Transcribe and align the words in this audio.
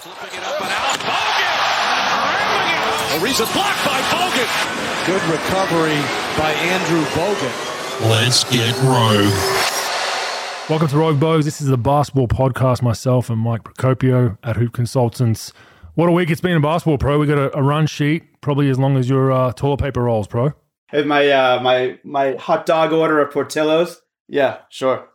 Flipping 0.00 0.38
it 0.38 0.44
up 0.44 0.60
and 0.60 0.70
out. 0.70 0.96
Bogut! 1.00 1.58
Ariza 3.18 3.52
blocked 3.52 3.84
by 3.84 4.00
Bogut. 4.12 4.46
Good 5.06 5.22
recovery 5.28 6.00
by 6.38 6.52
Andrew 6.52 7.02
Bogut. 7.16 7.52
Let's 8.08 8.44
get 8.44 8.76
rogue. 8.84 9.34
Welcome 10.70 10.86
to 10.86 10.96
Rogue 10.96 11.18
Bogues. 11.18 11.42
This 11.46 11.60
is 11.60 11.66
the 11.66 11.76
basketball 11.76 12.28
podcast. 12.28 12.80
Myself 12.80 13.28
and 13.28 13.40
Mike 13.40 13.64
Procopio 13.64 14.38
at 14.44 14.54
Hoop 14.54 14.72
Consultants. 14.72 15.52
What 15.96 16.08
a 16.08 16.12
week 16.12 16.30
it's 16.30 16.40
been 16.40 16.52
in 16.52 16.62
basketball, 16.62 16.98
pro. 16.98 17.18
We 17.18 17.26
got 17.26 17.38
a, 17.38 17.58
a 17.58 17.62
run 17.62 17.88
sheet, 17.88 18.40
probably 18.40 18.70
as 18.70 18.78
long 18.78 18.96
as 18.96 19.10
your 19.10 19.32
uh, 19.32 19.52
toilet 19.52 19.80
paper 19.80 20.04
rolls, 20.04 20.28
pro. 20.28 20.52
Have 20.86 21.06
my 21.06 21.28
uh, 21.28 21.60
my 21.60 21.98
my 22.04 22.34
hot 22.34 22.66
dog 22.66 22.92
order 22.92 23.18
of 23.18 23.32
Portillo's? 23.32 24.00
Yeah, 24.28 24.58
sure. 24.68 25.08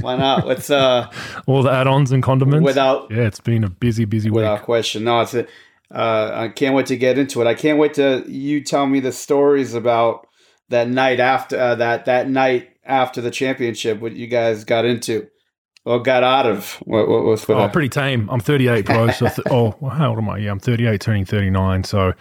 Why 0.00 0.16
not? 0.16 0.46
Let's 0.46 0.70
uh 0.70 1.10
All 1.46 1.62
the 1.62 1.70
add-ons 1.70 2.12
and 2.12 2.22
condiments. 2.22 2.64
without 2.64 3.10
yeah, 3.10 3.22
it's 3.22 3.40
been 3.40 3.64
a 3.64 3.70
busy, 3.70 4.04
busy 4.04 4.30
week. 4.30 4.36
without 4.36 4.62
question. 4.62 5.04
No, 5.04 5.20
it's 5.20 5.34
a, 5.34 5.46
uh, 5.94 6.30
I 6.34 6.48
can't 6.48 6.74
wait 6.74 6.86
to 6.86 6.96
get 6.96 7.18
into 7.18 7.40
it. 7.40 7.46
I 7.46 7.54
can't 7.54 7.78
wait 7.78 7.94
to 7.94 8.24
you 8.26 8.62
tell 8.62 8.86
me 8.86 9.00
the 9.00 9.12
stories 9.12 9.74
about 9.74 10.26
that 10.70 10.88
night 10.88 11.20
after 11.20 11.58
uh, 11.58 11.74
that 11.76 12.06
that 12.06 12.28
night 12.28 12.70
after 12.84 13.20
the 13.20 13.30
championship. 13.30 14.00
What 14.00 14.14
you 14.16 14.26
guys 14.26 14.64
got 14.64 14.84
into 14.84 15.28
or 15.84 16.00
got 16.02 16.22
out 16.22 16.46
of? 16.46 16.74
What, 16.84 17.08
what 17.08 17.24
was 17.24 17.44
for 17.44 17.54
Oh, 17.54 17.58
that? 17.58 17.72
pretty 17.72 17.90
tame. 17.90 18.28
I'm 18.30 18.40
38, 18.40 18.86
bro. 18.86 19.10
So 19.10 19.26
th- 19.28 19.46
oh, 19.50 19.72
how 19.90 20.08
old 20.10 20.18
am 20.18 20.30
I? 20.30 20.38
Yeah, 20.38 20.50
I'm 20.50 20.58
38, 20.58 21.00
turning 21.00 21.24
39. 21.26 21.84
So 21.84 22.12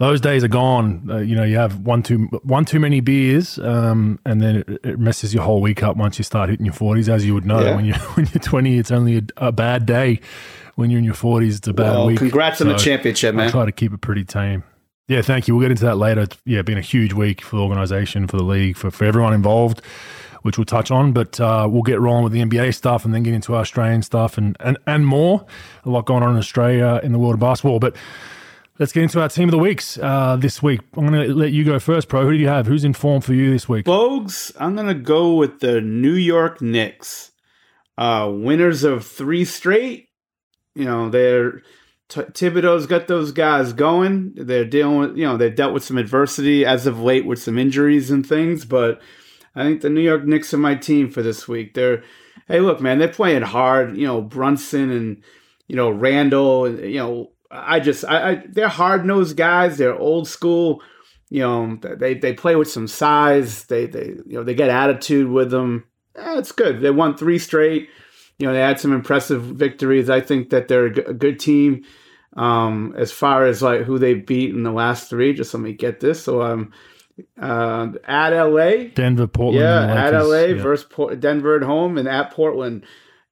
those 0.00 0.20
days 0.20 0.42
are 0.42 0.48
gone. 0.48 1.06
Uh, 1.08 1.18
you 1.18 1.36
know, 1.36 1.44
you 1.44 1.56
have 1.56 1.78
one 1.80 2.02
too 2.02 2.26
one 2.42 2.64
too 2.64 2.80
many 2.80 3.00
beers, 3.00 3.58
um, 3.58 4.18
and 4.26 4.40
then 4.40 4.56
it, 4.56 4.68
it 4.82 4.98
messes 4.98 5.32
your 5.32 5.44
whole 5.44 5.60
week 5.60 5.82
up 5.84 5.96
once 5.96 6.18
you 6.18 6.24
start 6.24 6.50
hitting 6.50 6.66
your 6.66 6.74
40s. 6.74 7.08
As 7.08 7.24
you 7.24 7.34
would 7.34 7.44
know, 7.46 7.60
Yeah. 7.62 7.76
when 7.76 7.84
you 7.84 7.92
when 8.14 8.26
you're 8.32 8.40
20, 8.42 8.78
it's 8.78 8.90
only 8.90 9.18
a, 9.18 9.22
a 9.36 9.52
bad 9.52 9.86
day. 9.86 10.18
When 10.76 10.88
you're 10.90 10.98
in 10.98 11.04
your 11.04 11.14
40s, 11.14 11.58
it's 11.58 11.68
a 11.68 11.74
bad 11.74 11.90
well, 11.90 12.06
week. 12.06 12.18
congrats 12.18 12.60
on 12.62 12.68
the 12.68 12.78
So 12.78 12.84
championship, 12.86 13.34
I 13.34 13.36
man. 13.36 13.50
try 13.50 13.64
to 13.66 13.72
keep 13.72 13.92
it 13.92 14.00
pretty 14.00 14.24
tame. 14.24 14.64
Yeah, 15.08 15.20
thank 15.20 15.46
you. 15.46 15.54
We'll 15.54 15.64
get 15.64 15.72
into 15.72 15.84
that 15.84 15.96
later. 15.96 16.22
It's, 16.22 16.38
yeah, 16.46 16.62
been 16.62 16.78
a 16.78 16.80
huge 16.82 17.12
week 17.12 17.42
for 17.42 17.56
the 17.56 17.62
organisation, 17.62 18.26
for 18.28 18.36
the 18.38 18.44
league, 18.44 18.76
for, 18.76 18.90
for 18.92 19.04
everyone 19.04 19.34
involved, 19.34 19.82
which 20.42 20.56
we'll 20.56 20.64
touch 20.64 20.90
on. 20.90 21.12
But 21.12 21.38
uh, 21.40 21.66
we'll 21.70 21.82
get 21.82 22.00
rolling 22.00 22.22
with 22.24 22.32
the 22.32 22.40
NBA 22.40 22.74
stuff 22.74 23.04
and 23.04 23.12
then 23.12 23.24
get 23.24 23.34
into 23.34 23.54
our 23.54 23.60
Australian 23.60 24.02
stuff 24.02 24.38
and, 24.38 24.56
and, 24.60 24.78
and 24.86 25.04
more. 25.06 25.44
A 25.84 25.90
lot 25.90 26.06
going 26.06 26.22
on 26.22 26.30
in 26.30 26.38
Australia 26.38 27.00
in 27.02 27.10
the 27.12 27.18
world 27.18 27.34
of 27.34 27.40
basketball. 27.40 27.80
But 27.80 27.96
let's 28.80 28.92
get 28.92 29.02
into 29.02 29.20
our 29.20 29.28
team 29.28 29.48
of 29.48 29.52
the 29.52 29.58
weeks 29.58 29.98
uh, 29.98 30.36
this 30.36 30.62
week. 30.62 30.80
I'm 30.96 31.06
going 31.06 31.28
to 31.28 31.34
let 31.34 31.52
you 31.52 31.64
go 31.64 31.78
first, 31.78 32.08
Pro. 32.08 32.24
Who 32.24 32.32
do 32.32 32.38
you 32.38 32.48
have? 32.48 32.66
Who's 32.66 32.82
in 32.82 32.94
form 32.94 33.20
for 33.20 33.34
you 33.34 33.50
this 33.50 33.68
week? 33.68 33.84
Bogues, 33.84 34.50
I'm 34.58 34.74
gonna 34.74 34.94
go 34.94 35.34
with 35.34 35.60
the 35.60 35.80
New 35.80 36.14
York 36.14 36.60
Knicks, 36.60 37.30
uh, 37.96 38.28
winners 38.32 38.82
of 38.82 39.06
three 39.06 39.44
straight. 39.44 40.08
You 40.74 40.86
know, 40.86 41.10
they're 41.10 41.62
T- 42.08 42.22
Thibodeau's 42.22 42.86
got 42.86 43.06
those 43.06 43.30
guys 43.30 43.72
going. 43.72 44.32
They're 44.34 44.64
dealing 44.64 44.98
with, 44.98 45.16
you 45.16 45.24
know, 45.24 45.36
they've 45.36 45.54
dealt 45.54 45.74
with 45.74 45.84
some 45.84 45.98
adversity 45.98 46.64
as 46.64 46.86
of 46.86 47.00
late 47.00 47.24
with 47.24 47.40
some 47.40 47.56
injuries 47.58 48.10
and 48.10 48.26
things. 48.26 48.64
But 48.64 49.00
I 49.54 49.62
think 49.62 49.80
the 49.80 49.90
New 49.90 50.00
York 50.00 50.24
Knicks 50.24 50.52
are 50.52 50.58
my 50.58 50.74
team 50.74 51.08
for 51.10 51.22
this 51.22 51.46
week. 51.46 51.74
They're, 51.74 52.02
hey, 52.48 52.58
look, 52.60 52.80
man, 52.80 52.98
they're 52.98 53.08
playing 53.08 53.42
hard. 53.42 53.96
You 53.96 54.06
know, 54.06 54.22
Brunson 54.22 54.90
and 54.90 55.22
you 55.68 55.76
know 55.76 55.90
Randle. 55.90 56.68
You 56.82 56.98
know, 56.98 57.32
I 57.50 57.80
just, 57.80 58.04
I, 58.04 58.30
I 58.30 58.42
they're 58.48 58.68
hard 58.68 59.04
nosed 59.04 59.36
guys. 59.36 59.76
They're 59.78 59.94
old 59.98 60.28
school. 60.28 60.82
You 61.30 61.40
know 61.40 61.78
they 61.80 62.14
they 62.14 62.32
play 62.32 62.56
with 62.56 62.70
some 62.70 62.86
size. 62.88 63.64
They 63.64 63.86
they 63.86 64.06
you 64.26 64.34
know 64.36 64.42
they 64.44 64.54
get 64.54 64.68
attitude 64.70 65.28
with 65.30 65.50
them. 65.50 65.84
Eh, 66.16 66.38
it's 66.38 66.52
good. 66.52 66.80
They 66.80 66.90
won 66.90 67.16
three 67.16 67.38
straight. 67.38 67.88
You 68.38 68.46
know 68.46 68.52
they 68.52 68.60
had 68.60 68.80
some 68.80 68.92
impressive 68.92 69.42
victories. 69.42 70.10
I 70.10 70.20
think 70.20 70.50
that 70.50 70.68
they're 70.68 70.86
a 70.86 70.94
g- 70.94 71.02
a 71.06 71.12
good 71.14 71.38
team. 71.38 71.84
Um 72.36 72.94
as 72.96 73.10
far 73.12 73.46
as 73.46 73.62
like 73.62 73.82
who 73.82 73.98
they 73.98 74.14
beat 74.14 74.54
in 74.54 74.62
the 74.62 74.70
last 74.72 75.10
three 75.10 75.32
just 75.34 75.52
let 75.52 75.60
me 75.60 75.72
get 75.72 75.98
this. 76.00 76.22
So 76.22 76.42
um 76.42 76.72
uh, 77.40 77.88
at 78.04 78.30
la 78.30 78.70
Denver, 78.94 79.26
Portland. 79.26 79.60
yeah, 79.62 80.06
at 80.06 80.14
LA 80.14 80.44
Yeah. 80.44 80.62
versus 80.62 80.86
Port- 80.88 81.20
Denver 81.20 81.56
at 81.56 81.62
home 81.62 81.98
and 81.98 82.08
at 82.08 82.30
Portland. 82.32 82.84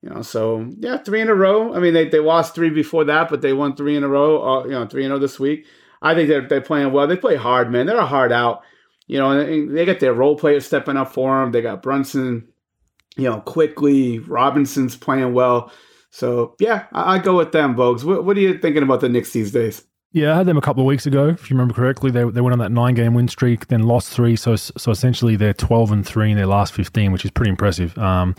You 0.03 0.11
know, 0.11 0.23
so 0.23 0.71
yeah, 0.79 0.99
three 0.99 1.21
in 1.21 1.29
a 1.29 1.35
row. 1.35 1.75
I 1.75 1.81
mean, 1.81 1.93
they, 1.93 2.09
they 2.09 2.21
lost 2.21 2.55
three 2.55 2.71
before 2.71 3.05
that, 3.05 3.29
but 3.29 3.43
they 3.43 3.53
won 3.53 3.75
three 3.75 3.97
in 3.97 4.05
a 4.05 4.09
row. 4.09 4.43
Uh, 4.43 4.65
you 4.65 4.71
know, 4.71 4.87
three 4.87 5.05
in 5.05 5.11
a 5.11 5.15
row 5.15 5.21
this 5.21 5.41
week. 5.41 5.67
I 6.01 6.15
think 6.15 6.29
they're 6.29 6.47
they're 6.47 6.61
playing 6.61 6.93
well. 6.93 7.07
They 7.07 7.17
play 7.17 7.37
hard, 7.37 7.73
man. 7.73 7.87
They're 7.87 7.99
a 7.99 8.07
hard 8.07 8.33
out. 8.33 8.63
You 9.07 9.19
know, 9.19 9.33
and 9.33 9.77
they 9.77 9.85
got 9.85 10.01
their 10.01 10.13
role 10.13 10.37
players 10.37 10.67
stepping 10.67 10.97
up 10.97 11.13
for 11.13 11.41
them. 11.41 11.51
They 11.51 11.63
got 11.63 11.83
Brunson. 11.83 12.49
You 13.17 13.25
know, 13.25 13.41
quickly 13.41 14.21
Robinson's 14.21 14.95
playing 14.95 15.35
well. 15.35 15.73
So 16.11 16.55
yeah, 16.61 16.87
I, 16.93 17.15
I 17.15 17.19
go 17.19 17.37
with 17.37 17.51
them, 17.51 17.75
Bogues. 17.75 18.05
What, 18.05 18.25
what 18.25 18.37
are 18.37 18.41
you 18.41 18.59
thinking 18.59 18.85
about 18.85 19.01
the 19.01 19.09
Knicks 19.09 19.33
these 19.33 19.51
days? 19.51 19.83
Yeah, 20.13 20.33
I 20.33 20.37
had 20.39 20.47
them 20.47 20.57
a 20.57 20.63
couple 20.63 20.83
of 20.83 20.87
weeks 20.87 21.05
ago. 21.05 21.29
If 21.29 21.51
you 21.51 21.55
remember 21.55 21.75
correctly, 21.75 22.11
they, 22.11 22.25
they 22.25 22.41
went 22.41 22.53
on 22.53 22.59
that 22.61 22.73
nine 22.73 22.95
game 22.95 23.13
win 23.13 23.29
streak, 23.29 23.67
then 23.67 23.83
lost 23.83 24.09
three. 24.09 24.37
So 24.37 24.57
so 24.57 24.91
essentially, 24.91 25.37
they're 25.37 25.53
twelve 25.53 25.91
and 25.91 26.07
three 26.07 26.31
in 26.31 26.37
their 26.37 26.47
last 26.47 26.73
fifteen, 26.73 27.13
which 27.13 27.25
is 27.25 27.31
pretty 27.31 27.51
impressive. 27.51 27.97
Um, 27.99 28.35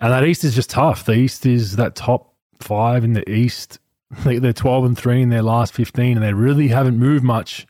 and 0.00 0.12
that 0.12 0.24
East 0.24 0.42
is 0.44 0.54
just 0.54 0.70
tough. 0.70 1.04
The 1.04 1.12
East 1.12 1.46
is 1.46 1.76
that 1.76 1.94
top 1.94 2.34
five 2.60 3.04
in 3.04 3.12
the 3.12 3.28
East. 3.30 3.78
They, 4.24 4.38
they're 4.38 4.52
twelve 4.52 4.84
and 4.84 4.98
three 4.98 5.22
in 5.22 5.28
their 5.28 5.42
last 5.42 5.72
fifteen, 5.72 6.16
and 6.16 6.24
they 6.26 6.32
really 6.32 6.68
haven't 6.68 6.98
moved 6.98 7.22
much 7.22 7.66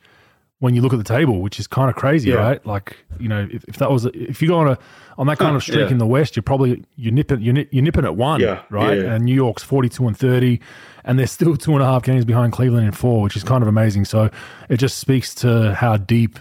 when 0.61 0.75
you 0.75 0.83
look 0.83 0.93
at 0.93 0.99
the 0.99 1.05
table, 1.05 1.41
which 1.41 1.59
is 1.59 1.67
kind 1.67 1.89
of 1.91 1.97
crazy, 1.97 2.31
Yeah. 2.31 2.37
right? 2.37 2.67
Like 2.67 2.97
you 3.19 3.29
know, 3.29 3.47
if, 3.51 3.65
if 3.65 3.77
that 3.77 3.91
was 3.91 4.07
if 4.07 4.41
you 4.41 4.49
go 4.49 4.59
on 4.59 4.69
a 4.69 4.79
on 5.19 5.27
that 5.27 5.39
kind 5.39 5.55
of 5.57 5.63
streak 5.63 5.81
Yeah. 5.81 5.89
in 5.91 5.99
the 5.99 6.07
West, 6.07 6.37
you're 6.37 6.43
probably 6.43 6.83
you 6.97 7.11
nip 7.11 7.31
it 7.33 7.41
you 7.41 7.53
nip, 7.53 7.69
you're 7.73 7.83
nipping 7.85 8.05
at 8.07 8.17
one, 8.17 8.41
Yeah, 8.41 8.63
right? 8.71 8.99
And 8.99 9.25
New 9.25 9.35
York's 9.35 9.63
forty 9.63 9.89
two 9.91 10.07
and 10.07 10.17
thirty, 10.17 10.61
and 11.05 11.19
they're 11.19 11.27
still 11.27 11.57
two 11.59 11.73
and 11.75 11.83
a 11.83 11.87
half 11.87 12.03
games 12.05 12.25
behind 12.25 12.53
Cleveland 12.55 12.87
in 12.87 12.93
four, 12.93 13.21
which 13.23 13.37
is 13.37 13.45
kind 13.45 13.63
of 13.63 13.69
amazing. 13.69 14.07
So 14.07 14.31
it 14.71 14.79
just 14.79 14.99
speaks 14.99 15.35
to 15.37 15.75
how 15.75 15.97
deep 15.99 16.39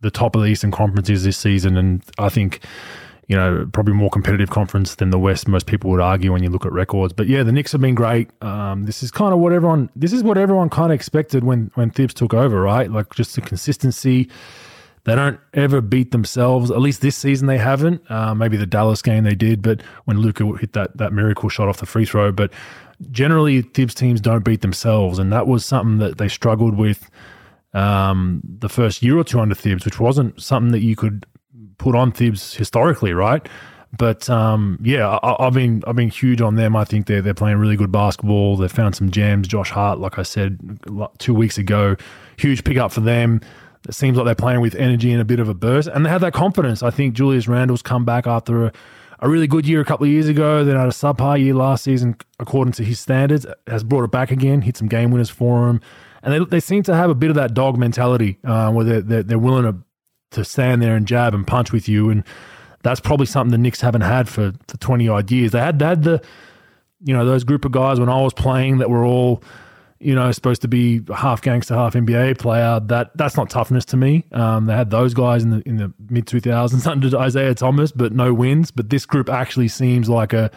the 0.00 0.10
top 0.10 0.36
of 0.36 0.42
the 0.42 0.48
Eastern 0.48 0.70
Conference 0.70 1.08
is 1.10 1.24
this 1.24 1.36
season, 1.36 1.76
and 1.76 2.02
I 2.18 2.28
think 2.30 2.60
you 3.26 3.36
know, 3.36 3.68
probably 3.72 3.94
more 3.94 4.10
competitive 4.10 4.50
conference 4.50 4.96
than 4.96 5.10
the 5.10 5.18
West. 5.18 5.48
Most 5.48 5.66
people 5.66 5.90
would 5.90 6.00
argue 6.00 6.32
when 6.32 6.42
you 6.42 6.50
look 6.50 6.66
at 6.66 6.72
records. 6.72 7.12
But 7.12 7.26
yeah, 7.26 7.42
the 7.42 7.52
Knicks 7.52 7.72
have 7.72 7.80
been 7.80 7.94
great. 7.94 8.30
Um, 8.42 8.84
this 8.84 9.02
is 9.02 9.10
kind 9.10 9.32
of 9.32 9.38
what 9.38 9.52
everyone. 9.52 9.90
This 9.96 10.12
is 10.12 10.22
what 10.22 10.36
everyone 10.36 10.68
kind 10.68 10.92
of 10.92 10.94
expected 10.94 11.44
when 11.44 11.70
when 11.74 11.90
Thibs 11.90 12.14
took 12.14 12.34
over, 12.34 12.60
right? 12.60 12.90
Like 12.90 13.14
just 13.14 13.34
the 13.34 13.40
consistency. 13.40 14.28
They 15.04 15.14
don't 15.14 15.38
ever 15.52 15.82
beat 15.82 16.12
themselves. 16.12 16.70
At 16.70 16.80
least 16.80 17.02
this 17.02 17.16
season 17.16 17.46
they 17.46 17.58
haven't. 17.58 18.10
Uh, 18.10 18.34
maybe 18.34 18.56
the 18.56 18.66
Dallas 18.66 19.02
game 19.02 19.24
they 19.24 19.34
did, 19.34 19.60
but 19.60 19.82
when 20.06 20.18
Luka 20.18 20.44
hit 20.56 20.72
that 20.72 20.96
that 20.96 21.12
miracle 21.12 21.48
shot 21.48 21.68
off 21.68 21.78
the 21.78 21.86
free 21.86 22.06
throw. 22.06 22.32
But 22.32 22.52
generally, 23.10 23.62
Thibs 23.62 23.94
teams 23.94 24.20
don't 24.20 24.44
beat 24.44 24.60
themselves, 24.60 25.18
and 25.18 25.32
that 25.32 25.46
was 25.46 25.64
something 25.64 25.98
that 25.98 26.18
they 26.18 26.28
struggled 26.28 26.76
with 26.76 27.10
um, 27.74 28.40
the 28.44 28.68
first 28.68 29.02
year 29.02 29.18
or 29.18 29.24
two 29.24 29.40
under 29.40 29.54
Thibs, 29.54 29.84
which 29.84 30.00
wasn't 30.00 30.40
something 30.40 30.72
that 30.72 30.82
you 30.82 30.96
could 30.96 31.26
put 31.78 31.94
on 31.94 32.12
Thibs 32.12 32.54
historically, 32.54 33.12
right? 33.12 33.46
But 33.96 34.28
um, 34.28 34.78
yeah, 34.82 35.08
I, 35.08 35.46
I've 35.46 35.54
been 35.54 35.82
I've 35.86 35.96
been 35.96 36.10
huge 36.10 36.40
on 36.40 36.56
them. 36.56 36.74
I 36.76 36.84
think 36.84 37.06
they're 37.06 37.22
they're 37.22 37.34
playing 37.34 37.58
really 37.58 37.76
good 37.76 37.92
basketball. 37.92 38.56
They've 38.56 38.70
found 38.70 38.96
some 38.96 39.10
gems. 39.10 39.46
Josh 39.48 39.70
Hart, 39.70 39.98
like 39.98 40.18
I 40.18 40.22
said 40.22 40.58
two 41.18 41.34
weeks 41.34 41.58
ago, 41.58 41.96
huge 42.36 42.64
pickup 42.64 42.92
for 42.92 43.00
them. 43.00 43.40
It 43.88 43.94
seems 43.94 44.16
like 44.16 44.24
they're 44.24 44.34
playing 44.34 44.60
with 44.60 44.74
energy 44.76 45.12
and 45.12 45.20
a 45.20 45.24
bit 45.24 45.40
of 45.40 45.48
a 45.48 45.54
burst, 45.54 45.88
and 45.88 46.04
they 46.04 46.10
have 46.10 46.22
that 46.22 46.32
confidence. 46.32 46.82
I 46.82 46.90
think 46.90 47.14
Julius 47.14 47.46
Randle's 47.46 47.82
come 47.82 48.04
back 48.04 48.26
after 48.26 48.66
a, 48.66 48.72
a 49.20 49.28
really 49.28 49.46
good 49.46 49.68
year 49.68 49.80
a 49.80 49.84
couple 49.84 50.06
of 50.06 50.10
years 50.10 50.26
ago. 50.26 50.64
Then 50.64 50.76
had 50.76 50.88
a 50.88 50.90
subpar 50.90 51.38
year 51.38 51.54
last 51.54 51.84
season, 51.84 52.16
according 52.40 52.72
to 52.74 52.84
his 52.84 52.98
standards, 52.98 53.46
has 53.66 53.84
brought 53.84 54.04
it 54.04 54.10
back 54.10 54.30
again. 54.30 54.62
Hit 54.62 54.78
some 54.78 54.88
game 54.88 55.10
winners 55.10 55.30
for 55.30 55.68
him, 55.68 55.80
and 56.22 56.32
they, 56.32 56.44
they 56.46 56.60
seem 56.60 56.82
to 56.84 56.94
have 56.94 57.10
a 57.10 57.14
bit 57.14 57.28
of 57.28 57.36
that 57.36 57.52
dog 57.52 57.76
mentality 57.76 58.38
uh, 58.44 58.72
where 58.72 58.84
they're, 58.84 59.02
they're 59.02 59.22
they're 59.22 59.38
willing 59.38 59.64
to 59.64 59.76
to 60.34 60.44
stand 60.44 60.82
there 60.82 60.96
and 60.96 61.06
jab 61.06 61.34
and 61.34 61.46
punch 61.46 61.72
with 61.72 61.88
you. 61.88 62.10
And 62.10 62.24
that's 62.82 63.00
probably 63.00 63.26
something 63.26 63.50
the 63.50 63.58
Knicks 63.58 63.80
haven't 63.80 64.02
had 64.02 64.28
for, 64.28 64.52
for 64.68 64.76
20 64.76 65.08
odd 65.08 65.30
years. 65.30 65.52
They 65.52 65.60
had, 65.60 65.78
they 65.78 65.86
had 65.86 66.02
the, 66.02 66.22
you 67.02 67.14
know, 67.14 67.24
those 67.24 67.44
group 67.44 67.64
of 67.64 67.72
guys 67.72 67.98
when 67.98 68.08
I 68.08 68.20
was 68.22 68.34
playing 68.34 68.78
that 68.78 68.90
were 68.90 69.04
all, 69.04 69.42
you 70.00 70.14
know, 70.14 70.30
supposed 70.32 70.62
to 70.62 70.68
be 70.68 71.00
half 71.14 71.40
gangster, 71.40 71.74
half 71.74 71.94
NBA 71.94 72.38
player. 72.38 72.78
That 72.80 73.16
that's 73.16 73.36
not 73.36 73.48
toughness 73.48 73.86
to 73.86 73.96
me. 73.96 74.24
Um, 74.32 74.66
they 74.66 74.74
had 74.74 74.90
those 74.90 75.14
guys 75.14 75.42
in 75.42 75.50
the 75.50 75.62
in 75.66 75.76
the 75.76 75.92
mid 76.10 76.26
2000s 76.26 76.86
under 76.90 77.24
Isiah 77.24 77.54
Thomas, 77.54 77.90
but 77.90 78.12
no 78.12 78.34
wins. 78.34 78.70
But 78.70 78.90
this 78.90 79.06
group 79.06 79.30
actually 79.30 79.68
seems 79.68 80.08
like 80.08 80.32
a 80.32 80.50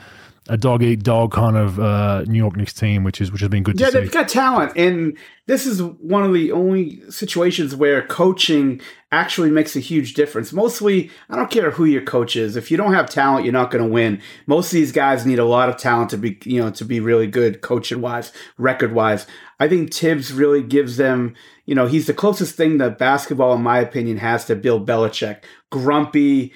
a 0.49 0.57
dog 0.57 0.83
eat 0.83 1.03
dog 1.03 1.31
kind 1.31 1.55
of 1.57 1.79
uh, 1.79 2.23
New 2.27 2.37
York 2.37 2.55
Knicks 2.55 2.73
team, 2.73 3.03
which 3.03 3.19
is 3.21 3.31
which 3.31 3.41
has 3.41 3.49
been 3.49 3.63
good 3.63 3.79
Yeah, 3.79 3.87
to 3.87 3.91
see. 3.91 3.99
they've 3.99 4.11
got 4.11 4.27
talent, 4.29 4.73
and 4.75 5.17
this 5.45 5.65
is 5.65 5.81
one 5.81 6.23
of 6.23 6.33
the 6.33 6.51
only 6.51 7.01
situations 7.09 7.75
where 7.75 8.01
coaching 8.05 8.81
actually 9.11 9.49
makes 9.49 9.75
a 9.75 9.79
huge 9.79 10.13
difference. 10.13 10.51
Mostly, 10.51 11.09
I 11.29 11.35
don't 11.37 11.49
care 11.51 11.71
who 11.71 11.85
your 11.85 12.01
coach 12.01 12.35
is. 12.35 12.55
If 12.55 12.69
you 12.69 12.77
don't 12.77 12.93
have 12.93 13.09
talent, 13.09 13.45
you're 13.45 13.53
not 13.53 13.71
going 13.71 13.83
to 13.83 13.89
win. 13.89 14.21
Most 14.45 14.67
of 14.67 14.71
these 14.73 14.91
guys 14.91 15.25
need 15.25 15.39
a 15.39 15.45
lot 15.45 15.69
of 15.69 15.77
talent 15.77 16.09
to 16.09 16.17
be, 16.17 16.37
you 16.43 16.61
know, 16.61 16.69
to 16.71 16.83
be 16.85 16.99
really 16.99 17.27
good, 17.27 17.61
coaching 17.61 18.01
wise, 18.01 18.31
record 18.57 18.91
wise. 18.93 19.25
I 19.59 19.67
think 19.67 19.93
Thibs 19.93 20.33
really 20.33 20.61
gives 20.61 20.97
them, 20.97 21.35
you 21.65 21.73
know, 21.75 21.87
he's 21.87 22.05
the 22.07 22.13
closest 22.13 22.55
thing 22.55 22.77
that 22.79 22.97
basketball, 22.97 23.53
in 23.55 23.63
my 23.63 23.79
opinion, 23.79 24.17
has 24.17 24.45
to 24.45 24.55
Bill 24.55 24.83
Belichick. 24.85 25.43
Grumpy, 25.71 26.51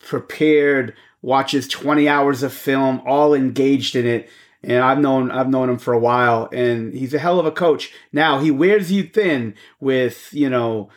prepared, 0.00 0.94
watches 1.22 1.68
20 1.68 2.08
hours 2.08 2.42
of 2.42 2.52
film, 2.52 3.00
all 3.06 3.32
engaged 3.32 3.96
in 3.96 4.06
it. 4.06 4.28
and 4.62 4.82
I've 4.82 4.98
known 4.98 5.30
I've 5.30 5.48
known 5.48 5.70
him 5.70 5.78
for 5.78 5.92
a 5.92 5.98
while, 5.98 6.48
and 6.52 6.92
he's 6.92 7.14
a 7.14 7.18
hell 7.18 7.40
of 7.40 7.46
a 7.46 7.52
coach. 7.52 7.92
Now 8.12 8.38
he 8.38 8.50
wears 8.50 8.92
you 8.92 9.04
thin 9.04 9.54
with 9.80 10.28
you 10.32 10.50
know 10.50 10.90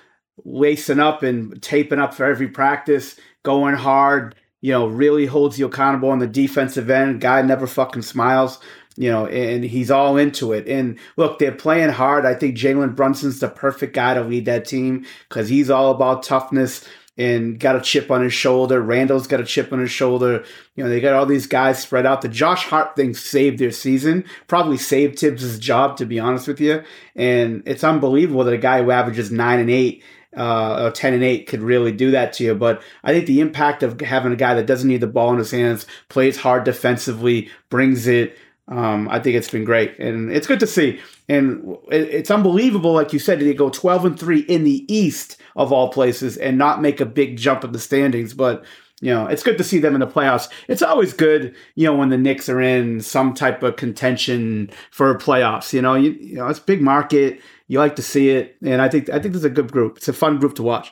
lacing 0.44 1.00
up 1.00 1.24
and 1.24 1.62
taping 1.62 2.00
up 2.00 2.14
for 2.14 2.26
every 2.26 2.48
practice, 2.48 3.16
going 3.44 3.76
hard. 3.76 4.36
You 4.62 4.72
know, 4.72 4.88
really 4.88 5.28
holds 5.28 5.60
you 5.60 5.68
accountable 5.68 6.10
on 6.10 6.20
the 6.20 6.28
defensive 6.28 6.90
end. 6.90 7.22
Guy 7.22 7.42
never 7.44 7.68
fucking 7.68 8.02
smiles 8.02 8.60
you 8.98 9.12
know, 9.12 9.26
and 9.28 9.64
he's 9.64 9.92
all 9.92 10.18
into 10.18 10.54
it. 10.54 10.68
And 10.68 10.98
look, 11.18 11.40
they're 11.40 11.52
playing 11.52 11.90
hard. 11.90 12.26
I 12.26 12.34
think 12.34 12.56
Jalen 12.56 12.96
Brunson's 12.96 13.40
the 13.40 13.50
perfect 13.50 13.94
guy 13.94 14.14
to 14.14 14.22
lead 14.22 14.46
that 14.46 14.66
team 14.66 15.06
because 15.28 15.50
he's 15.50 15.70
all 15.70 15.92
about 15.92 16.24
toughness 16.24 16.88
and 17.18 17.60
got 17.60 17.76
a 17.76 17.82
chip 17.82 18.12
on 18.12 18.22
his 18.22 18.34
shoulder. 18.34 18.82
Randle's 18.82 19.28
got 19.28 19.40
a 19.40 19.46
chip 19.46 19.72
on 19.72 19.80
his 19.80 19.92
shoulder. 19.92 20.44
You 20.76 20.84
know, 20.84 20.90
they 20.90 21.00
got 21.00 21.14
all 21.14 21.26
these 21.26 21.48
guys 21.48 21.82
spread 21.82 22.06
out. 22.06 22.22
The 22.22 22.28
Josh 22.28 22.66
Hart 22.66 22.96
thing 22.96 23.14
saved 23.14 23.60
their 23.60 23.72
season, 23.72 24.26
probably 24.48 24.78
saved 24.78 25.20
Thibs' 25.20 25.58
job, 25.60 25.98
to 25.98 26.06
be 26.06 26.20
honest 26.20 26.48
with 26.48 26.60
you. 26.60 26.84
And 27.16 27.64
it's 27.66 27.84
unbelievable 27.84 28.44
that 28.44 28.54
a 28.54 28.58
guy 28.58 28.84
who 28.84 28.92
averages 28.92 29.32
nine 29.32 29.60
and 29.60 29.70
eight 29.70 30.04
uh, 30.36 30.86
or 30.86 30.92
10 30.92 31.14
and 31.14 31.24
8 31.24 31.48
could 31.48 31.62
really 31.62 31.92
do 31.92 32.12
that 32.12 32.34
to 32.34 32.44
you. 32.44 32.56
But 32.56 32.82
I 33.04 33.14
think 33.14 33.26
the 33.26 33.40
impact 33.40 33.84
of 33.84 34.00
having 34.02 34.34
a 34.34 34.38
guy 34.38 34.54
that 34.56 34.66
doesn't 34.66 34.88
need 34.88 35.02
the 35.02 35.08
ball 35.08 35.32
in 35.32 35.38
his 35.38 35.52
hands, 35.52 35.86
plays 36.10 36.38
hard 36.38 36.64
defensively, 36.64 37.50
brings 37.70 38.08
it, 38.08 38.38
um, 38.68 39.08
I 39.10 39.20
think 39.20 39.36
it's 39.36 39.50
been 39.50 39.64
great, 39.64 39.98
and 40.00 40.32
it's 40.32 40.48
good 40.48 40.60
to 40.60 40.68
see. 40.68 41.00
And 41.30 41.78
it's 41.90 42.32
unbelievable, 42.32 42.94
like 42.94 43.14
you 43.14 43.20
said, 43.20 43.40
they 43.40 43.54
go 43.54 43.70
twelve 43.70 44.06
and 44.06 44.20
three 44.20 44.40
in 44.42 44.64
the 44.64 44.86
East 44.94 45.38
of 45.56 45.72
all 45.72 45.90
places, 45.90 46.38
and 46.38 46.58
not 46.58 46.82
make 46.82 47.00
a 47.00 47.06
big 47.06 47.38
jump 47.38 47.64
in 47.64 47.72
the 47.72 47.80
standings. 47.80 48.34
But 48.34 48.66
you 49.02 49.14
know, 49.14 49.28
it's 49.28 49.44
good 49.44 49.58
to 49.58 49.64
see 49.64 49.80
them 49.80 49.94
in 49.94 50.00
the 50.00 50.08
playoffs. 50.08 50.50
It's 50.68 50.82
always 50.82 51.14
good, 51.14 51.56
you 51.76 51.86
know, 51.86 51.96
when 51.96 52.10
the 52.10 52.18
Knicks 52.18 52.50
are 52.50 52.62
in 52.62 53.02
some 53.02 53.34
type 53.34 53.62
of 53.62 53.76
contention 53.76 54.72
for 54.90 55.16
playoffs. 55.18 55.74
You 55.74 55.82
know, 55.82 55.96
you, 55.96 56.12
you 56.12 56.36
know, 56.36 56.48
it's 56.48 56.60
big 56.60 56.82
market. 56.82 57.42
You 57.68 57.80
like 57.80 57.96
to 57.98 58.02
see 58.02 58.30
it, 58.30 58.56
and 58.64 58.82
I 58.82 58.90
think 58.90 59.10
I 59.10 59.20
think 59.20 59.34
this 59.34 59.42
is 59.42 59.46
a 59.46 59.50
good 59.50 59.72
group. 59.72 59.98
It's 59.98 60.08
a 60.08 60.14
fun 60.14 60.40
group 60.40 60.56
to 60.56 60.64
watch. 60.64 60.92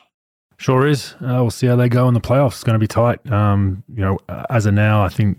Sure 0.58 0.86
is. 0.86 1.14
Uh, 1.14 1.42
we'll 1.42 1.50
see 1.50 1.66
how 1.66 1.76
they 1.76 1.88
go 1.88 2.06
in 2.06 2.14
the 2.14 2.20
playoffs. 2.20 2.52
It's 2.52 2.64
going 2.64 2.74
to 2.74 2.78
be 2.78 2.86
tight. 2.86 3.30
Um, 3.30 3.82
you 3.92 4.02
know, 4.02 4.18
as 4.50 4.66
of 4.66 4.74
now, 4.74 5.04
I 5.04 5.08
think 5.08 5.38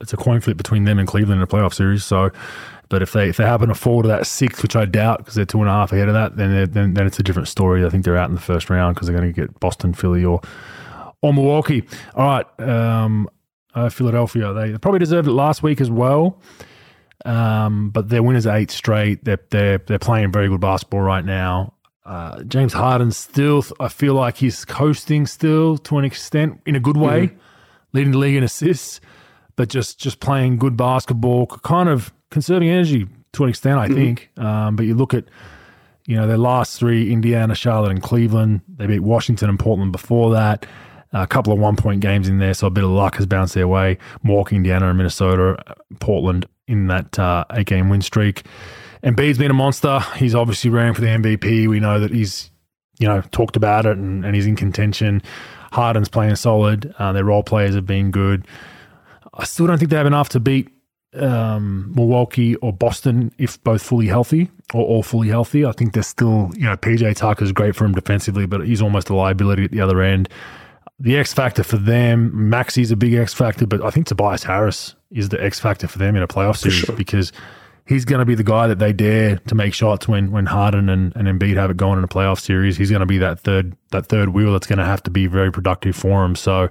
it's 0.00 0.12
a 0.12 0.16
coin 0.16 0.40
flip 0.40 0.56
between 0.56 0.84
them 0.84 0.98
and 0.98 1.06
Cleveland 1.06 1.38
in 1.38 1.42
a 1.42 1.46
playoff 1.46 1.74
series. 1.74 2.04
So, 2.04 2.30
but 2.88 3.02
if 3.02 3.12
they 3.12 3.28
if 3.28 3.36
they 3.36 3.44
happen 3.44 3.68
to 3.68 3.74
fall 3.74 4.02
to 4.02 4.08
that 4.08 4.26
six, 4.26 4.62
which 4.62 4.74
I 4.76 4.84
doubt 4.84 5.18
because 5.18 5.34
they're 5.34 5.44
two 5.44 5.60
and 5.60 5.68
a 5.68 5.72
half 5.72 5.92
ahead 5.92 6.08
of 6.08 6.14
that, 6.14 6.36
then 6.36 6.70
then 6.72 6.94
then 6.94 7.06
it's 7.06 7.18
a 7.18 7.22
different 7.22 7.48
story. 7.48 7.84
I 7.84 7.88
think 7.88 8.04
they're 8.04 8.16
out 8.16 8.28
in 8.28 8.34
the 8.34 8.40
first 8.40 8.70
round 8.70 8.94
because 8.94 9.08
they're 9.08 9.16
going 9.16 9.32
to 9.32 9.40
get 9.40 9.60
Boston, 9.60 9.92
Philly, 9.92 10.24
or 10.24 10.40
or 11.22 11.34
Milwaukee. 11.34 11.84
All 12.14 12.26
right, 12.26 12.60
um, 12.60 13.28
uh, 13.74 13.88
Philadelphia. 13.88 14.52
They 14.52 14.76
probably 14.78 15.00
deserved 15.00 15.28
it 15.28 15.32
last 15.32 15.62
week 15.62 15.80
as 15.80 15.90
well. 15.90 16.40
Um, 17.26 17.90
but 17.90 18.08
their 18.08 18.22
winners 18.22 18.46
eight 18.46 18.70
straight. 18.70 19.24
They're 19.24 19.38
they're 19.50 19.78
they're 19.78 19.98
playing 19.98 20.32
very 20.32 20.48
good 20.48 20.60
basketball 20.60 21.02
right 21.02 21.24
now. 21.24 21.74
Uh, 22.04 22.42
James 22.44 22.72
Harden 22.72 23.12
still, 23.12 23.62
I 23.78 23.86
feel 23.86 24.14
like 24.14 24.38
he's 24.38 24.64
coasting 24.64 25.26
still 25.26 25.78
to 25.78 25.98
an 25.98 26.04
extent 26.04 26.60
in 26.66 26.74
a 26.74 26.80
good 26.80 26.96
way, 26.96 27.28
mm-hmm. 27.28 27.38
leading 27.92 28.12
the 28.12 28.18
league 28.18 28.34
in 28.34 28.42
assists 28.42 29.00
but 29.56 29.68
just 29.68 29.98
just 29.98 30.20
playing 30.20 30.58
good 30.58 30.76
basketball, 30.76 31.46
kind 31.46 31.88
of 31.88 32.12
conserving 32.30 32.68
energy 32.68 33.06
to 33.32 33.44
an 33.44 33.50
extent, 33.50 33.78
I 33.78 33.86
mm-hmm. 33.86 33.94
think. 33.94 34.30
Um, 34.36 34.76
but 34.76 34.86
you 34.86 34.94
look 34.94 35.14
at 35.14 35.24
you 36.06 36.16
know 36.16 36.26
their 36.26 36.38
last 36.38 36.78
three: 36.78 37.12
Indiana, 37.12 37.54
Charlotte, 37.54 37.90
and 37.90 38.02
Cleveland. 38.02 38.62
They 38.68 38.86
beat 38.86 39.00
Washington 39.00 39.48
and 39.48 39.58
Portland 39.58 39.92
before 39.92 40.32
that. 40.32 40.66
A 41.12 41.26
couple 41.26 41.52
of 41.52 41.58
one 41.58 41.74
point 41.74 42.00
games 42.00 42.28
in 42.28 42.38
there, 42.38 42.54
so 42.54 42.68
a 42.68 42.70
bit 42.70 42.84
of 42.84 42.90
luck 42.90 43.16
has 43.16 43.26
bounced 43.26 43.54
their 43.54 43.66
way. 43.66 43.98
Milwaukee, 44.22 44.54
Indiana, 44.54 44.88
and 44.88 44.96
Minnesota, 44.96 45.56
Portland 45.98 46.46
in 46.68 46.86
that 46.86 47.18
uh, 47.18 47.44
eight 47.52 47.66
game 47.66 47.88
win 47.88 48.00
streak. 48.00 48.44
And 49.02 49.16
Embiid's 49.16 49.38
been 49.38 49.50
a 49.50 49.54
monster. 49.54 50.00
He's 50.16 50.34
obviously 50.34 50.70
ran 50.70 50.94
for 50.94 51.00
the 51.00 51.08
MVP. 51.08 51.66
We 51.68 51.80
know 51.80 51.98
that 51.98 52.12
he's, 52.12 52.50
you 52.98 53.08
know, 53.08 53.22
talked 53.32 53.56
about 53.56 53.86
it 53.86 53.96
and, 53.96 54.24
and 54.24 54.34
he's 54.34 54.46
in 54.46 54.56
contention. 54.56 55.22
Harden's 55.72 56.08
playing 56.08 56.36
solid. 56.36 56.94
Uh, 56.98 57.12
their 57.12 57.24
role 57.24 57.42
players 57.42 57.74
have 57.74 57.86
been 57.86 58.10
good. 58.10 58.46
I 59.34 59.44
still 59.44 59.66
don't 59.66 59.78
think 59.78 59.90
they 59.90 59.96
have 59.96 60.06
enough 60.06 60.28
to 60.30 60.40
beat 60.40 60.68
um, 61.14 61.92
Milwaukee 61.94 62.54
or 62.56 62.72
Boston 62.72 63.32
if 63.38 63.62
both 63.64 63.82
fully 63.82 64.06
healthy 64.06 64.50
or 64.72 64.84
all 64.84 65.02
fully 65.02 65.28
healthy. 65.28 65.64
I 65.64 65.72
think 65.72 65.92
they're 65.92 66.02
still, 66.02 66.50
you 66.56 66.64
know, 66.64 66.76
PJ 66.76 67.16
Tucker 67.16 67.44
is 67.44 67.52
great 67.52 67.74
for 67.74 67.84
him 67.84 67.92
defensively, 67.92 68.46
but 68.46 68.66
he's 68.66 68.82
almost 68.82 69.10
a 69.10 69.14
liability 69.14 69.64
at 69.64 69.70
the 69.70 69.80
other 69.80 70.00
end. 70.00 70.28
The 70.98 71.16
X 71.16 71.32
factor 71.32 71.64
for 71.64 71.78
them, 71.78 72.50
Maxey's 72.50 72.90
a 72.90 72.96
big 72.96 73.14
X 73.14 73.32
factor, 73.32 73.66
but 73.66 73.82
I 73.82 73.90
think 73.90 74.06
Tobias 74.06 74.44
Harris 74.44 74.94
is 75.10 75.30
the 75.30 75.42
X 75.42 75.58
factor 75.58 75.88
for 75.88 75.98
them 75.98 76.14
in 76.14 76.22
a 76.22 76.28
playoff 76.28 76.56
series 76.58 76.80
sure. 76.80 76.94
because 76.94 77.32
he's 77.86 78.04
going 78.04 78.18
to 78.20 78.26
be 78.26 78.34
the 78.34 78.44
guy 78.44 78.66
that 78.66 78.78
they 78.78 78.92
dare 78.92 79.36
to 79.36 79.54
make 79.54 79.72
shots 79.74 80.06
when 80.06 80.30
when 80.30 80.46
Harden 80.46 80.88
and, 80.88 81.14
and 81.16 81.26
Embiid 81.26 81.56
have 81.56 81.70
it 81.70 81.76
going 81.76 81.98
in 81.98 82.04
a 82.04 82.08
playoff 82.08 82.38
series. 82.38 82.76
He's 82.76 82.90
going 82.90 83.00
to 83.00 83.06
be 83.06 83.18
that 83.18 83.40
third 83.40 83.74
that 83.90 84.06
third 84.06 84.30
wheel 84.30 84.52
that's 84.52 84.66
going 84.66 84.78
to 84.78 84.84
have 84.84 85.02
to 85.04 85.10
be 85.10 85.26
very 85.26 85.50
productive 85.50 85.96
for 85.96 86.24
him. 86.24 86.36
So 86.36 86.68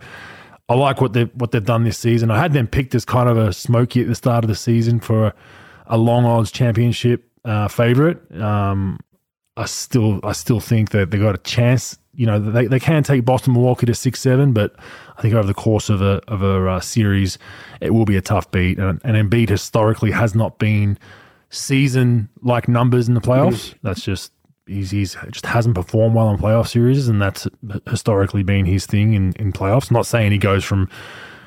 I 0.70 0.76
like 0.76 1.02
what 1.02 1.14
they 1.14 1.24
what 1.24 1.52
they've 1.52 1.66
done 1.66 1.84
this 1.84 1.98
season. 1.98 2.30
I 2.30 2.38
had 2.38 2.54
them 2.54 2.68
picked 2.68 2.94
as 2.94 3.04
kind 3.04 3.28
of 3.28 3.38
a 3.38 3.52
smoky 3.52 4.02
at 4.02 4.08
the 4.08 4.16
start 4.16 4.44
of 4.44 4.48
the 4.48 4.56
season 4.56 5.00
for 5.00 5.28
a, 5.28 5.34
a 5.88 5.98
long 5.98 6.26
odds 6.26 6.52
championship 6.52 7.28
uh, 7.44 7.68
favorite. 7.68 8.20
Um, 8.40 9.00
I 9.58 9.66
still 9.66 10.20
I 10.24 10.34
still 10.34 10.60
think 10.60 10.92
that 10.92 11.10
they 11.10 11.18
got 11.18 11.36
a 11.36 11.40
chance. 11.40 11.98
You 12.14 12.26
know, 12.26 12.40
they, 12.40 12.68
they 12.68 12.80
can 12.80 13.02
take 13.02 13.26
Boston 13.26 13.54
Milwaukee 13.54 13.86
to 13.88 13.96
six 13.96 14.20
seven, 14.20 14.54
but 14.54 14.76
I 15.18 15.22
think 15.22 15.34
over 15.34 15.48
the 15.48 15.54
course 15.54 15.90
of 15.90 16.02
a 16.02 16.22
of 16.28 16.44
a 16.44 16.70
uh, 16.70 16.80
series, 16.80 17.40
it 17.82 17.92
will 17.94 18.06
be 18.06 18.18
a 18.18 18.22
tough 18.22 18.52
beat. 18.52 18.78
And, 18.78 19.02
and 19.04 19.32
Embiid 19.32 19.50
historically 19.50 20.12
has 20.12 20.36
not 20.36 20.60
been 20.60 21.00
season 21.50 22.30
like 22.44 22.68
numbers 22.68 23.08
in 23.08 23.16
the 23.16 23.22
playoffs. 23.22 23.74
That's 23.82 24.02
just 24.02 24.32
he's, 24.70 24.92
he's 24.92 25.18
just 25.32 25.46
hasn't 25.46 25.76
performed 25.76 26.16
well 26.16 26.30
in 26.30 26.38
playoff 26.38 26.68
series, 26.68 27.08
and 27.08 27.22
that's 27.22 27.48
historically 27.90 28.44
been 28.44 28.66
his 28.66 28.86
thing 28.86 29.14
in, 29.14 29.34
in 29.34 29.52
playoffs. 29.52 29.90
I'm 29.90 29.96
not 29.96 30.06
saying 30.06 30.32
he 30.32 30.38
goes 30.38 30.64
from 30.64 30.90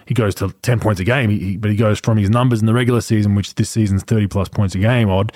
he 0.06 0.14
goes 0.14 0.34
to 0.36 0.50
10 0.62 0.80
points 0.80 1.00
a 1.00 1.04
game, 1.04 1.30
he, 1.30 1.56
but 1.56 1.70
he 1.70 1.76
goes 1.76 2.00
from 2.00 2.19
his 2.19 2.28
numbers 2.28 2.60
in 2.60 2.66
the 2.66 2.74
regular 2.74 3.00
season, 3.00 3.34
which 3.34 3.54
this 3.54 3.70
season's 3.70 4.02
30 4.02 4.26
plus 4.26 4.48
points 4.48 4.74
a 4.74 4.78
game 4.78 5.08
odd. 5.08 5.32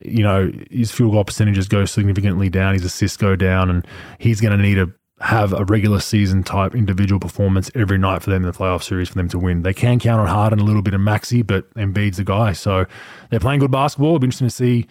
You 0.00 0.24
know, 0.24 0.50
his 0.70 0.90
field 0.90 1.12
goal 1.12 1.24
percentages 1.24 1.68
go 1.68 1.84
significantly 1.84 2.50
down, 2.50 2.74
his 2.74 2.84
assists 2.84 3.16
go 3.16 3.36
down, 3.36 3.70
and 3.70 3.86
he's 4.18 4.40
going 4.40 4.56
to 4.56 4.62
need 4.62 4.74
to 4.74 4.92
have 5.20 5.52
a 5.52 5.64
regular 5.66 6.00
season 6.00 6.42
type 6.42 6.74
individual 6.74 7.20
performance 7.20 7.70
every 7.76 7.96
night 7.96 8.22
for 8.22 8.30
them 8.30 8.42
in 8.42 8.50
the 8.50 8.56
playoff 8.56 8.82
series 8.82 9.08
for 9.08 9.14
them 9.14 9.28
to 9.28 9.38
win. 9.38 9.62
They 9.62 9.72
can 9.72 10.00
count 10.00 10.20
on 10.20 10.26
Harden 10.26 10.58
a 10.58 10.64
little 10.64 10.82
bit 10.82 10.94
of 10.94 11.00
Maxey, 11.00 11.42
but 11.42 11.72
Embiid's 11.74 12.16
the 12.16 12.24
guy. 12.24 12.52
So 12.52 12.86
they're 13.30 13.38
playing 13.38 13.60
good 13.60 13.70
basketball. 13.70 14.08
It'll 14.10 14.18
be 14.18 14.26
interesting 14.26 14.48
to 14.48 14.54
see 14.54 14.88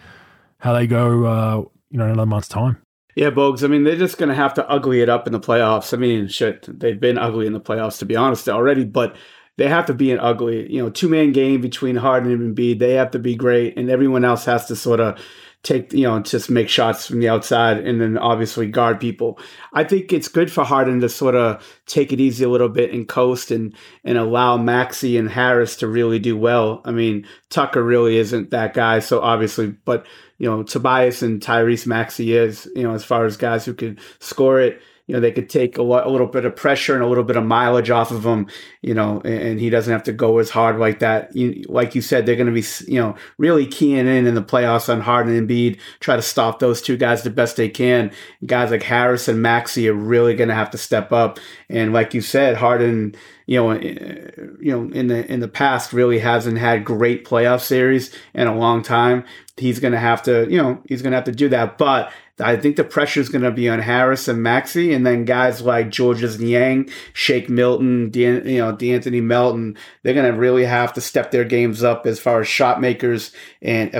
how 0.58 0.72
they 0.72 0.86
go 0.86 1.24
uh, 1.24 1.64
you 1.92 1.98
know, 1.98 2.04
in 2.04 2.10
another 2.10 2.26
month's 2.26 2.48
time. 2.48 2.78
Yeah, 3.14 3.30
Bogues. 3.30 3.62
I 3.62 3.66
mean, 3.66 3.84
they're 3.84 3.96
just 3.96 4.16
going 4.16 4.30
to 4.30 4.34
have 4.34 4.54
to 4.54 4.68
ugly 4.68 5.02
it 5.02 5.10
up 5.10 5.26
in 5.26 5.34
the 5.34 5.40
playoffs. 5.40 5.92
I 5.92 5.98
mean, 5.98 6.26
shit, 6.28 6.66
they've 6.80 6.98
been 6.98 7.18
ugly 7.18 7.46
in 7.46 7.52
the 7.52 7.60
playoffs, 7.60 7.98
to 7.98 8.06
be 8.06 8.16
honest, 8.16 8.48
already, 8.48 8.84
but 8.84 9.14
they 9.58 9.68
have 9.68 9.84
to 9.86 9.94
be 9.94 10.10
an 10.10 10.18
ugly, 10.18 10.72
you 10.72 10.82
know, 10.82 10.88
two 10.88 11.10
man 11.10 11.32
game 11.32 11.60
between 11.60 11.96
Harden 11.96 12.32
and 12.32 12.56
Embiid. 12.56 12.78
They 12.78 12.94
have 12.94 13.10
to 13.10 13.18
be 13.18 13.36
great, 13.36 13.76
and 13.76 13.90
everyone 13.90 14.24
else 14.24 14.46
has 14.46 14.66
to 14.66 14.76
sort 14.76 15.00
of 15.00 15.22
take, 15.62 15.92
you 15.92 16.02
know, 16.02 16.18
just 16.20 16.50
make 16.50 16.68
shots 16.68 17.06
from 17.06 17.20
the 17.20 17.28
outside 17.28 17.78
and 17.78 18.00
then 18.00 18.18
obviously 18.18 18.66
guard 18.66 18.98
people. 18.98 19.38
I 19.72 19.84
think 19.84 20.12
it's 20.12 20.28
good 20.28 20.50
for 20.50 20.64
Harden 20.64 21.00
to 21.00 21.08
sort 21.08 21.36
of 21.36 21.64
take 21.86 22.12
it 22.12 22.20
easy 22.20 22.44
a 22.44 22.48
little 22.48 22.68
bit 22.68 22.92
and 22.92 23.06
coast 23.06 23.50
and 23.50 23.74
and 24.04 24.18
allow 24.18 24.56
Maxey 24.56 25.16
and 25.16 25.30
Harris 25.30 25.76
to 25.76 25.86
really 25.86 26.18
do 26.18 26.36
well. 26.36 26.82
I 26.84 26.90
mean, 26.90 27.26
Tucker 27.50 27.82
really 27.82 28.16
isn't 28.16 28.50
that 28.50 28.74
guy, 28.74 28.98
so 28.98 29.20
obviously, 29.20 29.68
but 29.68 30.06
you 30.38 30.50
know, 30.50 30.64
Tobias 30.64 31.22
and 31.22 31.40
Tyrese 31.40 31.86
Maxey 31.86 32.34
is, 32.34 32.68
you 32.74 32.82
know, 32.82 32.94
as 32.94 33.04
far 33.04 33.24
as 33.24 33.36
guys 33.36 33.64
who 33.64 33.74
can 33.74 33.98
score 34.18 34.60
it 34.60 34.82
you 35.12 35.18
know 35.18 35.20
they 35.20 35.30
could 35.30 35.50
take 35.50 35.76
a, 35.76 35.82
a, 35.82 36.08
little 36.08 36.26
bit 36.26 36.46
of 36.46 36.56
pressure 36.56 36.94
and 36.94 37.04
a 37.04 37.06
little 37.06 37.22
bit 37.22 37.36
of 37.36 37.44
mileage 37.44 37.90
off 37.90 38.10
of 38.10 38.24
him 38.24 38.46
you 38.80 38.94
know 38.94 39.20
and, 39.26 39.42
and 39.42 39.60
he 39.60 39.68
doesn't 39.68 39.92
have 39.92 40.02
to 40.02 40.12
go 40.12 40.38
as 40.38 40.48
hard 40.48 40.78
like 40.78 41.00
that 41.00 41.36
you, 41.36 41.62
like 41.68 41.94
you 41.94 42.00
said 42.00 42.24
they're 42.24 42.34
going 42.34 42.46
to 42.46 42.52
be 42.52 42.66
you 42.90 42.98
know 42.98 43.14
really 43.36 43.66
keying 43.66 44.06
in 44.06 44.26
in 44.26 44.34
the 44.34 44.42
playoffs 44.42 44.88
on 44.88 45.02
Harden 45.02 45.36
and 45.36 45.46
Embiid 45.46 45.78
try 46.00 46.16
to 46.16 46.22
stop 46.22 46.60
those 46.60 46.80
two 46.80 46.96
guys 46.96 47.22
the 47.22 47.28
best 47.30 47.56
they 47.56 47.68
can 47.68 48.10
guys 48.46 48.70
like 48.70 48.82
Harris 48.82 49.28
and 49.28 49.42
Maxey 49.42 49.86
are 49.86 49.92
really 49.92 50.34
going 50.34 50.48
to 50.48 50.54
have 50.54 50.70
to 50.70 50.78
step 50.78 51.12
up 51.12 51.38
and 51.68 51.92
like 51.92 52.14
you 52.14 52.22
said 52.22 52.56
Harden 52.56 53.14
you 53.46 53.56
know, 53.58 53.70
eh, 53.70 54.30
you 54.60 54.72
know, 54.72 54.90
in 54.94 55.08
the 55.08 55.30
in 55.30 55.40
the 55.40 55.48
past, 55.48 55.92
really 55.92 56.18
hasn't 56.18 56.58
had 56.58 56.84
great 56.84 57.24
playoff 57.24 57.60
series 57.60 58.14
in 58.34 58.46
a 58.46 58.56
long 58.56 58.82
time. 58.82 59.24
He's 59.56 59.80
going 59.80 59.92
to 59.92 59.98
have 59.98 60.22
to, 60.22 60.50
you 60.50 60.56
know, 60.56 60.80
he's 60.88 61.02
going 61.02 61.10
to 61.10 61.16
have 61.16 61.26
to 61.26 61.32
do 61.32 61.48
that. 61.50 61.76
But 61.76 62.12
I 62.40 62.56
think 62.56 62.76
the 62.76 62.84
pressure 62.84 63.20
is 63.20 63.28
going 63.28 63.42
to 63.42 63.50
be 63.50 63.68
on 63.68 63.78
Harris 63.78 64.26
and 64.26 64.42
Maxey, 64.42 64.92
and 64.92 65.06
then 65.06 65.24
guys 65.24 65.60
like 65.62 65.90
Georges 65.90 66.40
Niang, 66.40 66.88
Shake 67.12 67.50
Milton, 67.50 68.10
De- 68.10 68.50
you 68.50 68.58
know, 68.58 68.74
De'Anthony 68.74 69.22
Melton. 69.22 69.76
They're 70.02 70.14
going 70.14 70.32
to 70.32 70.38
really 70.38 70.64
have 70.64 70.92
to 70.94 71.00
step 71.00 71.30
their 71.30 71.44
games 71.44 71.84
up 71.84 72.06
as 72.06 72.18
far 72.18 72.40
as 72.40 72.48
shot 72.48 72.80
makers 72.80 73.32
and 73.60 73.94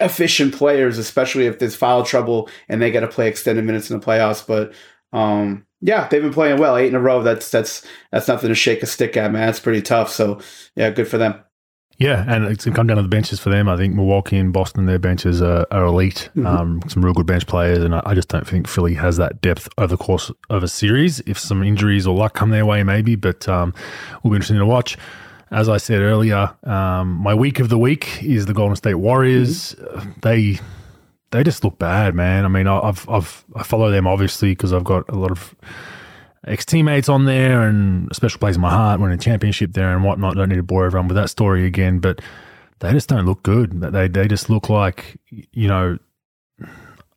efficient 0.00 0.54
players, 0.54 0.98
especially 0.98 1.46
if 1.46 1.58
there's 1.58 1.76
foul 1.76 2.02
trouble 2.04 2.48
and 2.68 2.80
they 2.80 2.90
got 2.90 3.00
to 3.00 3.08
play 3.08 3.28
extended 3.28 3.64
minutes 3.64 3.90
in 3.90 3.98
the 3.98 4.04
playoffs. 4.04 4.46
But 4.46 4.72
um, 5.12 5.66
yeah, 5.80 6.08
they've 6.08 6.22
been 6.22 6.32
playing 6.32 6.58
well, 6.58 6.76
eight 6.76 6.88
in 6.88 6.94
a 6.94 7.00
row. 7.00 7.22
That's 7.22 7.50
that's 7.50 7.86
that's 8.10 8.28
nothing 8.28 8.48
to 8.48 8.54
shake 8.54 8.82
a 8.82 8.86
stick 8.86 9.16
at, 9.16 9.32
man. 9.32 9.46
That's 9.46 9.60
pretty 9.60 9.82
tough. 9.82 10.10
So 10.10 10.40
yeah, 10.74 10.90
good 10.90 11.08
for 11.08 11.18
them. 11.18 11.42
Yeah, 11.98 12.24
and 12.28 12.44
it's 12.44 12.64
going 12.64 12.74
to 12.74 12.76
come 12.76 12.86
down 12.86 12.98
to 12.98 13.02
the 13.02 13.08
benches 13.08 13.40
for 13.40 13.50
them. 13.50 13.68
I 13.68 13.76
think 13.76 13.92
Milwaukee 13.92 14.36
and 14.36 14.52
Boston, 14.52 14.86
their 14.86 15.00
benches 15.00 15.42
are, 15.42 15.66
are 15.72 15.86
elite. 15.86 16.30
Mm-hmm. 16.36 16.46
Um, 16.46 16.80
some 16.88 17.04
real 17.04 17.12
good 17.12 17.26
bench 17.26 17.48
players, 17.48 17.82
and 17.82 17.92
I, 17.92 18.02
I, 18.06 18.14
just 18.14 18.28
don't 18.28 18.46
think 18.46 18.68
Philly 18.68 18.94
has 18.94 19.16
that 19.16 19.40
depth 19.40 19.68
over 19.76 19.88
the 19.88 19.96
course 19.96 20.30
of 20.48 20.62
a 20.62 20.68
series. 20.68 21.18
If 21.20 21.40
some 21.40 21.60
injuries 21.64 22.06
or 22.06 22.14
luck 22.14 22.34
come 22.34 22.50
their 22.50 22.64
way, 22.64 22.84
maybe, 22.84 23.16
but 23.16 23.48
um, 23.48 23.74
will 24.22 24.30
be 24.30 24.36
interesting 24.36 24.58
to 24.58 24.66
watch. 24.66 24.96
As 25.50 25.68
I 25.68 25.78
said 25.78 26.00
earlier, 26.00 26.54
um, 26.62 27.14
my 27.14 27.34
week 27.34 27.58
of 27.58 27.68
the 27.68 27.78
week 27.78 28.22
is 28.22 28.46
the 28.46 28.54
Golden 28.54 28.76
State 28.76 28.94
Warriors. 28.94 29.74
Mm-hmm. 29.74 30.10
They 30.20 30.60
they 31.32 31.42
just 31.42 31.64
look 31.64 31.80
bad, 31.80 32.14
man. 32.14 32.44
I 32.44 32.48
mean, 32.48 32.68
I've 32.68 33.08
I've 33.08 33.44
I 33.56 33.64
follow 33.64 33.90
them 33.90 34.06
obviously 34.06 34.52
because 34.52 34.72
I've 34.72 34.84
got 34.84 35.08
a 35.08 35.16
lot 35.16 35.32
of 35.32 35.52
ex 36.46 36.64
teammates 36.64 37.08
on 37.08 37.24
there 37.24 37.62
and 37.62 38.10
a 38.10 38.14
special 38.14 38.38
place 38.38 38.54
in 38.54 38.60
my 38.60 38.70
heart, 38.70 39.00
winning 39.00 39.18
a 39.18 39.20
championship 39.20 39.72
there 39.72 39.94
and 39.94 40.04
whatnot. 40.04 40.36
Don't 40.36 40.48
need 40.48 40.56
to 40.56 40.62
bore 40.62 40.86
everyone 40.86 41.08
with 41.08 41.16
that 41.16 41.30
story 41.30 41.66
again, 41.66 41.98
but 41.98 42.20
they 42.80 42.92
just 42.92 43.08
don't 43.08 43.26
look 43.26 43.42
good. 43.42 43.80
They 43.80 44.08
they 44.08 44.28
just 44.28 44.48
look 44.48 44.68
like 44.68 45.18
you 45.30 45.68
know, 45.68 45.98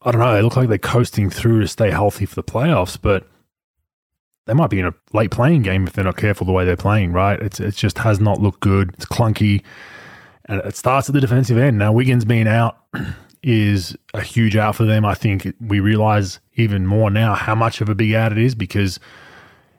I 0.02 0.12
don't 0.12 0.20
know. 0.20 0.34
They 0.34 0.42
look 0.42 0.56
like 0.56 0.70
they're 0.70 0.78
coasting 0.78 1.30
through 1.30 1.62
to 1.62 1.68
stay 1.68 1.92
healthy 1.92 2.26
for 2.26 2.36
the 2.36 2.44
playoffs, 2.44 2.98
but 3.00 3.28
they 4.48 4.54
might 4.54 4.70
be 4.70 4.80
in 4.80 4.88
a 4.88 4.94
late 5.14 5.32
playing 5.32 5.62
game 5.62 5.86
if 5.86 5.94
they're 5.94 6.04
not 6.04 6.18
careful 6.18 6.46
the 6.46 6.52
way 6.52 6.66
they're 6.66 6.76
playing. 6.76 7.14
Right? 7.14 7.40
It's 7.40 7.60
it 7.60 7.76
just 7.76 8.00
has 8.00 8.20
not 8.20 8.42
looked 8.42 8.62
good. 8.62 8.92
It's 8.96 9.06
clunky, 9.06 9.64
and 10.46 10.62
it 10.62 10.76
starts 10.76 11.10
at 11.10 11.14
the 11.14 11.22
defensive 11.22 11.58
end. 11.58 11.78
Now 11.78 11.92
Wiggins 11.92 12.26
being 12.26 12.48
out. 12.48 12.78
is 13.44 13.96
a 14.14 14.22
huge 14.22 14.56
out 14.56 14.76
for 14.76 14.86
them. 14.86 15.06
I 15.06 15.14
think 15.14 15.54
we 15.60 15.80
realize 15.80 16.40
even 16.56 16.86
more 16.86 17.10
now 17.10 17.34
how 17.34 17.56
much 17.56 17.82
of 17.82 17.90
a 17.90 17.96
big 17.96 18.14
out 18.14 18.32
it 18.32 18.38
is 18.38 18.56
because 18.56 19.00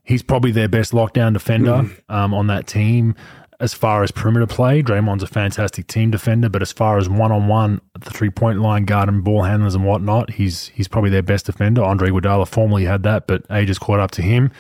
he's 0.05 0.23
probably 0.23 0.51
their 0.51 0.69
best 0.69 0.93
lockdown 0.93 1.33
defender 1.33 1.71
mm-hmm. 1.71 2.13
um, 2.15 2.35
on 2.35 2.49
that 2.49 2.67
team. 2.67 3.15
As 3.61 3.73
far 3.73 4.03
as 4.03 4.11
perimeter 4.11 4.49
play, 4.49 4.83
Draymond's 4.83 5.23
a 5.23 5.29
fantastic 5.29 5.87
team 5.87 6.11
defender, 6.11 6.49
but 6.49 6.63
as 6.63 6.73
far 6.73 6.99
as 6.99 7.09
one 7.09 7.31
on 7.31 7.47
one, 7.47 7.81
the 8.01 8.11
three 8.11 8.31
point 8.31 8.61
line, 8.61 8.85
guarding 8.85 9.21
ball 9.21 9.43
handlers 9.43 9.77
and 9.77 9.87
whatnot, 9.87 10.31
he's 10.31 10.67
he's 10.69 10.89
probably 10.89 11.11
their 11.11 11.23
best 11.23 11.47
defender. 11.47 11.85
Andre 11.85 12.11
Iguodala 12.11 12.49
formerly 12.49 12.87
had 12.87 13.05
that, 13.05 13.29
but 13.29 13.45
age 13.53 13.69
has 13.69 13.79
caught 13.79 14.01
up 14.01 14.11
to 14.13 14.23
him. 14.23 14.51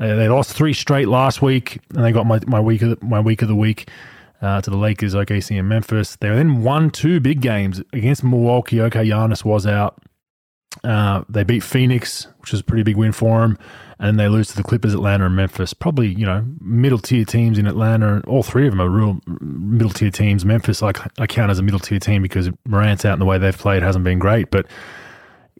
Uh, 0.00 0.14
they 0.14 0.28
lost 0.28 0.54
three 0.54 0.72
straight 0.72 1.08
last 1.08 1.42
week, 1.42 1.78
and 1.94 2.02
they 2.02 2.12
got 2.12 2.24
my, 2.24 2.40
my 2.46 2.60
week 2.60 2.80
of 2.80 2.98
the, 2.98 3.06
my 3.06 3.20
week 3.20 3.42
of 3.42 3.48
the 3.48 3.54
week 3.54 3.90
uh, 4.42 4.60
to 4.60 4.70
the 4.70 4.76
Lakers, 4.76 5.14
OKC, 5.14 5.58
and 5.58 5.68
Memphis. 5.68 6.16
They 6.16 6.28
then 6.28 6.62
won 6.62 6.90
two 6.90 7.20
big 7.20 7.40
games 7.40 7.82
against 7.92 8.24
Milwaukee. 8.24 8.80
Okay, 8.80 9.08
Giannis 9.08 9.44
was 9.44 9.66
out. 9.66 10.00
Uh, 10.84 11.24
they 11.28 11.42
beat 11.42 11.62
Phoenix, 11.62 12.26
which 12.40 12.52
was 12.52 12.60
a 12.60 12.64
pretty 12.64 12.82
big 12.82 12.96
win 12.96 13.12
for 13.12 13.40
them, 13.40 13.58
and 13.98 14.20
they 14.20 14.28
lose 14.28 14.48
to 14.48 14.56
the 14.56 14.62
Clippers, 14.62 14.92
Atlanta, 14.92 15.24
and 15.26 15.34
Memphis. 15.34 15.72
Probably 15.72 16.08
you 16.08 16.26
know 16.26 16.44
middle 16.60 16.98
tier 16.98 17.24
teams 17.24 17.58
in 17.58 17.66
Atlanta. 17.66 18.22
All 18.26 18.42
three 18.42 18.66
of 18.66 18.72
them 18.72 18.80
are 18.80 18.90
real 18.90 19.18
middle 19.40 19.90
tier 19.90 20.10
teams. 20.10 20.44
Memphis, 20.44 20.82
like 20.82 20.98
I 21.18 21.26
count 21.26 21.50
as 21.50 21.58
a 21.58 21.62
middle 21.62 21.80
tier 21.80 21.98
team 21.98 22.22
because 22.22 22.50
Morant's 22.66 23.04
out 23.04 23.14
and 23.14 23.22
the 23.22 23.26
way 23.26 23.38
they've 23.38 23.56
played 23.56 23.82
hasn't 23.82 24.04
been 24.04 24.18
great, 24.18 24.50
but 24.50 24.66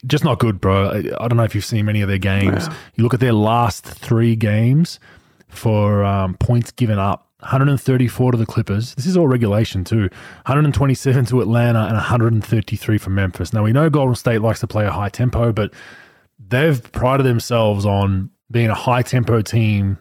just 0.05 0.25
not 0.25 0.39
good, 0.39 0.61
bro. 0.61 0.91
I, 0.91 0.97
I 0.99 1.29
don't 1.29 1.37
know 1.37 1.45
if 1.45 1.55
you've 1.55 1.65
seen 1.65 1.87
many 1.87 2.03
of 2.03 2.09
their 2.09 2.19
games. 2.19 2.69
Wow. 2.69 2.75
You 2.97 3.05
look 3.05 3.15
at 3.15 3.21
their 3.21 3.33
last 3.33 3.85
three 3.85 4.37
games 4.37 5.01
for 5.49 6.05
um, 6.05 6.35
points 6.35 6.71
given 6.71 6.99
up 6.99 7.26
134 7.41 8.33
to 8.33 8.39
the 8.39 8.47
Clippers. 8.47 8.95
This 8.95 9.07
is 9.07 9.17
all 9.17 9.29
regulation 9.29 9.85
too. 9.85 10.09
127 10.47 11.27
to 11.27 11.41
Atlanta 11.43 11.81
and 11.81 11.95
133 11.95 12.99
for 12.99 13.11
Memphis. 13.11 13.53
Now 13.53 13.63
we 13.63 13.73
know 13.73 13.91
Golden 13.91 14.15
State 14.15 14.41
likes 14.41 14.61
to 14.61 14.67
play 14.67 14.87
a 14.87 14.91
high 14.91 15.11
tempo, 15.11 15.53
but 15.53 15.73
they've 16.39 16.81
prided 16.93 17.27
themselves 17.27 17.85
on 17.85 18.31
being 18.51 18.71
a 18.71 18.75
high 18.75 19.03
tempo 19.03 19.43
team 19.43 19.99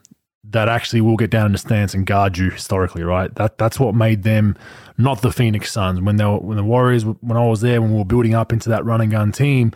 that 0.52 0.70
actually 0.70 1.02
will 1.02 1.18
get 1.18 1.30
down 1.30 1.48
in 1.48 1.52
the 1.52 1.58
stance 1.58 1.94
and 1.94 2.06
guard 2.06 2.38
you 2.38 2.52
historically, 2.52 3.04
right? 3.04 3.34
That 3.36 3.58
that's 3.58 3.80
what 3.80 3.96
made 3.96 4.24
them 4.24 4.56
not 4.98 5.22
the 5.22 5.32
Phoenix 5.32 5.72
Suns 5.72 6.00
when 6.00 6.16
they 6.16 6.24
were, 6.24 6.40
when 6.40 6.56
the 6.56 6.64
Warriors 6.64 7.04
when 7.04 7.38
I 7.38 7.46
was 7.46 7.62
there 7.62 7.82
when 7.82 7.92
we 7.92 7.98
were 7.98 8.06
building 8.06 8.34
up 8.34 8.54
into 8.54 8.70
that 8.70 8.86
run 8.86 9.02
and 9.02 9.12
gun 9.12 9.32
team 9.34 9.74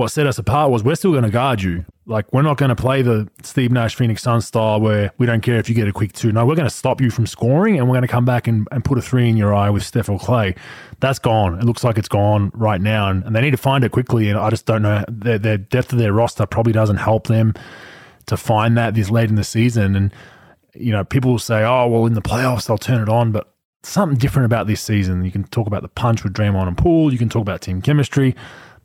what 0.00 0.10
set 0.10 0.26
us 0.26 0.38
apart 0.38 0.70
was 0.70 0.82
we're 0.82 0.94
still 0.94 1.12
going 1.12 1.24
to 1.24 1.30
guard 1.30 1.60
you. 1.60 1.84
Like 2.06 2.32
we're 2.32 2.42
not 2.42 2.56
going 2.56 2.70
to 2.70 2.76
play 2.76 3.02
the 3.02 3.28
Steve 3.42 3.70
Nash 3.70 3.94
Phoenix 3.94 4.22
Suns 4.22 4.46
style 4.46 4.80
where 4.80 5.12
we 5.18 5.26
don't 5.26 5.42
care 5.42 5.58
if 5.58 5.68
you 5.68 5.74
get 5.74 5.86
a 5.86 5.92
quick 5.92 6.12
two. 6.12 6.32
No, 6.32 6.46
we're 6.46 6.56
going 6.56 6.68
to 6.68 6.74
stop 6.74 7.00
you 7.00 7.10
from 7.10 7.26
scoring 7.26 7.78
and 7.78 7.86
we're 7.86 7.94
going 7.94 8.02
to 8.02 8.08
come 8.08 8.24
back 8.24 8.48
and, 8.48 8.66
and 8.72 8.82
put 8.82 8.96
a 8.96 9.02
three 9.02 9.28
in 9.28 9.36
your 9.36 9.54
eye 9.54 9.68
with 9.68 9.84
Steph 9.84 10.08
or 10.08 10.18
Clay. 10.18 10.54
That's 11.00 11.18
gone. 11.18 11.58
It 11.60 11.64
looks 11.64 11.84
like 11.84 11.98
it's 11.98 12.08
gone 12.08 12.50
right 12.54 12.80
now, 12.80 13.10
and, 13.10 13.24
and 13.24 13.36
they 13.36 13.42
need 13.42 13.52
to 13.52 13.58
find 13.58 13.84
it 13.84 13.92
quickly. 13.92 14.30
And 14.30 14.38
I 14.38 14.50
just 14.50 14.64
don't 14.64 14.82
know 14.82 15.04
their, 15.08 15.38
their 15.38 15.58
depth 15.58 15.92
of 15.92 15.98
their 15.98 16.12
roster 16.12 16.46
probably 16.46 16.72
doesn't 16.72 16.96
help 16.96 17.26
them 17.26 17.52
to 18.26 18.36
find 18.36 18.76
that 18.78 18.94
this 18.94 19.10
late 19.10 19.28
in 19.28 19.36
the 19.36 19.44
season. 19.44 19.94
And 19.94 20.14
you 20.74 20.92
know, 20.92 21.04
people 21.04 21.32
will 21.32 21.38
say, 21.38 21.62
"Oh, 21.62 21.86
well, 21.88 22.06
in 22.06 22.14
the 22.14 22.22
playoffs 22.22 22.66
they'll 22.66 22.78
turn 22.78 23.02
it 23.02 23.08
on," 23.08 23.32
but 23.32 23.54
something 23.82 24.18
different 24.18 24.46
about 24.46 24.66
this 24.66 24.80
season. 24.80 25.24
You 25.24 25.30
can 25.30 25.44
talk 25.44 25.66
about 25.66 25.82
the 25.82 25.88
punch 25.88 26.24
with 26.24 26.32
Draymond 26.32 26.68
and 26.68 26.76
Poole. 26.76 27.12
You 27.12 27.18
can 27.18 27.28
talk 27.28 27.42
about 27.42 27.60
team 27.60 27.82
chemistry. 27.82 28.34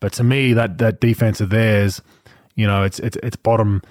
But 0.06 0.14
to 0.14 0.24
me, 0.24 0.54
that 0.54 0.78
that 0.78 1.00
defense 1.02 1.42
of 1.42 1.50
theirs, 1.50 2.00
you 2.54 2.68
know, 2.68 2.84
it's 2.84 3.00
it's 3.00 3.18
it's 3.24 3.38
bottom 3.38 3.82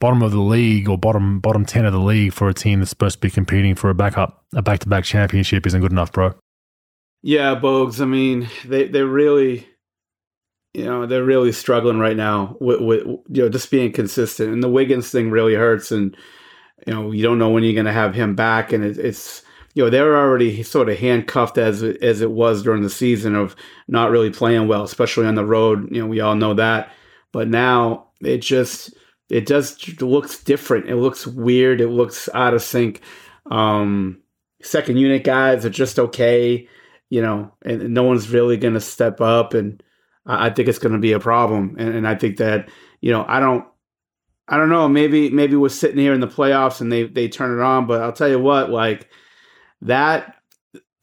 bottom 0.00 0.20
of 0.20 0.30
the 0.30 0.38
league 0.38 0.86
or 0.86 0.98
bottom 0.98 1.40
bottom 1.40 1.64
ten 1.64 1.86
of 1.86 1.94
the 1.94 1.98
league 1.98 2.34
for 2.34 2.50
a 2.50 2.52
team 2.52 2.80
that's 2.80 2.90
supposed 2.90 3.14
to 3.14 3.20
be 3.20 3.30
competing 3.30 3.74
for 3.74 3.88
a 3.88 3.94
backup 3.94 4.44
a 4.54 4.60
back 4.60 4.80
to 4.80 4.88
back 4.90 5.04
championship 5.04 5.66
isn't 5.66 5.80
good 5.80 5.90
enough, 5.90 6.12
bro. 6.12 6.34
Yeah, 7.22 7.54
Bogues. 7.54 8.02
I 8.02 8.04
mean, 8.04 8.50
they 8.66 8.86
they 8.86 9.00
really, 9.00 9.66
you 10.74 10.84
know, 10.84 11.06
they're 11.06 11.24
really 11.24 11.52
struggling 11.52 11.98
right 11.98 12.18
now 12.18 12.58
with, 12.60 12.82
with 12.82 13.06
you 13.06 13.44
know 13.44 13.48
just 13.48 13.70
being 13.70 13.92
consistent. 13.92 14.52
And 14.52 14.62
the 14.62 14.68
Wiggins 14.68 15.10
thing 15.10 15.30
really 15.30 15.54
hurts, 15.54 15.90
and 15.90 16.14
you 16.86 16.92
know 16.92 17.12
you 17.12 17.22
don't 17.22 17.38
know 17.38 17.48
when 17.48 17.64
you're 17.64 17.72
going 17.72 17.86
to 17.86 17.92
have 17.92 18.14
him 18.14 18.34
back, 18.34 18.74
and 18.74 18.84
it, 18.84 18.98
it's 18.98 19.40
you 19.74 19.84
know 19.84 19.90
they're 19.90 20.16
already 20.16 20.62
sort 20.62 20.88
of 20.88 20.98
handcuffed 20.98 21.58
as 21.58 21.82
as 21.82 22.20
it 22.20 22.30
was 22.30 22.62
during 22.62 22.82
the 22.82 22.90
season 22.90 23.34
of 23.34 23.56
not 23.88 24.10
really 24.10 24.30
playing 24.30 24.68
well, 24.68 24.82
especially 24.82 25.26
on 25.26 25.34
the 25.34 25.44
road. 25.44 25.88
You 25.90 26.02
know, 26.02 26.08
we 26.08 26.20
all 26.20 26.34
know 26.34 26.54
that. 26.54 26.90
But 27.32 27.48
now 27.48 28.08
it 28.20 28.38
just 28.38 28.94
it 29.30 29.46
does 29.46 30.00
looks 30.00 30.42
different. 30.42 30.88
It 30.88 30.96
looks 30.96 31.26
weird. 31.26 31.80
It 31.80 31.88
looks 31.88 32.28
out 32.34 32.54
of 32.54 32.62
sync. 32.62 33.00
Um, 33.50 34.22
second 34.62 34.98
unit 34.98 35.24
guys 35.24 35.64
are 35.64 35.70
just 35.70 35.98
okay, 35.98 36.68
you 37.08 37.22
know, 37.22 37.52
and, 37.64 37.82
and 37.82 37.94
no 37.94 38.02
one's 38.02 38.30
really 38.30 38.58
going 38.58 38.74
to 38.74 38.80
step 38.80 39.20
up. 39.20 39.54
And 39.54 39.82
I, 40.26 40.46
I 40.46 40.50
think 40.50 40.68
it's 40.68 40.78
going 40.78 40.92
to 40.92 40.98
be 40.98 41.12
a 41.12 41.20
problem. 41.20 41.76
And, 41.78 41.94
and 41.94 42.06
I 42.06 42.14
think 42.14 42.36
that 42.36 42.68
you 43.00 43.10
know 43.10 43.24
I 43.26 43.40
don't 43.40 43.64
I 44.46 44.58
don't 44.58 44.68
know. 44.68 44.86
Maybe 44.88 45.30
maybe 45.30 45.56
we're 45.56 45.70
sitting 45.70 45.98
here 45.98 46.12
in 46.12 46.20
the 46.20 46.28
playoffs 46.28 46.82
and 46.82 46.92
they 46.92 47.04
they 47.04 47.28
turn 47.28 47.58
it 47.58 47.62
on. 47.62 47.86
But 47.86 48.02
I'll 48.02 48.12
tell 48.12 48.28
you 48.28 48.38
what, 48.38 48.68
like 48.68 49.08
that 49.82 50.36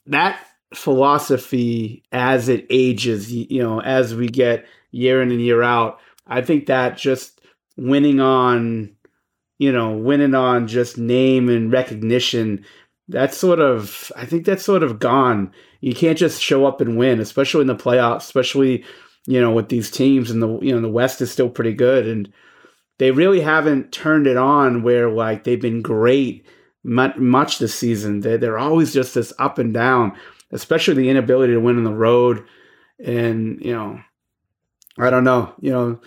that 0.07 0.43
philosophy 0.73 2.03
as 2.11 2.49
it 2.49 2.65
ages, 2.69 3.31
you 3.31 3.61
know, 3.61 3.81
as 3.81 4.15
we 4.15 4.27
get 4.27 4.65
year 4.91 5.21
in 5.21 5.31
and 5.31 5.41
year 5.41 5.61
out, 5.63 5.99
I 6.27 6.41
think 6.41 6.65
that 6.65 6.97
just 6.97 7.41
winning 7.77 8.19
on, 8.19 8.95
you 9.57 9.71
know, 9.71 9.91
winning 9.91 10.35
on 10.35 10.67
just 10.67 10.97
name 10.97 11.49
and 11.49 11.71
recognition, 11.71 12.65
that's 13.07 13.37
sort 13.37 13.59
of, 13.59 14.11
I 14.15 14.25
think 14.25 14.45
that's 14.45 14.63
sort 14.63 14.83
of 14.83 14.99
gone. 14.99 15.51
You 15.81 15.93
can't 15.93 16.17
just 16.17 16.41
show 16.41 16.65
up 16.65 16.81
and 16.81 16.97
win, 16.97 17.19
especially 17.19 17.61
in 17.61 17.67
the 17.67 17.75
playoffs, 17.75 18.21
especially, 18.21 18.83
you 19.25 19.41
know, 19.41 19.51
with 19.51 19.69
these 19.69 19.89
teams 19.89 20.29
and 20.29 20.41
the, 20.41 20.59
you 20.59 20.73
know, 20.73 20.81
the 20.81 20.89
West 20.89 21.21
is 21.21 21.31
still 21.31 21.49
pretty 21.49 21.73
good. 21.73 22.07
And 22.07 22.31
they 22.99 23.11
really 23.11 23.41
haven't 23.41 23.91
turned 23.91 24.27
it 24.27 24.37
on 24.37 24.83
where 24.83 25.09
like 25.09 25.43
they've 25.43 25.59
been 25.59 25.81
great 25.81 26.45
much 26.83 27.59
this 27.59 27.75
season. 27.75 28.21
They're, 28.21 28.37
they're 28.37 28.57
always 28.57 28.93
just 28.93 29.13
this 29.13 29.33
up 29.37 29.57
and 29.57 29.73
down, 29.73 30.17
especially 30.51 30.95
the 30.95 31.09
inability 31.09 31.53
to 31.53 31.59
win 31.59 31.77
on 31.77 31.83
the 31.83 31.93
road. 31.93 32.45
And, 33.03 33.63
you 33.63 33.73
know, 33.73 33.99
I 34.97 35.09
don't 35.09 35.23
know, 35.23 35.53
you 35.61 35.71
know, 35.71 36.01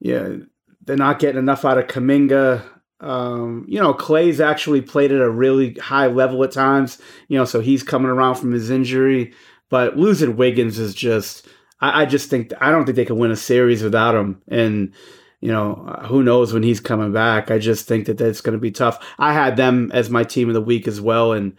yeah, 0.00 0.36
they're 0.84 0.96
not 0.96 1.18
getting 1.18 1.38
enough 1.38 1.64
out 1.64 1.78
of 1.78 1.86
Kuminga. 1.86 2.62
Um, 3.00 3.66
you 3.68 3.80
know, 3.80 3.92
Clay's 3.92 4.40
actually 4.40 4.80
played 4.80 5.12
at 5.12 5.20
a 5.20 5.30
really 5.30 5.74
high 5.74 6.06
level 6.06 6.42
at 6.44 6.52
times, 6.52 6.98
you 7.28 7.38
know, 7.38 7.44
so 7.44 7.60
he's 7.60 7.82
coming 7.82 8.10
around 8.10 8.36
from 8.36 8.52
his 8.52 8.70
injury. 8.70 9.32
But 9.68 9.96
losing 9.96 10.36
Wiggins 10.36 10.78
is 10.78 10.94
just, 10.94 11.46
I, 11.80 12.02
I 12.02 12.06
just 12.06 12.30
think, 12.30 12.52
I 12.60 12.70
don't 12.70 12.84
think 12.84 12.96
they 12.96 13.04
can 13.04 13.18
win 13.18 13.30
a 13.30 13.36
series 13.36 13.82
without 13.82 14.14
him. 14.14 14.42
And, 14.48 14.94
you 15.40 15.52
know, 15.52 15.74
who 16.06 16.22
knows 16.22 16.52
when 16.52 16.62
he's 16.62 16.80
coming 16.80 17.12
back. 17.12 17.50
I 17.50 17.58
just 17.58 17.86
think 17.86 18.06
that 18.06 18.18
that's 18.18 18.40
going 18.40 18.56
to 18.56 18.60
be 18.60 18.70
tough. 18.70 19.04
I 19.18 19.32
had 19.32 19.56
them 19.56 19.90
as 19.92 20.10
my 20.10 20.24
team 20.24 20.48
of 20.48 20.54
the 20.54 20.60
week 20.60 20.88
as 20.88 21.00
well, 21.00 21.32
and 21.32 21.56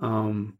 um, 0.00 0.58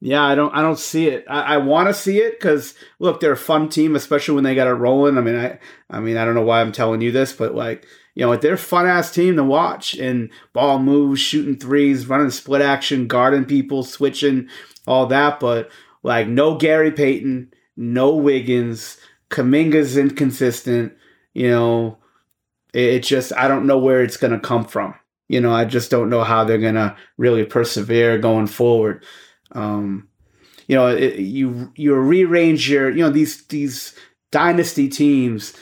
yeah, 0.00 0.24
I 0.24 0.34
don't, 0.34 0.52
I 0.52 0.62
don't 0.62 0.78
see 0.78 1.06
it. 1.06 1.24
I, 1.28 1.54
I 1.54 1.56
want 1.58 1.88
to 1.88 1.94
see 1.94 2.18
it 2.18 2.38
because 2.38 2.74
look, 2.98 3.20
they're 3.20 3.32
a 3.32 3.36
fun 3.36 3.68
team, 3.68 3.94
especially 3.94 4.34
when 4.34 4.44
they 4.44 4.56
got 4.56 4.66
it 4.66 4.72
rolling. 4.72 5.16
I 5.16 5.20
mean, 5.20 5.36
I, 5.36 5.58
I 5.88 6.00
mean, 6.00 6.16
I 6.16 6.24
don't 6.24 6.34
know 6.34 6.42
why 6.42 6.60
I'm 6.60 6.72
telling 6.72 7.00
you 7.02 7.12
this, 7.12 7.32
but 7.32 7.54
like, 7.54 7.86
you 8.14 8.26
know, 8.26 8.34
they're 8.36 8.54
a 8.54 8.58
fun 8.58 8.86
ass 8.86 9.12
team 9.12 9.36
to 9.36 9.44
watch 9.44 9.94
and 9.94 10.30
ball 10.52 10.80
moves, 10.80 11.20
shooting 11.20 11.56
threes, 11.56 12.08
running 12.08 12.30
split 12.30 12.62
action, 12.62 13.06
guarding 13.06 13.44
people, 13.44 13.84
switching, 13.84 14.48
all 14.88 15.06
that. 15.06 15.38
But 15.38 15.70
like, 16.02 16.26
no 16.26 16.56
Gary 16.56 16.90
Payton, 16.90 17.52
no 17.76 18.16
Wiggins, 18.16 18.98
Kuminga's 19.30 19.96
inconsistent 19.96 20.94
you 21.34 21.50
know, 21.50 21.98
it, 22.72 23.00
just 23.00 23.32
I 23.34 23.48
don't 23.48 23.66
know 23.66 23.78
where 23.78 24.02
it's 24.02 24.16
going 24.16 24.32
to 24.32 24.40
come 24.40 24.64
from. 24.64 24.94
You 25.28 25.40
know, 25.40 25.52
I 25.52 25.64
just 25.64 25.90
don't 25.90 26.10
know 26.10 26.24
how 26.24 26.44
they're 26.44 26.58
going 26.58 26.74
to 26.74 26.96
really 27.16 27.44
persevere 27.44 28.18
going 28.18 28.46
forward. 28.46 29.04
Um, 29.52 30.08
you 30.66 30.76
know, 30.76 30.88
it, 30.88 31.18
you 31.18 31.72
you 31.74 31.94
rearrange 31.94 32.70
your 32.70 32.90
you 32.90 33.02
know 33.02 33.10
these 33.10 33.44
these 33.46 33.94
dynasty 34.30 34.88
teams 34.88 35.54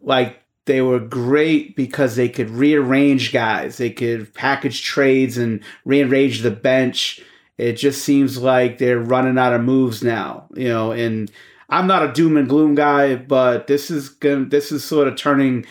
like 0.00 0.42
they 0.66 0.82
were 0.82 1.00
great 1.00 1.76
because 1.76 2.16
they 2.16 2.28
could 2.28 2.50
rearrange 2.50 3.32
guys. 3.32 3.76
They 3.78 3.90
could 3.90 4.34
package 4.34 4.82
trades 4.82 5.38
and 5.38 5.62
rearrange 5.84 6.42
the 6.42 6.50
bench. 6.50 7.20
It 7.56 7.74
just 7.74 8.02
seems 8.02 8.38
like 8.38 8.78
they're 8.78 8.98
running 8.98 9.38
out 9.38 9.54
of 9.54 9.62
moves 9.62 10.02
now, 10.02 10.46
you 10.54 10.68
know, 10.68 10.92
and 10.92 11.30
I'm 11.68 11.86
not 11.86 12.02
a 12.02 12.12
doom 12.12 12.36
and 12.36 12.48
gloom 12.48 12.74
guy, 12.74 13.16
but 13.16 13.66
this 13.66 13.90
is 13.90 14.08
going 14.08 14.48
this 14.50 14.70
is 14.70 14.84
sort 14.84 15.08
of 15.08 15.16
turning 15.16 15.66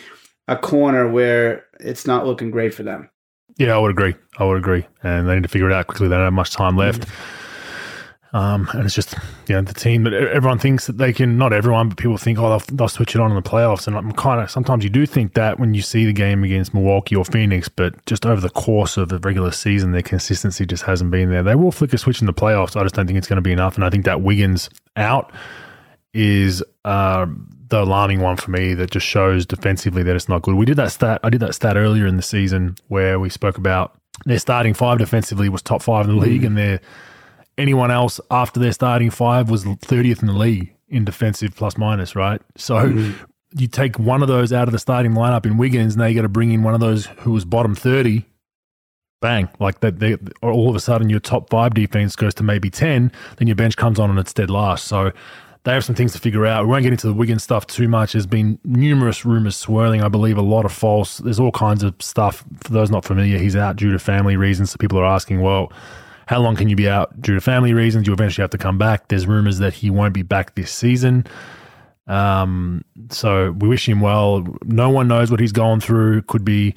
a 0.48 0.56
corner 0.56 1.10
where 1.10 1.64
it's 1.80 2.06
not 2.06 2.26
looking 2.26 2.50
great 2.50 2.74
for 2.74 2.82
them. 2.82 3.10
Yeah, 3.58 3.74
I 3.74 3.78
would 3.78 3.90
agree. 3.90 4.14
I 4.38 4.44
would 4.44 4.58
agree. 4.58 4.86
And 5.02 5.28
they 5.28 5.34
need 5.34 5.42
to 5.44 5.48
figure 5.48 5.70
it 5.70 5.72
out 5.72 5.86
quickly. 5.86 6.08
They 6.08 6.14
don't 6.14 6.24
have 6.24 6.32
much 6.32 6.50
time 6.50 6.76
left. 6.76 7.02
Mm-hmm. 7.02 8.36
Um, 8.36 8.68
and 8.74 8.84
it's 8.84 8.94
just, 8.94 9.14
you 9.48 9.54
know, 9.54 9.62
the 9.62 9.72
team 9.72 10.02
that 10.04 10.12
everyone 10.12 10.58
thinks 10.58 10.86
that 10.88 10.98
they 10.98 11.14
can, 11.14 11.38
not 11.38 11.54
everyone, 11.54 11.88
but 11.88 11.96
people 11.96 12.18
think, 12.18 12.38
oh, 12.38 12.50
they'll, 12.50 12.76
they'll 12.76 12.88
switch 12.88 13.14
it 13.14 13.20
on 13.20 13.30
in 13.30 13.34
the 13.34 13.42
playoffs. 13.42 13.86
And 13.86 13.96
I'm 13.96 14.12
kind 14.12 14.42
of, 14.42 14.50
sometimes 14.50 14.84
you 14.84 14.90
do 14.90 15.06
think 15.06 15.32
that 15.34 15.58
when 15.58 15.72
you 15.72 15.80
see 15.80 16.04
the 16.04 16.12
game 16.12 16.44
against 16.44 16.74
Milwaukee 16.74 17.16
or 17.16 17.24
Phoenix, 17.24 17.70
but 17.70 18.04
just 18.04 18.26
over 18.26 18.40
the 18.40 18.50
course 18.50 18.98
of 18.98 19.08
the 19.08 19.18
regular 19.20 19.52
season, 19.52 19.92
their 19.92 20.02
consistency 20.02 20.66
just 20.66 20.82
hasn't 20.82 21.10
been 21.10 21.30
there. 21.30 21.42
They 21.42 21.54
will 21.54 21.72
flick 21.72 21.94
a 21.94 21.98
switch 21.98 22.20
in 22.20 22.26
the 22.26 22.34
playoffs. 22.34 22.78
I 22.78 22.82
just 22.82 22.94
don't 22.94 23.06
think 23.06 23.16
it's 23.16 23.28
going 23.28 23.36
to 23.36 23.42
be 23.42 23.52
enough. 23.52 23.76
And 23.76 23.84
I 23.86 23.90
think 23.90 24.04
that 24.04 24.20
Wiggins 24.20 24.68
out 24.96 25.32
is 26.16 26.64
uh, 26.84 27.26
the 27.68 27.82
alarming 27.82 28.20
one 28.20 28.36
for 28.36 28.50
me 28.50 28.74
that 28.74 28.90
just 28.90 29.06
shows 29.06 29.44
defensively 29.44 30.02
that 30.02 30.16
it's 30.16 30.28
not 30.28 30.42
good. 30.42 30.54
We 30.54 30.64
did 30.64 30.76
that 30.76 30.92
stat, 30.92 31.20
I 31.22 31.30
did 31.30 31.40
that 31.40 31.54
stat 31.54 31.76
earlier 31.76 32.06
in 32.06 32.16
the 32.16 32.22
season 32.22 32.76
where 32.88 33.20
we 33.20 33.28
spoke 33.28 33.58
about 33.58 33.98
their 34.24 34.38
starting 34.38 34.72
five 34.74 34.98
defensively 34.98 35.48
was 35.48 35.62
top 35.62 35.82
five 35.82 36.08
in 36.08 36.16
the 36.16 36.22
league 36.22 36.42
mm. 36.42 36.46
and 36.46 36.56
their 36.56 36.80
anyone 37.58 37.90
else 37.90 38.20
after 38.30 38.60
their 38.60 38.72
starting 38.72 39.10
five 39.10 39.50
was 39.50 39.64
30th 39.64 40.22
in 40.22 40.28
the 40.28 40.34
league 40.34 40.74
in 40.88 41.04
defensive 41.04 41.54
plus 41.54 41.76
minus, 41.76 42.14
right? 42.14 42.40
So 42.56 42.76
mm-hmm. 42.76 43.24
you 43.58 43.66
take 43.66 43.98
one 43.98 44.22
of 44.22 44.28
those 44.28 44.52
out 44.52 44.68
of 44.68 44.72
the 44.72 44.78
starting 44.78 45.12
lineup 45.12 45.44
in 45.46 45.56
Wiggins, 45.56 45.96
now 45.96 46.06
you 46.06 46.14
got 46.14 46.22
to 46.22 46.28
bring 46.28 46.52
in 46.52 46.62
one 46.62 46.74
of 46.74 46.80
those 46.80 47.06
who 47.18 47.32
was 47.32 47.44
bottom 47.44 47.74
30. 47.74 48.24
Bang, 49.22 49.48
like 49.58 49.80
that, 49.80 49.98
they, 49.98 50.16
all 50.42 50.68
of 50.68 50.76
a 50.76 50.80
sudden 50.80 51.08
your 51.08 51.20
top 51.20 51.50
five 51.50 51.74
defense 51.74 52.14
goes 52.14 52.34
to 52.34 52.42
maybe 52.42 52.70
10, 52.70 53.10
then 53.38 53.48
your 53.48 53.56
bench 53.56 53.76
comes 53.76 53.98
on 53.98 54.10
and 54.10 54.18
it's 54.18 54.32
dead 54.32 54.50
last. 54.50 54.84
So 54.84 55.12
they 55.66 55.72
have 55.72 55.84
some 55.84 55.96
things 55.96 56.12
to 56.12 56.20
figure 56.20 56.46
out. 56.46 56.64
We 56.64 56.70
won't 56.70 56.84
get 56.84 56.92
into 56.92 57.08
the 57.08 57.12
Wigan 57.12 57.40
stuff 57.40 57.66
too 57.66 57.88
much. 57.88 58.12
There's 58.12 58.24
been 58.24 58.56
numerous 58.64 59.24
rumors 59.24 59.56
swirling. 59.56 60.00
I 60.00 60.06
believe 60.06 60.38
a 60.38 60.42
lot 60.42 60.64
of 60.64 60.70
false. 60.70 61.18
There's 61.18 61.40
all 61.40 61.50
kinds 61.50 61.82
of 61.82 61.92
stuff. 61.98 62.44
For 62.62 62.72
those 62.72 62.88
not 62.88 63.04
familiar, 63.04 63.36
he's 63.36 63.56
out 63.56 63.74
due 63.74 63.90
to 63.90 63.98
family 63.98 64.36
reasons. 64.36 64.70
So 64.70 64.76
people 64.76 64.96
are 64.96 65.04
asking, 65.04 65.40
well, 65.40 65.72
how 66.26 66.38
long 66.38 66.54
can 66.54 66.68
you 66.68 66.76
be 66.76 66.88
out 66.88 67.20
due 67.20 67.34
to 67.34 67.40
family 67.40 67.74
reasons? 67.74 68.06
You 68.06 68.12
eventually 68.12 68.44
have 68.44 68.50
to 68.50 68.58
come 68.58 68.78
back. 68.78 69.08
There's 69.08 69.26
rumors 69.26 69.58
that 69.58 69.74
he 69.74 69.90
won't 69.90 70.14
be 70.14 70.22
back 70.22 70.54
this 70.54 70.70
season. 70.70 71.26
Um, 72.06 72.84
so 73.10 73.50
we 73.50 73.66
wish 73.66 73.88
him 73.88 74.00
well. 74.00 74.46
No 74.66 74.88
one 74.90 75.08
knows 75.08 75.32
what 75.32 75.40
he's 75.40 75.50
gone 75.50 75.80
through. 75.80 76.22
Could 76.22 76.44
be, 76.44 76.76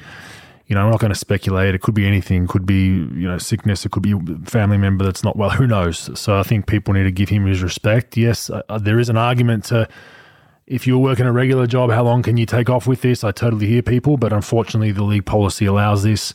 you 0.69 0.75
know, 0.75 0.85
I'm 0.85 0.91
not 0.91 0.99
going 0.99 1.11
to 1.11 1.19
speculate. 1.19 1.75
It 1.75 1.81
could 1.81 1.95
be 1.95 2.07
anything. 2.07 2.47
Could 2.47 2.65
be, 2.65 2.85
you 2.85 3.27
know, 3.27 3.37
sickness. 3.37 3.85
It 3.85 3.91
could 3.91 4.03
be 4.03 4.13
family 4.45 4.77
member 4.77 5.03
that's 5.03 5.23
not 5.23 5.35
well. 5.35 5.49
Who 5.49 5.67
knows? 5.67 6.17
So 6.17 6.39
I 6.39 6.43
think 6.43 6.67
people 6.67 6.93
need 6.93 7.03
to 7.03 7.11
give 7.11 7.27
him 7.27 7.45
his 7.45 7.61
respect. 7.61 8.15
Yes, 8.15 8.49
uh, 8.49 8.77
there 8.77 8.99
is 8.99 9.09
an 9.09 9.17
argument 9.17 9.65
to 9.65 9.89
if 10.67 10.85
you're 10.85 10.99
working 10.99 11.25
a 11.25 11.31
regular 11.31 11.65
job, 11.65 11.89
how 11.89 12.03
long 12.03 12.21
can 12.21 12.37
you 12.37 12.45
take 12.45 12.69
off 12.69 12.85
with 12.85 13.01
this? 13.01 13.23
I 13.23 13.31
totally 13.31 13.65
hear 13.65 13.81
people, 13.81 14.17
but 14.17 14.31
unfortunately, 14.31 14.91
the 14.91 15.03
league 15.03 15.25
policy 15.25 15.65
allows 15.65 16.03
this 16.03 16.33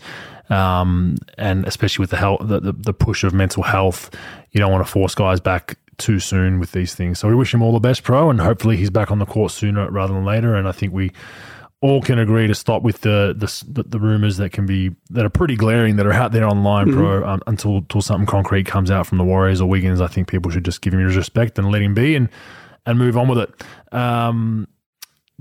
um, 0.50 1.16
and 1.38 1.66
especially 1.66 2.02
with 2.02 2.10
the, 2.10 2.16
health, 2.16 2.40
the, 2.42 2.60
the, 2.60 2.72
the 2.72 2.92
push 2.92 3.24
of 3.24 3.32
mental 3.32 3.62
health, 3.62 4.10
you 4.50 4.60
don't 4.60 4.70
want 4.70 4.84
to 4.84 4.90
force 4.90 5.14
guys 5.14 5.40
back 5.40 5.78
too 5.96 6.18
soon 6.18 6.58
with 6.58 6.72
these 6.72 6.94
things. 6.94 7.18
So 7.18 7.28
we 7.28 7.34
wish 7.34 7.54
him 7.54 7.62
all 7.62 7.72
the 7.72 7.80
best, 7.80 8.02
pro, 8.02 8.30
and 8.30 8.40
hopefully 8.40 8.76
he's 8.76 8.90
back 8.90 9.10
on 9.10 9.18
the 9.18 9.26
court 9.26 9.52
sooner 9.52 9.90
rather 9.90 10.12
than 10.12 10.24
later. 10.24 10.54
And 10.54 10.68
I 10.68 10.72
think 10.72 10.92
we 10.92 11.12
all 11.84 12.00
can 12.00 12.18
agree 12.18 12.46
to 12.46 12.54
stop 12.54 12.82
with 12.82 13.02
the 13.02 13.34
the, 13.36 13.82
the 13.82 14.00
rumors 14.00 14.38
that 14.38 14.52
can 14.52 14.64
be 14.64 14.90
that 15.10 15.26
are 15.26 15.30
pretty 15.30 15.54
glaring 15.54 15.96
that 15.96 16.06
are 16.06 16.14
out 16.14 16.32
there 16.32 16.46
online, 16.48 16.86
mm-hmm. 16.86 16.98
pro, 16.98 17.28
um, 17.28 17.42
until 17.46 17.76
until 17.76 18.00
something 18.00 18.26
concrete 18.26 18.64
comes 18.64 18.90
out 18.90 19.06
from 19.06 19.18
the 19.18 19.24
Warriors 19.24 19.60
or 19.60 19.68
Wiggins. 19.68 20.00
I 20.00 20.06
think 20.06 20.26
people 20.26 20.50
should 20.50 20.64
just 20.64 20.80
give 20.80 20.94
him 20.94 21.04
his 21.04 21.14
respect 21.14 21.58
and 21.58 21.70
let 21.70 21.82
him 21.82 21.92
be 21.92 22.16
and 22.16 22.30
and 22.86 22.98
move 22.98 23.18
on 23.18 23.28
with 23.28 23.38
it. 23.38 23.94
Um, 23.94 24.66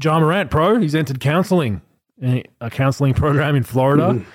Ja 0.04 0.20
Morant, 0.20 0.52
pro, 0.52 0.80
he's 0.82 0.96
entered 0.96 1.22
counselling, 1.22 1.82
a 2.22 2.70
counselling 2.70 3.14
program 3.14 3.56
in 3.56 3.64
Florida. 3.64 4.10
Mm-hmm. 4.10 4.30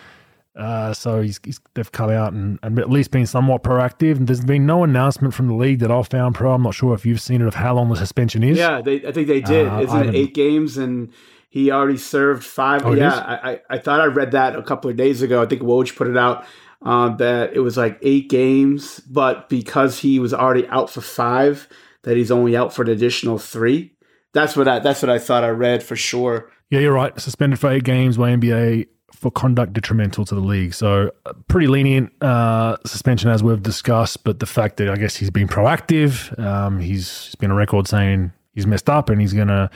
Uh, 0.56 0.92
so 0.92 1.20
he's, 1.22 1.38
he's, 1.44 1.60
they've 1.74 1.92
come 1.92 2.10
out 2.10 2.32
and, 2.32 2.58
and, 2.64 2.80
at 2.80 2.90
least 2.90 3.12
been 3.12 3.26
somewhat 3.26 3.62
proactive. 3.62 4.16
And 4.16 4.26
there's 4.26 4.44
been 4.44 4.66
no 4.66 4.82
announcement 4.82 5.32
from 5.32 5.46
the 5.46 5.54
league 5.54 5.78
that 5.78 5.90
I've 5.90 6.08
found 6.08 6.34
pro. 6.34 6.52
I'm 6.52 6.62
not 6.62 6.74
sure 6.74 6.94
if 6.94 7.06
you've 7.06 7.20
seen 7.20 7.42
it 7.42 7.46
of 7.46 7.54
how 7.54 7.76
long 7.76 7.90
the 7.90 7.96
suspension 7.96 8.42
is. 8.42 8.58
Yeah, 8.58 8.80
they, 8.80 9.06
I 9.06 9.12
think 9.12 9.28
they 9.28 9.40
did. 9.40 9.68
Uh, 9.68 9.82
Isn't 9.82 10.08
it 10.08 10.14
eight 10.16 10.34
games? 10.34 10.76
And 10.76 11.12
he 11.48 11.70
already 11.70 11.98
served 11.98 12.44
five. 12.44 12.84
Oh, 12.84 12.92
yeah, 12.92 13.14
I, 13.14 13.50
I, 13.50 13.60
I, 13.70 13.78
thought 13.78 14.00
I 14.00 14.06
read 14.06 14.32
that 14.32 14.54
a 14.56 14.62
couple 14.62 14.90
of 14.90 14.96
days 14.96 15.22
ago. 15.22 15.42
I 15.42 15.46
think 15.46 15.62
Woj 15.62 15.96
put 15.96 16.06
it 16.06 16.16
out 16.16 16.44
uh, 16.82 17.10
that 17.16 17.54
it 17.54 17.60
was 17.60 17.76
like 17.76 17.98
eight 18.02 18.28
games, 18.28 19.00
but 19.00 19.48
because 19.48 20.00
he 20.00 20.18
was 20.18 20.34
already 20.34 20.66
out 20.68 20.90
for 20.90 21.00
five, 21.00 21.68
that 22.02 22.16
he's 22.16 22.30
only 22.30 22.56
out 22.56 22.72
for 22.74 22.82
an 22.82 22.90
additional 22.90 23.38
three. 23.38 23.94
That's 24.32 24.56
what 24.56 24.68
I 24.68 24.78
that's 24.78 25.02
what 25.02 25.10
I 25.10 25.18
thought 25.18 25.42
I 25.42 25.48
read 25.48 25.82
for 25.82 25.96
sure. 25.96 26.50
Yeah, 26.70 26.80
you're 26.80 26.92
right. 26.92 27.18
Suspended 27.18 27.58
for 27.58 27.70
eight 27.70 27.84
games 27.84 28.18
by 28.18 28.30
NBA 28.30 28.88
for 29.18 29.30
conduct 29.32 29.72
detrimental 29.72 30.24
to 30.24 30.34
the 30.34 30.40
league. 30.40 30.72
So 30.74 31.10
pretty 31.48 31.66
lenient 31.66 32.12
uh, 32.22 32.76
suspension 32.86 33.30
as 33.30 33.42
we've 33.42 33.62
discussed, 33.62 34.22
but 34.22 34.38
the 34.38 34.46
fact 34.46 34.76
that 34.76 34.88
I 34.88 34.96
guess 34.96 35.16
he's 35.16 35.30
been 35.30 35.48
proactive, 35.48 36.38
um, 36.38 36.78
he's, 36.78 37.24
he's 37.24 37.34
been 37.34 37.50
a 37.50 37.54
record 37.54 37.88
saying 37.88 38.32
he's 38.52 38.66
messed 38.66 38.88
up 38.88 39.10
and 39.10 39.20
he's 39.20 39.32
going 39.32 39.48
to 39.48 39.70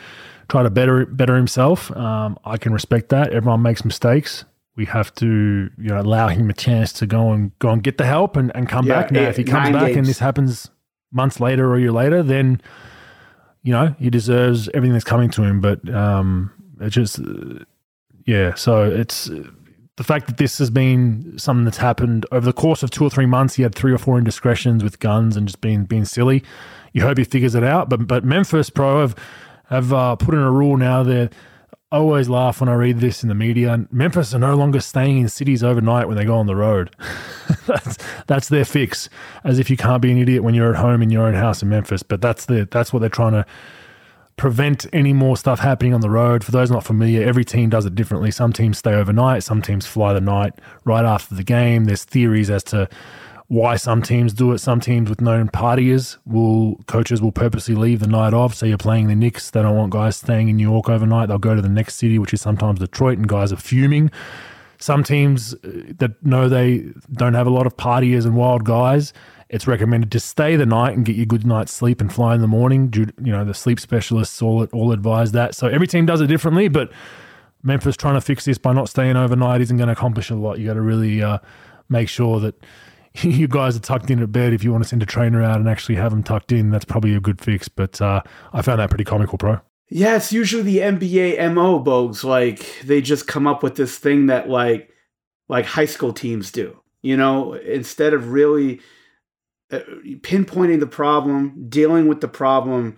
try 0.53 0.63
to 0.63 0.71
better 0.71 1.07
better 1.07 1.35
himself. 1.35 1.91
Um, 1.97 2.39
I 2.45 2.59
can 2.59 2.75
respect 2.75 3.09
that. 3.09 3.33
Everyone 3.33 3.63
makes 3.63 3.87
mistakes. 3.87 4.45
We 4.77 4.85
have 4.85 5.15
to, 5.17 5.27
you 5.27 5.89
know, 5.89 5.99
allow 6.01 6.29
him 6.29 6.51
a 6.51 6.53
chance 6.53 6.93
to 6.95 7.07
go 7.07 7.33
and 7.33 7.59
go 7.59 7.71
and 7.71 7.83
get 7.83 7.97
the 7.97 8.05
help 8.05 8.37
and, 8.37 8.55
and 8.55 8.69
come 8.69 8.87
yeah, 8.87 9.01
back. 9.01 9.11
Now, 9.11 9.23
if 9.23 9.39
he 9.39 9.45
comes 9.45 9.71
back 9.71 9.87
games. 9.87 9.97
and 9.97 10.07
this 10.07 10.19
happens 10.19 10.71
months 11.11 11.41
later 11.41 11.71
or 11.71 11.77
a 11.77 11.81
year 11.81 11.93
later, 11.93 12.23
then 12.23 12.61
you 13.63 13.73
know 13.73 13.95
he 13.99 14.11
deserves 14.11 14.69
everything 14.75 14.93
that's 14.93 15.05
coming 15.05 15.31
to 15.31 15.43
him. 15.43 15.63
But 15.63 15.89
um, 15.89 16.53
it 16.83 16.91
just 16.91 17.19
yeah, 18.27 18.55
so 18.55 18.85
it's 18.85 19.31
the 19.97 20.05
fact 20.05 20.27
that 20.27 20.37
this 20.37 20.59
has 20.59 20.69
been 20.69 21.39
something 21.39 21.65
that's 21.65 21.79
happened 21.79 22.27
over 22.31 22.45
the 22.45 22.53
course 22.53 22.83
of 22.83 22.91
two 22.91 23.05
or 23.05 23.11
three 23.11 23.27
months. 23.27 23.55
He 23.55 23.63
had 23.63 23.75
three 23.75 23.93
or 23.93 23.99
four 23.99 24.19
indiscretions 24.19 24.85
with 24.85 25.01
guns 25.01 25.35
and 25.35 25.47
just 25.49 25.63
being 25.63 25.87
being 25.87 26.05
silly. 26.05 26.45
You 26.93 27.03
hope 27.03 27.17
he 27.17 27.25
figures 27.25 27.55
it 27.55 27.65
out. 27.65 27.89
But 27.89 28.07
but 28.07 28.23
Memphis 28.23 28.69
Pro 28.69 29.01
have 29.01 29.17
have 29.73 29.93
uh, 29.93 30.17
put 30.17 30.35
in 30.35 30.41
a 30.41 30.51
rule 30.51 30.77
now 30.77 31.03
that 31.03 31.33
I 31.91 31.97
always 31.97 32.29
laugh 32.29 32.61
when 32.61 32.69
I 32.69 32.75
read 32.75 33.01
this 33.01 33.23
in 33.23 33.31
the 33.31 33.35
media. 33.35 33.87
Memphis 33.91 34.35
are 34.35 34.39
no 34.39 34.55
longer 34.55 34.81
staying 34.81 35.19
in 35.19 35.31
cities 35.31 35.65
overnight 35.65 36.09
when 36.09 36.17
they 36.17 36.27
go 36.27 36.37
on 36.37 36.47
the 36.47 36.55
road. 36.55 36.95
that's 37.67 37.97
that's 38.27 38.49
their 38.51 38.67
fix. 38.67 39.09
As 39.45 39.59
if 39.59 39.71
you 39.71 39.79
can't 39.79 40.03
be 40.03 40.13
an 40.13 40.19
idiot 40.19 40.43
when 40.43 40.55
you're 40.55 40.75
at 40.75 40.79
home 40.79 41.01
in 41.01 41.09
your 41.09 41.27
own 41.27 41.33
house 41.33 41.63
in 41.63 41.71
Memphis. 41.71 42.03
But 42.03 42.21
that's 42.21 42.45
the 42.45 42.69
that's 42.71 42.93
what 42.93 42.99
they're 43.01 43.09
trying 43.09 43.33
to 43.33 43.47
prevent 44.37 44.87
any 44.93 45.15
more 45.15 45.39
stuff 45.39 45.61
happening 45.61 45.95
on 45.95 46.03
the 46.03 46.11
road. 46.11 46.45
For 46.45 46.51
those 46.51 46.71
not 46.71 46.85
familiar, 46.85 47.27
every 47.27 47.45
team 47.45 47.71
does 47.71 47.87
it 47.87 47.95
differently. 47.95 48.31
Some 48.31 48.53
teams 48.53 48.77
stay 48.77 48.93
overnight, 48.93 49.43
some 49.43 49.63
teams 49.63 49.87
fly 49.87 50.13
the 50.13 50.21
night 50.21 50.53
right 50.85 51.05
after 51.05 51.35
the 51.35 51.45
game. 51.45 51.87
There's 51.87 52.05
theories 52.05 52.51
as 52.51 52.63
to 52.65 52.91
why 53.53 53.77
some 53.77 54.01
teams 54.01 54.33
do 54.33 54.53
it. 54.53 54.59
Some 54.59 54.81
teams 54.81 55.11
with 55.11 55.21
known 55.21 55.49
partiers 55.49 56.17
will 56.25 56.77
coaches 56.87 57.21
will 57.21 57.33
purposely 57.33 57.75
leave 57.75 58.01
the 58.01 58.07
night 58.07 58.33
off. 58.33 58.55
So 58.55 58.65
you're 58.65 58.79
playing 58.79 59.09
the 59.09 59.15
Knicks, 59.15 59.51
they 59.51 59.61
don't 59.61 59.77
want 59.77 59.93
guys 59.93 60.17
staying 60.17 60.49
in 60.49 60.57
New 60.57 60.71
York 60.71 60.89
overnight. 60.89 61.29
They'll 61.29 61.37
go 61.37 61.55
to 61.55 61.61
the 61.61 61.69
next 61.69 61.97
city, 61.97 62.19
which 62.19 62.33
is 62.33 62.41
sometimes 62.41 62.79
Detroit, 62.79 63.19
and 63.19 63.29
guys 63.29 63.53
are 63.53 63.57
fuming. 63.57 64.11
Some 64.79 65.05
teams 65.05 65.53
uh, 65.53 65.59
that 65.99 66.25
know 66.25 66.49
they 66.49 66.87
don't 67.13 67.35
have 67.35 67.47
a 67.47 67.51
lot 67.51 67.67
of 67.67 67.77
partiers 67.77 68.25
and 68.25 68.37
wild 68.37 68.65
guys 68.65 69.13
it's 69.51 69.67
recommended 69.67 70.11
to 70.11 70.19
stay 70.19 70.57
the 70.57 70.65
night 70.65 70.97
and 70.97 71.05
get 71.05 71.15
your 71.15 71.27
good 71.27 71.47
night's 71.47 71.73
sleep 71.73 72.01
and 72.01 72.11
fly 72.11 72.35
in 72.35 72.41
the 72.41 72.49
morning. 72.49 72.91
You 72.95 73.33
know, 73.33 73.45
the 73.45 73.53
sleep 73.53 73.79
specialists 73.79 74.41
all 74.41 74.65
all 74.73 74.93
advise 74.93 75.33
that. 75.33 75.55
So 75.55 75.67
every 75.67 75.87
team 75.87 76.07
does 76.07 76.23
it 76.23 76.29
differently, 76.29 76.69
but 76.69 76.91
Memphis 77.63 77.99
trying 77.99 78.15
to 78.15 78.23
fix 78.23 78.47
this 78.47 78.57
by 78.57 78.73
not 78.73 78.89
staying 78.89 79.15
overnight 79.15 79.61
isn't 79.61 79.77
going 79.77 79.89
to 79.89 79.93
accomplish 79.93 80.31
a 80.31 80.37
lot. 80.37 80.59
You 80.59 80.69
got 80.69 80.75
to 80.75 80.81
really 80.81 81.23
uh, 81.23 81.39
make 81.91 82.09
sure 82.09 82.41
that 82.41 82.55
you 83.23 83.49
guys 83.49 83.77
are 83.77 83.81
tucked 83.81 84.11
in 84.11 84.23
at 84.23 84.33
bed. 84.33 84.53
If 84.53 84.65
you 84.65 84.73
want 84.73 84.85
to 84.85 84.89
send 84.89 85.03
a 85.03 85.07
trainer 85.07 85.43
out 85.43 85.59
and 85.59 85.69
actually 85.69 85.97
have 85.97 86.13
them 86.13 86.23
tucked 86.23 86.53
in, 86.53 86.71
that's 86.71 86.85
probably 86.85 87.15
a 87.15 87.21
good 87.21 87.41
fix. 87.41 87.69
But 87.69 88.01
uh, 88.01 88.23
I 88.53 88.63
found 88.63 88.81
that 88.81 88.91
pretty 88.91 89.05
comical, 89.05 89.39
pro. 89.39 89.61
Yeah, 89.89 90.17
it's 90.17 90.33
usually 90.33 90.63
the 90.63 90.79
NBA 90.79 91.53
mo 91.53 91.83
bogues. 91.83 92.25
Like 92.25 92.81
they 92.85 93.03
just 93.03 93.27
come 93.27 93.47
up 93.47 93.63
with 93.63 93.77
this 93.77 93.99
thing 93.99 94.27
that 94.27 94.49
like 94.49 94.91
like 95.49 95.67
high 95.67 95.85
school 95.85 96.13
teams 96.13 96.51
do. 96.51 96.79
You 97.03 97.17
know, 97.17 97.55
instead 97.55 98.15
of 98.15 98.31
really 98.31 98.81
uh, 99.71 99.81
pinpointing 100.21 100.81
the 100.81 100.87
problem, 100.87 101.67
dealing 101.69 102.07
with 102.07 102.21
the 102.21 102.29
problem. 102.29 102.97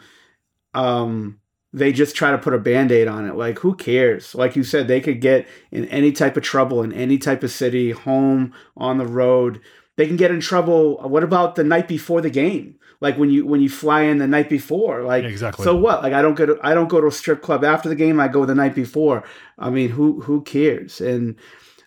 Um, 0.75 1.41
they 1.73 1.93
just 1.93 2.15
try 2.15 2.31
to 2.31 2.39
put 2.39 2.55
a 2.55 2.59
band-aid 2.59 3.09
on 3.09 3.29
it 3.29 3.35
like 3.35 3.59
who 3.59 3.75
cares 3.75 4.33
like 4.37 4.55
you 4.55 4.63
said 4.63 4.87
they 4.87 5.01
could 5.01 5.21
get 5.21 5.47
in 5.73 5.85
any 5.87 6.13
type 6.13 6.37
of 6.37 6.43
trouble 6.45 6.83
in 6.83 6.93
any 6.93 7.19
type 7.19 7.43
of 7.43 7.51
city 7.51 7.91
home 7.91 8.55
on 8.77 8.97
the 8.97 9.07
road 9.07 9.61
they 9.97 10.07
can 10.07 10.17
get 10.17 10.31
in 10.31 10.41
trouble. 10.41 10.99
What 10.99 11.23
about 11.23 11.55
the 11.55 11.65
night 11.65 11.89
before 11.89 12.21
the 12.21 12.31
game? 12.31 12.79
Like 13.01 13.19
when 13.19 13.31
you 13.31 13.47
when 13.47 13.61
you 13.61 13.69
fly 13.69 14.03
in 14.03 14.19
the 14.19 14.27
night 14.27 14.49
before, 14.49 15.03
like 15.03 15.25
exactly. 15.25 15.65
So 15.65 15.77
what? 15.77 16.03
Like 16.03 16.13
I 16.13 16.23
don't 16.23 16.35
go 16.35 16.47
to 16.47 16.59
I 16.63 16.75
don't 16.75 16.89
go 16.89 17.01
to 17.01 17.09
a 17.09 17.13
strip 17.13 17.43
club 17.43 17.65
after 17.65 17.89
the 17.89 17.95
game. 17.95 18.19
I 18.19 18.29
go 18.29 18.45
the 18.45 18.55
night 18.55 18.75
before. 18.75 19.25
I 19.59 19.71
mean, 19.71 19.91
who 19.91 20.21
who 20.21 20.43
cares? 20.43 21.01
And 21.01 21.37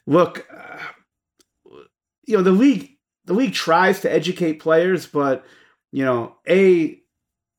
look, 0.05 0.45
uh, 0.55 0.77
you 2.25 2.37
know 2.37 2.43
the 2.43 2.51
league 2.51 2.97
the 3.25 3.33
league 3.33 3.53
tries 3.53 4.01
to 4.01 4.11
educate 4.11 4.59
players, 4.59 5.05
but 5.05 5.45
you 5.91 6.03
know, 6.03 6.35
a 6.47 6.99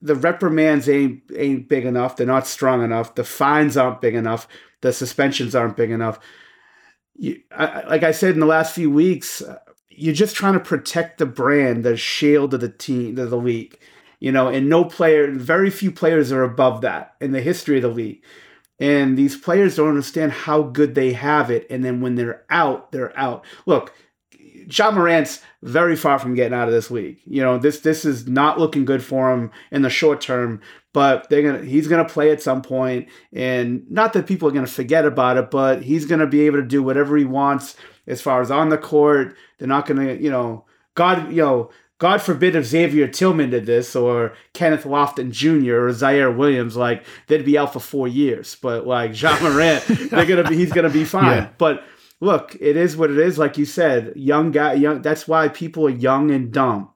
the 0.00 0.14
reprimands 0.14 0.88
ain't 0.88 1.22
ain't 1.34 1.68
big 1.68 1.84
enough. 1.84 2.16
They're 2.16 2.26
not 2.26 2.46
strong 2.46 2.82
enough. 2.82 3.14
The 3.14 3.24
fines 3.24 3.76
aren't 3.76 4.00
big 4.00 4.14
enough. 4.14 4.46
The 4.80 4.92
suspensions 4.92 5.54
aren't 5.54 5.76
big 5.76 5.90
enough. 5.90 6.20
You, 7.16 7.40
I, 7.50 7.82
like 7.82 8.04
I 8.04 8.12
said 8.12 8.34
in 8.34 8.40
the 8.40 8.46
last 8.46 8.74
few 8.74 8.90
weeks, 8.90 9.42
uh, 9.42 9.58
you're 9.98 10.14
just 10.14 10.36
trying 10.36 10.54
to 10.54 10.60
protect 10.60 11.18
the 11.18 11.26
brand, 11.26 11.84
the 11.84 11.96
shield 11.96 12.54
of 12.54 12.60
the 12.60 12.68
team, 12.68 13.18
of 13.18 13.30
the 13.30 13.36
league. 13.36 13.78
You 14.20 14.32
know, 14.32 14.48
and 14.48 14.68
no 14.68 14.84
player, 14.84 15.30
very 15.30 15.70
few 15.70 15.92
players 15.92 16.32
are 16.32 16.42
above 16.42 16.80
that 16.80 17.14
in 17.20 17.30
the 17.30 17.40
history 17.40 17.76
of 17.76 17.82
the 17.82 17.88
league. 17.88 18.22
And 18.80 19.16
these 19.16 19.36
players 19.36 19.76
don't 19.76 19.88
understand 19.88 20.32
how 20.32 20.62
good 20.62 20.94
they 20.94 21.12
have 21.12 21.50
it. 21.50 21.66
And 21.70 21.84
then 21.84 22.00
when 22.00 22.14
they're 22.14 22.44
out, 22.50 22.90
they're 22.90 23.16
out. 23.18 23.44
Look, 23.66 23.92
Ja 24.70 24.90
Morant's 24.90 25.40
very 25.62 25.96
far 25.96 26.18
from 26.18 26.34
getting 26.34 26.56
out 26.56 26.68
of 26.68 26.74
this 26.74 26.90
league. 26.90 27.20
You 27.26 27.42
know, 27.42 27.58
this 27.58 27.80
this 27.80 28.04
is 28.04 28.28
not 28.28 28.58
looking 28.58 28.84
good 28.84 29.02
for 29.02 29.32
him 29.32 29.50
in 29.70 29.82
the 29.82 29.90
short 29.90 30.20
term, 30.20 30.60
but 30.92 31.28
they're 31.28 31.42
gonna 31.42 31.64
he's 31.64 31.88
gonna 31.88 32.04
play 32.04 32.30
at 32.30 32.42
some 32.42 32.62
point, 32.62 33.08
and 33.32 33.88
not 33.90 34.12
that 34.12 34.26
people 34.26 34.48
are 34.48 34.52
gonna 34.52 34.66
forget 34.66 35.04
about 35.04 35.36
it, 35.36 35.50
but 35.50 35.82
he's 35.82 36.06
gonna 36.06 36.26
be 36.26 36.42
able 36.42 36.58
to 36.58 36.66
do 36.66 36.82
whatever 36.82 37.16
he 37.16 37.24
wants 37.24 37.76
as 38.08 38.20
far 38.20 38.40
as 38.40 38.50
on 38.50 38.70
the 38.70 38.78
court. 38.78 39.36
They're 39.58 39.68
not 39.68 39.86
gonna, 39.86 40.14
you 40.14 40.30
know, 40.30 40.64
God, 40.94 41.30
you 41.30 41.42
know. 41.42 41.70
God 42.00 42.22
forbid 42.22 42.54
if 42.54 42.64
Xavier 42.64 43.08
Tillman 43.08 43.50
did 43.50 43.66
this 43.66 43.96
or 43.96 44.32
Kenneth 44.52 44.84
Lofton 44.84 45.32
Jr. 45.32 45.74
or 45.74 45.90
Ziaire 45.90 46.36
Williams, 46.36 46.76
like 46.76 47.04
they'd 47.26 47.44
be 47.44 47.58
out 47.58 47.72
for 47.72 47.80
four 47.80 48.06
years. 48.06 48.56
But 48.62 48.86
like 48.86 49.20
Ja 49.20 49.36
Morant, 49.40 49.84
they're 50.08 50.24
gonna 50.24 50.48
be 50.48 50.54
he's 50.54 50.72
gonna 50.72 50.90
be 50.90 51.04
fine. 51.18 51.24
Yeah. 51.26 51.48
But 51.58 51.82
look, 52.20 52.56
it 52.60 52.76
is 52.76 52.96
what 52.96 53.10
it 53.10 53.18
is. 53.18 53.36
Like 53.36 53.58
you 53.58 53.64
said, 53.64 54.12
young 54.14 54.52
guy, 54.52 54.74
young. 54.74 55.02
That's 55.02 55.26
why 55.26 55.48
people 55.48 55.86
are 55.88 55.90
young 55.90 56.30
and 56.30 56.52
dumb. 56.52 56.90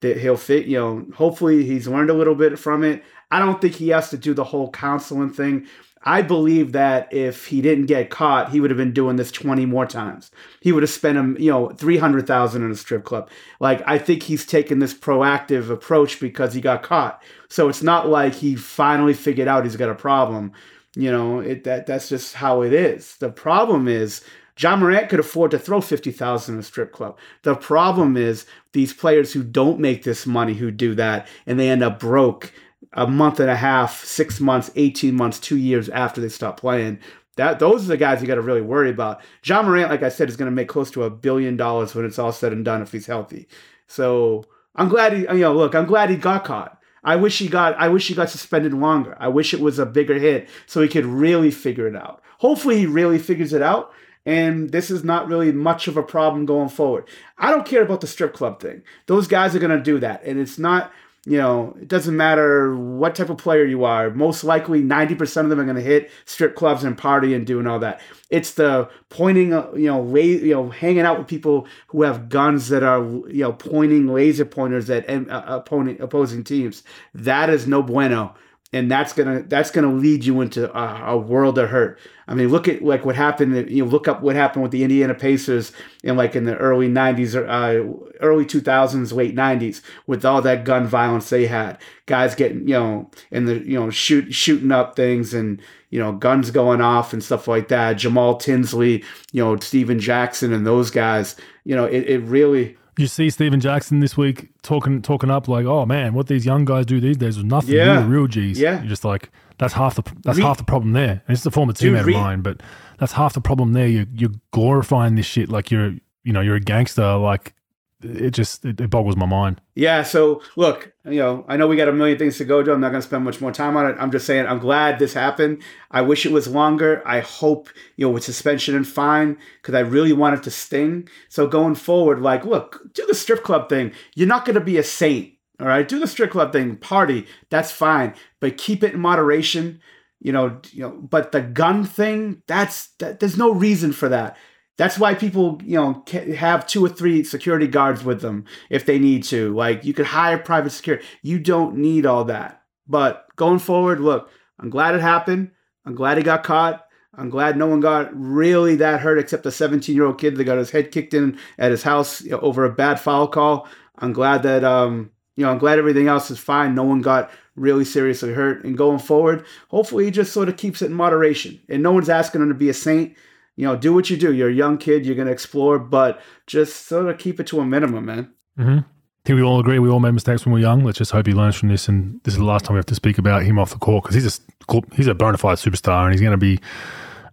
That 0.00 0.18
he'll 0.18 0.36
fit. 0.36 0.66
You 0.66 0.78
know, 0.78 1.06
hopefully 1.14 1.64
he's 1.64 1.86
learned 1.86 2.10
a 2.10 2.14
little 2.14 2.34
bit 2.34 2.58
from 2.58 2.82
it. 2.82 3.04
I 3.30 3.38
don't 3.38 3.60
think 3.60 3.74
he 3.74 3.88
has 3.90 4.10
to 4.10 4.16
do 4.16 4.34
the 4.34 4.44
whole 4.44 4.70
counseling 4.70 5.30
thing. 5.30 5.66
I 6.02 6.22
believe 6.22 6.72
that 6.72 7.12
if 7.12 7.46
he 7.46 7.60
didn't 7.60 7.86
get 7.86 8.10
caught, 8.10 8.50
he 8.50 8.60
would 8.60 8.70
have 8.70 8.78
been 8.78 8.92
doing 8.92 9.16
this 9.16 9.32
20 9.32 9.66
more 9.66 9.86
times. 9.86 10.30
He 10.60 10.72
would 10.72 10.82
have 10.82 10.90
spent 10.90 11.18
him, 11.18 11.36
you 11.38 11.50
know, 11.50 11.70
300,000 11.70 12.62
in 12.62 12.70
a 12.70 12.76
strip 12.76 13.04
club. 13.04 13.30
Like 13.60 13.82
I 13.86 13.98
think 13.98 14.22
he's 14.22 14.46
taken 14.46 14.78
this 14.78 14.94
proactive 14.94 15.70
approach 15.70 16.20
because 16.20 16.54
he 16.54 16.60
got 16.60 16.82
caught. 16.82 17.22
So 17.48 17.68
it's 17.68 17.82
not 17.82 18.08
like 18.08 18.34
he 18.34 18.54
finally 18.54 19.14
figured 19.14 19.48
out 19.48 19.64
he's 19.64 19.76
got 19.76 19.90
a 19.90 19.94
problem. 19.94 20.52
You 20.94 21.12
know, 21.12 21.40
it 21.40 21.64
that 21.64 21.86
that's 21.86 22.08
just 22.08 22.34
how 22.34 22.62
it 22.62 22.72
is. 22.72 23.16
The 23.16 23.30
problem 23.30 23.88
is 23.88 24.24
Ja 24.58 24.74
Morant 24.74 25.08
could 25.08 25.20
afford 25.20 25.52
to 25.52 25.58
throw 25.58 25.80
50,000 25.80 26.54
in 26.54 26.60
a 26.60 26.64
strip 26.64 26.92
club. 26.92 27.18
The 27.42 27.54
problem 27.54 28.16
is 28.16 28.46
these 28.72 28.92
players 28.92 29.32
who 29.32 29.44
don't 29.44 29.78
make 29.78 30.02
this 30.02 30.26
money 30.26 30.54
who 30.54 30.70
do 30.70 30.94
that 30.96 31.28
and 31.46 31.58
they 31.60 31.70
end 31.70 31.84
up 31.84 32.00
broke 32.00 32.52
a 32.92 33.06
month 33.06 33.40
and 33.40 33.50
a 33.50 33.56
half, 33.56 34.04
6 34.04 34.40
months, 34.40 34.70
18 34.76 35.14
months, 35.14 35.38
2 35.40 35.56
years 35.56 35.88
after 35.88 36.20
they 36.20 36.28
stop 36.28 36.58
playing. 36.58 36.98
That 37.36 37.60
those 37.60 37.84
are 37.84 37.88
the 37.88 37.96
guys 37.96 38.20
you 38.20 38.26
got 38.26 38.34
to 38.34 38.40
really 38.40 38.60
worry 38.60 38.90
about. 38.90 39.20
Ja 39.44 39.62
Morant 39.62 39.90
like 39.90 40.02
I 40.02 40.08
said 40.08 40.28
is 40.28 40.36
going 40.36 40.50
to 40.50 40.54
make 40.54 40.68
close 40.68 40.90
to 40.92 41.04
a 41.04 41.10
billion 41.10 41.56
dollars 41.56 41.94
when 41.94 42.04
it's 42.04 42.18
all 42.18 42.32
said 42.32 42.52
and 42.52 42.64
done 42.64 42.82
if 42.82 42.90
he's 42.90 43.06
healthy. 43.06 43.46
So, 43.86 44.44
I'm 44.74 44.88
glad 44.88 45.12
he 45.12 45.20
you 45.20 45.34
know, 45.34 45.54
look, 45.54 45.74
I'm 45.74 45.86
glad 45.86 46.10
he 46.10 46.16
got 46.16 46.44
caught. 46.44 46.78
I 47.04 47.16
wish 47.16 47.38
he 47.38 47.48
got 47.48 47.74
I 47.76 47.88
wish 47.88 48.08
he 48.08 48.14
got 48.14 48.30
suspended 48.30 48.74
longer. 48.74 49.16
I 49.20 49.28
wish 49.28 49.54
it 49.54 49.60
was 49.60 49.78
a 49.78 49.86
bigger 49.86 50.18
hit 50.18 50.48
so 50.66 50.82
he 50.82 50.88
could 50.88 51.06
really 51.06 51.50
figure 51.50 51.86
it 51.86 51.96
out. 51.96 52.22
Hopefully 52.38 52.78
he 52.78 52.86
really 52.86 53.18
figures 53.18 53.52
it 53.52 53.62
out 53.62 53.92
and 54.26 54.70
this 54.70 54.90
is 54.90 55.04
not 55.04 55.28
really 55.28 55.52
much 55.52 55.88
of 55.88 55.96
a 55.96 56.02
problem 56.02 56.44
going 56.44 56.68
forward. 56.68 57.08
I 57.38 57.50
don't 57.50 57.66
care 57.66 57.82
about 57.82 58.00
the 58.00 58.06
strip 58.06 58.34
club 58.34 58.60
thing. 58.60 58.82
Those 59.06 59.26
guys 59.26 59.54
are 59.54 59.60
going 59.60 59.76
to 59.76 59.82
do 59.82 59.98
that 60.00 60.22
and 60.24 60.38
it's 60.38 60.58
not 60.58 60.92
you 61.26 61.36
know, 61.36 61.76
it 61.80 61.88
doesn't 61.88 62.16
matter 62.16 62.74
what 62.76 63.14
type 63.14 63.28
of 63.28 63.38
player 63.38 63.64
you 63.64 63.84
are. 63.84 64.10
Most 64.10 64.44
likely, 64.44 64.82
90% 64.82 65.42
of 65.42 65.50
them 65.50 65.60
are 65.60 65.64
going 65.64 65.76
to 65.76 65.82
hit 65.82 66.10
strip 66.24 66.54
clubs 66.54 66.84
and 66.84 66.96
party 66.96 67.34
and 67.34 67.46
doing 67.46 67.66
all 67.66 67.78
that. 67.80 68.00
It's 68.30 68.52
the 68.54 68.88
pointing, 69.08 69.52
uh, 69.52 69.70
you 69.74 69.86
know, 69.86 70.00
la- 70.00 70.20
you 70.20 70.54
know, 70.54 70.70
hanging 70.70 71.00
out 71.00 71.18
with 71.18 71.26
people 71.26 71.66
who 71.88 72.02
have 72.02 72.28
guns 72.28 72.68
that 72.68 72.82
are, 72.82 73.02
you 73.02 73.42
know, 73.42 73.52
pointing 73.52 74.06
laser 74.06 74.44
pointers 74.44 74.88
at 74.88 75.08
uh, 75.10 75.42
opponent, 75.46 76.00
opposing 76.00 76.44
teams. 76.44 76.82
That 77.14 77.50
is 77.50 77.66
no 77.66 77.82
bueno 77.82 78.34
and 78.72 78.90
that's 78.90 79.14
gonna 79.14 79.42
that's 79.44 79.70
gonna 79.70 79.92
lead 79.92 80.24
you 80.24 80.42
into 80.42 80.70
a, 80.76 81.12
a, 81.12 81.16
world 81.16 81.58
of 81.58 81.70
hurt. 81.70 81.98
I 82.26 82.34
mean, 82.34 82.48
look 82.48 82.68
at 82.68 82.82
like 82.82 83.04
what 83.06 83.16
happened. 83.16 83.70
You 83.70 83.84
know, 83.84 83.90
look 83.90 84.06
up 84.06 84.20
what 84.20 84.36
happened 84.36 84.62
with 84.62 84.72
the 84.72 84.82
Indiana 84.82 85.14
Pacers 85.14 85.72
in 86.04 86.16
like 86.16 86.36
in 86.36 86.44
the 86.44 86.54
early 86.56 86.86
'90s, 86.86 87.34
uh, 87.34 88.18
early 88.20 88.44
2000s, 88.44 89.12
late 89.14 89.34
'90s, 89.34 89.80
with 90.06 90.24
all 90.26 90.42
that 90.42 90.64
gun 90.64 90.86
violence 90.86 91.30
they 91.30 91.46
had. 91.46 91.78
Guys 92.04 92.34
getting 92.34 92.68
you 92.68 92.74
know, 92.74 93.10
and 93.30 93.48
the 93.48 93.58
you 93.66 93.80
know 93.80 93.88
shoot 93.88 94.34
shooting 94.34 94.70
up 94.70 94.94
things 94.96 95.32
and 95.32 95.62
you 95.88 95.98
know 95.98 96.12
guns 96.12 96.50
going 96.50 96.82
off 96.82 97.14
and 97.14 97.24
stuff 97.24 97.48
like 97.48 97.68
that. 97.68 97.94
Jamal 97.94 98.36
Tinsley, 98.36 99.02
you 99.32 99.42
know, 99.42 99.56
Stephen 99.56 99.98
Jackson 99.98 100.52
and 100.52 100.66
those 100.66 100.90
guys. 100.90 101.36
You 101.64 101.74
know, 101.74 101.86
it, 101.86 102.04
it 102.06 102.18
really 102.18 102.76
you 102.98 103.06
see 103.06 103.30
Stephen 103.30 103.60
Jackson 103.60 104.00
this 104.00 104.16
week 104.16 104.50
talking 104.62 105.00
talking 105.02 105.30
up 105.30 105.48
like, 105.48 105.66
oh 105.66 105.86
man, 105.86 106.14
what 106.14 106.26
these 106.26 106.44
young 106.44 106.64
guys 106.64 106.86
do 106.86 107.00
these 107.00 107.16
days 107.16 107.36
was 107.36 107.44
nothing 107.44 107.74
Yeah. 107.74 108.02
do 108.02 108.08
real 108.08 108.26
G's. 108.26 108.58
Yeah. 108.60 108.78
You're 108.80 108.88
just 108.88 109.04
like, 109.04 109.30
that's 109.58 109.74
half 109.74 109.94
the 109.94 110.02
that's 110.24 110.38
Re- 110.38 110.44
half 110.44 110.58
the 110.58 110.64
problem 110.64 110.92
there. 110.92 111.22
And 111.26 111.36
it's 111.36 111.44
a 111.46 111.50
former 111.50 111.72
teammate 111.72 112.04
re- 112.04 112.14
of 112.14 112.20
mine, 112.20 112.42
but 112.42 112.62
that's 112.98 113.12
half 113.12 113.34
the 113.34 113.40
problem 113.40 113.72
there. 113.72 113.86
You 113.86 114.06
you're 114.14 114.32
glorifying 114.52 115.14
this 115.14 115.26
shit 115.26 115.48
like 115.48 115.70
you're 115.70 115.94
you 116.24 116.32
know 116.32 116.40
you're 116.40 116.56
a 116.56 116.60
gangster. 116.60 117.16
Like 117.16 117.54
it 118.02 118.30
just 118.30 118.64
it, 118.64 118.80
it 118.80 118.90
boggles 118.90 119.16
my 119.16 119.26
mind. 119.26 119.60
Yeah, 119.74 120.02
so 120.02 120.42
look, 120.56 120.92
you 121.04 121.18
know, 121.18 121.44
I 121.48 121.56
know 121.56 121.66
we 121.66 121.76
got 121.76 121.88
a 121.88 121.92
million 121.92 122.18
things 122.18 122.38
to 122.38 122.44
go 122.44 122.62
to. 122.62 122.72
I'm 122.72 122.80
not 122.80 122.90
going 122.90 123.02
to 123.02 123.06
spend 123.06 123.24
much 123.24 123.40
more 123.40 123.52
time 123.52 123.76
on 123.76 123.90
it. 123.90 123.96
I'm 123.98 124.10
just 124.10 124.26
saying 124.26 124.46
I'm 124.46 124.58
glad 124.58 124.98
this 124.98 125.14
happened. 125.14 125.62
I 125.90 126.02
wish 126.02 126.24
it 126.24 126.32
was 126.32 126.46
longer. 126.46 127.02
I 127.06 127.20
hope, 127.20 127.68
you 127.96 128.06
know, 128.06 128.12
with 128.12 128.24
suspension 128.24 128.76
and 128.76 128.86
fine, 128.86 129.36
because 129.60 129.74
I 129.74 129.80
really 129.80 130.12
want 130.12 130.36
it 130.36 130.42
to 130.44 130.50
sting. 130.50 131.08
So 131.28 131.46
going 131.46 131.74
forward, 131.74 132.20
like, 132.20 132.44
look, 132.44 132.92
do 132.94 133.04
the 133.06 133.14
strip 133.14 133.42
club 133.42 133.68
thing. 133.68 133.92
You're 134.14 134.28
not 134.28 134.44
going 134.44 134.54
to 134.54 134.60
be 134.60 134.78
a 134.78 134.84
saint, 134.84 135.34
all 135.60 135.66
right? 135.66 135.86
Do 135.86 135.98
the 135.98 136.06
strip 136.06 136.30
club 136.30 136.52
thing, 136.52 136.76
party, 136.76 137.26
that's 137.50 137.72
fine, 137.72 138.14
but 138.40 138.58
keep 138.58 138.84
it 138.84 138.94
in 138.94 139.00
moderation. 139.00 139.80
You 140.20 140.32
know, 140.32 140.60
you 140.72 140.82
know, 140.82 140.90
but 140.90 141.30
the 141.30 141.40
gun 141.40 141.84
thing, 141.84 142.42
that's 142.48 142.88
that, 142.98 143.20
there's 143.20 143.38
no 143.38 143.52
reason 143.52 143.92
for 143.92 144.08
that. 144.08 144.36
That's 144.78 144.96
why 144.96 145.14
people, 145.14 145.60
you 145.64 145.76
know, 145.76 146.04
have 146.36 146.66
two 146.66 146.84
or 146.84 146.88
three 146.88 147.24
security 147.24 147.66
guards 147.66 148.04
with 148.04 148.20
them 148.20 148.44
if 148.70 148.86
they 148.86 148.98
need 148.98 149.24
to. 149.24 149.52
Like 149.54 149.84
you 149.84 149.92
could 149.92 150.06
hire 150.06 150.38
private 150.38 150.70
security. 150.70 151.04
You 151.20 151.40
don't 151.40 151.76
need 151.76 152.06
all 152.06 152.24
that. 152.24 152.62
But 152.86 153.26
going 153.34 153.58
forward, 153.58 154.00
look, 154.00 154.30
I'm 154.58 154.70
glad 154.70 154.94
it 154.94 155.00
happened. 155.00 155.50
I'm 155.84 155.96
glad 155.96 156.16
he 156.16 156.22
got 156.22 156.44
caught. 156.44 156.86
I'm 157.12 157.28
glad 157.28 157.56
no 157.56 157.66
one 157.66 157.80
got 157.80 158.10
really 158.14 158.76
that 158.76 159.00
hurt 159.00 159.18
except 159.18 159.44
a 159.46 159.50
17 159.50 159.94
year 159.94 160.04
old 160.04 160.20
kid 160.20 160.36
that 160.36 160.44
got 160.44 160.58
his 160.58 160.70
head 160.70 160.92
kicked 160.92 161.12
in 161.12 161.38
at 161.58 161.72
his 161.72 161.82
house 161.82 162.24
over 162.30 162.64
a 162.64 162.72
bad 162.72 163.00
foul 163.00 163.26
call. 163.26 163.66
I'm 163.98 164.12
glad 164.12 164.44
that, 164.44 164.62
um, 164.62 165.10
you 165.34 165.44
know, 165.44 165.50
I'm 165.50 165.58
glad 165.58 165.80
everything 165.80 166.06
else 166.06 166.30
is 166.30 166.38
fine. 166.38 166.76
No 166.76 166.84
one 166.84 167.02
got 167.02 167.32
really 167.56 167.84
seriously 167.84 168.32
hurt. 168.32 168.62
And 168.62 168.78
going 168.78 169.00
forward, 169.00 169.44
hopefully 169.70 170.04
he 170.04 170.12
just 170.12 170.32
sort 170.32 170.48
of 170.48 170.56
keeps 170.56 170.82
it 170.82 170.86
in 170.86 170.94
moderation. 170.94 171.60
And 171.68 171.82
no 171.82 171.90
one's 171.90 172.08
asking 172.08 172.42
him 172.42 172.48
to 172.48 172.54
be 172.54 172.68
a 172.68 172.74
saint 172.74 173.16
you 173.58 173.64
know, 173.64 173.74
do 173.74 173.92
what 173.92 174.08
you 174.08 174.16
do. 174.16 174.32
You're 174.32 174.50
a 174.50 174.54
young 174.54 174.78
kid, 174.78 175.04
you're 175.04 175.16
going 175.16 175.26
to 175.26 175.32
explore, 175.32 175.80
but 175.80 176.20
just 176.46 176.86
sort 176.86 177.08
of 177.08 177.18
keep 177.18 177.40
it 177.40 177.48
to 177.48 177.58
a 177.58 177.64
minimum, 177.64 178.04
man. 178.04 178.32
Mm-hmm. 178.56 178.78
I 178.78 178.84
think 179.24 179.36
we 179.36 179.42
all 179.42 179.58
agree 179.58 179.80
we 179.80 179.88
all 179.88 179.98
made 179.98 180.12
mistakes 180.12 180.46
when 180.46 180.54
we 180.54 180.60
were 180.60 180.66
young. 180.66 180.84
Let's 180.84 180.98
just 180.98 181.10
hope 181.10 181.26
he 181.26 181.32
learns 181.32 181.56
from 181.56 181.68
this. 181.68 181.88
And 181.88 182.20
this 182.22 182.34
is 182.34 182.38
the 182.38 182.44
last 182.44 182.64
time 182.64 182.74
we 182.74 182.78
have 182.78 182.86
to 182.86 182.94
speak 182.94 183.18
about 183.18 183.42
him 183.42 183.58
off 183.58 183.70
the 183.70 183.78
court 183.78 184.04
because 184.04 184.14
he's 184.14 184.40
a 184.40 184.82
he's 184.94 185.08
a 185.08 185.14
bona 185.14 185.38
fide 185.38 185.58
superstar 185.58 186.04
and 186.04 186.12
he's 186.12 186.20
going 186.20 186.30
to 186.30 186.36
be 186.36 186.60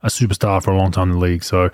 a 0.01 0.07
superstar 0.07 0.63
for 0.63 0.71
a 0.71 0.77
long 0.77 0.91
time 0.91 1.11
in 1.11 1.19
the 1.19 1.23
league. 1.23 1.43
So. 1.43 1.69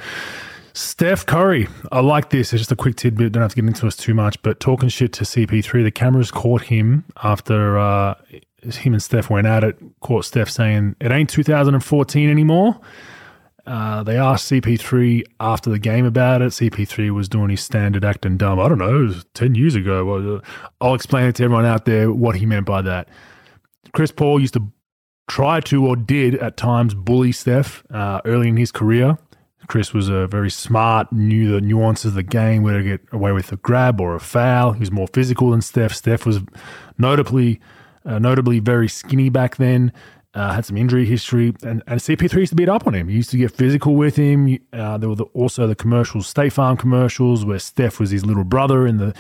Steph 0.73 1.25
Curry, 1.25 1.67
I 1.91 1.99
like 1.99 2.29
this. 2.29 2.53
It's 2.53 2.61
just 2.61 2.71
a 2.71 2.77
quick 2.77 2.95
tidbit. 2.95 3.33
Don't 3.33 3.41
have 3.41 3.51
to 3.51 3.55
get 3.57 3.65
into 3.65 3.83
this 3.83 3.97
too 3.97 4.13
much, 4.13 4.41
but 4.41 4.61
talking 4.61 4.87
shit 4.87 5.11
to 5.13 5.25
CP3, 5.25 5.83
the 5.83 5.91
cameras 5.91 6.31
caught 6.31 6.61
him 6.61 7.03
after 7.21 7.77
uh, 7.77 8.15
him 8.63 8.93
and 8.93 9.03
Steph 9.03 9.29
went 9.29 9.47
at 9.47 9.65
it. 9.65 9.77
Caught 9.99 10.23
Steph 10.23 10.49
saying 10.49 10.95
it 11.01 11.11
ain't 11.11 11.29
2014 11.29 12.29
anymore. 12.29 12.79
Uh, 13.71 14.03
they 14.03 14.17
asked 14.17 14.51
CP3 14.51 15.23
after 15.39 15.69
the 15.69 15.79
game 15.79 16.05
about 16.05 16.41
it. 16.41 16.47
CP3 16.49 17.11
was 17.11 17.29
doing 17.29 17.49
his 17.49 17.61
standard 17.61 18.03
acting 18.03 18.35
dumb. 18.35 18.59
I 18.59 18.67
don't 18.67 18.79
know, 18.79 18.99
it 18.99 19.03
was 19.03 19.25
10 19.33 19.55
years 19.55 19.75
ago. 19.75 20.35
Uh, 20.35 20.41
I'll 20.81 20.93
explain 20.93 21.27
it 21.27 21.35
to 21.35 21.45
everyone 21.45 21.63
out 21.63 21.85
there 21.85 22.11
what 22.11 22.35
he 22.35 22.45
meant 22.45 22.65
by 22.65 22.81
that. 22.81 23.07
Chris 23.93 24.11
Paul 24.11 24.41
used 24.41 24.55
to 24.55 24.73
try 25.29 25.61
to 25.61 25.87
or 25.87 25.95
did 25.95 26.35
at 26.35 26.57
times 26.57 26.93
bully 26.93 27.31
Steph 27.31 27.85
uh, 27.89 28.19
early 28.25 28.49
in 28.49 28.57
his 28.57 28.73
career. 28.73 29.17
Chris 29.67 29.93
was 29.93 30.09
a 30.09 30.27
very 30.27 30.51
smart, 30.51 31.13
knew 31.13 31.49
the 31.49 31.61
nuances 31.61 32.07
of 32.07 32.15
the 32.15 32.23
game, 32.23 32.63
where 32.63 32.77
to 32.77 32.83
get 32.83 32.99
away 33.13 33.31
with 33.31 33.53
a 33.53 33.55
grab 33.55 34.01
or 34.01 34.15
a 34.15 34.19
foul. 34.19 34.73
He 34.73 34.81
was 34.81 34.91
more 34.91 35.07
physical 35.13 35.51
than 35.51 35.61
Steph. 35.61 35.93
Steph 35.93 36.25
was 36.25 36.41
notably, 36.97 37.61
uh, 38.03 38.19
notably 38.19 38.59
very 38.59 38.89
skinny 38.89 39.29
back 39.29 39.55
then. 39.55 39.93
Uh, 40.33 40.53
had 40.53 40.65
some 40.65 40.77
injury 40.77 41.05
history, 41.05 41.53
and, 41.61 41.83
and 41.87 41.99
CP3 41.99 42.33
used 42.33 42.51
to 42.51 42.55
beat 42.55 42.69
up 42.69 42.87
on 42.87 42.95
him. 42.95 43.09
He 43.09 43.15
used 43.15 43.31
to 43.31 43.37
get 43.37 43.51
physical 43.51 43.95
with 43.95 44.15
him. 44.15 44.57
Uh, 44.71 44.97
there 44.97 45.09
were 45.09 45.15
the, 45.15 45.25
also 45.25 45.67
the 45.67 45.75
commercials, 45.75 46.25
State 46.25 46.53
Farm 46.53 46.77
commercials, 46.77 47.43
where 47.43 47.59
Steph 47.59 47.99
was 47.99 48.11
his 48.11 48.25
little 48.25 48.45
brother 48.45 48.87
in 48.87 48.95
the 48.95 49.13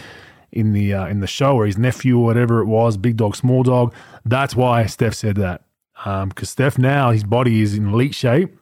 in 0.53 0.71
the 0.71 0.93
uh, 0.93 1.07
in 1.07 1.19
the 1.19 1.27
show, 1.27 1.55
or 1.55 1.65
his 1.65 1.77
nephew, 1.77 2.17
or 2.17 2.23
whatever 2.23 2.61
it 2.61 2.65
was, 2.65 2.95
big 2.95 3.17
dog, 3.17 3.35
small 3.35 3.61
dog. 3.61 3.93
That's 4.23 4.55
why 4.55 4.85
Steph 4.85 5.13
said 5.13 5.35
that, 5.35 5.63
because 5.95 6.23
um, 6.23 6.31
Steph 6.43 6.77
now 6.77 7.11
his 7.11 7.25
body 7.25 7.61
is 7.61 7.75
in 7.75 7.89
elite 7.89 8.15
shape. 8.15 8.57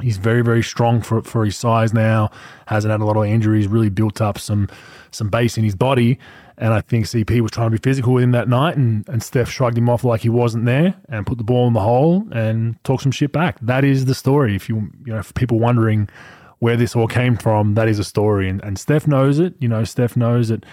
He's 0.00 0.16
very 0.16 0.42
very 0.42 0.62
strong 0.62 1.02
for 1.02 1.22
for 1.22 1.44
his 1.44 1.56
size 1.56 1.92
now. 1.92 2.30
Hasn't 2.66 2.92
had 2.92 3.00
a 3.00 3.04
lot 3.04 3.16
of 3.16 3.24
injuries. 3.24 3.66
Really 3.66 3.90
built 3.90 4.20
up 4.20 4.38
some 4.38 4.68
some 5.10 5.28
base 5.28 5.58
in 5.58 5.64
his 5.64 5.74
body. 5.74 6.18
And 6.60 6.74
I 6.74 6.82
think 6.82 7.06
CP 7.06 7.40
was 7.40 7.50
trying 7.50 7.68
to 7.68 7.78
be 7.78 7.82
physical 7.82 8.12
with 8.12 8.22
him 8.22 8.32
that 8.32 8.46
night, 8.46 8.76
and, 8.76 9.08
and 9.08 9.22
Steph 9.22 9.48
shrugged 9.48 9.78
him 9.78 9.88
off 9.88 10.04
like 10.04 10.20
he 10.20 10.28
wasn't 10.28 10.66
there 10.66 10.94
and 11.08 11.26
put 11.26 11.38
the 11.38 11.44
ball 11.44 11.66
in 11.66 11.72
the 11.72 11.80
hole 11.80 12.28
and 12.32 12.76
talked 12.84 13.02
some 13.02 13.12
shit 13.12 13.32
back. 13.32 13.58
That 13.62 13.82
is 13.82 14.04
the 14.04 14.14
story. 14.14 14.54
If 14.56 14.68
you, 14.68 14.90
you 15.06 15.14
know, 15.14 15.22
for 15.22 15.32
people 15.32 15.58
wondering 15.58 16.10
where 16.58 16.76
this 16.76 16.94
all 16.94 17.08
came 17.08 17.38
from, 17.38 17.76
that 17.76 17.88
is 17.88 17.98
a 17.98 18.04
story. 18.04 18.46
And, 18.46 18.62
and 18.62 18.78
Steph 18.78 19.06
knows 19.06 19.38
it. 19.38 19.54
You 19.58 19.68
know, 19.68 19.84
Steph 19.84 20.18
knows 20.18 20.48
that 20.48 20.66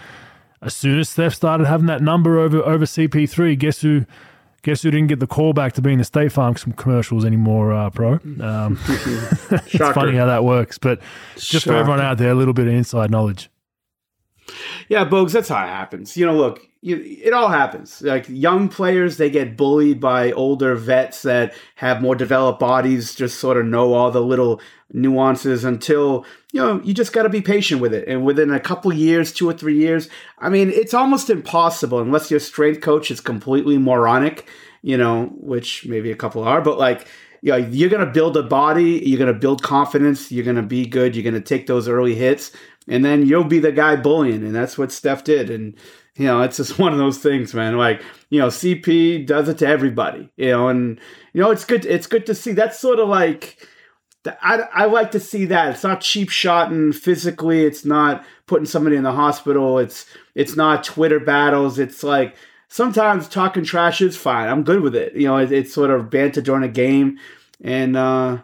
as 0.62 0.76
soon 0.76 1.00
as 1.00 1.08
Steph 1.08 1.34
started 1.34 1.67
having 1.67 1.88
that 1.88 2.02
number 2.02 2.38
over 2.38 2.62
over 2.63 2.84
CP3, 2.84 3.58
guess 3.58 3.80
who 3.80 4.06
guess 4.63 4.82
who 4.82 4.91
didn't 4.91 5.08
get 5.08 5.21
the 5.21 5.28
call 5.28 5.54
back 5.54 5.71
to 5.73 5.82
being 5.82 6.00
the 6.00 6.04
State 6.04 6.34
Farm 6.34 6.54
commercials 6.54 7.23
anymore, 7.23 7.71
uh, 7.71 7.89
pro? 7.89 8.13
Um, 8.41 8.78
it's 8.89 9.78
funny 9.78 10.17
how 10.17 10.26
that 10.26 10.43
works. 10.43 10.78
But 10.78 11.00
just 11.36 11.63
Shocker. 11.63 11.69
for 11.69 11.76
everyone 11.78 12.02
out 12.02 12.17
there, 12.17 12.32
a 12.32 12.36
little 12.36 12.54
bit 12.54 12.67
of 12.67 12.73
inside 12.73 13.10
knowledge. 13.10 13.50
Yeah, 14.89 15.05
Bogues, 15.05 15.31
that's 15.31 15.49
how 15.49 15.63
it 15.63 15.69
happens. 15.69 16.15
You 16.15 16.25
know, 16.25 16.36
look, 16.36 16.67
you, 16.81 17.19
it 17.23 17.33
all 17.33 17.49
happens. 17.49 18.01
Like 18.01 18.25
young 18.29 18.69
players, 18.69 19.17
they 19.17 19.29
get 19.29 19.57
bullied 19.57 19.99
by 19.99 20.31
older 20.31 20.75
vets 20.75 21.23
that 21.23 21.53
have 21.75 22.01
more 22.01 22.15
developed 22.15 22.60
bodies, 22.60 23.15
just 23.15 23.39
sort 23.39 23.57
of 23.57 23.65
know 23.65 23.93
all 23.93 24.12
the 24.12 24.21
little 24.21 24.62
nuances 24.93 25.63
until, 25.65 26.25
you 26.53 26.62
know, 26.62 26.81
you 26.83 26.93
just 26.93 27.13
got 27.13 27.23
to 27.23 27.29
be 27.29 27.41
patient 27.41 27.81
with 27.81 27.93
it. 27.93 28.07
And 28.07 28.23
within 28.23 28.51
a 28.51 28.60
couple 28.60 28.93
years, 28.93 29.33
two 29.33 29.49
or 29.49 29.53
three 29.53 29.77
years, 29.77 30.10
I 30.39 30.49
mean, 30.49 30.69
it's 30.69 30.93
almost 30.93 31.29
impossible 31.29 31.99
unless 31.99 32.31
your 32.31 32.39
strength 32.39 32.81
coach 32.81 33.12
is 33.12 33.19
completely 33.19 33.77
moronic, 33.77 34.47
you 34.81 34.97
know, 34.97 35.25
which 35.38 35.86
maybe 35.86 36.12
a 36.12 36.15
couple 36.15 36.43
are, 36.43 36.62
but 36.62 36.77
like, 36.77 37.07
you 37.41 37.51
know, 37.51 37.57
you're 37.57 37.89
going 37.89 38.05
to 38.05 38.12
build 38.12 38.36
a 38.36 38.43
body, 38.43 39.01
you're 39.05 39.19
going 39.19 39.31
to 39.31 39.39
build 39.39 39.62
confidence, 39.62 40.31
you're 40.31 40.43
going 40.43 40.55
to 40.55 40.63
be 40.63 40.86
good, 40.86 41.15
you're 41.15 41.23
going 41.23 41.33
to 41.36 41.41
take 41.41 41.67
those 41.67 41.88
early 41.88 42.15
hits 42.15 42.51
and 42.88 43.04
then 43.04 43.26
you'll 43.26 43.43
be 43.43 43.60
the 43.60 43.71
guy 43.71 43.95
bullying, 43.95 44.43
and 44.43 44.56
that's 44.56 44.78
what 44.78 44.91
Steph 44.91 45.23
did. 45.23 45.50
And 45.50 45.76
you 46.15 46.26
know, 46.26 46.41
it's 46.41 46.58
just 46.58 46.80
one 46.80 46.93
of 46.93 47.00
those 47.00 47.19
things, 47.19 47.54
man. 47.54 47.78
Like 47.78 48.02
you 48.30 48.39
know, 48.39 48.47
CP 48.47 49.26
does 49.26 49.50
it 49.50 49.58
to 49.60 49.67
everybody. 49.67 50.30
You 50.38 50.52
know, 50.52 50.67
and 50.69 51.00
you 51.34 51.41
know, 51.41 51.52
it's 51.52 51.65
good. 51.65 51.86
It's 51.86 52.08
good 52.08 52.26
to 52.28 52.36
see. 52.36 52.54
That's 52.54 52.80
sort 52.80 53.00
of 53.00 53.10
like. 53.10 53.58
I, 54.41 54.63
I 54.73 54.86
like 54.88 55.12
to 55.12 55.21
see 55.21 55.45
that 55.45 55.69
it's 55.71 55.84
not 55.84 56.02
cheap 56.02 56.30
shot 56.30 56.69
and 56.69 56.93
physically 56.93 57.63
it's 57.63 57.86
not 57.86 58.26
putting 58.45 58.65
somebody 58.65 58.97
in 58.97 59.04
the 59.04 59.13
hospital 59.13 59.80
it's 59.80 60.06
it's 60.36 60.54
not 60.54 60.84
twitter 60.84 61.21
battles 61.21 61.80
it's 61.80 62.04
like 62.04 62.36
sometimes 62.67 63.30
talking 63.30 63.63
trash 63.63 64.02
is 64.02 64.17
fine 64.17 64.50
i'm 64.50 64.63
good 64.63 64.82
with 64.82 64.97
it 64.97 65.15
you 65.15 65.28
know 65.28 65.38
it, 65.38 65.54
it's 65.54 65.73
sort 65.73 65.91
of 65.91 66.10
banter 66.10 66.41
during 66.41 66.63
a 66.63 66.67
game 66.67 67.17
and 67.62 67.95
uh 67.95 68.38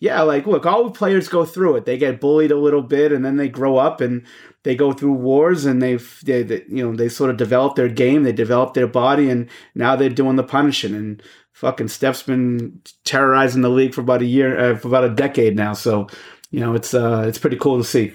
yeah, 0.00 0.22
like 0.22 0.46
look, 0.46 0.64
all 0.64 0.90
players 0.90 1.28
go 1.28 1.44
through 1.44 1.76
it. 1.76 1.84
They 1.84 1.98
get 1.98 2.20
bullied 2.20 2.50
a 2.50 2.58
little 2.58 2.82
bit, 2.82 3.12
and 3.12 3.22
then 3.22 3.36
they 3.36 3.50
grow 3.50 3.76
up 3.76 4.00
and 4.00 4.24
they 4.62 4.74
go 4.74 4.92
through 4.92 5.12
wars, 5.12 5.66
and 5.66 5.82
they've 5.82 6.20
they, 6.24 6.42
they 6.42 6.64
you 6.68 6.82
know 6.82 6.96
they 6.96 7.10
sort 7.10 7.30
of 7.30 7.36
develop 7.36 7.76
their 7.76 7.88
game, 7.88 8.22
they 8.22 8.32
develop 8.32 8.72
their 8.72 8.86
body, 8.86 9.28
and 9.28 9.48
now 9.74 9.94
they're 9.96 10.08
doing 10.08 10.36
the 10.36 10.42
punishing. 10.42 10.94
And 10.94 11.22
fucking 11.52 11.88
Steph's 11.88 12.22
been 12.22 12.80
terrorizing 13.04 13.60
the 13.60 13.68
league 13.68 13.92
for 13.92 14.00
about 14.00 14.22
a 14.22 14.26
year, 14.26 14.72
uh, 14.72 14.76
for 14.76 14.88
about 14.88 15.04
a 15.04 15.10
decade 15.10 15.54
now. 15.54 15.74
So 15.74 16.06
you 16.50 16.60
know 16.60 16.74
it's 16.74 16.94
uh 16.94 17.24
it's 17.28 17.38
pretty 17.38 17.56
cool 17.56 17.76
to 17.76 17.84
see. 17.84 18.14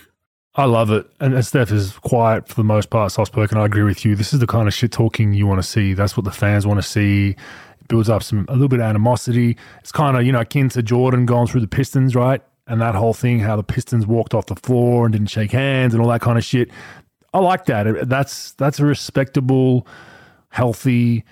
I 0.55 0.65
love 0.65 0.89
it. 0.89 1.05
And 1.19 1.45
Steph 1.45 1.71
is 1.71 1.91
quiet 1.97 2.47
for 2.47 2.55
the 2.55 2.63
most 2.63 2.89
part, 2.89 3.11
soft 3.11 3.33
spoken. 3.33 3.57
I 3.57 3.65
agree 3.65 3.83
with 3.83 4.05
you. 4.05 4.15
This 4.15 4.33
is 4.33 4.39
the 4.39 4.47
kind 4.47 4.69
of 4.69 4.73
shit 4.73 4.91
talking 4.91 5.33
you 5.33 5.45
want 5.45 5.61
to 5.61 5.67
see. 5.67 5.93
That's 5.93 6.15
what 6.15 6.23
the 6.23 6.31
fans 6.31 6.65
want 6.65 6.81
to 6.81 6.87
see 6.87 7.35
builds 7.87 8.09
up 8.09 8.23
some 8.23 8.45
a 8.49 8.53
little 8.53 8.67
bit 8.67 8.79
of 8.79 8.85
animosity. 8.85 9.57
It's 9.79 9.91
kind 9.91 10.17
of 10.17 10.25
you 10.25 10.31
know 10.31 10.41
akin 10.41 10.69
to 10.69 10.83
Jordan 10.83 11.25
going 11.25 11.47
through 11.47 11.61
the 11.61 11.67
Pistons, 11.67 12.15
right? 12.15 12.41
And 12.67 12.81
that 12.81 12.95
whole 12.95 13.13
thing, 13.13 13.39
how 13.39 13.55
the 13.55 13.63
Pistons 13.63 14.07
walked 14.07 14.33
off 14.33 14.47
the 14.47 14.55
floor 14.55 15.05
and 15.05 15.13
didn't 15.13 15.29
shake 15.29 15.51
hands 15.51 15.93
and 15.93 16.01
all 16.01 16.09
that 16.09 16.21
kind 16.21 16.37
of 16.37 16.43
shit. 16.43 16.71
I 17.33 17.39
like 17.39 17.65
that. 17.65 18.09
That's 18.09 18.53
that's 18.53 18.79
a 18.79 18.85
respectable, 18.85 19.85
healthy, 20.49 21.23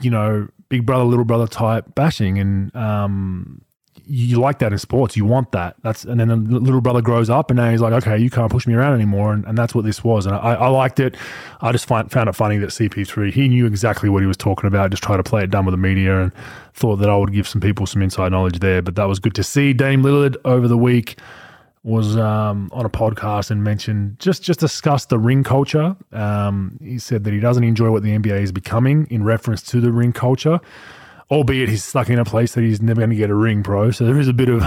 you 0.00 0.10
know, 0.10 0.48
big 0.68 0.84
brother 0.84 1.04
little 1.04 1.24
brother 1.24 1.46
type 1.46 1.94
bashing, 1.94 2.38
and 2.38 2.74
um, 2.74 3.62
you 4.06 4.38
like 4.40 4.58
that 4.58 4.72
in 4.72 4.78
sports. 4.78 5.16
You 5.16 5.24
want 5.24 5.52
that. 5.52 5.76
That's 5.82 6.04
and 6.04 6.20
then 6.20 6.28
the 6.28 6.60
little 6.60 6.80
brother 6.80 7.00
grows 7.00 7.30
up, 7.30 7.50
and 7.50 7.56
now 7.56 7.70
he's 7.70 7.80
like, 7.80 7.92
okay, 7.92 8.18
you 8.18 8.30
can't 8.30 8.50
push 8.50 8.66
me 8.66 8.74
around 8.74 8.94
anymore, 8.94 9.32
and, 9.32 9.44
and 9.46 9.56
that's 9.56 9.74
what 9.74 9.84
this 9.84 10.04
was. 10.04 10.26
And 10.26 10.34
I, 10.34 10.54
I 10.54 10.68
liked 10.68 11.00
it. 11.00 11.16
I 11.60 11.72
just 11.72 11.86
find, 11.86 12.10
found 12.10 12.28
it 12.28 12.34
funny 12.34 12.58
that 12.58 12.70
CP3 12.70 13.32
he 13.32 13.48
knew 13.48 13.66
exactly 13.66 14.08
what 14.08 14.22
he 14.22 14.26
was 14.26 14.36
talking 14.36 14.66
about. 14.66 14.90
Just 14.90 15.02
tried 15.02 15.18
to 15.18 15.22
play 15.22 15.44
it 15.44 15.50
dumb 15.50 15.66
with 15.66 15.72
the 15.72 15.78
media, 15.78 16.22
and 16.22 16.32
thought 16.74 16.96
that 16.96 17.08
I 17.08 17.16
would 17.16 17.32
give 17.32 17.48
some 17.48 17.60
people 17.60 17.86
some 17.86 18.02
inside 18.02 18.32
knowledge 18.32 18.58
there. 18.58 18.82
But 18.82 18.96
that 18.96 19.04
was 19.04 19.18
good 19.18 19.34
to 19.36 19.44
see. 19.44 19.72
Dame 19.72 20.02
Lillard 20.02 20.36
over 20.44 20.68
the 20.68 20.78
week 20.78 21.18
was 21.82 22.16
um, 22.16 22.70
on 22.72 22.86
a 22.86 22.90
podcast 22.90 23.50
and 23.50 23.62
mentioned 23.62 24.18
just 24.18 24.42
just 24.42 24.60
discussed 24.60 25.10
the 25.10 25.18
ring 25.18 25.44
culture. 25.44 25.96
Um, 26.12 26.78
he 26.82 26.98
said 26.98 27.24
that 27.24 27.32
he 27.32 27.40
doesn't 27.40 27.64
enjoy 27.64 27.90
what 27.90 28.02
the 28.02 28.16
NBA 28.16 28.42
is 28.42 28.52
becoming 28.52 29.06
in 29.10 29.22
reference 29.22 29.62
to 29.64 29.80
the 29.80 29.92
ring 29.92 30.12
culture 30.12 30.60
albeit 31.30 31.68
he's 31.68 31.84
stuck 31.84 32.10
in 32.10 32.18
a 32.18 32.24
place 32.24 32.54
that 32.54 32.62
he's 32.62 32.82
never 32.82 33.00
going 33.00 33.10
to 33.10 33.16
get 33.16 33.30
a 33.30 33.34
ring 33.34 33.62
pro. 33.62 33.90
So 33.90 34.04
there 34.04 34.18
is 34.18 34.28
a 34.28 34.32
bit 34.32 34.48
of 34.48 34.62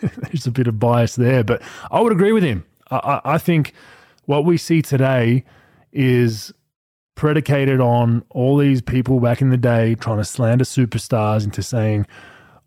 there's 0.00 0.46
a 0.46 0.50
bit 0.50 0.66
of 0.66 0.78
bias 0.78 1.16
there, 1.16 1.44
but 1.44 1.62
I 1.90 2.00
would 2.00 2.12
agree 2.12 2.32
with 2.32 2.44
him. 2.44 2.64
I, 2.90 3.20
I 3.24 3.38
think 3.38 3.74
what 4.26 4.44
we 4.44 4.56
see 4.56 4.82
today 4.82 5.44
is 5.92 6.52
predicated 7.14 7.80
on 7.80 8.24
all 8.30 8.56
these 8.56 8.80
people 8.80 9.20
back 9.20 9.42
in 9.42 9.50
the 9.50 9.56
day 9.56 9.94
trying 9.94 10.18
to 10.18 10.24
slander 10.24 10.64
superstars 10.64 11.44
into 11.44 11.62
saying, 11.62 12.06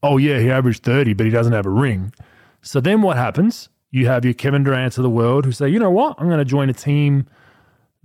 "Oh 0.02 0.18
yeah, 0.18 0.40
he 0.40 0.52
averaged 0.52 0.84
thirty, 0.84 1.14
but 1.14 1.26
he 1.26 1.32
doesn't 1.32 1.54
have 1.54 1.66
a 1.66 1.72
ring." 1.72 2.14
So 2.62 2.80
then 2.80 3.02
what 3.02 3.18
happens? 3.18 3.70
You 3.92 4.08
have 4.08 4.26
your 4.26 4.34
Kevin 4.34 4.64
Durant's 4.64 4.98
of 4.98 5.04
the 5.04 5.10
world 5.10 5.46
who 5.46 5.52
say, 5.52 5.70
"You 5.70 5.80
know 5.80 5.92
what? 5.92 6.16
I'm 6.20 6.28
going 6.28 6.40
to 6.40 6.46
join 6.46 6.70
a 6.70 6.74
team." 6.74 7.28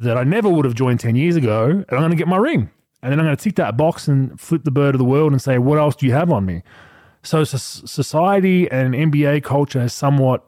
That 0.01 0.17
I 0.17 0.23
never 0.23 0.49
would 0.49 0.65
have 0.65 0.77
joined 0.77 1.01
10 1.01 1.17
years 1.17 1.35
ago, 1.35 1.71
and 1.71 1.85
I'm 1.91 1.99
going 1.99 2.13
to 2.13 2.17
get 2.17 2.29
my 2.29 2.37
ring. 2.37 2.71
And 3.03 3.13
then 3.13 3.21
I'm 3.21 3.27
going 3.27 3.37
to 3.37 3.43
tick 3.43 3.57
that 3.57 3.77
box 3.77 4.09
and 4.09 4.39
flip 4.41 4.65
the 4.65 4.71
bird 4.71 4.95
of 4.95 4.99
the 4.99 5.05
world 5.05 5.33
and 5.33 5.41
say, 5.41 5.59
what 5.59 5.79
else 5.79 5.95
do 5.95 6.07
you 6.07 6.13
have 6.13 6.33
on 6.33 6.45
me? 6.45 6.63
So 7.23 7.45
society 7.45 8.71
and 8.71 8.95
NBA 8.95 9.43
culture 9.45 9.81
has 9.81 9.93
somewhat 9.93 10.45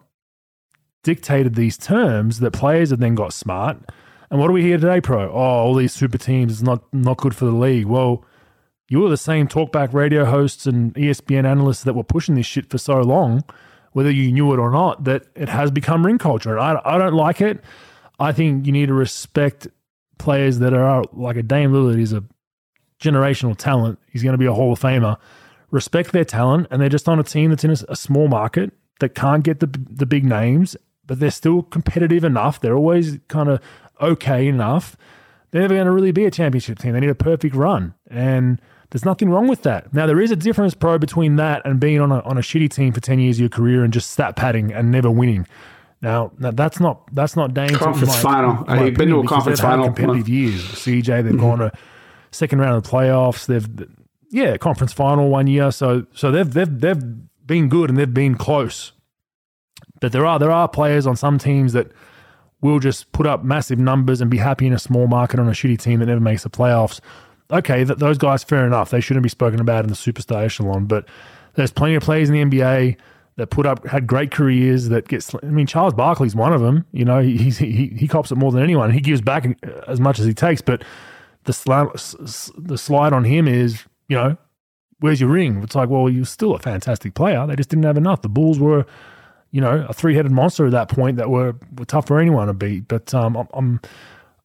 dictated 1.03 1.55
these 1.55 1.77
terms 1.77 2.39
that 2.39 2.51
players 2.51 2.89
have 2.91 2.99
then 2.99 3.15
got 3.15 3.33
smart. 3.33 3.77
And 4.29 4.39
what 4.39 4.47
do 4.47 4.53
we 4.53 4.61
hear 4.61 4.77
today, 4.77 5.01
pro? 5.01 5.29
Oh, 5.29 5.35
all 5.35 5.75
these 5.75 5.93
super 5.93 6.17
teams 6.17 6.53
is 6.53 6.63
not 6.63 6.81
not 6.93 7.17
good 7.17 7.35
for 7.35 7.45
the 7.45 7.51
league. 7.51 7.85
Well, 7.85 8.23
you 8.87 8.99
were 8.99 9.09
the 9.09 9.17
same 9.17 9.47
talkback 9.47 9.93
radio 9.93 10.25
hosts 10.25 10.65
and 10.65 10.93
ESPN 10.95 11.45
analysts 11.45 11.83
that 11.83 11.93
were 11.93 12.03
pushing 12.03 12.35
this 12.35 12.45
shit 12.45 12.69
for 12.69 12.77
so 12.77 13.01
long, 13.01 13.43
whether 13.91 14.11
you 14.11 14.31
knew 14.31 14.53
it 14.53 14.59
or 14.59 14.71
not, 14.71 15.03
that 15.03 15.27
it 15.35 15.49
has 15.49 15.71
become 15.71 16.05
ring 16.05 16.17
culture. 16.17 16.57
I, 16.57 16.79
I 16.83 16.97
don't 16.97 17.13
like 17.13 17.41
it. 17.41 17.61
I 18.19 18.31
think 18.31 18.65
you 18.65 18.71
need 18.71 18.87
to 18.87 18.93
respect 18.93 19.67
players 20.17 20.59
that 20.59 20.73
are 20.73 21.03
like 21.13 21.35
a 21.35 21.43
Dame 21.43 21.71
Lillard 21.71 21.99
is 21.99 22.13
a 22.13 22.23
generational 23.01 23.57
talent. 23.57 23.99
He's 24.09 24.23
going 24.23 24.33
to 24.33 24.37
be 24.37 24.45
a 24.45 24.53
Hall 24.53 24.71
of 24.71 24.79
Famer. 24.79 25.17
Respect 25.71 26.11
their 26.11 26.25
talent, 26.25 26.67
and 26.69 26.81
they're 26.81 26.89
just 26.89 27.09
on 27.09 27.19
a 27.19 27.23
team 27.23 27.49
that's 27.49 27.63
in 27.63 27.71
a, 27.71 27.77
a 27.89 27.95
small 27.95 28.27
market 28.27 28.73
that 28.99 29.15
can't 29.15 29.43
get 29.43 29.59
the 29.59 29.67
the 29.67 30.05
big 30.05 30.23
names, 30.23 30.77
but 31.07 31.19
they're 31.19 31.31
still 31.31 31.63
competitive 31.63 32.23
enough. 32.23 32.59
They're 32.59 32.75
always 32.75 33.19
kind 33.27 33.49
of 33.49 33.59
okay 33.99 34.47
enough. 34.47 34.95
They're 35.51 35.61
never 35.61 35.73
going 35.73 35.85
to 35.85 35.91
really 35.91 36.11
be 36.11 36.25
a 36.25 36.31
championship 36.31 36.79
team. 36.79 36.93
They 36.93 36.99
need 36.99 37.09
a 37.09 37.15
perfect 37.15 37.55
run, 37.55 37.93
and 38.09 38.61
there's 38.89 39.05
nothing 39.05 39.29
wrong 39.29 39.47
with 39.47 39.63
that. 39.63 39.93
Now 39.93 40.05
there 40.05 40.19
is 40.19 40.31
a 40.31 40.35
difference, 40.35 40.73
pro, 40.73 40.97
between 40.97 41.37
that 41.37 41.61
and 41.65 41.79
being 41.79 42.01
on 42.01 42.11
a 42.11 42.19
on 42.21 42.37
a 42.37 42.41
shitty 42.41 42.69
team 42.69 42.91
for 42.91 42.99
ten 42.99 43.19
years 43.19 43.37
of 43.37 43.41
your 43.41 43.49
career 43.49 43.83
and 43.83 43.93
just 43.93 44.11
stat 44.11 44.35
padding 44.35 44.73
and 44.73 44.91
never 44.91 45.09
winning. 45.09 45.47
Now, 46.01 46.31
now 46.39 46.51
that's 46.51 46.79
not 46.79 47.03
that's 47.13 47.35
not 47.35 47.53
Dame. 47.53 47.69
Conference 47.69 48.23
my, 48.23 48.31
final. 48.31 48.53
My 48.65 48.85
I've 48.85 48.95
been 48.95 49.09
to 49.09 49.19
a 49.19 49.27
conference 49.27 49.61
final. 49.61 49.85
competitive 49.85 50.27
years. 50.27 50.61
CJ, 50.61 51.05
they've 51.05 51.25
mm-hmm. 51.25 51.39
gone 51.39 51.59
to 51.59 51.71
second 52.31 52.59
round 52.59 52.77
of 52.77 52.83
the 52.83 52.89
playoffs. 52.89 53.45
They've 53.45 53.67
yeah, 54.31 54.57
conference 54.57 54.93
final 54.93 55.29
one 55.29 55.47
year. 55.47 55.71
So 55.71 56.05
so 56.13 56.31
they've 56.31 56.51
they've 56.51 56.79
they've 56.79 57.03
been 57.45 57.69
good 57.69 57.89
and 57.89 57.97
they've 57.97 58.13
been 58.13 58.35
close. 58.35 58.93
But 59.99 60.11
there 60.11 60.25
are 60.25 60.39
there 60.39 60.51
are 60.51 60.67
players 60.67 61.05
on 61.05 61.15
some 61.15 61.37
teams 61.37 61.73
that 61.73 61.91
will 62.61 62.79
just 62.79 63.11
put 63.11 63.25
up 63.25 63.43
massive 63.43 63.79
numbers 63.79 64.21
and 64.21 64.29
be 64.29 64.37
happy 64.37 64.67
in 64.67 64.73
a 64.73 64.79
small 64.79 65.07
market 65.07 65.39
on 65.39 65.47
a 65.47 65.51
shitty 65.51 65.79
team 65.79 65.99
that 65.99 66.05
never 66.05 66.21
makes 66.21 66.43
the 66.43 66.49
playoffs. 66.49 66.99
Okay, 67.51 67.83
that 67.83 67.99
those 67.99 68.17
guys 68.17 68.43
fair 68.43 68.65
enough. 68.65 68.91
They 68.91 69.01
shouldn't 69.01 69.23
be 69.23 69.29
spoken 69.29 69.59
about 69.59 69.83
in 69.83 69.89
the 69.89 69.95
superstar 69.95 70.45
echelon, 70.45 70.85
but 70.85 71.05
there's 71.55 71.71
plenty 71.71 71.95
of 71.95 72.03
players 72.03 72.29
in 72.29 72.49
the 72.49 72.59
NBA 72.59 72.97
that 73.35 73.47
put 73.47 73.65
up 73.65 73.85
had 73.87 74.07
great 74.07 74.31
careers 74.31 74.89
that 74.89 75.07
gets. 75.07 75.33
I 75.35 75.47
mean, 75.47 75.67
Charles 75.67 75.93
Barkley's 75.93 76.35
one 76.35 76.53
of 76.53 76.61
them. 76.61 76.85
You 76.91 77.03
know, 77.03 77.21
he 77.21 77.37
he 77.49 77.87
he 77.87 78.07
cops 78.07 78.31
it 78.31 78.35
more 78.35 78.51
than 78.51 78.63
anyone. 78.63 78.91
He 78.91 79.01
gives 79.01 79.21
back 79.21 79.45
as 79.87 79.99
much 79.99 80.19
as 80.19 80.25
he 80.25 80.33
takes, 80.33 80.61
but 80.61 80.83
the 81.43 81.53
slide 81.53 81.87
the 82.57 82.77
slide 82.77 83.13
on 83.13 83.23
him 83.23 83.47
is 83.47 83.85
you 84.07 84.15
know 84.15 84.37
where's 85.01 85.19
your 85.19 85.29
ring? 85.29 85.61
It's 85.61 85.75
like, 85.75 85.89
well, 85.89 86.09
you're 86.09 86.25
still 86.25 86.53
a 86.53 86.59
fantastic 86.59 87.13
player. 87.15 87.45
They 87.45 87.55
just 87.55 87.69
didn't 87.69 87.83
have 87.85 87.97
enough. 87.97 88.21
The 88.21 88.29
Bulls 88.29 88.59
were, 88.59 88.85
you 89.49 89.59
know, 89.59 89.85
a 89.89 89.93
three 89.93 90.15
headed 90.15 90.31
monster 90.31 90.65
at 90.67 90.71
that 90.71 90.89
point 90.89 91.17
that 91.17 91.29
were, 91.29 91.55
were 91.75 91.85
tough 91.85 92.07
for 92.07 92.19
anyone 92.19 92.47
to 92.47 92.53
beat. 92.53 92.87
But 92.87 93.13
um, 93.13 93.35
I'm, 93.35 93.47
I'm 93.53 93.81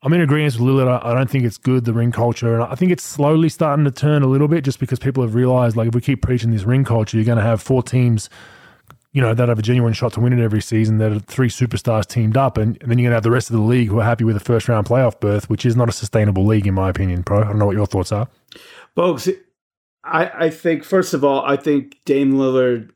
I'm 0.03 0.13
in 0.13 0.21
agreement 0.21 0.55
with 0.55 0.63
Lillard. 0.63 1.05
I 1.05 1.15
don't 1.15 1.31
think 1.31 1.45
it's 1.45 1.59
good, 1.59 1.85
the 1.85 1.93
ring 1.93 2.13
culture. 2.13 2.55
And 2.55 2.65
I 2.65 2.75
think 2.75 2.91
it's 2.91 3.05
slowly 3.05 3.49
starting 3.49 3.85
to 3.85 3.91
turn 3.91 4.23
a 4.23 4.27
little 4.27 4.49
bit 4.49 4.65
just 4.65 4.79
because 4.79 4.99
people 4.99 5.23
have 5.23 5.35
realized, 5.35 5.77
like, 5.77 5.89
if 5.89 5.95
we 5.95 6.01
keep 6.01 6.23
preaching 6.23 6.51
this 6.51 6.65
ring 6.65 6.85
culture, 6.85 7.17
you're 7.17 7.27
going 7.27 7.39
to 7.39 7.45
have 7.45 7.61
four 7.61 7.83
teams, 7.83 8.31
you 9.17 9.23
know, 9.23 9.33
that 9.33 9.49
have 9.49 9.59
a 9.59 9.63
genuine 9.63 9.95
shot 9.95 10.13
to 10.13 10.21
win 10.21 10.35
it 10.35 10.45
every 10.45 10.61
season, 10.61 10.99
that 10.99 11.25
three 11.25 11.49
superstars 11.49 12.07
teamed 12.07 12.37
up. 12.37 12.59
And, 12.59 12.77
and 12.83 12.91
then 12.91 12.99
you're 12.99 13.07
going 13.07 13.13
to 13.13 13.17
have 13.17 13.23
the 13.23 13.31
rest 13.31 13.49
of 13.49 13.57
the 13.57 13.63
league 13.63 13.89
who 13.89 13.99
are 13.99 14.05
happy 14.05 14.25
with 14.25 14.37
a 14.37 14.41
first 14.41 14.69
round 14.69 14.87
playoff 14.87 15.19
berth, 15.21 15.49
which 15.49 15.65
is 15.65 15.75
not 15.75 15.89
a 15.89 15.93
sustainable 15.93 16.45
league, 16.45 16.67
in 16.67 16.75
my 16.75 16.91
opinion, 16.91 17.23
Pro. 17.23 17.41
I 17.41 17.45
don't 17.45 17.59
know 17.59 17.65
what 17.65 17.77
your 17.77 17.87
thoughts 17.87 18.13
are. 18.13 18.29
Bogues, 18.95 19.35
I, 20.05 20.31
I 20.35 20.51
think 20.51 20.85
first 20.85 21.15
of 21.15 21.25
all, 21.25 21.43
I 21.47 21.57
think 21.57 21.99
Dame 22.05 22.35
Lillard 22.35 22.91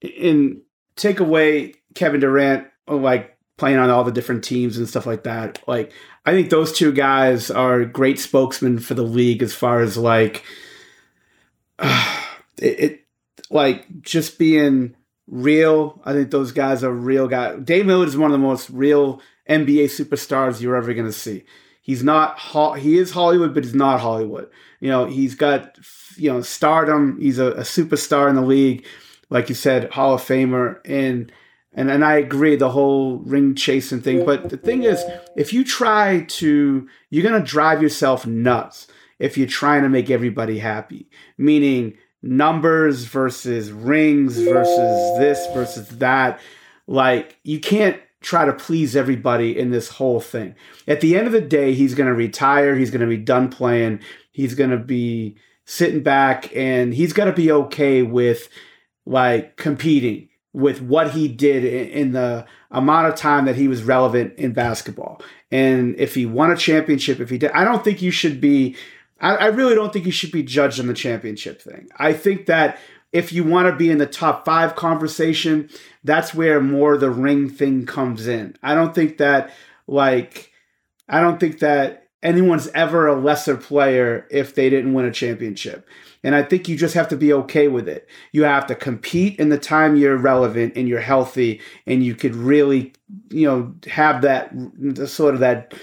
in 0.00 0.62
take 0.94 1.18
away 1.18 1.74
Kevin 1.96 2.20
Durant 2.20 2.68
like 2.86 3.36
playing 3.58 3.78
on 3.78 3.90
all 3.90 4.04
the 4.04 4.12
different 4.12 4.44
teams 4.44 4.78
and 4.78 4.88
stuff 4.88 5.06
like 5.06 5.24
that. 5.24 5.58
Like 5.66 5.92
I 6.24 6.30
think 6.30 6.50
those 6.50 6.72
two 6.72 6.92
guys 6.92 7.50
are 7.50 7.84
great 7.84 8.20
spokesmen 8.20 8.78
for 8.78 8.94
the 8.94 9.02
league 9.02 9.42
as 9.42 9.52
far 9.52 9.80
as 9.80 9.96
like 9.96 10.44
uh, 11.80 12.26
it, 12.58 12.78
it 12.78 13.00
like 13.50 14.02
just 14.02 14.38
being 14.38 14.94
real. 15.32 16.00
I 16.04 16.12
think 16.12 16.30
those 16.30 16.52
guys 16.52 16.84
are 16.84 16.92
real 16.92 17.26
guys. 17.26 17.58
Dame 17.64 17.86
Lillard 17.86 18.06
is 18.06 18.16
one 18.16 18.30
of 18.30 18.38
the 18.38 18.46
most 18.46 18.70
real 18.70 19.20
NBA 19.48 19.86
superstars 19.86 20.60
you're 20.60 20.76
ever 20.76 20.92
going 20.94 21.06
to 21.06 21.12
see. 21.12 21.44
He's 21.80 22.04
not 22.04 22.38
he 22.78 22.98
is 22.98 23.10
Hollywood, 23.10 23.54
but 23.54 23.64
he's 23.64 23.74
not 23.74 24.00
Hollywood. 24.00 24.48
You 24.78 24.88
know, 24.88 25.06
he's 25.06 25.34
got 25.34 25.78
you 26.16 26.30
know 26.30 26.42
stardom. 26.42 27.18
He's 27.20 27.40
a, 27.40 27.46
a 27.46 27.62
superstar 27.62 28.28
in 28.28 28.36
the 28.36 28.42
league, 28.42 28.86
like 29.30 29.48
you 29.48 29.56
said, 29.56 29.90
Hall 29.90 30.14
of 30.14 30.20
Famer, 30.20 30.78
and 30.84 31.32
and 31.72 31.90
and 31.90 32.04
I 32.04 32.16
agree 32.18 32.54
the 32.54 32.70
whole 32.70 33.18
ring 33.18 33.56
chasing 33.56 34.00
thing. 34.00 34.24
But 34.24 34.50
the 34.50 34.56
thing 34.58 34.84
is, 34.84 35.02
if 35.34 35.52
you 35.52 35.64
try 35.64 36.24
to, 36.28 36.88
you're 37.10 37.24
gonna 37.24 37.44
drive 37.44 37.82
yourself 37.82 38.26
nuts 38.26 38.86
if 39.18 39.36
you're 39.36 39.48
trying 39.48 39.82
to 39.82 39.88
make 39.88 40.08
everybody 40.08 40.60
happy. 40.60 41.08
Meaning 41.36 41.94
numbers 42.22 43.04
versus 43.04 43.70
rings 43.70 44.38
versus 44.38 45.18
this 45.18 45.46
versus 45.54 45.88
that. 45.98 46.40
Like 46.86 47.38
you 47.42 47.60
can't 47.60 48.00
try 48.20 48.44
to 48.44 48.52
please 48.52 48.94
everybody 48.94 49.58
in 49.58 49.70
this 49.70 49.88
whole 49.88 50.20
thing. 50.20 50.54
At 50.86 51.00
the 51.00 51.16
end 51.16 51.26
of 51.26 51.32
the 51.32 51.40
day, 51.40 51.74
he's 51.74 51.94
going 51.94 52.08
to 52.08 52.14
retire. 52.14 52.76
He's 52.76 52.90
going 52.90 53.00
to 53.00 53.06
be 53.06 53.16
done 53.16 53.50
playing. 53.50 54.00
He's 54.30 54.54
going 54.54 54.70
to 54.70 54.78
be 54.78 55.36
sitting 55.64 56.02
back 56.02 56.54
and 56.56 56.94
he's 56.94 57.12
going 57.12 57.28
to 57.28 57.36
be 57.36 57.50
okay 57.50 58.02
with 58.02 58.48
like 59.04 59.56
competing 59.56 60.28
with 60.52 60.82
what 60.82 61.12
he 61.12 61.28
did 61.28 61.64
in, 61.64 62.12
the 62.12 62.44
amount 62.70 63.06
of 63.06 63.14
time 63.14 63.46
that 63.46 63.56
he 63.56 63.68
was 63.68 63.82
relevant 63.82 64.34
in 64.36 64.52
basketball. 64.52 65.20
And 65.50 65.98
if 65.98 66.14
he 66.14 66.26
won 66.26 66.50
a 66.50 66.56
championship, 66.56 67.20
if 67.20 67.30
he 67.30 67.38
did, 67.38 67.50
I 67.52 67.64
don't 67.64 67.82
think 67.82 68.02
you 68.02 68.10
should 68.10 68.40
be, 68.40 68.76
I, 69.22 69.36
I 69.36 69.46
really 69.46 69.74
don't 69.74 69.92
think 69.92 70.04
you 70.04 70.12
should 70.12 70.32
be 70.32 70.42
judged 70.42 70.80
on 70.80 70.88
the 70.88 70.94
championship 70.94 71.62
thing. 71.62 71.88
I 71.96 72.12
think 72.12 72.46
that 72.46 72.78
if 73.12 73.32
you 73.32 73.44
want 73.44 73.68
to 73.68 73.76
be 73.76 73.90
in 73.90 73.98
the 73.98 74.06
top 74.06 74.44
five 74.44 74.74
conversation, 74.74 75.70
that's 76.02 76.34
where 76.34 76.60
more 76.60 76.96
the 76.96 77.10
ring 77.10 77.48
thing 77.48 77.86
comes 77.86 78.26
in. 78.26 78.56
I 78.62 78.74
don't 78.74 78.94
think 78.94 79.18
that 79.18 79.52
like 79.86 80.50
I 81.08 81.20
don't 81.20 81.38
think 81.38 81.60
that 81.60 82.08
anyone's 82.22 82.68
ever 82.68 83.06
a 83.06 83.20
lesser 83.20 83.56
player 83.56 84.26
if 84.30 84.54
they 84.54 84.70
didn't 84.70 84.94
win 84.94 85.04
a 85.04 85.12
championship. 85.12 85.86
And 86.24 86.34
I 86.36 86.42
think 86.44 86.68
you 86.68 86.76
just 86.76 86.94
have 86.94 87.08
to 87.08 87.16
be 87.16 87.32
okay 87.32 87.66
with 87.66 87.88
it. 87.88 88.08
You 88.30 88.44
have 88.44 88.66
to 88.68 88.76
compete 88.76 89.40
in 89.40 89.48
the 89.48 89.58
time 89.58 89.96
you're 89.96 90.16
relevant 90.16 90.74
and 90.76 90.88
you're 90.88 91.00
healthy 91.00 91.60
and 91.84 92.04
you 92.04 92.14
could 92.14 92.36
really, 92.36 92.92
you 93.30 93.46
know, 93.46 93.74
have 93.90 94.22
that 94.22 94.52
sort 95.06 95.34
of 95.34 95.40
that 95.40 95.74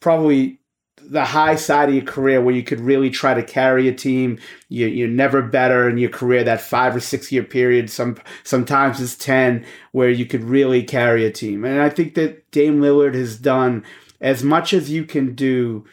probably 0.00 0.61
the 1.08 1.24
high 1.24 1.56
side 1.56 1.88
of 1.88 1.94
your 1.94 2.04
career 2.04 2.40
where 2.40 2.54
you 2.54 2.62
could 2.62 2.80
really 2.80 3.10
try 3.10 3.34
to 3.34 3.42
carry 3.42 3.88
a 3.88 3.94
team. 3.94 4.38
You, 4.68 4.86
you're 4.86 5.08
never 5.08 5.42
better 5.42 5.88
in 5.88 5.98
your 5.98 6.10
career. 6.10 6.44
That 6.44 6.60
five 6.60 6.94
or 6.96 7.00
six 7.00 7.32
year 7.32 7.42
period, 7.42 7.90
some 7.90 8.16
sometimes 8.44 9.00
it's 9.00 9.16
ten, 9.16 9.64
where 9.92 10.10
you 10.10 10.26
could 10.26 10.44
really 10.44 10.82
carry 10.82 11.24
a 11.24 11.30
team. 11.30 11.64
And 11.64 11.80
I 11.80 11.88
think 11.88 12.14
that 12.14 12.50
Dame 12.50 12.80
Lillard 12.80 13.14
has 13.14 13.36
done 13.36 13.84
as 14.20 14.42
much 14.42 14.72
as 14.72 14.90
you 14.90 15.04
can 15.04 15.34
do. 15.34 15.84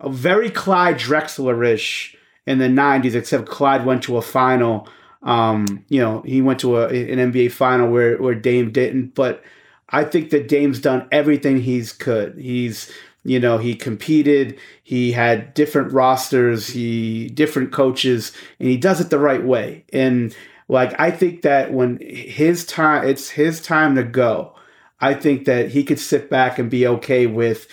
A 0.00 0.10
very 0.10 0.50
Clyde 0.50 0.98
Drexler-ish 0.98 2.16
in 2.46 2.58
the 2.58 2.66
'90s, 2.66 3.14
except 3.14 3.48
Clyde 3.48 3.86
went 3.86 4.02
to 4.04 4.16
a 4.16 4.22
final. 4.22 4.88
Um, 5.22 5.84
you 5.88 6.00
know, 6.00 6.20
he 6.22 6.42
went 6.42 6.60
to 6.60 6.76
a, 6.76 6.88
an 6.88 7.32
NBA 7.32 7.52
final 7.52 7.90
where 7.90 8.18
where 8.18 8.34
Dame 8.34 8.72
didn't, 8.72 9.14
but. 9.14 9.42
I 9.90 10.02
think 10.02 10.30
that 10.30 10.48
Dame's 10.48 10.80
done 10.80 11.06
everything 11.12 11.60
he's 11.60 11.92
could. 11.92 12.36
He's 12.38 12.90
you 13.24 13.40
know, 13.40 13.58
he 13.58 13.74
competed, 13.74 14.58
he 14.82 15.12
had 15.12 15.54
different 15.54 15.92
rosters, 15.92 16.68
he 16.68 17.28
different 17.30 17.72
coaches, 17.72 18.32
and 18.60 18.68
he 18.68 18.76
does 18.76 19.00
it 19.00 19.10
the 19.10 19.18
right 19.18 19.42
way. 19.42 19.84
And 19.92 20.36
like 20.68 20.98
I 21.00 21.10
think 21.10 21.42
that 21.42 21.72
when 21.72 21.98
his 22.00 22.64
time 22.64 23.06
it's 23.06 23.30
his 23.30 23.60
time 23.60 23.94
to 23.96 24.04
go, 24.04 24.54
I 25.00 25.14
think 25.14 25.46
that 25.46 25.70
he 25.70 25.84
could 25.84 25.98
sit 25.98 26.30
back 26.30 26.58
and 26.58 26.70
be 26.70 26.86
okay 26.86 27.26
with 27.26 27.66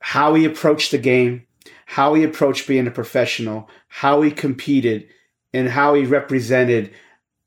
how 0.00 0.34
he 0.34 0.44
approached 0.44 0.92
the 0.92 0.98
game, 0.98 1.46
how 1.86 2.14
he 2.14 2.22
approached 2.22 2.68
being 2.68 2.86
a 2.86 2.92
professional, 2.92 3.68
how 3.88 4.22
he 4.22 4.30
competed, 4.30 5.08
and 5.52 5.68
how 5.68 5.94
he 5.94 6.04
represented 6.04 6.92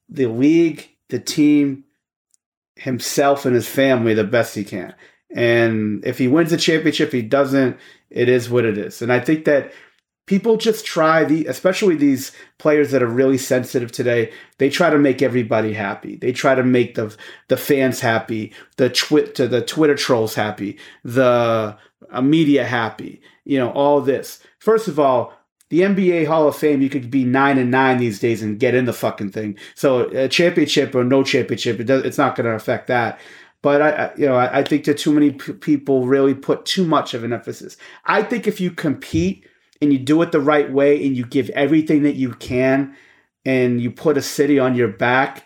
the 0.09 0.27
league, 0.27 0.89
the 1.09 1.19
team, 1.19 1.85
himself 2.75 3.45
and 3.45 3.55
his 3.55 3.67
family 3.67 4.13
the 4.13 4.23
best 4.23 4.55
he 4.55 4.63
can. 4.63 4.93
And 5.35 6.03
if 6.05 6.17
he 6.17 6.27
wins 6.27 6.51
the 6.51 6.57
championship, 6.57 7.11
he 7.11 7.21
doesn't, 7.21 7.77
it 8.09 8.29
is 8.29 8.49
what 8.49 8.65
it 8.65 8.77
is. 8.77 9.01
And 9.01 9.13
I 9.13 9.19
think 9.19 9.45
that 9.45 9.71
people 10.29 10.57
just 10.57 10.85
try 10.85 11.23
the 11.23 11.47
especially 11.47 11.95
these 11.95 12.31
players 12.59 12.91
that 12.91 13.01
are 13.01 13.07
really 13.07 13.37
sensitive 13.37 13.91
today 13.91 14.31
they 14.59 14.69
try 14.69 14.87
to 14.91 14.99
make 14.99 15.23
everybody 15.23 15.73
happy 15.73 16.17
they 16.17 16.31
try 16.31 16.53
to 16.53 16.63
make 16.63 16.93
the 16.93 17.15
the 17.47 17.57
fans 17.57 17.99
happy 17.99 18.53
the 18.77 18.91
twit 18.91 19.33
to 19.33 19.47
the 19.47 19.59
twitter 19.59 19.95
trolls 19.95 20.35
happy 20.35 20.77
the 21.03 21.75
uh, 22.11 22.21
media 22.21 22.63
happy 22.63 23.19
you 23.43 23.57
know 23.57 23.71
all 23.71 24.01
this 24.01 24.39
first 24.59 24.87
of 24.87 24.99
all 24.99 25.33
the 25.69 25.81
NBA 25.81 26.25
Hall 26.25 26.47
of 26.47 26.55
Fame, 26.55 26.81
you 26.81 26.89
could 26.89 27.11
be 27.11 27.23
nine 27.23 27.59
and 27.59 27.69
nine 27.69 27.99
these 27.99 28.19
days 28.19 28.41
and 28.41 28.59
get 28.59 28.73
in 28.73 28.85
the 28.85 28.93
fucking 28.93 29.31
thing. 29.31 29.55
So 29.75 30.09
a 30.09 30.27
championship 30.27 30.95
or 30.95 31.03
no 31.03 31.23
championship, 31.23 31.79
it 31.79 31.83
does, 31.83 32.03
it's 32.03 32.17
not 32.17 32.35
going 32.35 32.45
to 32.45 32.55
affect 32.55 32.87
that. 32.87 33.19
But 33.61 33.81
I, 33.81 34.11
you 34.17 34.25
know, 34.25 34.37
I, 34.37 34.63
think 34.63 34.85
that 34.85 34.97
too 34.97 35.11
many 35.11 35.31
p- 35.31 35.51
people 35.51 36.07
really 36.07 36.33
put 36.33 36.65
too 36.65 36.85
much 36.85 37.13
of 37.13 37.25
an 37.25 37.33
emphasis. 37.33 37.75
I 38.05 38.23
think 38.23 38.47
if 38.47 38.61
you 38.61 38.71
compete 38.71 39.45
and 39.81 39.91
you 39.91 39.99
do 39.99 40.21
it 40.21 40.31
the 40.31 40.39
right 40.39 40.71
way 40.71 41.05
and 41.05 41.15
you 41.15 41.25
give 41.25 41.49
everything 41.49 42.03
that 42.03 42.15
you 42.15 42.33
can, 42.35 42.95
and 43.45 43.81
you 43.81 43.91
put 43.91 44.17
a 44.17 44.21
city 44.21 44.59
on 44.59 44.75
your 44.75 44.87
back, 44.87 45.45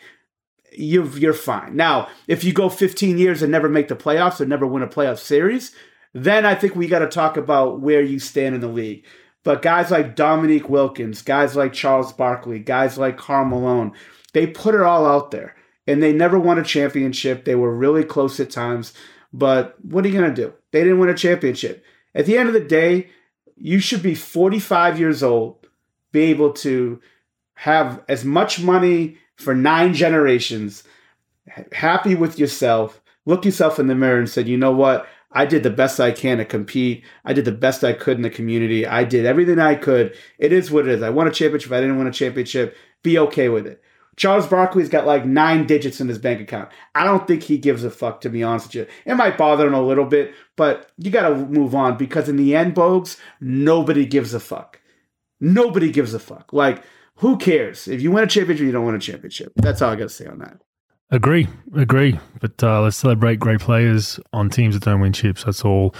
you're 0.71 1.07
you're 1.17 1.33
fine. 1.33 1.75
Now, 1.75 2.09
if 2.27 2.43
you 2.43 2.53
go 2.53 2.69
15 2.69 3.17
years 3.17 3.41
and 3.41 3.51
never 3.51 3.69
make 3.69 3.87
the 3.87 3.95
playoffs 3.95 4.41
or 4.41 4.45
never 4.45 4.65
win 4.65 4.83
a 4.83 4.87
playoff 4.87 5.19
series, 5.19 5.73
then 6.13 6.45
I 6.45 6.55
think 6.55 6.75
we 6.75 6.87
got 6.87 6.99
to 6.99 7.07
talk 7.07 7.37
about 7.37 7.81
where 7.81 8.01
you 8.01 8.19
stand 8.19 8.55
in 8.55 8.61
the 8.61 8.67
league. 8.67 9.05
But 9.43 9.61
guys 9.61 9.91
like 9.91 10.15
Dominique 10.15 10.69
Wilkins, 10.69 11.21
guys 11.21 11.55
like 11.55 11.73
Charles 11.73 12.13
Barkley, 12.13 12.59
guys 12.59 12.97
like 12.97 13.17
Karl 13.17 13.45
Malone, 13.45 13.91
they 14.33 14.47
put 14.47 14.75
it 14.75 14.81
all 14.81 15.05
out 15.05 15.31
there 15.31 15.55
and 15.87 16.01
they 16.01 16.13
never 16.13 16.39
won 16.39 16.59
a 16.59 16.63
championship. 16.63 17.45
They 17.45 17.55
were 17.55 17.75
really 17.75 18.03
close 18.03 18.39
at 18.39 18.49
times, 18.49 18.93
but 19.31 19.75
what 19.83 20.05
are 20.05 20.07
you 20.07 20.17
going 20.19 20.33
to 20.33 20.41
do? 20.41 20.53
They 20.71 20.83
didn't 20.83 20.99
win 20.99 21.09
a 21.09 21.15
championship. 21.15 21.83
At 22.15 22.25
the 22.25 22.37
end 22.37 22.47
of 22.47 22.53
the 22.53 22.59
day, 22.59 23.09
you 23.55 23.79
should 23.79 24.03
be 24.03 24.15
45 24.15 24.99
years 24.99 25.23
old, 25.23 25.67
be 26.11 26.21
able 26.23 26.53
to 26.53 27.01
have 27.55 28.03
as 28.07 28.25
much 28.25 28.59
money 28.59 29.17
for 29.35 29.55
nine 29.55 29.93
generations, 29.93 30.83
happy 31.71 32.15
with 32.15 32.39
yourself, 32.39 33.01
look 33.25 33.45
yourself 33.45 33.79
in 33.79 33.87
the 33.87 33.95
mirror 33.95 34.19
and 34.19 34.29
said, 34.29 34.47
you 34.47 34.57
know 34.57 34.71
what? 34.71 35.07
I 35.31 35.45
did 35.45 35.63
the 35.63 35.71
best 35.71 35.99
I 35.99 36.11
can 36.11 36.37
to 36.37 36.45
compete. 36.45 37.03
I 37.25 37.33
did 37.33 37.45
the 37.45 37.51
best 37.51 37.83
I 37.83 37.93
could 37.93 38.17
in 38.17 38.23
the 38.23 38.29
community. 38.29 38.85
I 38.85 39.03
did 39.03 39.25
everything 39.25 39.59
I 39.59 39.75
could. 39.75 40.15
It 40.37 40.53
is 40.53 40.69
what 40.69 40.87
it 40.87 40.93
is. 40.93 41.01
I 41.01 41.09
won 41.09 41.27
a 41.27 41.31
championship. 41.31 41.71
I 41.71 41.81
didn't 41.81 41.97
win 41.97 42.07
a 42.07 42.11
championship. 42.11 42.77
Be 43.01 43.17
okay 43.17 43.49
with 43.49 43.65
it. 43.65 43.81
Charles 44.15 44.47
Barkley's 44.47 44.89
got 44.89 45.07
like 45.07 45.25
nine 45.25 45.65
digits 45.65 45.99
in 45.99 46.07
his 46.07 46.19
bank 46.19 46.39
account. 46.39 46.69
I 46.93 47.03
don't 47.03 47.27
think 47.27 47.43
he 47.43 47.57
gives 47.57 47.83
a 47.83 47.89
fuck, 47.89 48.21
to 48.21 48.29
be 48.29 48.43
honest 48.43 48.67
with 48.67 48.75
you. 48.75 48.87
It 49.05 49.15
might 49.15 49.37
bother 49.37 49.67
him 49.67 49.73
a 49.73 49.81
little 49.81 50.05
bit, 50.05 50.33
but 50.55 50.91
you 50.97 51.11
got 51.11 51.29
to 51.29 51.35
move 51.35 51.73
on 51.73 51.97
because 51.97 52.29
in 52.29 52.37
the 52.37 52.55
end, 52.55 52.75
Bogues, 52.75 53.17
nobody 53.41 54.05
gives 54.05 54.33
a 54.33 54.39
fuck. 54.39 54.79
Nobody 55.39 55.91
gives 55.91 56.13
a 56.13 56.19
fuck. 56.19 56.53
Like, 56.53 56.83
who 57.17 57.37
cares? 57.37 57.87
If 57.87 58.01
you 58.01 58.11
win 58.11 58.23
a 58.23 58.27
championship, 58.27 58.65
you 58.65 58.71
don't 58.71 58.85
win 58.85 58.95
a 58.95 58.99
championship. 58.99 59.53
That's 59.55 59.81
all 59.81 59.91
I 59.91 59.95
got 59.95 60.03
to 60.03 60.09
say 60.09 60.25
on 60.25 60.39
that. 60.39 60.59
Agree, 61.11 61.47
agree. 61.75 62.19
But 62.39 62.63
uh, 62.63 62.81
let's 62.81 62.97
celebrate 62.97 63.39
great 63.39 63.59
players 63.59 64.19
on 64.31 64.49
teams 64.49 64.73
that 64.73 64.83
don't 64.83 64.99
win 64.99 65.13
chips. 65.13 65.43
That's 65.43 65.63
all. 65.63 65.93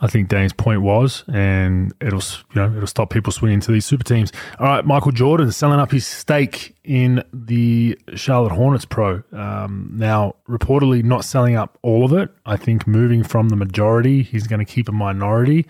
I 0.00 0.08
think 0.08 0.28
Dame's 0.28 0.52
point 0.52 0.82
was, 0.82 1.24
and 1.32 1.92
it'll 2.00 2.22
you 2.54 2.60
know 2.60 2.76
it'll 2.76 2.86
stop 2.86 3.10
people 3.10 3.32
swinging 3.32 3.60
to 3.60 3.72
these 3.72 3.84
super 3.86 4.04
teams. 4.04 4.32
All 4.58 4.66
right, 4.66 4.84
Michael 4.84 5.12
Jordan 5.12 5.50
selling 5.52 5.80
up 5.80 5.90
his 5.90 6.06
stake 6.06 6.76
in 6.84 7.22
the 7.32 7.98
Charlotte 8.14 8.52
Hornets 8.52 8.84
pro. 8.84 9.22
Um, 9.32 9.90
now, 9.94 10.36
reportedly, 10.48 11.02
not 11.02 11.24
selling 11.24 11.56
up 11.56 11.78
all 11.82 12.04
of 12.04 12.12
it. 12.12 12.30
I 12.44 12.56
think 12.56 12.86
moving 12.86 13.22
from 13.22 13.48
the 13.48 13.56
majority, 13.56 14.22
he's 14.22 14.46
going 14.46 14.64
to 14.64 14.70
keep 14.70 14.88
a 14.88 14.92
minority. 14.92 15.66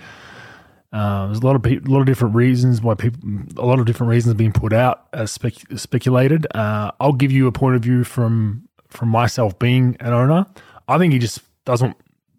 Uh, 0.92 1.26
there's 1.26 1.40
a 1.40 1.46
lot 1.46 1.56
of 1.56 1.62
pe- 1.62 1.76
a 1.76 1.88
lot 1.90 2.00
of 2.00 2.06
different 2.06 2.34
reasons 2.34 2.80
why 2.80 2.94
people, 2.94 3.20
a 3.56 3.66
lot 3.66 3.78
of 3.78 3.86
different 3.86 4.10
reasons 4.10 4.34
being 4.34 4.52
put 4.52 4.72
out 4.72 5.06
as 5.12 5.30
spec- 5.30 5.70
speculated. 5.76 6.46
Uh, 6.54 6.90
I'll 7.00 7.12
give 7.12 7.30
you 7.32 7.46
a 7.46 7.52
point 7.52 7.76
of 7.76 7.82
view 7.82 8.02
from 8.02 8.68
from 8.88 9.08
myself 9.08 9.58
being 9.58 9.96
an 10.00 10.12
owner. 10.12 10.46
I 10.88 10.98
think 10.98 11.12
he 11.12 11.18
just 11.18 11.40
doesn't 11.64 11.96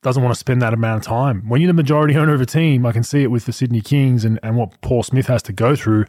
doesn't 0.07 0.23
want 0.23 0.33
to 0.33 0.39
spend 0.39 0.61
that 0.61 0.73
amount 0.73 1.05
of 1.05 1.05
time. 1.05 1.41
When 1.49 1.59
you're 1.59 1.67
the 1.67 1.73
majority 1.73 2.15
owner 2.15 2.33
of 2.33 2.39
a 2.39 2.45
team, 2.45 2.85
I 2.85 2.93
can 2.93 3.03
see 3.03 3.23
it 3.23 3.27
with 3.27 3.45
the 3.45 3.51
Sydney 3.51 3.81
Kings 3.81 4.23
and, 4.23 4.39
and 4.41 4.55
what 4.55 4.79
Paul 4.79 5.03
Smith 5.03 5.27
has 5.27 5.43
to 5.43 5.51
go 5.51 5.75
through. 5.75 6.05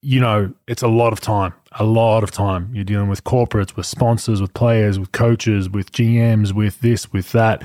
You 0.00 0.20
know, 0.20 0.54
it's 0.68 0.82
a 0.82 0.86
lot 0.86 1.12
of 1.12 1.20
time, 1.20 1.54
a 1.72 1.82
lot 1.82 2.22
of 2.22 2.30
time. 2.30 2.70
You're 2.72 2.84
dealing 2.84 3.08
with 3.08 3.24
corporates, 3.24 3.74
with 3.74 3.86
sponsors, 3.86 4.40
with 4.40 4.54
players, 4.54 4.96
with 4.96 5.10
coaches, 5.10 5.68
with 5.68 5.90
GMs, 5.90 6.52
with 6.52 6.80
this, 6.82 7.12
with 7.12 7.32
that. 7.32 7.64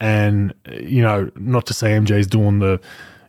And, 0.00 0.52
you 0.72 1.00
know, 1.00 1.30
not 1.36 1.64
to 1.66 1.74
say 1.74 1.90
MJ's 1.90 2.26
doing 2.26 2.58
the, 2.58 2.80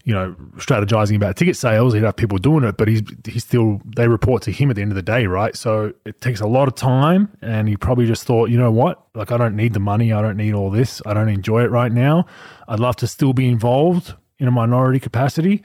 you 0.08 0.14
know, 0.14 0.34
strategizing 0.56 1.18
about 1.18 1.36
ticket 1.36 1.58
sales. 1.58 1.94
He'd 1.94 2.04
have 2.04 2.16
people 2.16 2.38
doing 2.38 2.64
it, 2.64 2.78
but 2.78 2.88
he's 2.88 3.02
he's 3.28 3.44
still 3.44 3.82
they 3.98 4.08
report 4.08 4.42
to 4.44 4.52
him 4.52 4.70
at 4.70 4.78
the 4.78 4.82
end 4.82 4.90
of 4.90 4.96
the 4.96 5.02
day, 5.02 5.28
right? 5.28 5.54
So 5.54 5.94
it 6.06 6.22
takes 6.22 6.40
a 6.40 6.48
lot 6.48 6.70
of 6.70 6.76
time, 6.76 7.28
and 7.42 7.68
he 7.68 7.76
probably 7.76 8.06
just 8.06 8.24
thought, 8.24 8.50
you 8.50 8.58
know 8.58 8.72
what, 8.72 9.06
like 9.16 9.34
I 9.34 9.38
don't 9.38 9.58
need 9.58 9.74
the 9.74 9.82
money, 9.82 10.14
I 10.14 10.22
don't 10.22 10.38
need 10.38 10.54
all 10.54 10.70
this, 10.70 11.02
I 11.06 11.14
don't 11.14 11.28
enjoy 11.28 11.66
it 11.66 11.72
right 11.72 11.92
now. 11.92 12.26
I'd 12.70 12.80
love 12.80 12.96
to 12.98 13.08
still 13.08 13.34
be 13.34 13.50
involved 13.50 14.14
in 14.40 14.48
a 14.48 14.52
minority 14.52 15.02
capacity, 15.02 15.62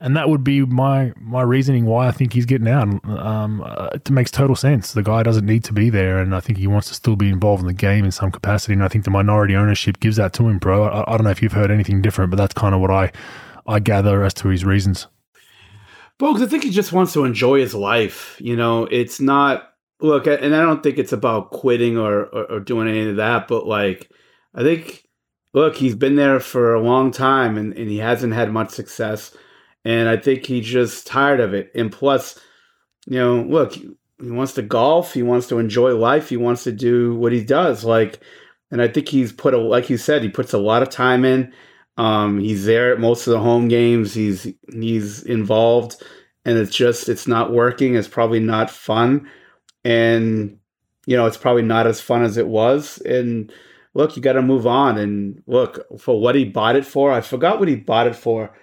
and 0.00 0.16
that 0.16 0.28
would 0.28 0.44
be 0.44 0.64
my 0.64 1.12
my 1.16 1.42
reasoning 1.42 1.84
why 1.84 2.06
I 2.06 2.12
think 2.12 2.34
he's 2.34 2.46
getting 2.46 2.68
out. 2.68 3.04
Um, 3.04 3.64
it 3.94 4.08
makes 4.12 4.30
total 4.30 4.54
sense. 4.54 4.92
The 4.92 5.02
guy 5.02 5.24
doesn't 5.24 5.44
need 5.44 5.64
to 5.64 5.72
be 5.72 5.90
there, 5.90 6.18
and 6.18 6.36
I 6.36 6.38
think 6.38 6.56
he 6.56 6.68
wants 6.68 6.86
to 6.86 6.94
still 6.94 7.16
be 7.16 7.28
involved 7.28 7.62
in 7.62 7.66
the 7.66 7.74
game 7.74 8.04
in 8.04 8.12
some 8.12 8.30
capacity. 8.30 8.74
And 8.74 8.84
I 8.84 8.86
think 8.86 9.02
the 9.02 9.10
minority 9.10 9.56
ownership 9.56 9.98
gives 9.98 10.18
that 10.18 10.32
to 10.34 10.46
him, 10.46 10.58
bro. 10.58 10.84
I, 10.84 11.12
I 11.12 11.16
don't 11.16 11.24
know 11.24 11.30
if 11.30 11.42
you've 11.42 11.50
heard 11.50 11.72
anything 11.72 12.00
different, 12.00 12.30
but 12.30 12.36
that's 12.36 12.54
kind 12.54 12.76
of 12.76 12.80
what 12.80 12.92
I 12.92 13.10
I 13.66 13.80
gather 13.80 14.24
as 14.24 14.34
to 14.34 14.48
his 14.48 14.64
reasons. 14.64 15.06
Well, 16.20 16.40
I 16.40 16.46
think 16.46 16.64
he 16.64 16.70
just 16.70 16.92
wants 16.92 17.12
to 17.14 17.24
enjoy 17.24 17.60
his 17.60 17.74
life. 17.74 18.36
You 18.40 18.56
know, 18.56 18.84
it's 18.84 19.20
not 19.20 19.72
look, 20.00 20.26
and 20.26 20.54
I 20.54 20.62
don't 20.62 20.82
think 20.82 20.98
it's 20.98 21.12
about 21.12 21.50
quitting 21.50 21.96
or, 21.96 22.24
or, 22.24 22.44
or 22.52 22.60
doing 22.60 22.88
any 22.88 23.08
of 23.08 23.16
that, 23.16 23.48
but 23.48 23.66
like, 23.66 24.10
I 24.54 24.62
think, 24.62 25.06
look, 25.54 25.76
he's 25.76 25.94
been 25.94 26.16
there 26.16 26.40
for 26.40 26.74
a 26.74 26.82
long 26.82 27.10
time 27.10 27.56
and, 27.56 27.76
and 27.76 27.88
he 27.88 27.98
hasn't 27.98 28.34
had 28.34 28.52
much 28.52 28.70
success. 28.70 29.34
And 29.84 30.08
I 30.08 30.16
think 30.16 30.46
he's 30.46 30.66
just 30.66 31.06
tired 31.06 31.40
of 31.40 31.54
it. 31.54 31.70
And 31.74 31.90
plus, 31.90 32.38
you 33.06 33.18
know, 33.18 33.42
look, 33.42 33.72
he 33.72 33.90
wants 34.20 34.52
to 34.54 34.62
golf, 34.62 35.12
he 35.14 35.22
wants 35.22 35.48
to 35.48 35.58
enjoy 35.58 35.96
life, 35.96 36.28
he 36.28 36.36
wants 36.36 36.64
to 36.64 36.72
do 36.72 37.16
what 37.16 37.32
he 37.32 37.42
does. 37.42 37.84
Like, 37.84 38.20
and 38.70 38.80
I 38.80 38.88
think 38.88 39.08
he's 39.08 39.32
put 39.32 39.54
a, 39.54 39.58
like 39.58 39.90
you 39.90 39.96
said, 39.96 40.22
he 40.22 40.28
puts 40.28 40.52
a 40.52 40.58
lot 40.58 40.82
of 40.82 40.90
time 40.90 41.24
in 41.24 41.52
um, 41.96 42.38
he's 42.38 42.64
there 42.64 42.92
at 42.92 43.00
most 43.00 43.26
of 43.26 43.32
the 43.32 43.40
home 43.40 43.68
games. 43.68 44.14
He's 44.14 44.46
he's 44.72 45.22
involved, 45.22 46.02
and 46.44 46.56
it's 46.58 46.74
just 46.74 47.08
it's 47.08 47.26
not 47.26 47.52
working. 47.52 47.94
It's 47.94 48.08
probably 48.08 48.40
not 48.40 48.70
fun, 48.70 49.28
and 49.84 50.58
you 51.06 51.16
know 51.16 51.26
it's 51.26 51.36
probably 51.36 51.62
not 51.62 51.86
as 51.86 52.00
fun 52.00 52.22
as 52.22 52.36
it 52.36 52.46
was. 52.46 52.98
And 52.98 53.52
look, 53.94 54.16
you 54.16 54.22
got 54.22 54.34
to 54.34 54.42
move 54.42 54.66
on. 54.66 54.98
And 54.98 55.42
look 55.46 55.86
for 55.98 56.20
what 56.20 56.34
he 56.34 56.44
bought 56.44 56.76
it 56.76 56.86
for. 56.86 57.12
I 57.12 57.20
forgot 57.20 57.58
what 57.58 57.68
he 57.68 57.76
bought 57.76 58.06
it 58.06 58.16
for. 58.16 58.54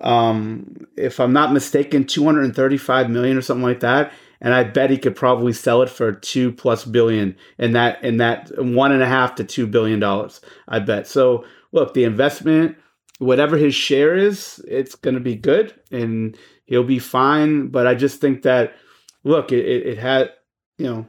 Um, 0.00 0.86
if 0.96 1.18
I'm 1.20 1.32
not 1.32 1.52
mistaken, 1.52 2.04
235 2.04 3.10
million 3.10 3.36
or 3.36 3.42
something 3.42 3.64
like 3.64 3.80
that. 3.80 4.12
And 4.40 4.52
I 4.52 4.64
bet 4.64 4.90
he 4.90 4.98
could 4.98 5.16
probably 5.16 5.54
sell 5.54 5.80
it 5.80 5.88
for 5.88 6.12
two 6.12 6.52
plus 6.52 6.84
billion 6.84 7.36
in 7.58 7.72
that 7.72 8.04
in 8.04 8.18
that 8.18 8.50
one 8.58 8.92
and 8.92 9.02
a 9.02 9.06
half 9.06 9.34
to 9.36 9.44
two 9.44 9.66
billion 9.66 9.98
dollars. 9.98 10.42
I 10.68 10.78
bet. 10.78 11.06
So 11.06 11.46
look, 11.76 11.94
the 11.94 12.04
investment, 12.04 12.76
whatever 13.18 13.56
his 13.56 13.74
share 13.74 14.16
is, 14.16 14.64
it's 14.66 14.94
going 14.94 15.14
to 15.14 15.20
be 15.20 15.36
good 15.36 15.78
and 15.92 16.36
he'll 16.64 16.82
be 16.82 16.98
fine. 16.98 17.68
But 17.68 17.86
I 17.86 17.94
just 17.94 18.20
think 18.20 18.42
that, 18.42 18.74
look, 19.22 19.52
it, 19.52 19.64
it, 19.64 19.86
it 19.86 19.98
had, 19.98 20.32
you 20.78 20.86
know, 20.86 21.06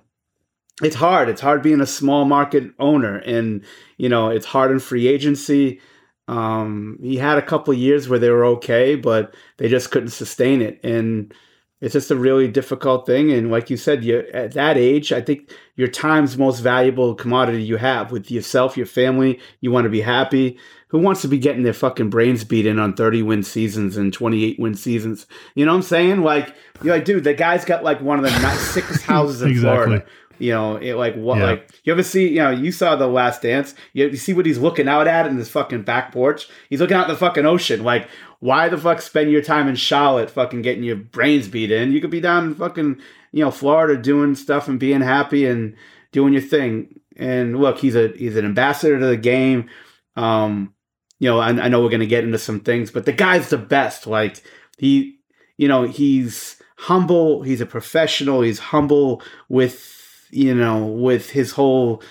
it's 0.84 0.96
hard. 0.96 1.30
It's 1.30 1.42
hard 1.42 1.64
being 1.64 1.82
a 1.82 1.88
small 1.88 2.26
market 2.26 2.72
owner, 2.78 3.18
and 3.18 3.64
you 3.98 4.10
know 4.10 4.30
it's 4.30 4.46
hard 4.46 4.70
in 4.70 4.78
free 4.80 5.08
agency. 5.08 5.82
Um, 6.28 7.00
he 7.02 7.18
had 7.18 7.40
a 7.40 7.42
couple 7.42 7.74
years 7.74 8.08
where 8.08 8.20
they 8.20 8.30
were 8.30 8.46
okay, 8.46 8.96
but 8.96 9.34
they 9.58 9.70
just 9.70 9.90
couldn't 9.90 10.10
sustain 10.10 10.62
it, 10.62 10.80
and 10.84 11.34
it's 11.80 11.94
just 11.94 12.10
a 12.10 12.16
really 12.16 12.48
difficult 12.48 13.06
thing. 13.06 13.32
And 13.32 13.52
like 13.52 13.70
you 13.70 13.78
said, 13.78 14.04
you 14.04 14.20
at 14.34 14.54
that 14.54 14.78
age, 14.78 15.12
I 15.12 15.22
think 15.22 15.52
your 15.76 15.88
time's 15.88 16.38
most 16.38 16.60
valuable 16.60 17.14
commodity 17.14 17.62
you 17.62 17.78
have 17.78 18.12
with 18.12 18.32
yourself, 18.32 18.78
your 18.78 18.88
family. 18.88 19.40
You 19.62 19.72
want 19.72 19.86
to 19.86 19.90
be 19.90 20.02
happy. 20.02 20.58
Who 20.90 21.00
wants 21.00 21.22
to 21.22 21.28
be 21.28 21.38
getting 21.38 21.64
their 21.64 21.74
fucking 21.74 22.10
brains 22.10 22.44
beat 22.44 22.66
in 22.66 22.80
on 22.80 22.94
30 22.94 23.22
win 23.22 23.44
seasons 23.44 23.98
and 23.98 24.12
28 24.12 24.58
win 24.58 24.74
seasons? 24.74 25.28
You 25.54 25.66
know 25.66 25.74
what 25.74 25.78
I'm 25.78 25.84
saying? 25.84 26.22
Like, 26.22 26.56
you're 26.82 26.96
like, 26.96 27.06
dude, 27.06 27.26
the 27.26 27.34
guy's 27.34 27.66
got 27.66 27.84
like 27.84 28.02
one 28.02 28.18
of 28.18 28.24
the 28.24 28.56
sickest 28.56 29.02
houses 29.04 29.42
in 29.42 29.52
exactly. 29.52 29.86
Florida. 29.86 30.06
You 30.40 30.52
know, 30.52 30.76
it, 30.78 30.94
like 30.94 31.16
what? 31.16 31.40
Yeah. 31.40 31.46
Like 31.46 31.72
you 31.84 31.92
ever 31.92 32.04
see? 32.04 32.30
You 32.30 32.40
know, 32.40 32.52
you 32.52 32.72
saw 32.72 32.96
the 32.96 33.08
Last 33.08 33.42
Dance. 33.42 33.74
You, 33.94 34.08
you 34.08 34.18
see 34.18 34.34
what 34.34 34.46
he's 34.46 34.60
looking 34.60 34.88
out 34.88 35.08
at 35.08 35.26
in 35.26 35.38
this 35.38 35.50
fucking 35.50 35.82
back 35.82 36.12
porch. 36.12 36.48
He's 36.70 36.80
looking 36.80 36.96
out 36.96 37.08
the 37.08 37.16
fucking 37.16 37.46
ocean. 37.46 37.84
Like, 37.84 38.08
why 38.40 38.70
the 38.70 38.78
fuck 38.78 39.02
spend 39.02 39.32
your 39.32 39.42
time 39.42 39.68
in 39.68 39.76
Charlotte, 39.76 40.30
fucking 40.30 40.62
getting 40.62 40.84
your 40.84 40.96
brains 40.96 41.48
beat 41.48 41.72
in? 41.72 41.92
You 41.92 42.02
could 42.02 42.12
be 42.12 42.22
down 42.22 42.46
in 42.46 42.56
fucking 42.56 43.00
you 43.32 43.44
know 43.44 43.52
Florida 43.52 44.00
doing 44.02 44.36
stuff 44.36 44.68
and 44.68 44.80
being 44.80 45.02
happy 45.02 45.46
and 45.46 45.76
doing 46.12 46.34
your 46.34 46.42
thing. 46.42 47.00
And 47.16 47.60
look, 47.60 47.80
he's 47.80 47.96
a 47.96 48.10
he's 48.10 48.36
an 48.36 48.46
ambassador 48.46 49.00
to 49.00 49.06
the 49.06 49.18
game. 49.18 49.70
Um, 50.16 50.74
you 51.20 51.30
know, 51.30 51.40
I, 51.40 51.50
I 51.50 51.68
know 51.68 51.82
we're 51.82 51.90
gonna 51.90 52.06
get 52.06 52.24
into 52.24 52.38
some 52.38 52.60
things, 52.60 52.92
but 52.92 53.06
the 53.06 53.14
guy's 53.14 53.50
the 53.50 53.58
best. 53.58 54.06
Like 54.06 54.44
he, 54.78 55.20
you 55.58 55.68
know, 55.68 55.84
he's 55.84 56.62
humble. 56.78 57.42
He's 57.42 57.62
a 57.62 57.66
professional. 57.66 58.42
He's 58.42 58.60
humble 58.60 59.24
with 59.50 59.96
you 60.30 60.54
know, 60.54 60.86
with 60.86 61.32
his 61.32 61.52
whole 61.52 62.04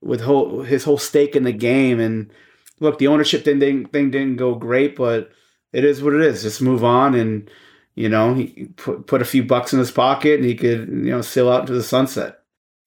with 0.00 0.20
whole 0.20 0.62
his 0.62 0.84
whole 0.84 0.98
stake 0.98 1.36
in 1.36 1.44
the 1.44 1.52
game. 1.52 2.00
And 2.00 2.32
look, 2.80 2.98
the 2.98 3.08
ownership 3.08 3.44
thing 3.44 3.60
thing, 3.60 3.86
thing 3.86 4.10
didn't 4.10 4.36
go 4.36 4.54
great, 4.54 4.96
but 4.96 5.30
it 5.72 5.84
is 5.84 6.02
what 6.02 6.14
it 6.14 6.20
is. 6.20 6.42
Just 6.42 6.62
move 6.62 6.84
on 6.84 7.14
and 7.14 7.50
you 7.98 8.08
know, 8.08 8.32
he 8.34 8.68
put 8.76 9.08
put 9.08 9.22
a 9.22 9.24
few 9.24 9.42
bucks 9.42 9.72
in 9.72 9.80
his 9.80 9.90
pocket 9.90 10.36
and 10.36 10.44
he 10.44 10.54
could, 10.54 10.88
you 10.88 11.10
know, 11.10 11.20
sail 11.20 11.50
out 11.50 11.62
into 11.62 11.72
the 11.72 11.82
sunset. 11.82 12.38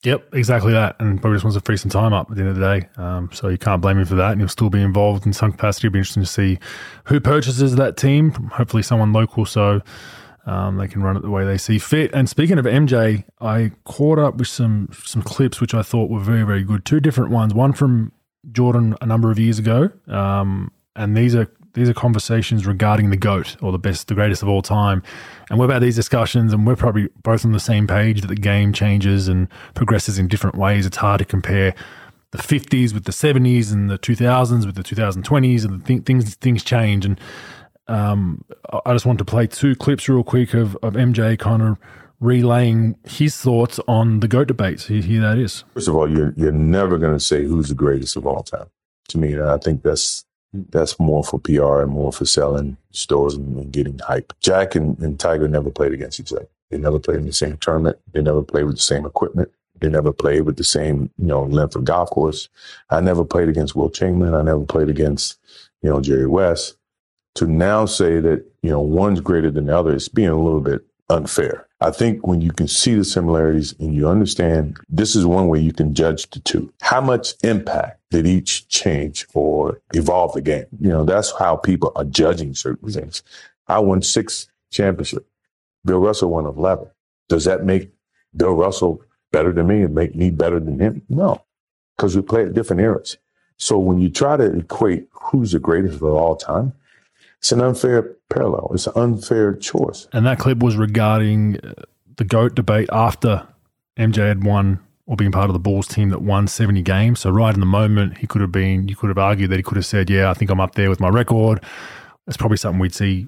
Yep, 0.04 0.34
exactly 0.34 0.72
that. 0.72 0.96
And 1.00 1.22
probably 1.22 1.36
just 1.36 1.44
wants 1.44 1.58
to 1.58 1.62
free 1.62 1.76
some 1.76 1.92
time 1.92 2.14
up 2.14 2.32
at 2.32 2.38
the 2.38 2.42
end 2.42 2.50
of 2.50 2.56
the 2.56 2.80
day. 2.80 2.90
Um, 2.96 3.30
so 3.34 3.50
you 3.50 3.58
can't 3.58 3.82
blame 3.82 4.00
him 4.00 4.06
for 4.06 4.16
that. 4.16 4.32
And 4.32 4.42
he'll 4.42 4.48
still 4.48 4.70
be 4.70 4.82
involved 4.82 5.26
in 5.26 5.34
some 5.34 5.52
capacity. 5.52 5.88
It'll 5.88 5.94
be 5.94 6.00
interesting 6.00 6.24
to 6.24 6.30
see 6.30 6.60
who 7.04 7.20
purchases 7.20 7.76
that 7.76 7.98
team. 7.98 8.32
Hopefully, 8.32 8.84
someone 8.84 9.12
local. 9.12 9.46
So 9.46 9.82
um, 10.46 10.78
they 10.78 10.88
can 10.88 11.04
run 11.04 11.18
it 11.18 11.24
the 11.24 11.30
way 11.30 11.46
they 11.46 11.58
see 11.58 11.78
fit. 11.78 12.12
And 12.14 12.30
speaking 12.30 12.58
of 12.58 12.66
MJ, 12.66 13.26
I 13.42 13.74
caught 13.84 14.18
up 14.18 14.38
with 14.38 14.48
some 14.48 14.90
some 15.04 15.22
clips 15.22 15.60
which 15.62 15.74
I 15.74 15.84
thought 15.84 16.10
were 16.10 16.20
very 16.20 16.44
very 16.44 16.64
good. 16.64 16.86
Two 16.86 17.00
different 17.00 17.32
ones. 17.32 17.54
One 17.54 17.74
from 17.74 18.12
Jordan 18.52 18.96
a 19.02 19.06
number 19.06 19.30
of 19.30 19.38
years 19.38 19.60
ago, 19.60 19.92
um, 20.08 20.72
and 20.96 21.16
these 21.16 21.36
are 21.36 21.52
these 21.74 21.90
are 21.90 21.94
conversations 21.94 22.66
regarding 22.66 23.10
the 23.10 23.18
goat 23.18 23.56
or 23.62 23.72
the 23.72 23.80
best, 23.80 24.08
the 24.08 24.16
greatest 24.16 24.42
of 24.42 24.50
all 24.50 24.62
time. 24.62 25.04
And 25.50 25.60
we've 25.60 25.70
had 25.70 25.82
these 25.82 25.96
discussions, 25.96 26.54
and 26.54 26.66
we're 26.66 26.76
probably 26.76 27.10
both 27.24 27.46
on 27.46 27.52
the 27.52 27.60
same 27.60 27.88
page 27.88 28.22
that 28.22 28.28
the 28.28 28.36
game 28.36 28.74
changes 28.74 29.28
and 29.28 29.48
progresses 29.74 30.20
in 30.20 30.28
different 30.28 30.58
ways. 30.58 30.86
It's 30.86 30.98
hard 30.98 31.20
to 31.20 31.26
compare 31.26 31.74
the 32.32 32.38
50s 32.38 32.94
with 32.94 33.04
the 33.04 33.12
70s 33.12 33.74
and 33.74 33.90
the 33.90 34.00
2000s 34.00 34.66
with 34.66 34.76
the 34.76 34.84
2020s, 34.84 35.66
and 35.66 35.86
th- 35.86 36.04
things 36.04 36.36
things 36.36 36.64
change 36.64 37.06
and 37.06 37.20
um, 37.92 38.46
I 38.86 38.94
just 38.94 39.06
want 39.06 39.20
to 39.20 39.26
play 39.26 39.48
two 39.48 39.76
clips 39.76 40.08
real 40.08 40.24
quick 40.24 40.54
of, 40.54 40.78
of 40.78 40.94
MJ 40.94 41.38
kind 41.38 41.62
of 41.62 41.78
relaying 42.20 42.96
his 43.04 43.36
thoughts 43.36 43.80
on 43.88 44.22
the 44.22 44.28
GOAT 44.28 44.48
debates. 44.48 44.88
Here, 44.88 45.02
here 45.02 45.22
that 45.22 45.38
is. 45.38 45.64
First 45.74 45.88
of 45.88 45.96
all, 45.96 46.10
you're, 46.10 46.34
you're 46.38 46.52
never 46.52 46.98
going 46.98 47.14
to 47.14 47.20
say 47.20 47.44
who's 47.44 47.70
the 47.70 47.76
greatest 47.76 48.16
of 48.16 48.26
all 48.26 48.44
time. 48.44 48.68
To 49.10 49.18
me, 49.18 49.40
I 49.40 49.58
think 49.58 49.84
that's 49.84 50.24
that's 50.54 51.00
more 51.00 51.24
for 51.24 51.40
PR 51.40 51.82
and 51.82 51.92
more 51.92 52.12
for 52.12 52.26
selling 52.26 52.78
stores 52.92 53.36
and, 53.36 53.72
getting 53.72 54.00
hype. 54.00 54.34
Jack 54.42 54.76
and, 54.76 54.98
and 55.00 55.20
Tiger 55.20 55.48
never 55.48 55.70
played 55.70 55.94
against 55.94 56.20
each 56.20 56.34
other. 56.34 56.48
They 56.70 56.78
never 56.78 57.00
played 57.00 57.20
in 57.20 57.26
the 57.26 57.34
same 57.34 57.58
tournament. 57.58 57.98
They 58.14 58.22
never 58.22 58.42
played 58.42 58.66
with 58.66 58.76
the 58.76 58.82
same 58.82 59.06
equipment. 59.06 59.52
They 59.80 59.90
never 59.90 60.14
played 60.14 60.42
with 60.42 60.58
the 60.58 60.64
same, 60.64 61.10
you 61.18 61.28
know, 61.28 61.44
length 61.44 61.76
of 61.76 61.86
golf 61.86 62.10
course. 62.12 62.50
I 62.90 63.02
never 63.02 63.26
played 63.26 63.50
against 63.50 63.76
Wilt 63.76 63.94
Chamberlain. 63.94 64.36
I 64.36 64.44
never 64.44 64.64
played 64.66 64.90
against, 64.90 65.40
you 65.82 65.90
know, 65.90 66.02
Jerry 66.02 66.28
West 66.28 66.78
to 67.36 67.48
now 67.48 67.86
say 67.86 68.20
that, 68.20 68.46
you 68.62 68.70
know, 68.70 68.82
one's 68.82 69.22
greater 69.22 69.50
than 69.52 69.68
the 69.68 69.78
other 69.78 69.96
is 69.96 70.10
being 70.10 70.30
a 70.30 70.42
little 70.42 70.60
bit 70.60 70.86
unfair. 71.10 71.68
I 71.80 71.92
think 71.92 72.28
when 72.28 72.42
you 72.42 72.52
can 72.52 72.68
see 72.68 72.94
the 72.94 73.04
similarities 73.04 73.74
and 73.80 73.94
you 73.94 74.08
understand 74.08 74.78
this 74.88 75.16
is 75.16 75.26
one 75.26 75.48
way 75.48 75.60
you 75.60 75.74
can 75.74 75.94
judge 75.94 76.30
the 76.30 76.40
two. 76.40 76.72
How 76.82 77.02
much 77.02 77.34
impact 77.44 78.01
did 78.12 78.28
each 78.28 78.68
change 78.68 79.26
or 79.34 79.82
evolve 79.94 80.34
the 80.34 80.42
game? 80.42 80.66
You 80.80 80.90
know, 80.90 81.06
that's 81.06 81.32
how 81.40 81.56
people 81.56 81.92
are 81.96 82.04
judging 82.04 82.54
certain 82.54 82.92
things. 82.92 83.24
I 83.68 83.80
won 83.80 84.02
six 84.04 84.48
championships. 84.70 85.26
Bill 85.84 86.00
Russell 86.00 86.30
won 86.30 86.46
11. 86.46 86.88
Does 87.30 87.46
that 87.46 87.66
make 87.66 87.90
Bill 88.36 88.54
Russell 88.54 89.02
better 89.32 89.52
than 89.52 89.68
me 89.68 89.82
and 89.82 89.96
make 89.96 90.14
me 90.14 90.30
better 90.30 90.60
than 90.60 90.80
him? 90.80 91.02
No, 91.10 91.44
because 91.96 92.16
we 92.16 92.22
play 92.22 92.44
at 92.44 92.54
different 92.54 92.82
eras. 92.82 93.18
So 93.58 93.80
when 93.80 94.00
you 94.00 94.10
try 94.10 94.38
to 94.38 94.58
equate 94.58 95.08
who's 95.12 95.54
the 95.54 95.60
greatest 95.60 95.96
of 95.96 96.04
all 96.04 96.36
time, 96.36 96.74
it's 97.40 97.52
an 97.52 97.62
unfair 97.62 98.16
parallel. 98.30 98.72
It's 98.74 98.88
an 98.88 98.94
unfair 98.96 99.56
choice. 99.56 100.08
And 100.12 100.26
that 100.26 100.38
clip 100.38 100.60
was 100.60 100.76
regarding 100.76 101.60
uh, 101.60 101.74
the 102.18 102.26
GOAT 102.26 102.56
debate 102.56 102.90
after 102.92 103.48
MJ 103.98 104.28
had 104.28 104.44
won 104.44 104.80
or 105.12 105.18
been 105.18 105.30
part 105.30 105.50
of 105.50 105.54
the 105.54 105.60
Bulls 105.60 105.90
team 105.90 106.10
that 106.12 106.22
won 106.22 106.48
70 106.48 106.82
games. 106.84 107.20
So 107.20 107.32
right 107.32 107.54
in 107.54 107.60
the 107.60 107.66
moment, 107.66 108.20
he 108.20 108.28
could 108.28 108.40
have 108.40 108.54
been, 108.54 108.88
you 108.88 108.96
could 108.96 109.10
have 109.10 109.18
argued 109.18 109.50
that 109.50 109.58
he 109.58 109.62
could 109.62 109.76
have 109.76 109.86
said, 109.86 110.10
yeah, 110.10 110.30
I 110.30 110.34
think 110.34 110.50
I'm 110.50 110.62
up 110.62 110.76
there 110.76 110.90
with 110.90 111.02
my 111.02 111.10
record. 111.10 111.62
That's 112.26 112.38
probably 112.38 112.56
something 112.56 112.80
we'd 112.80 112.96
see 112.96 113.28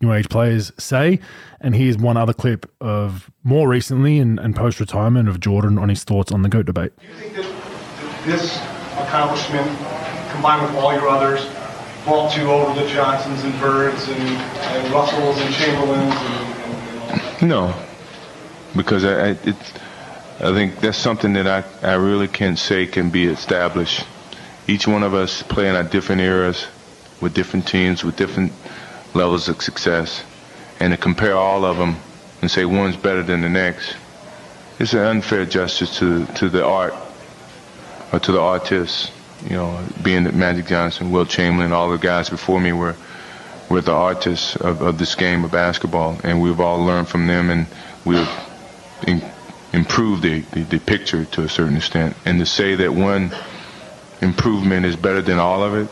new 0.00 0.10
age 0.10 0.30
players 0.30 0.72
say. 0.78 1.20
And 1.60 1.76
here's 1.76 1.98
one 1.98 2.16
other 2.16 2.32
clip 2.32 2.64
of 2.80 3.30
more 3.44 3.68
recently 3.68 4.20
and, 4.20 4.40
and 4.40 4.56
post 4.56 4.80
retirement 4.80 5.28
of 5.28 5.38
Jordan 5.38 5.76
on 5.76 5.90
his 5.90 6.02
thoughts 6.02 6.32
on 6.32 6.40
the 6.40 6.48
GOAT 6.48 6.64
debate. 6.64 6.92
Do 6.96 7.06
you 7.06 7.14
think 7.14 7.34
that 7.34 8.24
this 8.24 8.56
accomplishment, 8.96 9.66
combined 10.32 10.62
with 10.62 10.74
all 10.82 10.94
your 10.94 11.10
others, 11.10 11.44
vault 12.06 12.34
you 12.38 12.50
over 12.50 12.80
the 12.80 12.88
Johnsons 12.88 13.44
and 13.44 13.52
Birds 13.60 14.08
and, 14.08 14.18
and 14.18 14.94
Russells 14.94 15.38
and 15.38 15.54
Chamberlains 15.54 16.14
and, 16.14 17.42
and, 17.42 17.48
No, 17.50 17.74
because 18.74 19.04
I, 19.04 19.10
I, 19.12 19.28
it's, 19.44 19.72
I 20.40 20.52
think 20.52 20.80
that's 20.80 20.98
something 20.98 21.34
that 21.34 21.46
I, 21.46 21.64
I 21.86 21.94
really 21.94 22.28
can't 22.28 22.58
say 22.58 22.86
can 22.86 23.10
be 23.10 23.26
established. 23.26 24.04
Each 24.66 24.86
one 24.86 25.02
of 25.02 25.14
us 25.14 25.42
playing 25.42 25.76
at 25.76 25.90
different 25.90 26.20
eras 26.20 26.66
with 27.20 27.34
different 27.34 27.66
teams 27.66 28.02
with 28.04 28.16
different 28.16 28.52
levels 29.14 29.48
of 29.48 29.62
success. 29.62 30.24
And 30.80 30.92
to 30.92 30.96
compare 30.96 31.36
all 31.36 31.64
of 31.64 31.76
them 31.78 31.96
and 32.40 32.50
say 32.50 32.64
one's 32.64 32.96
better 32.96 33.22
than 33.22 33.40
the 33.40 33.48
next, 33.48 33.94
it's 34.78 34.94
an 34.94 35.00
unfair 35.00 35.46
justice 35.46 35.98
to, 35.98 36.26
to 36.26 36.48
the 36.48 36.64
art 36.64 36.94
or 38.12 38.18
to 38.18 38.32
the 38.32 38.40
artists. 38.40 39.10
You 39.44 39.56
know, 39.56 39.84
being 40.02 40.24
that 40.24 40.34
Magic 40.34 40.66
Johnson, 40.66 41.10
Wilt 41.10 41.28
Chamberlain, 41.28 41.72
all 41.72 41.90
the 41.90 41.98
guys 41.98 42.30
before 42.30 42.60
me 42.60 42.72
were 42.72 42.94
were 43.68 43.80
the 43.80 43.92
artists 43.92 44.54
of, 44.56 44.82
of 44.82 44.98
this 44.98 45.14
game 45.14 45.44
of 45.44 45.50
basketball, 45.50 46.18
and 46.22 46.42
we've 46.42 46.60
all 46.60 46.84
learned 46.84 47.08
from 47.08 47.26
them, 47.26 47.48
and 47.48 47.66
we've 48.04 48.28
in, 49.06 49.22
improved 49.72 50.22
the, 50.22 50.40
the, 50.52 50.62
the 50.64 50.78
picture 50.78 51.24
to 51.24 51.42
a 51.42 51.48
certain 51.48 51.76
extent. 51.76 52.16
And 52.24 52.38
to 52.38 52.46
say 52.46 52.74
that 52.76 52.92
one 52.92 53.32
improvement 54.20 54.86
is 54.86 54.96
better 54.96 55.22
than 55.22 55.38
all 55.38 55.62
of 55.62 55.74
it, 55.74 55.88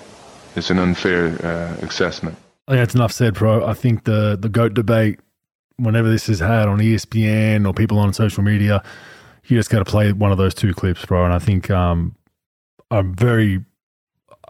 it's 0.57 0.71
an 0.71 0.79
unfair 0.79 1.27
uh, 1.45 1.87
assessment. 1.87 2.37
I 2.69 2.73
think 2.73 2.83
that's 2.83 2.95
enough 2.95 3.13
said, 3.13 3.35
bro. 3.35 3.67
I 3.67 3.75
think 3.75 4.05
the 4.05 4.37
the 4.41 4.49
goat 4.49 4.75
debate, 4.75 5.19
whenever 5.77 6.09
this 6.09 6.29
is 6.29 6.39
had 6.41 6.69
on 6.69 6.79
ESPN 6.79 7.67
or 7.67 7.73
people 7.73 7.99
on 7.99 8.13
social 8.13 8.43
media, 8.43 8.83
you 9.45 9.57
just 9.57 9.71
got 9.71 9.79
to 9.79 9.85
play 9.85 10.13
one 10.13 10.31
of 10.31 10.39
those 10.39 10.55
two 10.55 10.73
clips, 10.73 11.05
bro. 11.05 11.25
And 11.25 11.35
I 11.35 11.39
think 11.39 11.71
um, 11.71 12.15
I'm 12.91 13.15
very, 13.15 13.65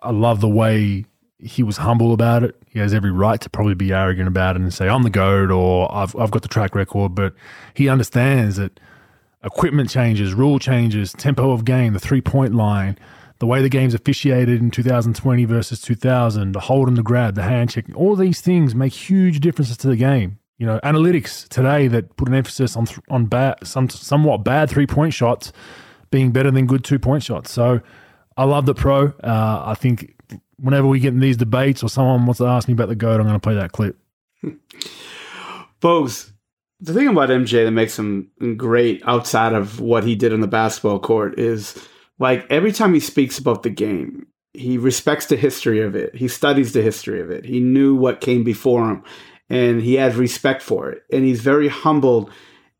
I 0.02 0.10
love 0.10 0.40
the 0.40 0.48
way 0.48 1.06
he 1.38 1.62
was 1.62 1.78
humble 1.78 2.12
about 2.12 2.42
it. 2.42 2.56
He 2.66 2.78
has 2.78 2.92
every 2.92 3.10
right 3.10 3.40
to 3.40 3.48
probably 3.48 3.74
be 3.74 3.92
arrogant 3.92 4.28
about 4.28 4.56
it 4.56 4.62
and 4.62 4.72
say 4.72 4.88
I'm 4.88 5.02
the 5.02 5.10
goat 5.10 5.50
or 5.50 5.92
I've 5.92 6.14
I've 6.16 6.30
got 6.30 6.42
the 6.42 6.48
track 6.48 6.74
record, 6.74 7.14
but 7.14 7.34
he 7.74 7.88
understands 7.88 8.56
that 8.56 8.78
equipment 9.44 9.90
changes, 9.90 10.34
rule 10.34 10.58
changes, 10.58 11.12
tempo 11.12 11.50
of 11.52 11.64
game, 11.64 11.92
the 11.92 12.00
three 12.00 12.20
point 12.20 12.54
line 12.54 12.98
the 13.40 13.46
way 13.46 13.62
the 13.62 13.70
game's 13.70 13.94
officiated 13.94 14.60
in 14.60 14.70
2020 14.70 15.44
versus 15.46 15.80
2000, 15.80 16.52
the 16.52 16.60
hold 16.60 16.88
and 16.88 16.96
the 16.96 17.02
grab, 17.02 17.34
the 17.34 17.42
hand 17.42 17.70
checking, 17.70 17.94
all 17.94 18.14
these 18.14 18.42
things 18.42 18.74
make 18.74 18.92
huge 18.92 19.40
differences 19.40 19.78
to 19.78 19.88
the 19.88 19.96
game. 19.96 20.38
You 20.58 20.66
know, 20.66 20.78
analytics 20.84 21.48
today 21.48 21.88
that 21.88 22.16
put 22.16 22.28
an 22.28 22.34
emphasis 22.34 22.76
on 22.76 22.86
on 23.08 23.24
bad, 23.24 23.66
some 23.66 23.88
somewhat 23.88 24.44
bad 24.44 24.68
three 24.68 24.86
point 24.86 25.14
shots 25.14 25.54
being 26.10 26.32
better 26.32 26.50
than 26.50 26.66
good 26.66 26.84
two 26.84 26.98
point 26.98 27.22
shots. 27.22 27.50
So 27.50 27.80
I 28.36 28.44
love 28.44 28.66
the 28.66 28.74
pro. 28.74 29.06
Uh, 29.24 29.62
I 29.64 29.74
think 29.74 30.14
whenever 30.58 30.86
we 30.86 31.00
get 31.00 31.14
in 31.14 31.20
these 31.20 31.38
debates 31.38 31.82
or 31.82 31.88
someone 31.88 32.26
wants 32.26 32.38
to 32.38 32.46
ask 32.46 32.68
me 32.68 32.74
about 32.74 32.88
the 32.88 32.94
goat, 32.94 33.20
I'm 33.20 33.26
going 33.26 33.32
to 33.32 33.40
play 33.40 33.54
that 33.54 33.72
clip. 33.72 33.96
Folks, 35.80 36.29
the 36.80 36.94
thing 36.94 37.08
about 37.08 37.28
MJ 37.28 37.64
that 37.64 37.70
makes 37.72 37.98
him 37.98 38.30
great 38.56 39.02
outside 39.06 39.52
of 39.52 39.80
what 39.80 40.04
he 40.04 40.14
did 40.14 40.32
on 40.32 40.40
the 40.40 40.46
basketball 40.46 40.98
court 40.98 41.38
is 41.38 41.76
like 42.18 42.46
every 42.50 42.72
time 42.72 42.94
he 42.94 43.00
speaks 43.00 43.38
about 43.38 43.62
the 43.62 43.70
game, 43.70 44.26
he 44.54 44.78
respects 44.78 45.26
the 45.26 45.36
history 45.36 45.80
of 45.80 45.94
it. 45.94 46.14
He 46.14 46.26
studies 46.28 46.72
the 46.72 46.82
history 46.82 47.20
of 47.20 47.30
it. 47.30 47.44
He 47.44 47.60
knew 47.60 47.94
what 47.94 48.20
came 48.20 48.44
before 48.44 48.88
him 48.88 49.04
and 49.48 49.82
he 49.82 49.94
has 49.94 50.16
respect 50.16 50.62
for 50.62 50.90
it. 50.90 51.02
And 51.12 51.24
he's 51.24 51.40
very 51.40 51.68
humbled. 51.68 52.30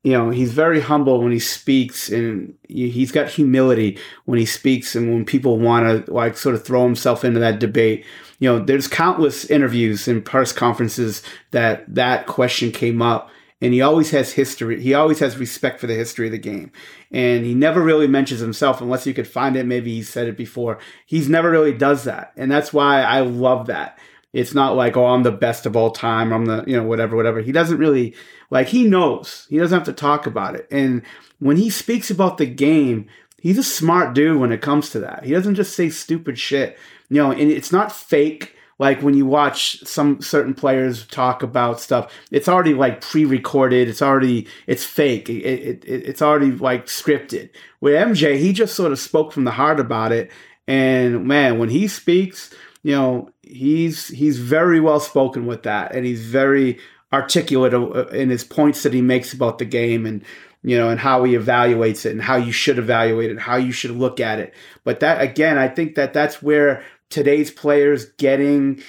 You 0.02 0.12
know, 0.12 0.30
he's 0.30 0.52
very 0.52 0.80
humble 0.80 1.20
when 1.22 1.32
he 1.32 1.38
speaks 1.38 2.08
and 2.08 2.54
he's 2.68 3.12
got 3.12 3.28
humility 3.28 3.98
when 4.24 4.38
he 4.38 4.46
speaks 4.46 4.94
and 4.94 5.12
when 5.12 5.26
people 5.26 5.58
want 5.58 6.06
to 6.06 6.12
like 6.12 6.38
sort 6.38 6.54
of 6.54 6.64
throw 6.64 6.84
himself 6.84 7.22
into 7.22 7.40
that 7.40 7.60
debate. 7.60 8.06
You 8.38 8.48
know, 8.48 8.64
there's 8.64 8.88
countless 8.88 9.44
interviews 9.44 10.08
and 10.08 10.24
press 10.24 10.52
conferences 10.52 11.22
that 11.50 11.94
that 11.94 12.26
question 12.26 12.72
came 12.72 13.02
up 13.02 13.30
and 13.60 13.74
he 13.74 13.82
always 13.82 14.10
has 14.10 14.32
history. 14.32 14.80
He 14.80 14.94
always 14.94 15.18
has 15.18 15.36
respect 15.36 15.80
for 15.80 15.86
the 15.86 15.94
history 15.94 16.26
of 16.26 16.32
the 16.32 16.38
game, 16.38 16.72
and 17.10 17.44
he 17.44 17.54
never 17.54 17.82
really 17.82 18.08
mentions 18.08 18.40
himself 18.40 18.80
unless 18.80 19.06
you 19.06 19.14
could 19.14 19.28
find 19.28 19.56
it. 19.56 19.66
Maybe 19.66 19.94
he 19.94 20.02
said 20.02 20.28
it 20.28 20.36
before. 20.36 20.78
He's 21.06 21.28
never 21.28 21.50
really 21.50 21.74
does 21.74 22.04
that, 22.04 22.32
and 22.36 22.50
that's 22.50 22.72
why 22.72 23.02
I 23.02 23.20
love 23.20 23.66
that. 23.66 23.98
It's 24.32 24.54
not 24.54 24.76
like 24.76 24.96
oh 24.96 25.06
I'm 25.06 25.24
the 25.24 25.32
best 25.32 25.66
of 25.66 25.76
all 25.76 25.90
time. 25.90 26.32
I'm 26.32 26.46
the 26.46 26.64
you 26.66 26.76
know 26.76 26.84
whatever 26.84 27.16
whatever. 27.16 27.40
He 27.40 27.52
doesn't 27.52 27.78
really 27.78 28.14
like 28.50 28.68
he 28.68 28.84
knows. 28.84 29.46
He 29.50 29.58
doesn't 29.58 29.76
have 29.76 29.86
to 29.86 29.92
talk 29.92 30.26
about 30.26 30.54
it, 30.54 30.66
and 30.70 31.02
when 31.38 31.56
he 31.56 31.70
speaks 31.70 32.10
about 32.10 32.38
the 32.38 32.46
game, 32.46 33.08
he's 33.40 33.58
a 33.58 33.64
smart 33.64 34.14
dude 34.14 34.38
when 34.38 34.52
it 34.52 34.62
comes 34.62 34.90
to 34.90 35.00
that. 35.00 35.24
He 35.24 35.32
doesn't 35.32 35.56
just 35.56 35.74
say 35.74 35.90
stupid 35.90 36.38
shit. 36.38 36.78
You 37.08 37.16
know, 37.16 37.32
and 37.32 37.50
it's 37.50 37.72
not 37.72 37.90
fake 37.90 38.54
like 38.80 39.02
when 39.02 39.14
you 39.14 39.26
watch 39.26 39.78
some 39.86 40.20
certain 40.22 40.54
players 40.54 41.06
talk 41.06 41.44
about 41.44 41.78
stuff 41.78 42.12
it's 42.32 42.48
already 42.48 42.74
like 42.74 43.00
pre-recorded 43.00 43.88
it's 43.88 44.02
already 44.02 44.48
it's 44.66 44.84
fake 44.84 45.28
it, 45.28 45.44
it, 45.44 45.84
it, 45.84 46.08
it's 46.08 46.22
already 46.22 46.50
like 46.50 46.86
scripted 46.86 47.50
with 47.80 47.94
mj 47.94 48.38
he 48.38 48.52
just 48.52 48.74
sort 48.74 48.90
of 48.90 48.98
spoke 48.98 49.32
from 49.32 49.44
the 49.44 49.52
heart 49.52 49.78
about 49.78 50.10
it 50.10 50.32
and 50.66 51.24
man 51.24 51.58
when 51.58 51.68
he 51.68 51.86
speaks 51.86 52.52
you 52.82 52.92
know 52.92 53.30
he's 53.42 54.08
he's 54.08 54.38
very 54.38 54.80
well 54.80 54.98
spoken 54.98 55.46
with 55.46 55.62
that 55.62 55.94
and 55.94 56.04
he's 56.04 56.24
very 56.24 56.78
articulate 57.12 57.74
uh, 57.74 57.86
uh, 57.86 58.06
in 58.06 58.30
his 58.30 58.44
points 58.44 58.82
that 58.82 58.94
he 58.94 59.02
makes 59.02 59.32
about 59.32 59.58
the 59.58 59.64
game 59.64 60.06
and 60.06 60.24
you 60.62 60.76
know, 60.76 60.90
and 60.90 61.00
how 61.00 61.24
he 61.24 61.32
evaluates 61.32 62.04
it 62.04 62.12
and 62.12 62.20
how 62.20 62.36
you 62.36 62.52
should 62.52 62.78
evaluate 62.78 63.30
it, 63.30 63.38
how 63.38 63.56
you 63.56 63.72
should 63.72 63.92
look 63.92 64.20
at 64.20 64.38
it. 64.38 64.52
But 64.84 65.00
that 65.00 65.22
again, 65.22 65.56
I 65.56 65.68
think 65.68 65.94
that 65.94 66.12
that's 66.12 66.42
where 66.42 66.84
today's 67.10 67.50
players 67.50 68.06
getting 68.16 68.82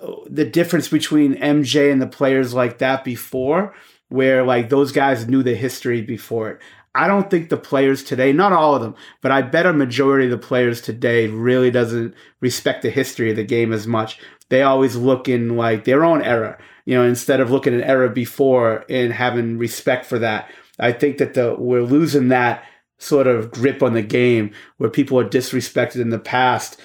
uh, 0.00 0.12
the 0.26 0.44
difference 0.44 0.88
between 0.88 1.36
MJ 1.36 1.90
and 1.90 2.02
the 2.02 2.06
players 2.06 2.52
like 2.52 2.78
that 2.78 3.04
before, 3.04 3.74
where 4.08 4.44
like 4.44 4.68
those 4.68 4.92
guys 4.92 5.28
knew 5.28 5.42
the 5.42 5.54
history 5.54 6.02
before 6.02 6.50
it. 6.50 6.60
I 6.94 7.06
don't 7.06 7.30
think 7.30 7.48
the 7.48 7.56
players 7.56 8.02
today, 8.02 8.32
not 8.32 8.52
all 8.52 8.74
of 8.74 8.82
them, 8.82 8.96
but 9.20 9.30
I 9.30 9.42
bet 9.42 9.64
a 9.64 9.72
majority 9.72 10.24
of 10.24 10.32
the 10.32 10.46
players 10.46 10.80
today 10.80 11.28
really 11.28 11.70
doesn't 11.70 12.14
respect 12.40 12.82
the 12.82 12.90
history 12.90 13.30
of 13.30 13.36
the 13.36 13.44
game 13.44 13.72
as 13.72 13.86
much. 13.86 14.18
They 14.48 14.62
always 14.62 14.96
look 14.96 15.28
in 15.28 15.56
like 15.56 15.84
their 15.84 16.04
own 16.04 16.20
era, 16.20 16.58
you 16.84 16.96
know, 16.96 17.04
instead 17.04 17.38
of 17.38 17.52
looking 17.52 17.74
at 17.74 17.88
era 17.88 18.10
before 18.10 18.84
and 18.88 19.12
having 19.12 19.56
respect 19.56 20.04
for 20.04 20.18
that. 20.18 20.50
I 20.80 20.90
think 20.90 21.18
that 21.18 21.34
the 21.34 21.54
we're 21.56 21.82
losing 21.82 22.28
that 22.28 22.64
sort 23.00 23.26
of 23.26 23.50
grip 23.50 23.82
on 23.82 23.94
the 23.94 24.02
game 24.02 24.52
where 24.76 24.90
people 24.90 25.18
are 25.18 25.28
disrespected 25.28 26.00
in 26.00 26.10
the 26.10 26.18
past 26.18 26.78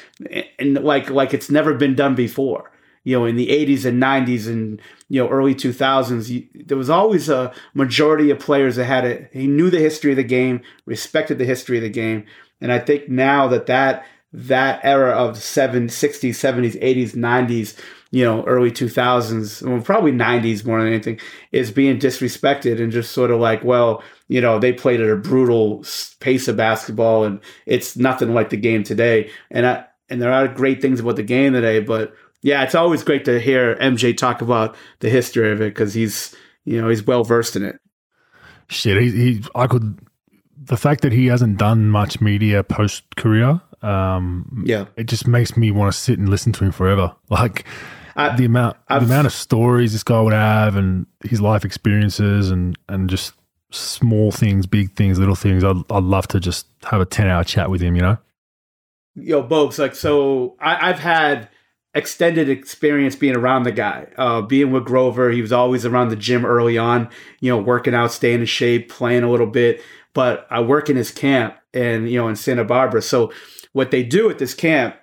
and 0.58 0.82
like 0.84 1.10
like 1.10 1.34
it's 1.34 1.52
never 1.52 1.76
been 1.76 1.94
done 1.94 2.16
before. 2.16 2.72
You 3.04 3.20
know 3.20 3.26
in 3.26 3.36
the 3.36 3.50
80s 3.50 3.86
and 3.86 4.02
90s 4.02 4.48
and 4.48 4.82
you 5.10 5.22
know 5.22 5.30
early 5.30 5.54
2000s 5.54 6.30
you, 6.30 6.48
there 6.66 6.78
was 6.78 6.90
always 6.90 7.30
a 7.30 7.54
majority 7.76 8.32
of 8.32 8.40
players 8.40 8.78
that 8.78 8.86
had 8.86 9.06
it. 9.06 9.30
He 9.32 9.46
knew 9.46 9.70
the 9.70 9.80
history 9.80 10.12
of 10.12 10.18
the 10.18 10.24
game 10.24 10.62
respected 10.86 11.38
the 11.38 11.46
history 11.46 11.78
of 11.78 11.84
the 11.84 11.90
game. 11.90 12.26
And 12.62 12.72
i 12.72 12.80
think 12.80 13.10
now 13.10 13.48
that 13.50 13.68
that 13.68 14.06
that 14.34 14.80
era 14.84 15.12
of 15.12 15.38
7 15.38 15.88
60s 15.88 16.30
70s 16.30 16.82
80s 16.82 17.12
90s 17.12 17.78
you 18.16 18.24
know 18.24 18.44
early 18.46 18.72
2000s 18.72 19.62
well 19.68 19.82
probably 19.82 20.12
90s 20.14 20.66
more 20.66 20.80
than 20.80 20.88
anything 20.94 21.20
is 21.52 21.70
being 21.70 22.00
disrespected 22.00 22.82
and 22.82 22.92
just 22.92 23.12
sort 23.12 23.30
of 23.30 23.40
like 23.42 23.62
well 23.64 24.02
you 24.30 24.40
know 24.40 24.58
they 24.58 24.72
played 24.72 25.02
at 25.02 25.10
a 25.10 25.18
brutal 25.18 25.84
pace 26.22 26.48
of 26.48 26.56
basketball 26.56 27.26
and 27.26 27.42
it's 27.66 27.98
nothing 27.98 28.34
like 28.34 28.50
the 28.52 28.58
game 28.58 28.84
today 28.84 29.30
and 29.52 29.66
I, 29.68 29.86
and 30.10 30.22
there 30.22 30.32
are 30.32 30.48
great 30.48 30.82
things 30.82 31.00
about 31.02 31.18
the 31.18 31.24
game 31.24 31.52
today 31.54 31.80
but 31.82 32.14
yeah 32.42 32.64
it's 32.64 32.76
always 32.76 33.04
great 33.04 33.26
to 33.26 33.40
hear 33.40 33.76
mj 33.76 34.16
talk 34.16 34.42
about 34.42 34.78
the 35.00 35.10
history 35.10 35.52
of 35.52 35.60
it 35.60 35.74
because 35.74 35.94
he's 35.94 36.34
you 36.64 36.82
know 36.82 36.88
he's 36.88 37.06
well 37.06 37.26
versed 37.26 37.56
in 37.58 37.64
it 37.66 37.80
shit, 38.70 39.02
he, 39.02 39.12
he 39.12 39.44
I 39.56 39.68
could 39.68 40.00
the 40.58 40.78
fact 40.78 41.02
that 41.02 41.12
he 41.12 41.28
hasn't 41.28 41.58
done 41.58 41.90
much 41.90 42.22
media 42.22 42.64
post 42.64 43.04
career, 43.18 43.62
um, 43.84 44.64
Yeah. 44.66 44.86
it 44.96 45.04
just 45.04 45.28
makes 45.28 45.56
me 45.56 45.70
want 45.70 45.94
to 45.94 46.00
sit 46.00 46.18
and 46.18 46.28
listen 46.30 46.54
to 46.54 46.64
him 46.66 46.72
forever. 46.72 47.14
Like 47.30 47.66
I- 48.16 48.36
the 48.36 48.46
amount 48.46 48.78
I've- 48.88 49.06
the 49.06 49.12
amount 49.12 49.28
of 49.28 49.34
stories 49.34 49.94
this 49.94 50.04
guy 50.04 50.22
would 50.22 50.34
have, 50.34 50.76
and 50.76 51.06
his 51.24 51.42
life 51.42 51.66
experiences, 51.66 52.50
and 52.52 52.78
and 52.90 53.10
just 53.10 53.34
small 53.72 54.32
things, 54.32 54.66
big 54.66 54.92
things, 54.94 55.20
little 55.20 55.36
things. 55.36 55.64
I'd 55.64 55.78
I'd 55.92 56.04
love 56.04 56.28
to 56.30 56.40
just 56.40 56.68
have 56.86 57.02
a 57.02 57.06
ten 57.06 57.28
hour 57.28 57.44
chat 57.44 57.70
with 57.70 57.82
him. 57.82 57.96
You 57.96 58.02
know. 58.02 58.18
Yo, 59.16 59.42
Bogues, 59.44 59.80
like 59.80 59.96
so 59.96 60.56
I, 60.60 60.90
I've 60.90 61.00
had 61.00 61.50
extended 61.94 62.50
experience 62.50 63.16
being 63.16 63.36
around 63.36 63.64
the 63.64 63.72
guy. 63.72 64.08
Uh 64.18 64.42
being 64.42 64.72
with 64.72 64.86
Grover, 64.86 65.32
he 65.32 65.42
was 65.42 65.52
always 65.54 65.86
around 65.86 66.10
the 66.10 66.16
gym 66.18 66.46
early 66.46 66.78
on, 66.78 67.10
you 67.40 67.50
know, 67.50 67.58
working 67.58 67.94
out, 67.96 68.12
staying 68.12 68.42
in 68.42 68.46
shape, 68.46 68.90
playing 68.90 69.24
a 69.24 69.32
little 69.32 69.48
bit. 69.48 69.82
But 70.14 70.48
I 70.50 70.60
work 70.62 70.90
in 70.90 70.96
his 70.98 71.12
camp 71.12 71.56
and 71.74 72.10
you 72.10 72.18
know 72.18 72.28
in 72.28 72.36
Santa 72.36 72.64
Barbara. 72.66 73.02
So 73.02 73.32
what 73.74 73.92
they 73.92 74.04
do 74.04 74.30
at 74.30 74.38
this 74.40 74.54
camp 74.54 74.96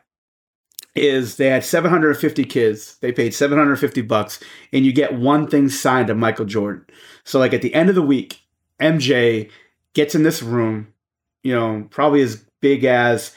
is 0.94 1.36
they 1.36 1.46
had 1.46 1.64
750 1.64 2.44
kids. 2.44 2.96
They 3.00 3.12
paid 3.12 3.34
750 3.34 4.02
bucks, 4.02 4.40
and 4.72 4.84
you 4.84 4.92
get 4.92 5.14
one 5.14 5.46
thing 5.46 5.68
signed 5.68 6.10
of 6.10 6.16
Michael 6.16 6.44
Jordan. 6.44 6.84
So 7.24 7.38
like 7.38 7.54
at 7.54 7.62
the 7.62 7.74
end 7.74 7.88
of 7.88 7.94
the 7.94 8.02
week, 8.02 8.40
MJ 8.80 9.50
gets 9.94 10.14
in 10.14 10.22
this 10.22 10.42
room, 10.42 10.92
you 11.42 11.54
know, 11.54 11.86
probably 11.90 12.20
as 12.22 12.44
big 12.60 12.84
as 12.84 13.34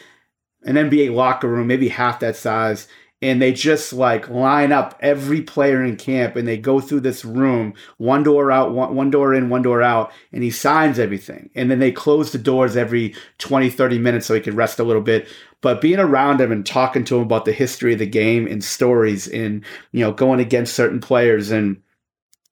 an 0.63 0.75
NBA 0.75 1.13
locker 1.13 1.47
room, 1.47 1.67
maybe 1.67 1.89
half 1.89 2.19
that 2.19 2.35
size. 2.35 2.87
And 3.21 3.41
they 3.41 3.53
just 3.53 3.93
like 3.93 4.29
line 4.29 4.71
up 4.71 4.97
every 4.99 5.41
player 5.41 5.83
in 5.83 5.95
camp 5.95 6.35
and 6.35 6.47
they 6.47 6.57
go 6.57 6.79
through 6.79 6.99
this 6.99 7.23
room, 7.23 7.73
one 7.97 8.23
door 8.23 8.51
out, 8.51 8.73
one, 8.73 8.93
one 8.93 9.09
door 9.09 9.33
in, 9.33 9.49
one 9.49 9.61
door 9.61 9.81
out, 9.81 10.11
and 10.31 10.43
he 10.43 10.51
signs 10.51 10.99
everything. 10.99 11.49
And 11.55 11.71
then 11.71 11.79
they 11.79 11.91
close 11.91 12.31
the 12.31 12.37
doors 12.37 12.75
every 12.75 13.15
20, 13.37 13.69
30 13.69 13.99
minutes 13.99 14.25
so 14.25 14.33
he 14.33 14.41
can 14.41 14.55
rest 14.55 14.79
a 14.79 14.83
little 14.83 15.01
bit. 15.01 15.27
But 15.65 15.81
being 15.81 15.97
around 15.97 16.41
him 16.41 16.51
and 16.51 16.63
talking 16.63 17.03
to 17.05 17.15
him 17.15 17.23
about 17.23 17.45
the 17.45 17.51
history 17.51 17.93
of 17.93 17.97
the 17.97 18.05
game 18.05 18.45
and 18.45 18.63
stories 18.63 19.27
and, 19.27 19.65
you 19.91 20.01
know, 20.01 20.11
going 20.11 20.39
against 20.39 20.75
certain 20.75 20.99
players 20.99 21.49
and, 21.49 21.81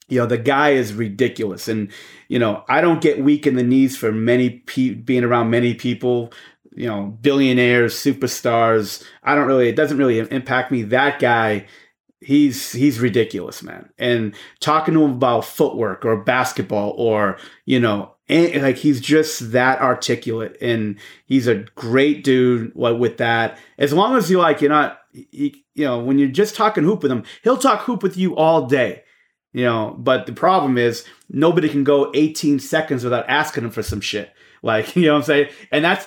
you 0.07 0.17
know, 0.17 0.25
the 0.25 0.39
guy 0.39 0.71
is 0.71 0.95
ridiculous. 0.95 1.67
And, 1.67 1.91
you 2.27 2.39
know, 2.39 2.63
I 2.67 2.81
don't 2.81 3.03
get 3.03 3.23
weak 3.23 3.45
in 3.45 3.53
the 3.53 3.61
knees 3.61 3.95
for 3.95 4.11
many 4.11 4.63
being 5.05 5.23
around 5.23 5.51
many 5.51 5.75
people, 5.75 6.33
you 6.75 6.87
know, 6.87 7.15
billionaires, 7.21 7.93
superstars. 7.93 9.03
I 9.21 9.35
don't 9.35 9.45
really, 9.45 9.69
it 9.69 9.75
doesn't 9.75 9.99
really 9.99 10.17
impact 10.17 10.71
me. 10.71 10.81
That 10.81 11.19
guy, 11.19 11.67
he's 12.19 12.71
he's 12.71 12.99
ridiculous, 12.99 13.61
man. 13.61 13.91
And 13.99 14.33
talking 14.59 14.95
to 14.95 15.03
him 15.03 15.11
about 15.11 15.45
footwork 15.45 16.03
or 16.03 16.23
basketball 16.23 16.95
or, 16.97 17.37
you 17.67 17.79
know, 17.79 18.12
and, 18.29 18.61
like 18.61 18.77
he's 18.77 19.01
just 19.01 19.51
that 19.51 19.81
articulate 19.81 20.57
and 20.61 20.97
he's 21.25 21.47
a 21.47 21.65
great 21.75 22.23
dude 22.23 22.75
like, 22.75 22.97
with 22.97 23.17
that. 23.17 23.57
As 23.77 23.93
long 23.93 24.15
as 24.15 24.29
you 24.31 24.39
like, 24.39 24.61
you're 24.61 24.69
not, 24.69 24.99
he, 25.11 25.63
you 25.75 25.85
know, 25.85 25.99
when 25.99 26.17
you're 26.19 26.29
just 26.29 26.55
talking 26.55 26.83
hoop 26.83 27.03
with 27.03 27.11
him, 27.11 27.23
he'll 27.43 27.57
talk 27.57 27.81
hoop 27.81 28.03
with 28.03 28.17
you 28.17 28.35
all 28.35 28.65
day 28.65 29.03
you 29.53 29.63
know 29.63 29.95
but 29.97 30.25
the 30.25 30.33
problem 30.33 30.77
is 30.77 31.05
nobody 31.29 31.69
can 31.69 31.83
go 31.83 32.11
18 32.13 32.59
seconds 32.59 33.03
without 33.03 33.27
asking 33.29 33.63
him 33.63 33.69
for 33.69 33.83
some 33.83 34.01
shit 34.01 34.33
like 34.61 34.95
you 34.95 35.03
know 35.03 35.13
what 35.13 35.19
i'm 35.19 35.23
saying 35.23 35.49
and 35.71 35.85
that's 35.85 36.05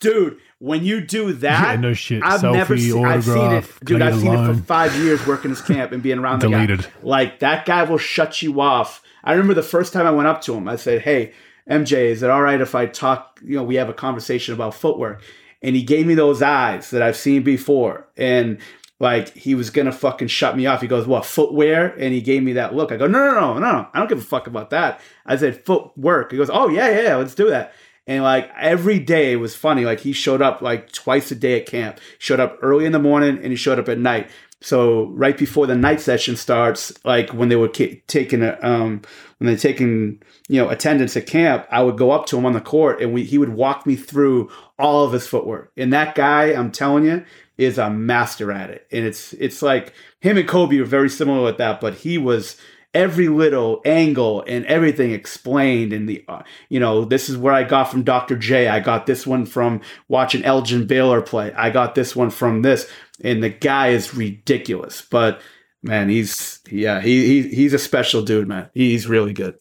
dude 0.00 0.38
when 0.58 0.84
you 0.84 1.00
do 1.00 1.32
that 1.32 1.74
Yeah, 1.74 1.80
no 1.80 1.94
shit. 1.94 2.22
i've 2.22 2.40
Selfie, 2.40 2.52
never 2.52 2.76
seen 2.78 3.04
i've 3.04 3.24
seen 3.24 3.52
it 3.52 3.70
dude 3.84 4.02
i've 4.02 4.20
seen 4.20 4.34
it 4.34 4.54
for 4.54 4.62
five 4.62 4.94
years 4.96 5.26
working 5.26 5.50
his 5.50 5.62
camp 5.62 5.92
and 5.92 6.02
being 6.02 6.18
around 6.18 6.40
the 6.40 6.48
Deleted. 6.48 6.82
guy 6.82 6.88
like 7.02 7.38
that 7.40 7.66
guy 7.66 7.82
will 7.84 7.98
shut 7.98 8.42
you 8.42 8.60
off 8.60 9.02
i 9.24 9.32
remember 9.32 9.54
the 9.54 9.62
first 9.62 9.92
time 9.92 10.06
i 10.06 10.10
went 10.10 10.28
up 10.28 10.40
to 10.40 10.54
him 10.54 10.68
i 10.68 10.76
said 10.76 11.02
hey 11.02 11.32
mj 11.68 11.92
is 11.92 12.22
it 12.22 12.30
all 12.30 12.42
right 12.42 12.60
if 12.60 12.74
i 12.74 12.86
talk 12.86 13.40
you 13.44 13.56
know 13.56 13.64
we 13.64 13.76
have 13.76 13.88
a 13.88 13.94
conversation 13.94 14.54
about 14.54 14.74
footwork 14.74 15.22
and 15.62 15.74
he 15.74 15.82
gave 15.82 16.06
me 16.06 16.14
those 16.14 16.42
eyes 16.42 16.90
that 16.90 17.02
i've 17.02 17.16
seen 17.16 17.42
before 17.42 18.06
and 18.16 18.58
like 18.98 19.34
he 19.34 19.54
was 19.54 19.70
gonna 19.70 19.92
fucking 19.92 20.28
shut 20.28 20.56
me 20.56 20.66
off. 20.66 20.80
He 20.80 20.88
goes, 20.88 21.06
"What 21.06 21.26
footwear?" 21.26 21.94
And 21.98 22.14
he 22.14 22.20
gave 22.22 22.42
me 22.42 22.54
that 22.54 22.74
look. 22.74 22.90
I 22.90 22.96
go, 22.96 23.06
"No, 23.06 23.18
no, 23.18 23.34
no, 23.34 23.54
no, 23.54 23.72
no. 23.72 23.88
I 23.92 23.98
don't 23.98 24.08
give 24.08 24.18
a 24.18 24.22
fuck 24.22 24.46
about 24.46 24.70
that." 24.70 25.00
I 25.26 25.36
said, 25.36 25.64
"Footwork." 25.64 26.30
He 26.30 26.38
goes, 26.38 26.50
"Oh 26.50 26.68
yeah, 26.68 26.88
yeah, 27.02 27.16
let's 27.16 27.34
do 27.34 27.50
that." 27.50 27.74
And 28.06 28.22
like 28.22 28.50
every 28.58 28.98
day 28.98 29.32
it 29.32 29.36
was 29.36 29.54
funny. 29.54 29.84
Like 29.84 30.00
he 30.00 30.12
showed 30.12 30.40
up 30.40 30.62
like 30.62 30.92
twice 30.92 31.30
a 31.30 31.34
day 31.34 31.60
at 31.60 31.66
camp. 31.66 32.00
Showed 32.18 32.40
up 32.40 32.58
early 32.62 32.86
in 32.86 32.92
the 32.92 32.98
morning 32.98 33.38
and 33.38 33.48
he 33.48 33.56
showed 33.56 33.78
up 33.78 33.88
at 33.88 33.98
night. 33.98 34.30
So 34.66 35.06
right 35.10 35.38
before 35.38 35.68
the 35.68 35.76
night 35.76 36.00
session 36.00 36.34
starts, 36.34 36.92
like 37.04 37.30
when 37.30 37.50
they 37.50 37.54
were 37.54 37.68
ki- 37.68 38.02
taking 38.08 38.42
a, 38.42 38.58
um 38.62 39.02
when 39.38 39.46
they're 39.46 39.56
taking 39.56 40.20
you 40.48 40.60
know 40.60 40.68
attendance 40.70 41.16
at 41.16 41.28
camp, 41.28 41.68
I 41.70 41.84
would 41.84 41.96
go 41.96 42.10
up 42.10 42.26
to 42.26 42.36
him 42.36 42.44
on 42.44 42.52
the 42.52 42.60
court 42.60 43.00
and 43.00 43.12
we 43.12 43.22
he 43.22 43.38
would 43.38 43.50
walk 43.50 43.86
me 43.86 43.94
through 43.94 44.50
all 44.76 45.04
of 45.04 45.12
his 45.12 45.24
footwork. 45.24 45.70
And 45.76 45.92
that 45.92 46.16
guy, 46.16 46.46
I'm 46.46 46.72
telling 46.72 47.04
you, 47.04 47.24
is 47.56 47.78
a 47.78 47.90
master 47.90 48.50
at 48.50 48.70
it. 48.70 48.88
And 48.90 49.04
it's 49.04 49.34
it's 49.34 49.62
like 49.62 49.92
him 50.18 50.36
and 50.36 50.48
Kobe 50.48 50.80
are 50.80 50.84
very 50.84 51.10
similar 51.10 51.44
with 51.44 51.58
that, 51.58 51.80
but 51.80 51.94
he 51.94 52.18
was 52.18 52.56
every 52.96 53.28
little 53.28 53.82
angle 53.84 54.42
and 54.48 54.64
everything 54.64 55.12
explained 55.12 55.92
and 55.92 56.08
the 56.08 56.24
uh, 56.26 56.42
you 56.70 56.80
know 56.80 57.04
this 57.04 57.28
is 57.28 57.36
where 57.36 57.52
I 57.52 57.62
got 57.62 57.90
from 57.90 58.02
Dr. 58.02 58.36
J. 58.36 58.68
I 58.68 58.80
got 58.80 59.04
this 59.04 59.26
one 59.26 59.44
from 59.44 59.82
watching 60.08 60.42
Elgin 60.42 60.86
Baylor 60.86 61.20
play. 61.20 61.52
I 61.52 61.68
got 61.68 61.94
this 61.94 62.16
one 62.16 62.30
from 62.30 62.62
this 62.62 62.90
and 63.22 63.42
the 63.42 63.50
guy 63.50 63.88
is 63.88 64.14
ridiculous. 64.14 65.02
But 65.02 65.42
man, 65.82 66.08
he's 66.08 66.60
yeah, 66.70 67.02
he, 67.02 67.42
he 67.42 67.48
he's 67.54 67.74
a 67.74 67.78
special 67.78 68.22
dude, 68.22 68.48
man. 68.48 68.70
He's 68.72 69.06
really 69.06 69.34
good. 69.34 69.58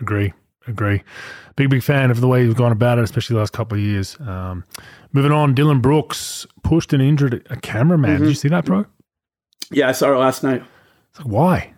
Agree. 0.00 0.32
Agree. 0.68 1.02
Big, 1.56 1.70
big 1.70 1.82
fan 1.82 2.12
of 2.12 2.20
the 2.20 2.28
way 2.28 2.44
he's 2.44 2.54
gone 2.54 2.70
about 2.70 2.98
it, 2.98 3.04
especially 3.04 3.34
the 3.34 3.40
last 3.40 3.52
couple 3.52 3.76
of 3.76 3.82
years. 3.82 4.16
Um, 4.20 4.64
moving 5.12 5.32
on, 5.32 5.54
Dillon 5.54 5.80
Brooks 5.80 6.46
pushed 6.62 6.92
and 6.92 7.02
injured 7.02 7.44
a 7.50 7.56
cameraman. 7.56 8.10
Mm-hmm. 8.10 8.22
Did 8.22 8.28
you 8.28 8.34
see 8.36 8.48
that, 8.48 8.64
bro? 8.64 8.86
Yeah, 9.72 9.88
I 9.88 9.92
saw 9.92 10.12
it 10.12 10.18
last 10.18 10.44
night. 10.44 10.62
It's 11.10 11.18
like, 11.18 11.28
why? 11.28 11.74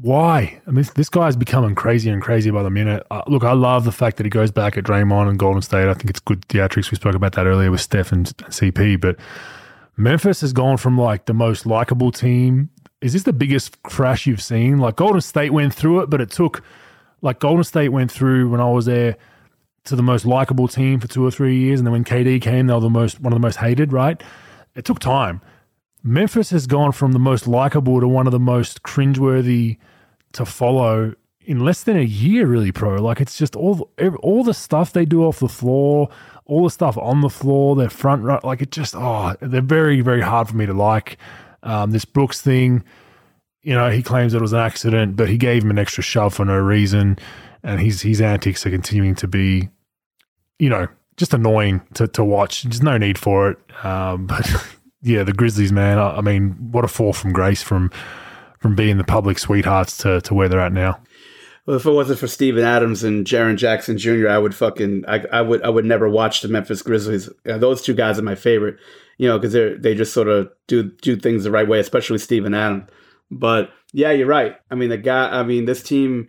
Why? 0.00 0.60
I 0.66 0.70
mean, 0.70 0.76
this, 0.76 0.90
this 0.90 1.08
guy's 1.08 1.34
becoming 1.34 1.74
crazier 1.74 2.12
and 2.12 2.22
crazier 2.22 2.52
by 2.52 2.62
the 2.62 2.70
minute. 2.70 3.04
Uh, 3.10 3.22
look, 3.26 3.42
I 3.42 3.52
love 3.52 3.84
the 3.84 3.92
fact 3.92 4.16
that 4.18 4.26
he 4.26 4.30
goes 4.30 4.50
back 4.50 4.76
at 4.76 4.84
Draymond 4.84 5.28
and 5.28 5.38
Golden 5.38 5.62
State. 5.62 5.88
I 5.88 5.94
think 5.94 6.08
it's 6.10 6.20
good 6.20 6.42
theatrics. 6.42 6.90
We 6.90 6.96
spoke 6.96 7.14
about 7.14 7.32
that 7.32 7.46
earlier 7.46 7.70
with 7.70 7.80
Steph 7.80 8.12
and 8.12 8.26
CP. 8.26 9.00
But 9.00 9.16
Memphis 9.96 10.40
has 10.42 10.52
gone 10.52 10.76
from 10.76 10.96
like 10.96 11.26
the 11.26 11.34
most 11.34 11.66
likable 11.66 12.12
team. 12.12 12.70
Is 13.00 13.12
this 13.12 13.24
the 13.24 13.32
biggest 13.32 13.82
crash 13.82 14.26
you've 14.26 14.42
seen? 14.42 14.78
Like 14.78 14.96
Golden 14.96 15.20
State 15.20 15.50
went 15.50 15.74
through 15.74 16.02
it, 16.02 16.10
but 16.10 16.20
it 16.20 16.30
took 16.30 16.62
like 17.20 17.40
Golden 17.40 17.64
State 17.64 17.88
went 17.88 18.12
through 18.12 18.48
when 18.50 18.60
I 18.60 18.70
was 18.70 18.86
there 18.86 19.16
to 19.84 19.96
the 19.96 20.02
most 20.02 20.24
likable 20.24 20.68
team 20.68 21.00
for 21.00 21.08
two 21.08 21.26
or 21.26 21.30
three 21.30 21.58
years, 21.58 21.80
and 21.80 21.86
then 21.86 21.92
when 21.92 22.04
KD 22.04 22.40
came, 22.40 22.66
they 22.66 22.74
were 22.74 22.80
the 22.80 22.90
most 22.90 23.20
one 23.20 23.32
of 23.32 23.36
the 23.36 23.44
most 23.44 23.56
hated. 23.56 23.92
Right? 23.92 24.22
It 24.76 24.84
took 24.84 25.00
time. 25.00 25.40
Memphis 26.08 26.50
has 26.50 26.66
gone 26.66 26.92
from 26.92 27.12
the 27.12 27.18
most 27.18 27.46
likable 27.46 28.00
to 28.00 28.08
one 28.08 28.26
of 28.26 28.32
the 28.32 28.40
most 28.40 28.82
cringeworthy 28.82 29.76
to 30.32 30.44
follow 30.44 31.14
in 31.48 31.60
less 31.60 31.82
than 31.82 31.96
a 31.96 32.02
year, 32.02 32.46
really, 32.46 32.72
pro. 32.72 32.96
Like 32.96 33.20
it's 33.20 33.36
just 33.36 33.56
all 33.56 33.90
all 34.20 34.44
the 34.44 34.54
stuff 34.54 34.92
they 34.92 35.04
do 35.04 35.24
off 35.24 35.40
the 35.40 35.48
floor, 35.48 36.08
all 36.44 36.64
the 36.64 36.70
stuff 36.70 36.96
on 36.98 37.20
the 37.20 37.30
floor, 37.30 37.76
their 37.76 37.90
front 37.90 38.22
run, 38.22 38.40
like 38.44 38.60
it 38.60 38.70
just 38.70 38.94
oh, 38.96 39.34
they're 39.40 39.60
very 39.60 40.00
very 40.00 40.20
hard 40.20 40.48
for 40.48 40.56
me 40.56 40.66
to 40.66 40.74
like. 40.74 41.18
Um, 41.62 41.90
this 41.90 42.04
Brooks 42.04 42.40
thing, 42.40 42.84
you 43.62 43.74
know, 43.74 43.90
he 43.90 44.02
claims 44.02 44.34
it 44.34 44.40
was 44.40 44.52
an 44.52 44.60
accident, 44.60 45.16
but 45.16 45.28
he 45.28 45.36
gave 45.36 45.64
him 45.64 45.70
an 45.70 45.78
extra 45.78 46.02
shove 46.02 46.34
for 46.34 46.44
no 46.44 46.56
reason, 46.56 47.18
and 47.62 47.80
his 47.80 48.02
his 48.02 48.20
antics 48.20 48.64
are 48.66 48.70
continuing 48.70 49.14
to 49.16 49.26
be, 49.28 49.68
you 50.58 50.68
know, 50.68 50.86
just 51.16 51.34
annoying 51.34 51.80
to 51.94 52.08
to 52.08 52.24
watch. 52.24 52.62
There's 52.62 52.82
no 52.82 52.98
need 52.98 53.18
for 53.18 53.50
it, 53.50 53.84
um, 53.84 54.26
but. 54.28 54.74
Yeah, 55.02 55.22
the 55.22 55.32
Grizzlies, 55.32 55.72
man. 55.72 55.98
I, 55.98 56.16
I 56.16 56.20
mean, 56.20 56.50
what 56.72 56.84
a 56.84 56.88
fall 56.88 57.12
from 57.12 57.32
grace 57.32 57.62
from 57.62 57.90
from 58.58 58.74
being 58.74 58.98
the 58.98 59.04
public 59.04 59.38
sweethearts 59.38 59.96
to, 59.98 60.20
to 60.22 60.34
where 60.34 60.48
they're 60.48 60.60
at 60.60 60.72
now. 60.72 61.00
Well, 61.64 61.76
if 61.76 61.84
it 61.84 61.90
wasn't 61.92 62.18
for 62.18 62.26
Steven 62.26 62.64
Adams 62.64 63.04
and 63.04 63.26
Jaren 63.26 63.56
Jackson 63.56 63.98
Jr., 63.98 64.28
I 64.28 64.38
would 64.38 64.54
fucking 64.54 65.04
I, 65.06 65.24
I 65.30 65.42
would 65.42 65.62
I 65.62 65.68
would 65.68 65.84
never 65.84 66.08
watch 66.08 66.40
the 66.40 66.48
Memphis 66.48 66.80
Grizzlies. 66.80 67.28
Uh, 67.46 67.58
those 67.58 67.82
two 67.82 67.92
guys 67.94 68.18
are 68.18 68.22
my 68.22 68.34
favorite, 68.34 68.78
you 69.18 69.28
know, 69.28 69.38
because 69.38 69.52
they 69.52 69.74
they 69.74 69.94
just 69.94 70.14
sort 70.14 70.28
of 70.28 70.50
do 70.66 70.84
do 71.02 71.14
things 71.14 71.44
the 71.44 71.50
right 71.50 71.68
way, 71.68 71.78
especially 71.78 72.18
Steven 72.18 72.54
Adams. 72.54 72.88
But 73.30 73.70
yeah, 73.92 74.12
you're 74.12 74.26
right. 74.26 74.56
I 74.70 74.76
mean, 74.76 74.88
the 74.88 74.96
guy. 74.96 75.28
I 75.28 75.42
mean, 75.42 75.66
this 75.66 75.82
team. 75.82 76.28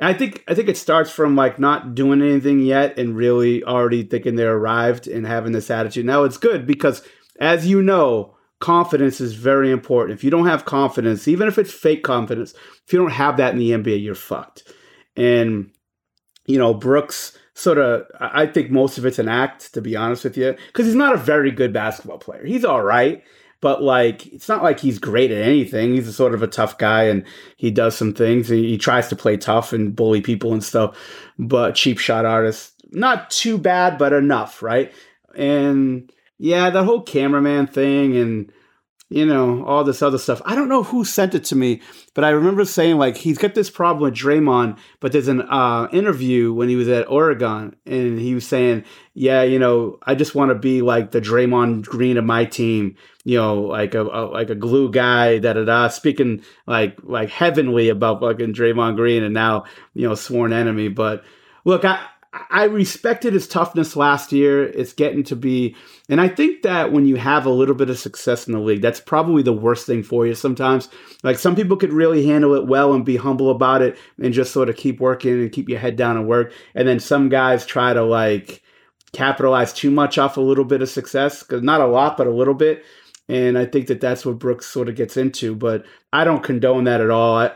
I 0.00 0.14
think 0.14 0.42
I 0.48 0.54
think 0.54 0.70
it 0.70 0.78
starts 0.78 1.10
from 1.10 1.36
like 1.36 1.58
not 1.58 1.94
doing 1.94 2.22
anything 2.22 2.60
yet 2.60 2.98
and 2.98 3.14
really 3.14 3.62
already 3.62 4.02
thinking 4.04 4.36
they're 4.36 4.56
arrived 4.56 5.06
and 5.06 5.26
having 5.26 5.52
this 5.52 5.70
attitude. 5.70 6.06
Now 6.06 6.24
it's 6.24 6.38
good 6.38 6.66
because, 6.66 7.02
as 7.42 7.66
you 7.66 7.82
know, 7.82 8.36
confidence 8.60 9.20
is 9.20 9.34
very 9.34 9.72
important. 9.72 10.16
If 10.16 10.22
you 10.22 10.30
don't 10.30 10.46
have 10.46 10.64
confidence, 10.64 11.26
even 11.26 11.48
if 11.48 11.58
it's 11.58 11.72
fake 11.72 12.04
confidence, 12.04 12.54
if 12.86 12.92
you 12.92 13.00
don't 13.00 13.10
have 13.10 13.36
that 13.38 13.52
in 13.52 13.58
the 13.58 13.72
NBA, 13.72 14.00
you're 14.00 14.14
fucked. 14.14 14.72
And 15.16 15.72
you 16.46 16.56
know, 16.56 16.72
Brooks 16.72 17.36
sort 17.54 17.78
of 17.78 18.04
I 18.20 18.46
think 18.46 18.70
most 18.70 18.96
of 18.96 19.04
it's 19.04 19.18
an 19.18 19.28
act, 19.28 19.74
to 19.74 19.82
be 19.82 19.96
honest 19.96 20.22
with 20.22 20.36
you, 20.36 20.54
because 20.68 20.86
he's 20.86 20.94
not 20.94 21.14
a 21.14 21.18
very 21.18 21.50
good 21.50 21.72
basketball 21.72 22.18
player. 22.18 22.44
He's 22.44 22.64
all 22.64 22.84
right, 22.84 23.24
but 23.60 23.82
like 23.82 24.24
it's 24.28 24.48
not 24.48 24.62
like 24.62 24.78
he's 24.78 25.00
great 25.00 25.32
at 25.32 25.42
anything. 25.42 25.94
He's 25.94 26.06
a 26.06 26.12
sort 26.12 26.34
of 26.34 26.44
a 26.44 26.48
tough 26.48 26.78
guy 26.78 27.04
and 27.04 27.24
he 27.56 27.72
does 27.72 27.96
some 27.96 28.14
things. 28.14 28.48
He, 28.48 28.68
he 28.68 28.78
tries 28.78 29.08
to 29.08 29.16
play 29.16 29.36
tough 29.36 29.72
and 29.72 29.96
bully 29.96 30.20
people 30.20 30.52
and 30.52 30.62
stuff, 30.62 30.96
but 31.40 31.74
cheap 31.74 31.98
shot 31.98 32.24
artist, 32.24 32.74
not 32.92 33.32
too 33.32 33.58
bad, 33.58 33.98
but 33.98 34.12
enough, 34.12 34.62
right? 34.62 34.92
And 35.34 36.08
yeah, 36.42 36.70
the 36.70 36.82
whole 36.82 37.02
cameraman 37.02 37.68
thing 37.68 38.16
and 38.16 38.52
you 39.08 39.26
know, 39.26 39.62
all 39.66 39.84
this 39.84 40.00
other 40.00 40.16
stuff. 40.16 40.40
I 40.44 40.54
don't 40.54 40.70
know 40.70 40.82
who 40.82 41.04
sent 41.04 41.34
it 41.34 41.44
to 41.44 41.54
me, 41.54 41.82
but 42.14 42.24
I 42.24 42.30
remember 42.30 42.64
saying 42.64 42.96
like 42.96 43.16
he's 43.16 43.36
got 43.36 43.54
this 43.54 43.68
problem 43.68 44.02
with 44.02 44.18
Draymond. 44.18 44.78
But 45.00 45.12
there's 45.12 45.28
an 45.28 45.42
uh, 45.42 45.88
interview 45.92 46.52
when 46.52 46.68
he 46.68 46.76
was 46.76 46.88
at 46.88 47.10
Oregon, 47.10 47.76
and 47.84 48.18
he 48.18 48.34
was 48.34 48.46
saying, 48.46 48.84
"Yeah, 49.12 49.42
you 49.42 49.58
know, 49.58 49.98
I 50.02 50.14
just 50.14 50.34
want 50.34 50.48
to 50.48 50.54
be 50.54 50.80
like 50.80 51.10
the 51.10 51.20
Draymond 51.20 51.84
Green 51.84 52.16
of 52.16 52.24
my 52.24 52.46
team. 52.46 52.96
You 53.22 53.36
know, 53.36 53.60
like 53.60 53.94
a, 53.94 54.02
a 54.02 54.26
like 54.26 54.48
a 54.48 54.56
glue 54.56 54.90
guy." 54.90 55.38
Da 55.38 55.52
da 55.52 55.64
da. 55.64 55.88
Speaking 55.88 56.42
like 56.66 56.98
like 57.02 57.28
heavenly 57.28 57.90
about 57.90 58.20
fucking 58.20 58.54
Draymond 58.54 58.96
Green, 58.96 59.22
and 59.22 59.34
now 59.34 59.64
you 59.92 60.08
know 60.08 60.14
sworn 60.14 60.54
enemy. 60.54 60.88
But 60.88 61.22
look, 61.66 61.84
I 61.84 62.02
I 62.32 62.64
respected 62.64 63.34
his 63.34 63.46
toughness 63.46 63.94
last 63.94 64.32
year. 64.32 64.64
It's 64.64 64.94
getting 64.94 65.22
to 65.24 65.36
be, 65.36 65.76
and 66.08 66.20
I 66.20 66.28
think 66.28 66.62
that 66.62 66.92
when 66.92 67.06
you 67.06 67.16
have 67.16 67.46
a 67.46 67.50
little 67.50 67.74
bit 67.74 67.90
of 67.90 67.98
success 67.98 68.46
in 68.46 68.52
the 68.52 68.60
league, 68.60 68.82
that's 68.82 69.00
probably 69.00 69.42
the 69.42 69.52
worst 69.52 69.86
thing 69.86 70.02
for 70.02 70.26
you 70.26 70.34
sometimes. 70.34 70.88
Like 71.22 71.38
some 71.38 71.54
people 71.54 71.76
could 71.76 71.92
really 71.92 72.26
handle 72.26 72.54
it 72.54 72.66
well 72.66 72.92
and 72.92 73.04
be 73.04 73.16
humble 73.16 73.50
about 73.50 73.82
it 73.82 73.96
and 74.20 74.34
just 74.34 74.52
sort 74.52 74.68
of 74.68 74.76
keep 74.76 75.00
working 75.00 75.40
and 75.40 75.52
keep 75.52 75.68
your 75.68 75.78
head 75.78 75.96
down 75.96 76.16
and 76.16 76.26
work. 76.26 76.52
And 76.74 76.86
then 76.86 77.00
some 77.00 77.28
guys 77.28 77.64
try 77.64 77.92
to 77.92 78.02
like 78.02 78.62
capitalize 79.12 79.72
too 79.72 79.90
much 79.90 80.18
off 80.18 80.36
a 80.36 80.40
little 80.40 80.64
bit 80.64 80.82
of 80.82 80.88
success, 80.88 81.42
because 81.42 81.62
not 81.62 81.80
a 81.80 81.86
lot, 81.86 82.16
but 82.16 82.26
a 82.26 82.30
little 82.30 82.54
bit. 82.54 82.84
And 83.28 83.56
I 83.56 83.66
think 83.66 83.86
that 83.86 84.00
that's 84.00 84.26
what 84.26 84.38
Brooks 84.38 84.66
sort 84.66 84.88
of 84.88 84.96
gets 84.96 85.16
into, 85.16 85.54
but 85.54 85.84
I 86.12 86.24
don't 86.24 86.42
condone 86.42 86.84
that 86.84 87.00
at 87.00 87.10
all. 87.10 87.38
I, 87.38 87.52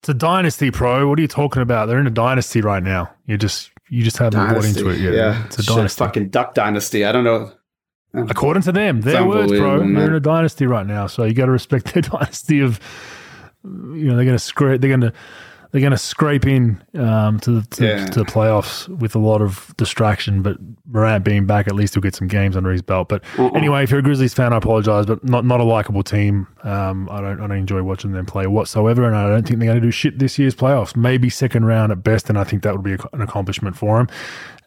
it's 0.00 0.08
a 0.08 0.14
dynasty, 0.14 0.70
pro. 0.70 1.08
What 1.08 1.18
are 1.18 1.22
you 1.22 1.28
talking 1.28 1.62
about? 1.62 1.86
They're 1.86 2.00
in 2.00 2.06
a 2.06 2.10
dynasty 2.10 2.60
right 2.60 2.82
now. 2.82 3.12
You 3.26 3.36
just 3.36 3.70
you 3.88 4.02
just 4.02 4.16
haven't 4.16 4.40
bought 4.40 4.64
into 4.64 4.88
it 4.88 4.98
yet. 4.98 5.12
Yeah, 5.12 5.44
it's 5.46 5.58
a 5.58 5.62
Shit, 5.62 5.76
dynasty. 5.76 6.04
Fucking 6.04 6.28
duck 6.30 6.54
dynasty. 6.54 7.04
I 7.04 7.12
don't 7.12 7.22
know. 7.22 7.52
According 8.14 8.62
to 8.64 8.72
them, 8.72 9.00
their 9.00 9.24
words, 9.24 9.52
bro. 9.52 9.78
They're 9.78 10.06
in 10.08 10.14
a 10.14 10.20
dynasty 10.20 10.66
right 10.66 10.86
now, 10.86 11.06
so 11.06 11.24
you 11.24 11.34
got 11.34 11.46
to 11.46 11.52
respect 11.52 11.86
their 11.94 12.02
dynasty 12.02 12.60
of. 12.60 12.80
You 13.64 14.08
know, 14.08 14.16
they're 14.16 14.24
going 14.24 14.36
to 14.36 14.40
scrape. 14.40 14.80
They're 14.80 14.90
going 14.90 15.02
to 15.02 15.12
they're 15.72 15.80
going 15.80 15.92
to 15.92 15.98
scrape 15.98 16.46
in 16.46 16.82
um, 16.94 17.40
to, 17.40 17.60
the, 17.60 17.66
to, 17.76 17.86
yeah. 17.86 18.06
to, 18.06 18.20
the 18.20 18.26
playoffs 18.26 18.88
with 18.88 19.14
a 19.14 19.18
lot 19.18 19.40
of 19.40 19.74
distraction. 19.78 20.42
But 20.42 20.58
Morant 20.84 21.24
being 21.24 21.46
back, 21.46 21.66
at 21.66 21.74
least 21.74 21.94
he'll 21.94 22.02
get 22.02 22.14
some 22.14 22.28
games 22.28 22.58
under 22.58 22.70
his 22.70 22.82
belt. 22.82 23.08
But 23.08 23.24
uh-uh. 23.38 23.48
anyway, 23.52 23.82
if 23.82 23.90
you're 23.90 24.00
a 24.00 24.02
Grizzlies 24.02 24.34
fan, 24.34 24.52
I 24.52 24.58
apologize, 24.58 25.06
but 25.06 25.24
not 25.24 25.46
not 25.46 25.60
a 25.60 25.64
likable 25.64 26.02
team. 26.02 26.46
Um, 26.62 27.08
I 27.10 27.22
don't 27.22 27.40
I 27.40 27.46
don't 27.46 27.56
enjoy 27.56 27.82
watching 27.82 28.12
them 28.12 28.26
play 28.26 28.46
whatsoever, 28.46 29.04
and 29.04 29.16
I 29.16 29.26
don't 29.26 29.46
think 29.46 29.60
they're 29.60 29.68
going 29.68 29.80
to 29.80 29.86
do 29.86 29.90
shit 29.90 30.18
this 30.18 30.38
year's 30.38 30.54
playoffs. 30.54 30.94
Maybe 30.94 31.30
second 31.30 31.64
round 31.64 31.90
at 31.90 32.04
best, 32.04 32.28
and 32.28 32.38
I 32.38 32.44
think 32.44 32.64
that 32.64 32.74
would 32.74 32.84
be 32.84 33.02
an 33.14 33.22
accomplishment 33.22 33.74
for 33.74 33.96
them. 33.96 34.08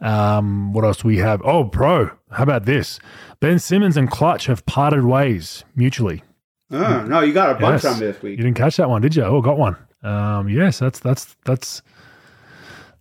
Um, 0.01 0.73
what 0.73 0.83
else 0.83 1.03
do 1.03 1.07
we 1.07 1.17
have? 1.17 1.39
Oh, 1.43 1.65
pro. 1.65 2.09
How 2.35 2.43
about 2.43 2.65
this? 2.65 2.99
Ben 3.39 3.59
Simmons 3.59 3.97
and 3.97 4.09
Klutch 4.09 4.47
have 4.47 4.65
parted 4.65 5.05
ways 5.05 5.63
mutually. 5.75 6.23
Oh, 6.71 7.05
no, 7.05 7.21
you 7.21 7.33
got 7.33 7.51
a 7.51 7.59
bunch 7.59 7.83
yes. 7.83 7.93
on 7.93 7.99
this 7.99 8.21
week. 8.21 8.37
You 8.37 8.43
didn't 8.43 8.57
catch 8.57 8.77
that 8.77 8.89
one, 8.89 9.01
did 9.01 9.15
you? 9.15 9.23
Oh, 9.23 9.41
got 9.41 9.57
one. 9.57 9.77
Um, 10.03 10.49
yes, 10.49 10.79
that's 10.79 10.99
that's 10.99 11.35
that's 11.45 11.81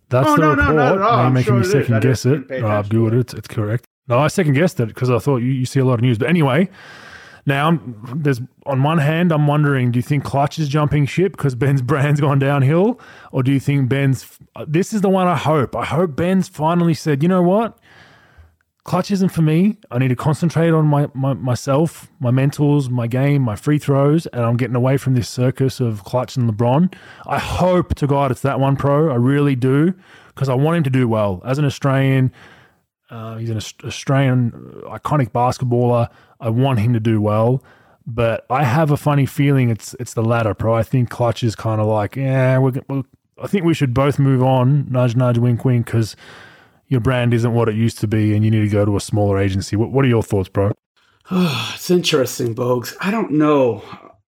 that's 0.09 0.27
oh, 0.27 0.35
the 0.35 0.41
no, 0.41 0.49
report. 0.51 0.75
No, 0.75 0.75
no, 0.75 0.95
no. 0.95 1.09
Now 1.09 1.29
making 1.29 1.45
sure 1.45 1.59
me 1.59 1.65
second 1.65 2.01
guess 2.01 2.25
it. 2.25 2.51
Uh, 2.51 2.81
good, 2.83 3.13
it's, 3.13 3.33
it's 3.33 3.47
correct. 3.47 3.85
No, 4.07 4.19
I 4.19 4.27
second 4.27 4.53
guessed 4.53 4.79
it 4.79 4.87
because 4.87 5.09
I 5.09 5.19
thought 5.19 5.37
you, 5.37 5.51
you 5.51 5.65
see 5.65 5.79
a 5.79 5.85
lot 5.85 5.95
of 5.95 6.01
news. 6.01 6.17
But 6.17 6.29
anyway, 6.29 6.69
now 7.45 7.67
I'm, 7.67 7.95
there's 8.15 8.39
on 8.65 8.83
one 8.83 8.99
hand, 8.99 9.31
I'm 9.31 9.47
wondering, 9.47 9.91
do 9.91 9.99
you 9.99 10.03
think 10.03 10.23
Klutch 10.23 10.59
is 10.59 10.69
jumping 10.69 11.05
ship 11.05 11.33
because 11.33 11.55
Ben's 11.55 11.81
brand's 11.83 12.21
gone 12.21 12.39
downhill, 12.39 12.99
or 13.31 13.43
do 13.43 13.51
you 13.51 13.59
think 13.59 13.89
Ben's? 13.89 14.39
This 14.67 14.93
is 14.93 15.01
the 15.01 15.09
one 15.09 15.27
I 15.27 15.35
hope. 15.35 15.75
I 15.75 15.85
hope 15.85 16.15
Ben's 16.15 16.47
finally 16.47 16.93
said, 16.93 17.21
you 17.21 17.29
know 17.29 17.41
what, 17.41 17.77
Klutch 18.85 19.09
isn't 19.09 19.29
for 19.29 19.41
me. 19.41 19.77
I 19.89 19.97
need 19.97 20.09
to 20.09 20.15
concentrate 20.15 20.69
on 20.69 20.85
my, 20.85 21.09
my 21.15 21.33
myself, 21.33 22.07
my 22.19 22.29
mentals, 22.29 22.87
my 22.87 23.07
game, 23.07 23.41
my 23.41 23.55
free 23.55 23.79
throws, 23.79 24.27
and 24.27 24.45
I'm 24.45 24.57
getting 24.57 24.75
away 24.75 24.97
from 24.97 25.15
this 25.15 25.27
circus 25.27 25.79
of 25.79 26.03
Klutch 26.03 26.37
and 26.37 26.47
LeBron. 26.47 26.93
I 27.25 27.39
hope 27.39 27.95
to 27.95 28.05
God 28.05 28.29
it's 28.29 28.41
that 28.41 28.59
one 28.59 28.75
pro. 28.75 29.11
I 29.11 29.15
really 29.15 29.55
do 29.55 29.95
because 30.27 30.49
I 30.49 30.53
want 30.53 30.77
him 30.77 30.83
to 30.83 30.91
do 30.91 31.07
well. 31.07 31.41
As 31.43 31.57
an 31.57 31.65
Australian, 31.65 32.31
uh, 33.09 33.37
he's 33.37 33.49
an 33.49 33.57
Australian 33.57 34.51
iconic 34.85 35.31
basketballer. 35.31 36.07
I 36.39 36.49
want 36.49 36.77
him 36.77 36.93
to 36.93 36.99
do 36.99 37.19
well, 37.19 37.63
but 38.05 38.45
I 38.51 38.65
have 38.65 38.91
a 38.91 38.97
funny 38.97 39.25
feeling 39.25 39.71
it's 39.71 39.95
it's 39.99 40.13
the 40.13 40.23
latter, 40.23 40.53
pro. 40.53 40.75
I 40.75 40.83
think 40.83 41.09
Klutch 41.09 41.43
is 41.43 41.55
kind 41.55 41.81
of 41.81 41.87
like, 41.87 42.15
yeah, 42.15 42.59
we're, 42.59 42.73
we're, 42.87 43.01
I 43.41 43.47
think 43.47 43.65
we 43.65 43.73
should 43.73 43.95
both 43.95 44.19
move 44.19 44.43
on. 44.43 44.85
Nudge, 44.91 45.15
nudge, 45.15 45.39
wink, 45.39 45.65
wink, 45.65 45.87
because 45.87 46.15
your 46.87 47.01
brand 47.01 47.33
isn't 47.33 47.53
what 47.53 47.69
it 47.69 47.75
used 47.75 47.99
to 47.99 48.07
be 48.07 48.35
and 48.35 48.43
you 48.45 48.51
need 48.51 48.61
to 48.61 48.69
go 48.69 48.85
to 48.85 48.95
a 48.95 49.01
smaller 49.01 49.37
agency. 49.39 49.75
What, 49.75 49.91
what 49.91 50.05
are 50.05 50.09
your 50.09 50.23
thoughts, 50.23 50.49
bro? 50.49 50.71
it's 51.31 51.89
interesting, 51.89 52.53
Bogues. 52.53 52.95
I 52.99 53.11
don't 53.11 53.31
know. 53.31 53.83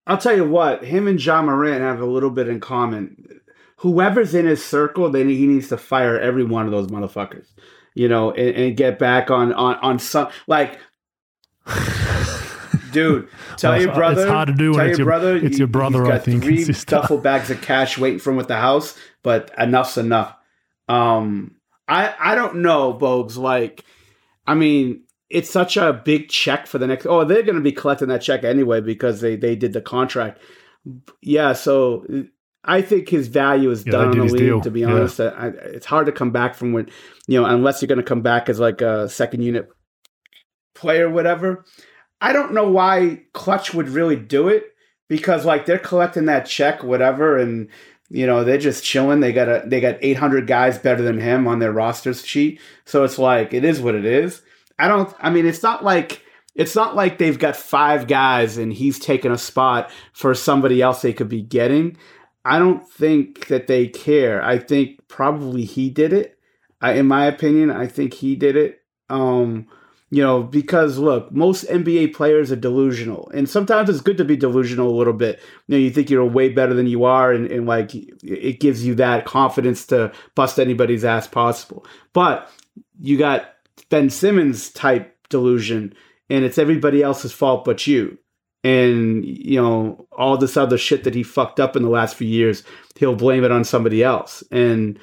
I'll 0.08 0.18
tell 0.18 0.36
you 0.36 0.48
what, 0.48 0.84
him 0.84 1.08
and 1.08 1.24
Ja 1.24 1.42
Morant 1.42 1.82
have 1.82 2.00
a 2.00 2.06
little 2.06 2.30
bit 2.30 2.48
in 2.48 2.60
common. 2.60 3.42
Whoever's 3.78 4.34
in 4.34 4.46
his 4.46 4.64
circle, 4.64 5.10
then 5.12 5.30
he 5.30 5.46
needs 5.46 5.68
to 5.68 5.78
fire 5.78 6.20
every 6.20 6.44
one 6.46 6.66
of 6.66 6.72
those 6.72 6.88
motherfuckers, 6.88 7.48
you 7.94 8.08
know, 8.08 8.32
and, 8.32 8.56
and 8.56 8.78
get 8.78 8.98
back 8.98 9.30
on 9.30 9.54
on 9.54 9.76
on 9.76 10.00
some 10.00 10.30
like. 10.48 10.80
Dude, 12.94 13.28
tell 13.58 13.74
well, 13.74 13.82
your 13.82 13.94
brother. 13.94 14.22
It's 14.22 14.32
hard 14.32 14.48
to 14.48 14.54
do 14.54 14.72
when 14.72 14.88
it's 14.88 14.98
your 14.98 15.06
brother. 15.06 15.36
It's 15.36 15.60
your 15.60 15.68
brother. 15.68 16.00
He's 16.00 16.08
got 16.08 16.16
I 16.16 16.20
think 16.20 16.44
three 16.44 16.66
duffel 16.86 17.18
bags 17.18 17.52
of 17.52 17.62
cash 17.62 17.98
waiting 17.98 18.18
for 18.18 18.32
him 18.32 18.40
at 18.40 18.48
the 18.48 18.56
house, 18.56 18.98
but 19.22 19.52
enough's 19.60 19.98
enough. 19.98 20.34
Um, 20.88 21.57
I 21.88 22.14
I 22.20 22.36
don't 22.36 22.58
know, 22.58 22.94
Bogues. 22.94 23.38
Like, 23.38 23.84
I 24.46 24.56
mean, 24.56 25.04
it's 25.30 25.50
such 25.50 25.78
a 25.78 25.94
big 25.94 26.30
check 26.30 26.68
for 26.68 26.78
the 26.78 26.88
next. 26.88 27.06
Oh, 27.06 27.24
they're 27.26 27.44
going 27.44 27.56
to 27.56 27.62
be 27.62 27.72
collecting 27.72 28.08
that 28.10 28.22
check 28.22 28.44
anyway 28.44 28.82
because 28.82 29.22
they 29.22 29.36
they 29.36 29.56
did 29.56 29.74
the 29.74 29.82
contract. 29.82 30.42
Yeah, 31.22 31.54
so 31.54 32.06
I 32.64 32.82
think 32.82 33.10
his 33.10 33.28
value 33.28 33.72
is 33.72 33.86
yeah, 33.86 33.92
done 33.92 34.12
in 34.12 34.20
the 34.20 34.34
league. 34.34 34.38
Deal. 34.38 34.62
To 34.62 34.72
be 34.72 34.84
honest, 34.86 35.20
yeah. 35.20 35.28
I, 35.28 35.48
it's 35.48 35.86
hard 35.86 36.06
to 36.06 36.12
come 36.12 36.32
back 36.32 36.56
from 36.56 36.74
when 36.74 36.90
you 37.28 37.40
know 37.40 37.48
unless 37.48 37.82
you're 37.82 37.88
going 37.88 37.98
to 37.98 38.04
come 38.04 38.22
back 38.22 38.50
as 38.50 38.60
like 38.60 38.82
a 38.82 39.10
second 39.10 39.42
unit 39.42 39.70
player, 40.76 41.10
whatever. 41.10 41.66
I 42.22 42.34
don't 42.34 42.54
know 42.54 42.70
why 42.70 43.24
Klutch 43.34 43.74
would 43.74 43.90
really 43.90 44.16
do 44.16 44.48
it 44.48 44.64
because 45.08 45.46
like 45.46 45.66
they're 45.66 45.78
collecting 45.78 46.26
that 46.26 46.46
check, 46.46 46.84
whatever, 46.84 47.38
and 47.38 47.70
you 48.10 48.26
know, 48.26 48.44
they're 48.44 48.58
just 48.58 48.84
chilling. 48.84 49.20
They 49.20 49.34
got 49.34 49.50
a 49.50 49.64
they 49.66 49.82
got 49.82 49.98
800 50.02 50.48
guys 50.48 50.78
better 50.78 51.02
than 51.02 51.20
him 51.20 51.48
on 51.48 51.60
their 51.60 51.74
rosters 51.74 52.26
sheet. 52.26 52.60
So 52.86 53.04
it's 53.04 53.20
like 53.20 53.54
it 53.54 53.66
is 53.66 53.82
what 53.82 53.96
it 53.96 54.06
is. 54.06 54.42
I 54.80 54.88
don't. 54.88 55.14
I 55.20 55.30
mean, 55.30 55.46
it's 55.46 55.64
not 55.64 55.84
like 55.84 56.24
it's 56.56 56.76
not 56.76 56.96
like 56.96 57.18
they've 57.18 57.38
got 57.38 57.56
five 57.56 58.08
guys 58.08 58.58
and 58.58 58.74
he's 58.74 58.98
taking 58.98 59.32
a 59.32 59.38
spot 59.38 59.92
for 60.14 60.34
somebody 60.34 60.82
else 60.82 61.02
they 61.02 61.14
could 61.14 61.30
be 61.30 61.42
getting. 61.42 61.98
I 62.44 62.60
don't 62.60 62.88
think 62.90 63.48
that 63.48 63.68
they 63.68 63.88
care. 63.88 64.42
I 64.42 64.58
think 64.58 65.08
probably 65.08 65.66
he 65.66 65.90
did 65.90 66.14
it. 66.14 66.40
I, 66.82 66.94
in 66.94 67.06
my 67.06 67.26
opinion, 67.26 67.72
I 67.72 67.88
think 67.88 68.14
he 68.14 68.36
did 68.36 68.56
it. 68.56 68.80
Um, 69.10 69.68
you 70.10 70.24
know, 70.24 70.42
because 70.42 70.98
look, 70.98 71.32
most 71.34 71.66
NBA 71.66 72.14
players 72.14 72.52
are 72.52 72.56
delusional, 72.58 73.30
and 73.34 73.50
sometimes 73.50 73.90
it's 73.90 74.02
good 74.02 74.18
to 74.18 74.26
be 74.26 74.38
delusional 74.38 74.90
a 74.90 74.96
little 74.96 75.14
bit. 75.14 75.42
You 75.68 75.76
know, 75.76 75.78
you 75.78 75.92
think 75.92 76.10
you're 76.10 76.26
way 76.26 76.50
better 76.50 76.74
than 76.74 76.88
you 76.88 77.04
are, 77.04 77.34
and, 77.34 77.46
and 77.52 77.66
like 77.66 77.92
it 77.94 78.60
gives 78.60 78.86
you 78.86 78.96
that 78.96 79.26
confidence 79.26 79.86
to 79.88 80.14
bust 80.34 80.60
anybody's 80.60 81.04
ass 81.04 81.28
possible. 81.28 81.86
But 82.14 82.50
you 83.00 83.18
got 83.18 83.50
Ben 83.90 84.10
Simmons 84.10 84.70
type 84.70 85.14
delusion, 85.30 85.94
and 86.30 86.46
it's 86.46 86.58
everybody 86.58 87.04
else's 87.04 87.34
fault 87.34 87.66
but 87.66 87.86
you. 87.86 88.18
And 88.64 89.26
you 89.26 89.62
know 89.62 90.08
all 90.18 90.38
this 90.38 90.58
other 90.58 90.78
shit 90.78 91.04
that 91.04 91.16
he 91.16 91.24
fucked 91.24 91.60
up 91.60 91.76
in 91.76 91.84
the 91.84 91.90
last 91.90 92.16
few 92.16 92.28
years, 92.28 92.64
he'll 92.96 93.16
blame 93.16 93.44
it 93.44 93.52
on 93.52 93.66
somebody 93.66 94.04
else, 94.04 94.42
and 94.52 94.98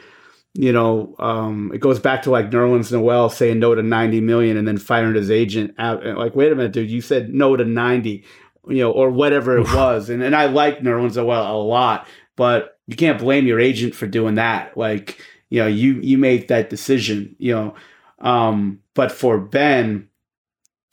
you 0.54 0.72
know, 0.72 1.16
um, 1.18 1.72
it 1.74 1.78
goes 1.78 1.98
back 1.98 2.22
to 2.22 2.30
like 2.30 2.50
Nerlens 2.50 2.92
Noel 2.92 3.28
saying 3.28 3.58
no 3.58 3.74
to 3.74 3.82
90 3.82 4.20
million 4.20 4.56
and 4.56 4.66
then 4.66 4.78
firing 4.78 5.16
his 5.16 5.30
agent 5.30 5.74
out. 5.78 6.04
Like, 6.04 6.36
wait 6.36 6.52
a 6.52 6.54
minute, 6.54 6.72
dude, 6.72 6.90
you 6.90 7.00
said 7.00 7.34
no 7.34 7.56
to 7.56 7.64
90, 7.64 8.24
you 8.68 8.76
know, 8.78 8.92
or 8.92 9.10
whatever 9.10 9.58
it 9.58 9.66
was. 9.74 10.08
And, 10.08 10.22
and 10.22 10.34
I 10.34 10.46
like 10.46 10.78
Nerlens 10.78 11.16
Noel 11.16 11.56
a 11.56 11.58
lot, 11.60 12.06
but 12.36 12.78
you 12.86 12.94
can't 12.94 13.18
blame 13.18 13.46
your 13.46 13.58
agent 13.58 13.96
for 13.96 14.06
doing 14.06 14.36
that. 14.36 14.76
Like, 14.76 15.20
you 15.50 15.60
know, 15.60 15.66
you, 15.66 15.94
you 15.94 16.18
made 16.18 16.48
that 16.48 16.70
decision, 16.70 17.34
you 17.38 17.52
know. 17.52 17.74
Um, 18.20 18.80
but 18.94 19.10
for 19.10 19.40
Ben, 19.40 20.08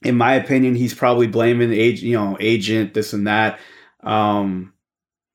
in 0.01 0.17
my 0.17 0.33
opinion, 0.33 0.73
he's 0.73 0.95
probably 0.95 1.27
blaming 1.27 1.69
the 1.69 1.79
agent, 1.79 2.07
you 2.07 2.17
know, 2.17 2.35
agent, 2.39 2.95
this 2.95 3.13
and 3.13 3.27
that. 3.27 3.59
Um, 4.01 4.73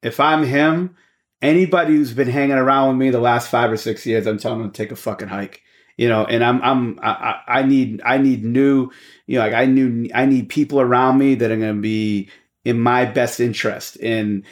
if 0.03 0.19
I'm 0.19 0.45
him, 0.45 0.97
anybody 1.43 1.95
who's 1.97 2.13
been 2.15 2.29
hanging 2.29 2.57
around 2.57 2.89
with 2.89 2.99
me 2.99 3.11
the 3.11 3.21
last 3.21 3.51
five 3.51 3.71
or 3.71 3.77
six 3.77 4.07
years, 4.07 4.27
I'm 4.27 4.39
telling 4.39 4.61
them 4.61 4.71
to 4.71 4.77
take 4.77 4.93
a 4.93 4.97
fucking 4.97 5.29
hike. 5.29 5.63
you 5.97 6.09
know, 6.09 6.25
and 6.25 6.45
I'm 6.45 6.61
I'm 6.63 6.99
I, 7.03 7.41
I 7.47 7.63
need 7.63 8.03
I 8.05 8.19
need 8.19 8.45
new, 8.45 8.91
you 9.27 9.39
know, 9.39 9.45
like 9.45 9.55
I 9.55 9.65
knew 9.67 10.09
I 10.15 10.27
need 10.27 10.49
people 10.49 10.81
around 10.81 11.19
me 11.19 11.35
that 11.37 11.51
are 11.51 11.57
going 11.57 11.77
to 11.77 11.81
be 11.81 12.29
in 12.65 12.81
my 12.81 13.05
best 13.07 13.41
interest 13.41 13.97
and 14.03 14.45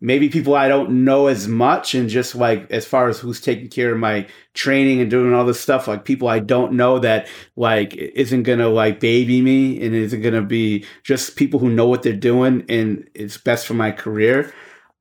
maybe 0.00 0.28
people 0.28 0.54
I 0.54 0.68
don't 0.68 1.04
know 1.04 1.26
as 1.28 1.46
much 1.48 1.94
and 1.94 2.08
just 2.08 2.34
like 2.34 2.70
as 2.70 2.84
far 2.86 3.08
as 3.08 3.18
who's 3.18 3.40
taking 3.40 3.68
care 3.68 3.92
of 3.92 3.98
my 3.98 4.26
training 4.54 5.00
and 5.00 5.10
doing 5.10 5.32
all 5.34 5.44
this 5.44 5.60
stuff 5.60 5.86
like 5.88 6.04
people 6.04 6.28
I 6.28 6.38
don't 6.40 6.72
know 6.72 6.98
that 6.98 7.28
like 7.56 7.94
isn't 7.94 8.42
going 8.42 8.58
to 8.58 8.68
like 8.68 8.98
baby 9.00 9.40
me 9.40 9.80
and 9.84 9.94
isn't 9.94 10.22
going 10.22 10.34
to 10.34 10.42
be 10.42 10.84
just 11.04 11.36
people 11.36 11.60
who 11.60 11.70
know 11.70 11.86
what 11.86 12.02
they're 12.02 12.12
doing 12.14 12.64
and 12.68 13.08
it's 13.14 13.38
best 13.38 13.66
for 13.66 13.74
my 13.74 13.92
career 13.92 14.52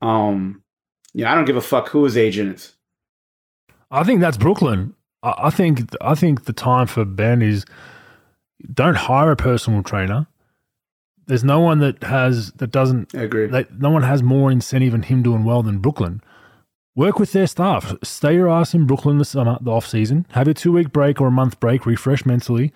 um 0.02 0.62
you 1.14 1.24
know 1.24 1.32
I 1.32 1.36
don't 1.36 1.45
give 1.45 1.57
a 1.57 1.62
fuck 1.62 1.89
who 1.89 2.03
his 2.03 2.18
agent 2.18 2.55
is 2.55 2.76
I 3.91 4.03
think 4.03 4.22
that's 4.22 4.38
Brooklyn. 4.38 4.93
I, 5.24 5.34
I 5.38 5.49
think 5.49 5.95
I 6.01 6.16
think 6.16 6.45
the 6.45 6.53
time 6.53 6.88
for 6.88 7.05
Ben 7.05 7.41
is 7.41 7.66
don't 8.74 8.95
hire 8.95 9.32
a 9.32 9.36
personal 9.36 9.84
trainer. 9.84 10.28
There's 11.28 11.43
no 11.43 11.60
one 11.60 11.80
that 11.80 12.03
has 12.03 12.51
that 12.53 12.72
doesn't. 12.72 13.16
I 13.16 13.22
agree. 13.22 13.47
That 13.47 13.80
no 13.80 13.89
one 13.89 14.03
has 14.03 14.24
more 14.24 14.51
incentive 14.51 14.93
in 14.93 15.03
him 15.03 15.22
doing 15.22 15.43
well 15.43 15.64
than 15.64 15.80
Brooklyn. 15.80 16.22
Work 16.95 17.20
with 17.20 17.32
their 17.32 17.47
staff. 17.47 17.93
Stay 18.03 18.36
your 18.36 18.49
ass 18.49 18.74
in 18.74 18.86
Brooklyn 18.86 19.20
the 19.20 19.26
summer, 19.26 19.57
the 19.62 19.72
off 19.72 19.88
season. 19.88 20.26
Have 20.32 20.47
a 20.47 20.53
two 20.53 20.72
week 20.72 20.91
break 20.91 21.22
or 21.22 21.28
a 21.28 21.32
month 21.32 21.60
break. 21.60 21.86
Refresh 21.86 22.26
mentally, 22.26 22.74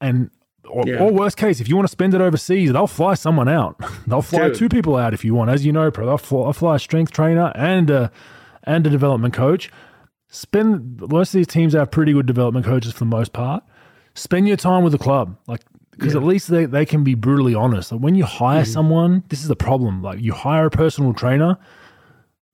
and 0.00 0.30
or, 0.68 0.84
Yeah. 0.86 0.98
or 1.02 1.12
worst 1.12 1.36
case, 1.36 1.60
if 1.60 1.68
you 1.68 1.76
want 1.76 1.86
to 1.88 1.92
spend 1.92 2.14
it 2.14 2.20
overseas, 2.20 2.72
they'll 2.72 2.86
fly 2.86 3.14
someone 3.14 3.48
out. 3.48 3.76
They'll 4.06 4.22
fly 4.22 4.48
Dude. 4.48 4.56
two 4.56 4.68
people 4.68 4.96
out 4.96 5.14
if 5.14 5.24
you 5.24 5.34
want. 5.34 5.50
As 5.50 5.64
you 5.66 5.72
know, 5.72 5.90
pro, 5.90 6.06
they'll 6.06 6.18
fly, 6.18 6.52
fly 6.52 6.76
a 6.76 6.78
strength 6.78 7.12
trainer 7.12 7.52
and 7.54 7.90
a 7.90 8.10
and 8.64 8.86
a 8.86 8.90
development 8.90 9.34
coach. 9.34 9.70
Spend 10.28 11.00
most 11.10 11.34
of 11.34 11.38
these 11.38 11.46
teams 11.46 11.74
have 11.74 11.90
pretty 11.90 12.12
good 12.12 12.26
development 12.26 12.66
coaches 12.66 12.92
for 12.92 13.00
the 13.00 13.04
most 13.06 13.32
part. 13.32 13.62
Spend 14.14 14.48
your 14.48 14.56
time 14.56 14.82
with 14.82 14.92
the 14.92 14.98
club, 14.98 15.36
like 15.46 15.60
because 15.90 16.16
at 16.16 16.22
least 16.24 16.48
they, 16.48 16.64
they 16.66 16.84
can 16.84 17.04
be 17.04 17.14
brutally 17.14 17.54
honest. 17.54 17.92
Like 17.92 18.00
when 18.00 18.14
you 18.16 18.24
hire 18.24 18.62
Mm-hmm. 18.62 18.72
someone, 18.72 19.22
this 19.28 19.42
is 19.42 19.48
the 19.48 19.54
problem. 19.56 20.02
Like 20.02 20.20
you 20.20 20.32
hire 20.32 20.66
a 20.66 20.70
personal 20.70 21.12
trainer, 21.14 21.56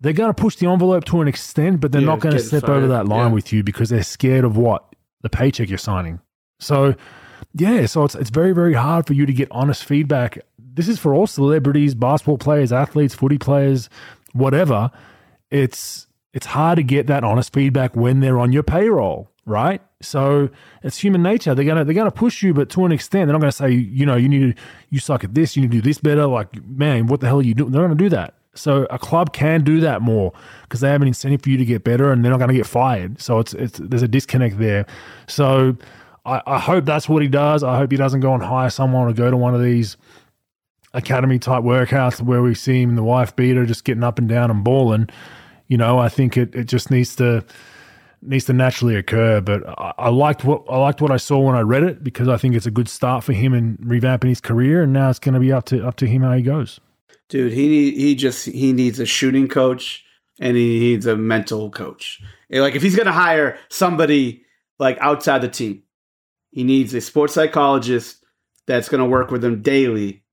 they're 0.01 0.13
going 0.13 0.29
to 0.33 0.35
push 0.43 0.57
the 0.57 0.67
envelope 0.67 1.05
to 1.07 1.21
an 1.23 1.29
extent, 1.29 1.81
but 1.81 1.91
they're 1.93 2.01
Yeah, 2.03 2.07
not 2.09 2.21
going 2.21 2.35
to 2.37 2.43
step 2.43 2.63
fired. 2.65 2.79
over 2.79 2.89
that 2.89 3.07
line 3.09 3.29
Yeah. 3.29 3.35
with 3.35 3.53
you 3.53 3.63
because 3.63 3.89
they're 3.89 4.03
scared 4.03 4.45
of 4.45 4.57
what 4.59 4.85
the 5.23 5.31
paycheck 5.31 5.69
you're 5.71 5.79
signing. 5.79 6.21
So, 6.59 6.95
yeah, 7.55 7.87
so 7.87 8.05
it's 8.05 8.15
it's 8.15 8.31
very 8.31 8.53
very 8.53 8.75
hard 8.75 9.07
for 9.07 9.15
you 9.15 9.27
to 9.27 9.33
get 9.33 9.49
honest 9.51 9.85
feedback. 9.85 10.39
This 10.59 10.89
is 10.89 10.99
for 10.99 11.15
all 11.15 11.27
celebrities, 11.27 11.95
basketball 11.95 12.39
players, 12.39 12.73
athletes, 12.73 13.15
footy 13.15 13.39
players, 13.39 13.89
whatever. 14.33 14.91
It's 15.51 16.07
it's 16.33 16.47
hard 16.47 16.77
to 16.77 16.83
get 16.83 17.07
that 17.09 17.25
honest 17.25 17.53
feedback 17.53 17.97
when 17.97 18.21
they're 18.21 18.39
on 18.39 18.53
your 18.53 18.63
payroll, 18.63 19.31
right? 19.47 19.83
So 20.01 20.49
it's 20.83 20.99
human 20.99 21.23
nature. 21.23 21.55
They're 21.55 21.65
gonna 21.65 21.85
they're 21.85 21.95
gonna 21.95 22.11
push 22.11 22.43
you, 22.43 22.55
but 22.55 22.71
to 22.71 22.85
an 22.85 22.93
extent, 22.93 23.27
they're 23.27 23.33
not 23.33 23.41
gonna 23.41 23.53
say, 23.53 23.71
you 23.71 24.07
know, 24.07 24.17
you 24.17 24.29
need 24.29 24.57
to 24.57 24.63
you 24.91 25.01
suck 25.01 25.25
at 25.25 25.35
this, 25.35 25.57
you 25.57 25.63
need 25.63 25.73
to 25.73 25.79
do 25.79 25.83
this 25.83 25.99
better. 25.99 26.27
Like, 26.27 26.65
man, 26.65 27.07
what 27.07 27.21
the 27.21 27.27
hell 27.27 27.41
are 27.41 27.43
you 27.43 27.55
doing? 27.55 27.73
They're 27.73 27.83
gonna 27.83 27.95
do 27.95 28.09
that. 28.11 28.35
So 28.55 28.87
a 28.91 28.99
club 28.99 29.33
can 29.33 29.63
do 29.63 29.81
that 29.81 30.03
more 30.03 30.33
because 30.63 30.81
they 30.81 30.89
have 30.91 31.03
an 31.03 31.09
incentive 31.09 31.43
for 31.43 31.51
you 31.51 31.57
to 31.57 31.65
get 31.65 31.85
better, 31.85 32.13
and 32.13 32.25
they're 32.25 32.37
not 32.37 32.45
to 32.47 32.53
get 32.53 32.67
fired. 32.67 33.21
So 33.21 33.39
it's 33.39 33.55
it's 33.55 33.79
there's 33.79 34.03
a 34.03 34.09
disconnect 34.09 34.59
there. 34.59 34.87
So 35.29 35.77
I, 36.25 36.43
I 36.47 36.59
hope 36.59 36.85
that's 36.85 37.09
what 37.09 37.23
he 37.23 37.29
does. 37.29 37.63
I 37.63 37.77
hope 37.77 37.91
he 37.91 37.97
doesn't 37.97 38.21
go 38.21 38.35
and 38.35 38.43
hire 38.43 38.71
someone 38.71 39.09
or 39.09 39.13
go 39.13 39.31
to 39.31 39.37
one 39.37 39.55
of 39.55 39.63
these 39.63 39.97
academy 40.93 41.39
type 41.39 41.63
workouts 41.63 42.21
where 42.21 42.43
we 42.43 42.55
see 42.55 42.83
him 42.83 42.91
in 42.91 42.97
the 42.97 43.05
wife 43.05 43.35
beater 43.37 43.65
just 43.65 43.85
getting 43.85 44.05
up 44.05 44.19
and 44.19 44.29
down 44.29 44.51
and 44.51 44.65
balling. 44.65 45.09
You 45.69 45.77
know, 45.77 45.99
I 45.99 46.09
think 46.09 46.37
it, 46.37 46.55
it 46.55 46.65
just 46.65 46.91
needs 46.91 47.15
to 47.17 47.45
needs 48.23 48.45
to 48.47 48.53
naturally 48.53 48.97
occur. 48.97 49.41
But 49.41 49.67
I, 49.79 49.93
I 49.99 50.09
liked 50.11 50.45
what 50.45 50.65
I 50.69 50.79
liked 50.79 51.01
what 51.01 51.11
I 51.11 51.17
saw 51.17 51.39
when 51.39 51.55
I 51.55 51.61
read 51.61 51.83
it 51.83 52.03
because 52.03 52.29
I 52.29 52.37
think 52.37 52.55
it's 52.55 52.67
a 52.67 52.71
good 52.71 52.89
start 52.89 53.25
for 53.25 53.33
him 53.33 53.55
in 53.55 53.77
revamping 53.79 54.29
his 54.29 54.41
career. 54.41 54.83
And 54.83 54.93
now 54.93 55.11
it's 55.11 55.19
going 55.19 55.35
to 55.35 55.41
be 55.41 55.53
up 55.53 55.65
to 55.67 55.87
up 55.87 55.97
to 55.97 56.07
him 56.07 56.23
how 56.23 56.33
he 56.33 56.43
goes. 56.43 56.81
Dude, 57.29 57.53
he 57.53 57.93
he 57.93 58.15
just 58.15 58.47
he 58.47 58.73
needs 58.73 58.99
a 58.99 59.07
shooting 59.07 59.49
coach 59.49 60.05
and 60.41 60.57
he 60.57 60.81
needs 60.81 61.07
a 61.07 61.17
mental 61.17 61.71
coach. 61.71 62.21
Like 62.51 62.75
if 62.75 62.83
he's 62.83 62.97
gonna 62.97 63.13
hire 63.13 63.59
somebody 63.69 64.43
like 64.81 64.99
outside 65.01 65.43
the 65.43 65.49
team, 65.49 65.85
he 66.51 66.65
needs 66.65 66.95
a 66.95 67.01
sports 67.01 67.35
psychologist 67.35 68.25
that's 68.67 68.89
gonna 68.89 69.07
work 69.07 69.31
with 69.31 69.45
him 69.45 69.63
daily, 69.63 70.25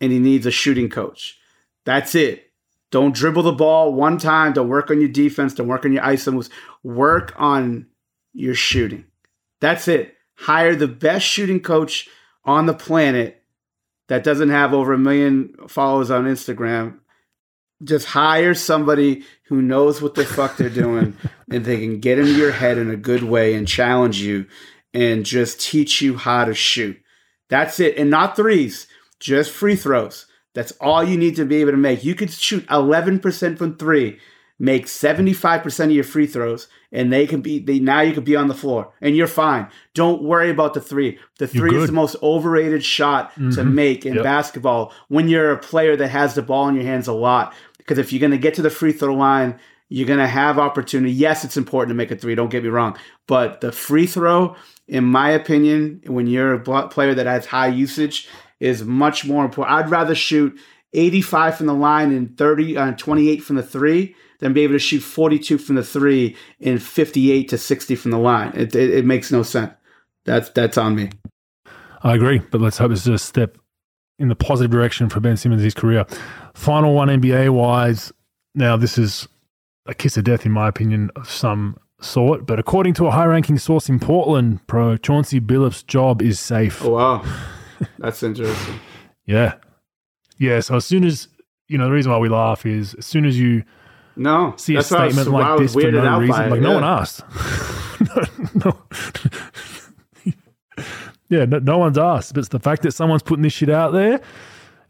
and 0.00 0.12
he 0.12 0.18
needs 0.18 0.46
a 0.46 0.50
shooting 0.50 0.88
coach. 0.88 1.38
That's 1.84 2.14
it. 2.14 2.50
Don't 2.90 3.14
dribble 3.14 3.42
the 3.42 3.52
ball 3.52 3.92
one 3.92 4.18
time. 4.18 4.52
Don't 4.52 4.68
work 4.68 4.90
on 4.90 5.00
your 5.00 5.08
defense. 5.08 5.54
Don't 5.54 5.68
work 5.68 5.84
on 5.84 5.92
your 5.92 6.02
iso 6.02 6.32
moves. 6.32 6.50
Work 6.82 7.34
on 7.36 7.86
your 8.32 8.54
shooting. 8.54 9.04
That's 9.60 9.88
it. 9.88 10.14
Hire 10.34 10.76
the 10.76 10.88
best 10.88 11.26
shooting 11.26 11.60
coach 11.60 12.08
on 12.44 12.66
the 12.66 12.74
planet 12.74 13.42
that 14.08 14.24
doesn't 14.24 14.50
have 14.50 14.72
over 14.72 14.92
a 14.92 14.98
million 14.98 15.54
followers 15.68 16.10
on 16.10 16.24
Instagram, 16.24 16.98
just 17.82 18.06
hire 18.06 18.54
somebody 18.54 19.24
who 19.48 19.60
knows 19.60 20.00
what 20.00 20.14
the 20.14 20.24
fuck 20.24 20.56
they're 20.56 20.70
doing 20.70 21.16
and 21.50 21.64
they 21.64 21.78
can 21.78 22.00
get 22.00 22.18
into 22.18 22.34
your 22.34 22.52
head 22.52 22.78
in 22.78 22.90
a 22.90 22.96
good 22.96 23.22
way 23.22 23.54
and 23.54 23.68
challenge 23.68 24.20
you 24.20 24.46
and 24.96 25.24
just 25.26 25.60
teach 25.60 26.00
you 26.00 26.16
how 26.16 26.44
to 26.46 26.54
shoot. 26.54 26.96
That's 27.48 27.78
it. 27.80 27.96
And 27.98 28.10
not 28.10 28.34
threes, 28.34 28.86
just 29.20 29.50
free 29.52 29.76
throws. 29.76 30.26
That's 30.54 30.72
all 30.80 31.04
you 31.04 31.18
need 31.18 31.36
to 31.36 31.44
be 31.44 31.56
able 31.56 31.72
to 31.72 31.76
make. 31.76 32.02
You 32.02 32.14
could 32.14 32.30
shoot 32.30 32.66
11% 32.68 33.58
from 33.58 33.76
three, 33.76 34.18
make 34.58 34.86
75% 34.86 35.84
of 35.84 35.90
your 35.90 36.02
free 36.02 36.26
throws, 36.26 36.66
and 36.90 37.12
they 37.12 37.26
can 37.26 37.42
be 37.42 37.58
they 37.58 37.78
now 37.78 38.00
you 38.00 38.14
could 38.14 38.24
be 38.24 38.36
on 38.36 38.48
the 38.48 38.54
floor 38.54 38.90
and 39.02 39.14
you're 39.14 39.26
fine. 39.26 39.68
Don't 39.92 40.22
worry 40.22 40.48
about 40.50 40.72
the 40.72 40.80
three. 40.80 41.18
The 41.38 41.46
three 41.46 41.76
is 41.76 41.88
the 41.88 41.92
most 41.92 42.16
overrated 42.22 42.82
shot 42.82 43.34
to 43.34 43.40
Mhm. 43.42 43.72
make 43.74 44.06
in 44.06 44.14
Yep. 44.14 44.22
basketball 44.24 44.94
when 45.08 45.28
you're 45.28 45.52
a 45.52 45.58
player 45.58 45.94
that 45.96 46.08
has 46.08 46.34
the 46.34 46.42
ball 46.42 46.68
in 46.68 46.74
your 46.74 46.84
hands 46.84 47.06
a 47.06 47.12
lot. 47.12 47.52
Because 47.76 47.98
if 47.98 48.12
you're 48.12 48.20
going 48.20 48.30
to 48.30 48.38
get 48.38 48.54
to 48.54 48.62
the 48.62 48.70
free 48.70 48.92
throw 48.92 49.14
line, 49.14 49.56
you're 49.90 50.06
going 50.08 50.18
to 50.18 50.26
have 50.26 50.58
opportunity. 50.58 51.12
Yes, 51.12 51.44
it's 51.44 51.56
important 51.58 51.90
to 51.90 51.94
make 51.94 52.10
a 52.10 52.16
three, 52.16 52.34
don't 52.34 52.50
get 52.50 52.62
me 52.64 52.70
wrong. 52.70 52.96
But 53.28 53.60
the 53.60 53.70
free 53.72 54.06
throw, 54.06 54.56
in 54.88 55.04
my 55.04 55.30
opinion, 55.30 56.02
when 56.06 56.26
you're 56.26 56.54
a 56.54 56.88
player 56.88 57.14
that 57.14 57.26
has 57.26 57.46
high 57.46 57.68
usage, 57.68 58.28
is 58.60 58.84
much 58.84 59.24
more 59.24 59.44
important. 59.44 59.76
I'd 59.76 59.90
rather 59.90 60.14
shoot 60.14 60.58
85 60.92 61.58
from 61.58 61.66
the 61.66 61.74
line 61.74 62.12
and 62.12 62.36
30, 62.38 62.76
uh, 62.76 62.92
28 62.92 63.42
from 63.42 63.56
the 63.56 63.62
three 63.62 64.14
than 64.38 64.52
be 64.52 64.62
able 64.62 64.74
to 64.74 64.78
shoot 64.78 65.00
42 65.00 65.58
from 65.58 65.76
the 65.76 65.84
three 65.84 66.36
and 66.60 66.82
58 66.82 67.48
to 67.48 67.58
60 67.58 67.94
from 67.96 68.10
the 68.10 68.18
line. 68.18 68.52
It, 68.54 68.74
it, 68.74 68.90
it 68.90 69.04
makes 69.04 69.30
no 69.30 69.42
sense. 69.42 69.72
That's 70.24 70.50
that's 70.50 70.76
on 70.76 70.96
me. 70.96 71.10
I 72.02 72.14
agree, 72.14 72.40
but 72.50 72.60
let's 72.60 72.78
hope 72.78 72.92
it's 72.92 73.06
a 73.06 73.18
step 73.18 73.58
in 74.18 74.28
the 74.28 74.36
positive 74.36 74.70
direction 74.70 75.08
for 75.08 75.20
Ben 75.20 75.36
Simmons' 75.36 75.74
career. 75.74 76.04
Final 76.54 76.94
one 76.94 77.08
NBA 77.08 77.50
wise. 77.50 78.12
Now, 78.54 78.76
this 78.76 78.98
is 78.98 79.28
a 79.86 79.94
kiss 79.94 80.16
of 80.16 80.24
death, 80.24 80.46
in 80.46 80.52
my 80.52 80.68
opinion, 80.68 81.10
of 81.16 81.30
some 81.30 81.76
sort, 82.00 82.46
but 82.46 82.58
according 82.58 82.94
to 82.94 83.06
a 83.06 83.10
high 83.10 83.24
ranking 83.26 83.58
source 83.58 83.88
in 83.88 83.98
Portland, 83.98 84.66
pro 84.66 84.96
Chauncey 84.96 85.40
Billups' 85.40 85.86
job 85.86 86.20
is 86.22 86.38
safe. 86.40 86.84
Oh 86.84 86.90
wow, 86.90 87.24
that's 87.98 88.22
interesting. 88.22 88.80
Yeah. 89.24 89.54
Yeah. 90.38 90.60
So, 90.60 90.76
as 90.76 90.84
soon 90.84 91.04
as, 91.04 91.28
you 91.68 91.78
know, 91.78 91.86
the 91.86 91.92
reason 91.92 92.12
why 92.12 92.18
we 92.18 92.28
laugh 92.28 92.66
is 92.66 92.94
as 92.94 93.06
soon 93.06 93.24
as 93.24 93.38
you 93.38 93.64
No, 94.16 94.54
see 94.56 94.74
a 94.74 94.76
I 94.76 94.78
was- 94.80 94.86
statement 94.86 95.28
like 95.28 95.58
this 95.58 95.72
for 95.72 95.90
no 95.90 96.20
reason, 96.20 96.50
like 96.50 96.60
no 96.60 96.74
one 96.74 96.84
asked. 96.84 97.22
no, 98.54 98.72
no. 98.72 98.78
yeah, 101.28 101.44
no, 101.44 101.58
no 101.58 101.78
one's 101.78 101.98
asked. 101.98 102.34
But 102.34 102.40
it's 102.40 102.48
the 102.50 102.60
fact 102.60 102.82
that 102.82 102.92
someone's 102.92 103.22
putting 103.22 103.42
this 103.42 103.52
shit 103.52 103.70
out 103.70 103.92
there, 103.92 104.20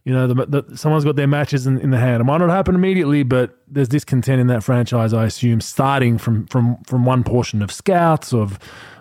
you 0.07 0.13
know, 0.13 0.29
the, 0.29 0.47
the, 0.47 0.77
someone's 0.77 1.05
got 1.05 1.17
their 1.17 1.27
matches 1.27 1.67
in, 1.67 1.81
in 1.81 1.91
the 1.91 1.99
hand. 1.99 2.21
It 2.21 2.25
might 2.25 2.39
not 2.39 2.49
happen 2.49 2.77
immediately, 2.77 3.25
but 3.25 3.59
there's 3.67 3.89
discontent 3.89 4.41
in 4.41 4.47
that 4.47 4.63
franchise, 4.63 5.13
I 5.13 5.25
assume, 5.25 5.61
starting 5.61 6.17
from 6.17 6.47
from 6.47 6.77
from 6.85 7.05
one 7.05 7.25
portion 7.25 7.61
of 7.61 7.73
scouts, 7.73 8.33
of 8.33 8.57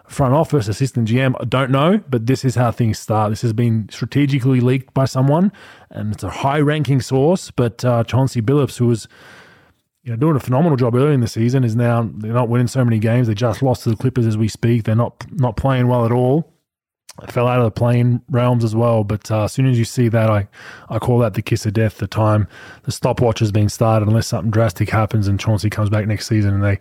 front 0.08 0.34
office, 0.34 0.68
assistant 0.68 1.08
GM. 1.08 1.36
I 1.40 1.46
don't 1.46 1.70
know, 1.70 2.02
but 2.10 2.26
this 2.26 2.44
is 2.44 2.56
how 2.56 2.72
things 2.72 2.98
start. 2.98 3.30
This 3.30 3.44
has 3.44 3.54
been 3.54 3.88
strategically 3.92 4.60
leaked 4.62 4.96
by 4.96 5.06
someone, 5.06 5.52
and 5.92 6.12
it's 6.12 6.24
a 6.24 6.30
high 6.30 6.60
ranking 6.60 7.02
source. 7.02 7.52
But 7.52 7.86
uh, 7.86 8.04
Chauncey 8.04 8.42
Billups, 8.42 8.78
who 8.78 8.88
was 8.88 9.08
you 10.02 10.10
know, 10.10 10.18
doing 10.18 10.36
a 10.36 10.40
phenomenal 10.40 10.76
job 10.76 10.96
early 10.96 11.14
in 11.14 11.20
the 11.20 11.28
season 11.28 11.64
is 11.64 11.76
now 11.76 12.10
they're 12.16 12.34
not 12.34 12.50
winning 12.50 12.68
so 12.68 12.84
many 12.84 12.98
games. 12.98 13.28
They 13.28 13.36
just 13.36 13.62
lost 13.62 13.84
to 13.84 13.92
the 13.92 13.96
Clippers 13.96 14.26
as 14.26 14.40
we 14.40 14.48
speak. 14.48 14.86
They're 14.86 14.96
not 14.96 15.24
not 15.34 15.56
playing 15.56 15.88
well 15.88 16.04
at 16.04 16.12
all. 16.12 16.52
They 17.22 17.32
fell 17.32 17.48
out 17.48 17.60
of 17.60 17.66
the 17.66 17.72
playing 17.72 18.22
realms 18.30 18.64
as 18.64 18.76
well. 18.76 19.04
But 19.04 19.32
uh, 19.32 19.46
as 19.46 19.54
soon 19.54 19.68
as 19.68 19.80
you 19.80 19.86
see 19.86 20.10
that, 20.10 20.30
I 20.30 20.48
I 20.90 21.00
call 21.00 21.20
that 21.20 21.34
the 21.34 21.42
kiss 21.42 21.66
of 21.66 21.74
death. 21.74 21.98
The 21.98 22.08
time 22.08 22.48
the 22.84 22.92
stopwatch 22.92 23.40
has 23.40 23.52
been 23.52 23.70
started, 23.70 24.08
unless 24.08 24.28
something 24.28 24.52
drastic 24.52 24.90
happens 24.90 25.28
and 25.28 25.40
Chauncey 25.40 25.70
comes 25.70 25.90
back 25.90 26.08
next 26.08 26.28
season 26.28 26.54
and 26.54 26.64
they 26.64 26.80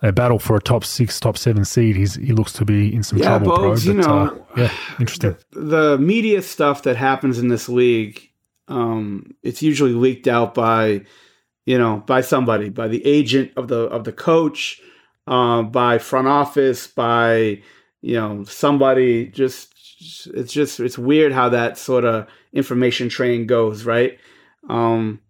they 0.00 0.10
battle 0.12 0.38
for 0.38 0.56
a 0.56 0.60
top 0.60 0.84
six, 0.84 1.18
top 1.20 1.36
seven 1.36 1.64
seed. 1.64 1.96
He's 1.96 2.14
he 2.14 2.32
looks 2.32 2.52
to 2.54 2.64
be 2.64 2.94
in 2.94 3.02
some 3.02 3.18
Yeah, 3.18 3.38
trouble, 3.38 3.56
bro. 3.56 3.70
Bogues, 3.72 3.84
you 3.84 3.94
But, 3.94 4.06
know, 4.06 4.46
uh, 4.56 4.60
yeah, 4.62 4.72
interesting. 5.00 5.36
the 5.52 5.98
media 5.98 6.40
stuff 6.40 6.82
that 6.84 6.96
happens 6.96 7.38
in 7.38 7.48
this 7.48 7.68
league, 7.68 8.30
um, 8.68 9.34
it's 9.42 9.60
usually 9.62 9.92
leaked 9.92 10.28
out 10.28 10.54
by, 10.54 11.02
you 11.66 11.76
know, 11.76 12.02
by 12.06 12.20
somebody, 12.20 12.68
by 12.70 12.88
the 12.88 13.04
agent 13.04 13.50
of 13.56 13.68
the 13.68 13.80
of 13.88 14.04
the 14.04 14.12
coach, 14.12 14.80
uh, 15.26 15.62
by 15.62 15.98
front 15.98 16.28
office, 16.28 16.86
by 16.86 17.60
you 18.00 18.14
know 18.14 18.44
somebody. 18.44 19.26
Just 19.26 19.74
it's 20.34 20.52
just 20.52 20.80
it's 20.80 20.98
weird 20.98 21.32
how 21.32 21.48
that 21.50 21.78
sort 21.78 22.04
of 22.04 22.28
information 22.52 23.08
train 23.08 23.46
goes, 23.46 23.84
right? 23.84 24.18
Um, 24.68 25.20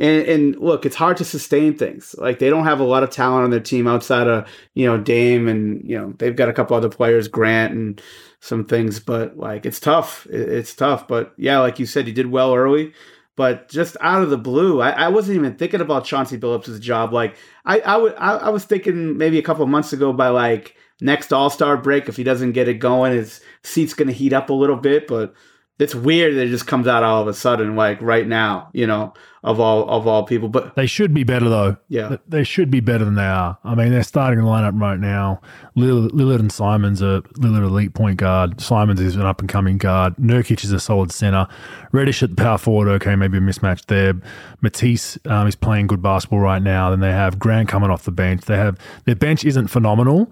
and, 0.00 0.26
and 0.26 0.56
look, 0.56 0.86
it's 0.86 0.96
hard 0.96 1.18
to 1.18 1.24
sustain 1.24 1.76
things. 1.76 2.14
Like 2.16 2.38
they 2.38 2.48
don't 2.48 2.64
have 2.64 2.80
a 2.80 2.84
lot 2.84 3.02
of 3.02 3.10
talent 3.10 3.44
on 3.44 3.50
their 3.50 3.60
team 3.60 3.86
outside 3.86 4.26
of 4.26 4.48
you 4.74 4.86
know 4.86 4.98
Dame, 4.98 5.48
and 5.48 5.82
you 5.88 5.98
know 5.98 6.14
they've 6.18 6.36
got 6.36 6.48
a 6.48 6.52
couple 6.52 6.76
other 6.76 6.88
players, 6.88 7.28
Grant 7.28 7.74
and 7.74 8.02
some 8.40 8.64
things. 8.64 8.98
But 8.98 9.36
like 9.36 9.66
it's 9.66 9.80
tough. 9.80 10.26
It's 10.30 10.74
tough. 10.74 11.06
But 11.06 11.34
yeah, 11.36 11.58
like 11.58 11.78
you 11.78 11.86
said, 11.86 12.06
he 12.06 12.12
did 12.12 12.26
well 12.26 12.54
early. 12.54 12.92
But 13.36 13.70
just 13.70 13.96
out 14.02 14.22
of 14.22 14.28
the 14.28 14.36
blue, 14.36 14.82
I, 14.82 14.90
I 14.90 15.08
wasn't 15.08 15.36
even 15.36 15.56
thinking 15.56 15.80
about 15.80 16.04
Chauncey 16.04 16.36
Billups' 16.36 16.78
job. 16.78 17.12
Like 17.12 17.36
I, 17.64 17.80
I, 17.80 17.96
would, 17.96 18.14
I 18.16 18.50
was 18.50 18.64
thinking 18.66 19.16
maybe 19.16 19.38
a 19.38 19.42
couple 19.42 19.66
months 19.66 19.94
ago 19.94 20.12
by 20.12 20.28
like 20.28 20.76
next 21.00 21.32
All 21.32 21.50
Star 21.50 21.76
break, 21.76 22.08
if 22.08 22.16
he 22.16 22.24
doesn't 22.24 22.52
get 22.52 22.68
it 22.68 22.74
going, 22.74 23.12
his 23.12 23.40
seat's 23.62 23.94
going 23.94 24.08
to 24.08 24.14
heat 24.14 24.32
up 24.32 24.50
a 24.50 24.54
little 24.54 24.76
bit. 24.76 25.06
But 25.06 25.34
it's 25.80 25.94
weird 25.94 26.36
that 26.36 26.46
it 26.46 26.50
just 26.50 26.66
comes 26.66 26.86
out 26.86 27.02
all 27.02 27.22
of 27.22 27.28
a 27.28 27.34
sudden, 27.34 27.74
like 27.74 28.00
right 28.02 28.26
now, 28.26 28.68
you 28.74 28.86
know, 28.86 29.14
of 29.42 29.58
all 29.58 29.88
of 29.88 30.06
all 30.06 30.24
people. 30.24 30.48
But 30.48 30.76
they 30.76 30.86
should 30.86 31.14
be 31.14 31.24
better 31.24 31.48
though. 31.48 31.78
Yeah, 31.88 32.16
they 32.28 32.44
should 32.44 32.70
be 32.70 32.80
better 32.80 33.04
than 33.04 33.14
they 33.14 33.24
are. 33.24 33.56
I 33.64 33.74
mean, 33.74 33.90
they're 33.90 34.02
starting 34.02 34.40
the 34.40 34.46
lineup 34.46 34.78
right 34.78 35.00
now. 35.00 35.40
Lillard, 35.76 36.10
Lillard 36.10 36.40
and 36.40 36.52
Simons 36.52 37.02
are 37.02 37.22
Lillard 37.38 37.62
elite 37.62 37.94
point 37.94 38.18
guard. 38.18 38.60
Simons 38.60 39.00
is 39.00 39.16
an 39.16 39.22
up 39.22 39.40
and 39.40 39.48
coming 39.48 39.78
guard. 39.78 40.16
Nurkic 40.16 40.64
is 40.64 40.72
a 40.72 40.80
solid 40.80 41.12
center. 41.12 41.48
Reddish 41.92 42.22
at 42.22 42.30
the 42.30 42.36
power 42.36 42.58
forward. 42.58 42.88
Okay, 42.88 43.16
maybe 43.16 43.38
a 43.38 43.40
mismatch 43.40 43.86
there. 43.86 44.14
Matisse 44.60 45.18
um, 45.24 45.46
is 45.46 45.56
playing 45.56 45.86
good 45.86 46.02
basketball 46.02 46.40
right 46.40 46.62
now. 46.62 46.90
Then 46.90 47.00
they 47.00 47.12
have 47.12 47.38
Grant 47.38 47.68
coming 47.68 47.90
off 47.90 48.04
the 48.04 48.12
bench. 48.12 48.42
They 48.42 48.56
have 48.56 48.78
their 49.06 49.16
bench 49.16 49.46
isn't 49.46 49.68
phenomenal 49.68 50.30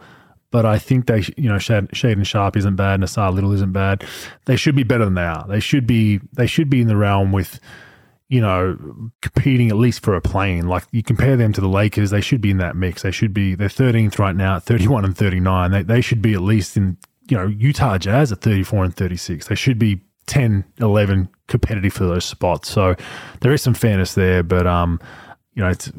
but 0.51 0.65
I 0.65 0.79
think 0.79 1.07
they, 1.07 1.25
you 1.37 1.49
know, 1.49 1.57
Shaedon 1.57 2.25
Sharpe 2.25 2.57
isn't 2.57 2.77
bad, 2.77 3.01
Nassir 3.01 3.33
Little 3.33 3.53
isn't 3.53 3.73
bad. 3.73 4.05
They 4.47 4.57
should 4.57 4.75
be 4.75 4.83
better 4.83 5.05
than 5.05 5.15
they 5.15 5.23
are. 5.23 5.47
They 5.47 5.61
should 5.61 5.87
be, 5.87 6.21
they 6.33 6.47
should 6.47 6.71
be 6.71 6.81
in 6.81 6.89
the 6.89 6.97
realm 6.97 7.33
with, 7.33 7.61
you 8.29 8.41
know, 8.41 9.11
competing 9.21 9.69
at 9.69 9.77
least 9.77 10.03
for 10.03 10.15
a 10.15 10.21
plane. 10.21 10.67
Like 10.67 10.85
you 10.91 11.03
compare 11.03 11.37
them 11.37 11.53
to 11.53 11.61
the 11.61 11.69
Lakers, 11.69 12.11
they 12.11 12.21
should 12.21 12.41
be 12.41 12.51
in 12.51 12.59
that 12.59 12.77
mix. 12.77 13.03
They 13.03 13.11
should 13.11 13.35
be, 13.35 13.55
they're 13.55 13.69
13th 13.69 14.19
right 14.19 14.37
now 14.37 14.57
at 14.57 14.63
31 14.63 15.05
and 15.05 15.17
39. 15.17 15.71
They, 15.71 15.83
they 15.83 16.01
should 16.01 16.23
be 16.23 16.33
at 16.33 16.41
least 16.41 16.77
in, 16.77 16.97
you 17.29 17.37
know, 17.37 17.47
Utah 17.47 17.99
Jazz 17.99 18.33
at 18.33 18.41
34 18.41 18.85
and 18.85 18.97
36. 18.97 19.49
They 19.49 19.55
should 19.55 19.79
be 19.79 20.01
10, 20.27 20.65
11 20.81 21.29
competitive 21.47 21.93
for 21.93 22.05
those 22.05 22.25
spots. 22.25 22.71
So 22.71 22.95
there 23.41 23.53
is 23.53 23.63
some 23.63 23.75
fairness 23.75 24.15
there, 24.15 24.43
but, 24.43 24.67
um, 24.67 24.99
you 25.55 25.63
know, 25.63 25.69
it's 25.69 25.91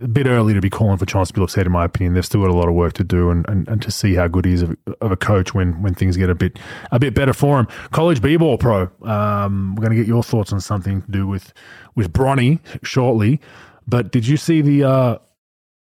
a 0.00 0.08
bit 0.08 0.26
early 0.26 0.54
to 0.54 0.60
be 0.60 0.70
calling 0.70 0.96
for 0.96 1.06
Chauncey 1.06 1.32
Billups 1.32 1.54
head, 1.54 1.66
in 1.66 1.72
my 1.72 1.84
opinion. 1.84 2.14
They've 2.14 2.24
still 2.24 2.40
got 2.40 2.50
a 2.50 2.54
lot 2.54 2.68
of 2.68 2.74
work 2.74 2.94
to 2.94 3.04
do, 3.04 3.30
and, 3.30 3.48
and, 3.48 3.68
and 3.68 3.80
to 3.82 3.90
see 3.90 4.14
how 4.14 4.26
good 4.26 4.44
he 4.44 4.52
is 4.52 4.62
of, 4.62 4.76
of, 5.00 5.12
a 5.12 5.16
coach 5.16 5.54
when 5.54 5.80
when 5.82 5.94
things 5.94 6.16
get 6.16 6.30
a 6.30 6.34
bit 6.34 6.58
a 6.90 6.98
bit 6.98 7.14
better 7.14 7.32
for 7.32 7.60
him. 7.60 7.68
College 7.92 8.20
b-ball 8.20 8.58
pro. 8.58 8.90
Um, 9.02 9.74
we're 9.74 9.82
going 9.82 9.96
to 9.96 10.02
get 10.02 10.08
your 10.08 10.22
thoughts 10.22 10.52
on 10.52 10.60
something 10.60 11.02
to 11.02 11.10
do 11.10 11.26
with 11.26 11.52
with 11.94 12.12
Bronny 12.12 12.58
shortly. 12.82 13.40
But 13.86 14.10
did 14.10 14.26
you 14.26 14.36
see 14.36 14.62
the 14.62 14.84
uh, 14.84 15.18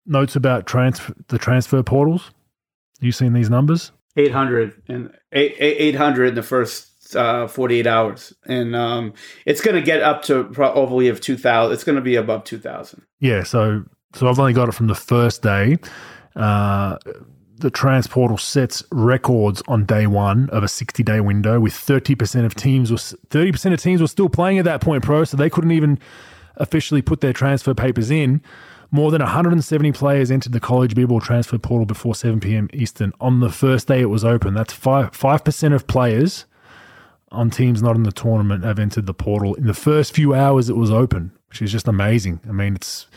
notes 0.05 0.35
about 0.35 0.65
transfer 0.65 1.13
the 1.27 1.37
transfer 1.37 1.81
portals? 1.81 2.31
You 2.99 3.11
seen 3.11 3.33
these 3.33 3.49
numbers? 3.49 3.91
Eight 4.17 4.31
hundred 4.31 4.81
and 4.89 5.11
eight 5.31 5.95
hundred 5.95 6.29
in 6.29 6.35
the 6.35 6.43
first 6.43 6.91
uh, 7.15 7.47
48 7.47 7.87
hours. 7.87 8.33
And 8.45 8.75
um, 8.75 9.13
it's 9.45 9.61
going 9.61 9.75
to 9.75 9.81
get 9.81 10.01
up 10.01 10.23
to 10.23 10.45
probably 10.45 11.07
of 11.09 11.19
2,000. 11.21 11.73
It's 11.73 11.83
going 11.83 11.97
to 11.97 12.01
be 12.01 12.15
above 12.15 12.43
2,000. 12.45 13.01
Yeah. 13.19 13.43
So 13.43 13.83
so 14.13 14.27
I've 14.27 14.39
only 14.39 14.53
got 14.53 14.69
it 14.69 14.73
from 14.73 14.87
the 14.87 14.95
first 14.95 15.41
day. 15.41 15.77
Uh, 16.35 16.97
the 17.61 17.71
transfer 17.71 18.13
portal 18.13 18.37
sets 18.37 18.83
records 18.91 19.61
on 19.67 19.85
day 19.85 20.07
one 20.07 20.49
of 20.49 20.63
a 20.63 20.67
60 20.67 21.03
day 21.03 21.21
window 21.21 21.59
with 21.59 21.73
30% 21.73 22.45
of 22.45 22.55
teams 22.55 22.91
was 22.91 23.15
30% 23.29 23.73
of 23.73 23.81
teams 23.81 24.01
were 24.01 24.07
still 24.07 24.29
playing 24.29 24.57
at 24.57 24.65
that 24.65 24.81
point 24.81 25.03
pro 25.03 25.23
so 25.23 25.37
they 25.37 25.49
couldn't 25.49 25.71
even 25.71 25.97
officially 26.57 27.01
put 27.01 27.21
their 27.21 27.33
transfer 27.33 27.73
papers 27.73 28.11
in. 28.11 28.41
More 28.89 29.09
than 29.09 29.21
170 29.21 29.93
players 29.93 30.31
entered 30.31 30.51
the 30.51 30.59
college 30.59 30.95
b-ball 30.95 31.21
transfer 31.21 31.57
portal 31.57 31.85
before 31.85 32.15
7 32.15 32.39
p.m 32.39 32.67
eastern. 32.73 33.13
On 33.21 33.39
the 33.39 33.49
first 33.49 33.87
day 33.87 34.01
it 34.01 34.09
was 34.09 34.25
open 34.25 34.53
that's 34.53 34.73
5 34.73 35.11
5% 35.11 35.73
of 35.73 35.87
players 35.87 36.45
on 37.31 37.49
teams 37.49 37.81
not 37.81 37.95
in 37.95 38.03
the 38.03 38.11
tournament 38.11 38.65
have 38.65 38.79
entered 38.79 39.05
the 39.05 39.13
portal. 39.13 39.53
In 39.53 39.67
the 39.67 39.73
first 39.73 40.13
few 40.13 40.33
hours 40.33 40.69
it 40.69 40.75
was 40.75 40.91
open 40.91 41.31
which 41.49 41.61
is 41.61 41.71
just 41.71 41.87
amazing. 41.87 42.41
I 42.49 42.51
mean 42.51 42.75
it's 42.75 43.07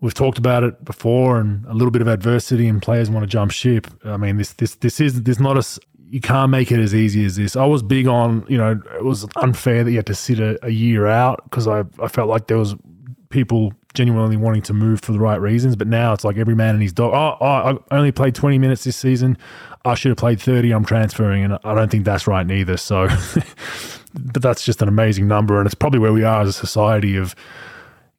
we've 0.00 0.14
talked 0.14 0.38
about 0.38 0.64
it 0.64 0.84
before, 0.84 1.38
and 1.38 1.64
a 1.66 1.74
little 1.74 1.90
bit 1.90 2.02
of 2.02 2.08
adversity, 2.08 2.66
and 2.66 2.80
players 2.82 3.10
want 3.10 3.22
to 3.22 3.26
jump 3.26 3.52
ship. 3.52 3.86
I 4.04 4.16
mean, 4.16 4.36
this 4.36 4.52
this 4.54 4.74
this 4.76 5.00
is 5.00 5.22
this 5.22 5.40
not 5.40 5.56
a 5.56 5.80
you 6.10 6.20
can't 6.20 6.50
make 6.50 6.72
it 6.72 6.80
as 6.80 6.94
easy 6.94 7.24
as 7.24 7.36
this. 7.36 7.54
I 7.54 7.64
was 7.64 7.82
big 7.82 8.06
on 8.06 8.44
you 8.48 8.58
know 8.58 8.80
it 8.96 9.04
was 9.04 9.26
unfair 9.36 9.84
that 9.84 9.90
you 9.90 9.96
had 9.96 10.06
to 10.06 10.14
sit 10.14 10.40
a, 10.40 10.58
a 10.64 10.70
year 10.70 11.06
out 11.06 11.42
because 11.44 11.68
I 11.68 11.84
I 12.00 12.08
felt 12.08 12.28
like 12.28 12.48
there 12.48 12.58
was 12.58 12.74
people 13.30 13.72
genuinely 13.94 14.36
wanting 14.36 14.62
to 14.62 14.74
move 14.74 15.00
for 15.00 15.12
the 15.12 15.18
right 15.18 15.40
reasons, 15.40 15.76
but 15.76 15.86
now 15.86 16.12
it's 16.12 16.24
like 16.24 16.36
every 16.36 16.54
man 16.54 16.74
and 16.74 16.82
his 16.82 16.92
dog. 16.92 17.12
Oh, 17.14 17.44
oh 17.44 17.84
I 17.90 17.96
only 17.96 18.12
played 18.12 18.34
twenty 18.34 18.58
minutes 18.58 18.84
this 18.84 18.96
season. 18.96 19.38
I 19.84 19.94
should 19.94 20.10
have 20.10 20.18
played 20.18 20.40
thirty. 20.40 20.72
I'm 20.72 20.84
transferring, 20.84 21.44
and 21.44 21.58
I 21.64 21.74
don't 21.74 21.90
think 21.90 22.04
that's 22.04 22.26
right 22.26 22.46
neither. 22.46 22.76
So, 22.76 23.08
but 24.14 24.42
that's 24.42 24.64
just 24.64 24.82
an 24.82 24.88
amazing 24.88 25.28
number, 25.28 25.58
and 25.58 25.66
it's 25.66 25.74
probably 25.74 26.00
where 26.00 26.12
we 26.12 26.24
are 26.24 26.42
as 26.42 26.48
a 26.48 26.52
society 26.52 27.16
of 27.16 27.34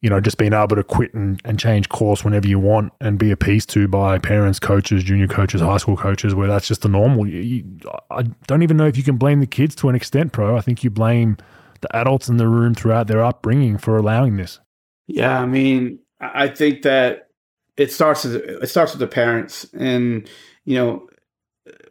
you 0.02 0.10
know, 0.10 0.20
just 0.20 0.36
being 0.36 0.52
able 0.52 0.76
to 0.76 0.82
quit 0.82 1.14
and, 1.14 1.40
and 1.44 1.58
change 1.58 1.88
course 1.88 2.24
whenever 2.24 2.48
you 2.48 2.58
want 2.58 2.92
and 3.00 3.18
be 3.18 3.30
appeased 3.30 3.70
to 3.70 3.86
by 3.86 4.18
parents, 4.18 4.58
coaches, 4.58 5.04
junior 5.04 5.28
coaches, 5.28 5.60
high 5.60 5.76
school 5.76 5.96
coaches, 5.96 6.34
where 6.34 6.48
that's 6.48 6.66
just 6.66 6.82
the 6.82 6.88
normal. 6.88 7.26
You, 7.26 7.40
you, 7.40 7.64
I 8.10 8.22
don't 8.48 8.62
even 8.62 8.76
know 8.76 8.86
if 8.86 8.96
you 8.96 9.04
can 9.04 9.16
blame 9.16 9.38
the 9.38 9.46
kids 9.46 9.76
to 9.76 9.88
an 9.88 9.94
extent, 9.94 10.32
pro. 10.32 10.56
I 10.56 10.60
think 10.60 10.82
you 10.82 10.90
blame 10.90 11.38
the 11.80 11.96
adults 11.96 12.28
in 12.28 12.36
the 12.36 12.48
room 12.48 12.74
throughout 12.74 13.06
their 13.06 13.22
upbringing 13.22 13.78
for 13.78 13.96
allowing 13.96 14.36
this. 14.36 14.58
Yeah, 15.06 15.40
I 15.40 15.46
mean, 15.46 16.00
I 16.20 16.48
think 16.48 16.82
that 16.82 17.28
it 17.76 17.92
starts 17.92 18.24
with, 18.24 18.34
it 18.34 18.68
starts 18.68 18.92
with 18.92 19.00
the 19.00 19.06
parents, 19.06 19.66
and 19.72 20.28
you 20.64 20.76
know, 20.76 21.08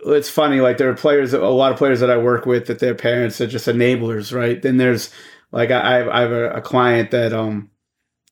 it's 0.05 0.30
funny. 0.30 0.59
Like 0.59 0.78
there 0.78 0.89
are 0.89 0.95
players, 0.95 1.34
a 1.34 1.39
lot 1.39 1.72
of 1.72 1.78
players 1.78 2.01
that 2.01 2.12
I 2.12 2.18
work 2.18 2.45
with, 2.45 2.68
that 2.68 2.80
their 2.80 2.95
parents 2.95 3.39
are 3.39 3.47
just 3.47 3.68
enablers, 3.68 4.36
right? 4.36 4.62
Then 4.62 4.78
there's 4.78 5.12
like 5.53 5.72
I, 5.72 6.09
I 6.09 6.22
have 6.22 6.32
a, 6.32 6.51
a 6.51 6.62
client 6.62 7.12
that 7.12 7.32
um 7.34 7.70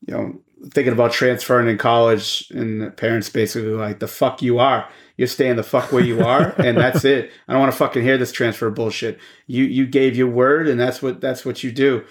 you 0.06 0.14
know, 0.14 0.40
thinking 0.70 0.92
about 0.92 1.12
transferring 1.12 1.68
in 1.68 1.78
college, 1.78 2.50
and 2.50 2.96
parents 2.96 3.28
basically 3.28 3.70
like, 3.70 3.98
the 3.98 4.08
fuck 4.08 4.42
you 4.42 4.58
are. 4.58 4.88
You're 5.16 5.28
staying 5.28 5.56
the 5.56 5.62
fuck 5.62 5.92
where 5.92 6.04
you 6.04 6.24
are, 6.24 6.54
and 6.58 6.78
that's 6.78 7.04
it. 7.04 7.30
I 7.46 7.52
don't 7.52 7.60
want 7.60 7.72
to 7.72 7.78
fucking 7.78 8.02
hear 8.02 8.16
this 8.16 8.32
transfer 8.32 8.70
bullshit. 8.70 9.18
You 9.46 9.64
you 9.64 9.86
gave 9.86 10.16
your 10.16 10.28
word, 10.28 10.66
and 10.66 10.80
that's 10.80 11.02
what 11.02 11.20
that's 11.20 11.44
what 11.44 11.62
you 11.62 11.70
do. 11.70 12.04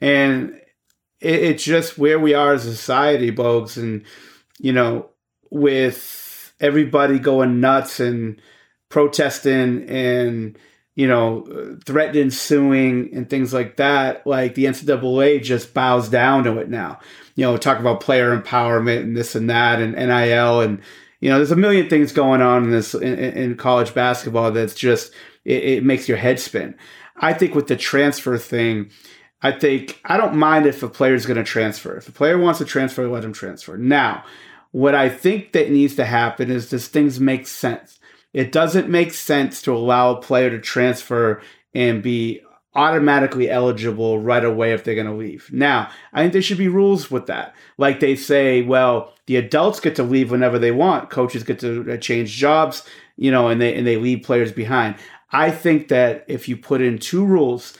And 0.00 0.60
it, 1.20 1.42
it's 1.42 1.64
just 1.64 1.96
where 1.96 2.18
we 2.18 2.34
are 2.34 2.54
as 2.54 2.66
a 2.66 2.74
society, 2.74 3.30
Bogues, 3.30 3.76
and 3.76 4.04
you 4.58 4.72
know, 4.72 5.10
with 5.50 6.54
everybody 6.58 7.20
going 7.20 7.60
nuts 7.60 8.00
and 8.00 8.40
protesting 8.88 9.88
and 9.88 10.58
you 10.96 11.06
know, 11.06 11.76
threatening 11.84 12.30
suing 12.30 13.10
and 13.12 13.28
things 13.28 13.52
like 13.52 13.76
that, 13.76 14.26
like 14.26 14.54
the 14.54 14.64
NCAA 14.64 15.42
just 15.42 15.74
bows 15.74 16.08
down 16.08 16.44
to 16.44 16.56
it 16.56 16.70
now. 16.70 16.98
You 17.36 17.44
know, 17.44 17.56
talk 17.56 17.78
about 17.78 18.00
player 18.00 18.36
empowerment 18.36 19.02
and 19.02 19.16
this 19.16 19.34
and 19.34 19.48
that 19.48 19.80
and 19.80 19.94
NIL 19.94 20.60
and 20.60 20.82
you 21.20 21.30
know, 21.30 21.38
there's 21.38 21.50
a 21.50 21.56
million 21.56 21.88
things 21.88 22.12
going 22.12 22.42
on 22.42 22.64
in 22.64 22.70
this 22.70 22.94
in, 22.94 23.18
in 23.18 23.56
college 23.56 23.94
basketball 23.94 24.52
that's 24.52 24.74
just 24.74 25.12
it, 25.44 25.64
it 25.64 25.84
makes 25.84 26.08
your 26.08 26.18
head 26.18 26.38
spin. 26.38 26.74
I 27.16 27.32
think 27.32 27.54
with 27.54 27.68
the 27.68 27.76
transfer 27.76 28.36
thing, 28.36 28.90
I 29.42 29.52
think 29.52 30.00
I 30.04 30.16
don't 30.16 30.36
mind 30.36 30.66
if 30.66 30.82
a 30.82 30.88
player 30.88 31.14
is 31.14 31.26
going 31.26 31.38
to 31.38 31.44
transfer. 31.44 31.96
If 31.96 32.08
a 32.08 32.12
player 32.12 32.38
wants 32.38 32.58
to 32.58 32.64
transfer, 32.64 33.08
let 33.08 33.24
him 33.24 33.32
transfer. 33.32 33.76
Now, 33.76 34.24
what 34.72 34.94
I 34.94 35.08
think 35.08 35.52
that 35.52 35.70
needs 35.70 35.94
to 35.96 36.04
happen 36.04 36.50
is 36.50 36.68
does 36.68 36.88
things 36.88 37.18
make 37.18 37.46
sense? 37.46 37.98
It 38.32 38.52
doesn't 38.52 38.90
make 38.90 39.14
sense 39.14 39.62
to 39.62 39.74
allow 39.74 40.10
a 40.10 40.20
player 40.20 40.50
to 40.50 40.58
transfer 40.58 41.40
and 41.74 42.02
be 42.02 42.42
automatically 42.76 43.50
eligible 43.50 44.18
right 44.18 44.44
away 44.44 44.72
if 44.72 44.84
they're 44.84 44.94
going 44.94 45.06
to 45.06 45.14
leave. 45.14 45.50
Now, 45.52 45.90
I 46.12 46.20
think 46.20 46.32
there 46.32 46.42
should 46.42 46.58
be 46.58 46.68
rules 46.68 47.10
with 47.10 47.26
that. 47.26 47.54
Like 47.78 48.00
they 48.00 48.14
say, 48.14 48.62
well, 48.62 49.14
the 49.26 49.36
adults 49.36 49.80
get 49.80 49.96
to 49.96 50.02
leave 50.02 50.30
whenever 50.30 50.58
they 50.58 50.70
want. 50.70 51.10
Coaches 51.10 51.42
get 51.42 51.58
to 51.60 51.92
uh, 51.92 51.96
change 51.96 52.32
jobs, 52.32 52.84
you 53.16 53.30
know, 53.30 53.48
and 53.48 53.60
they 53.60 53.74
and 53.74 53.86
they 53.86 53.96
leave 53.96 54.22
players 54.22 54.52
behind. 54.52 54.96
I 55.32 55.50
think 55.50 55.88
that 55.88 56.24
if 56.28 56.48
you 56.48 56.56
put 56.56 56.80
in 56.80 56.98
two 56.98 57.24
rules, 57.24 57.76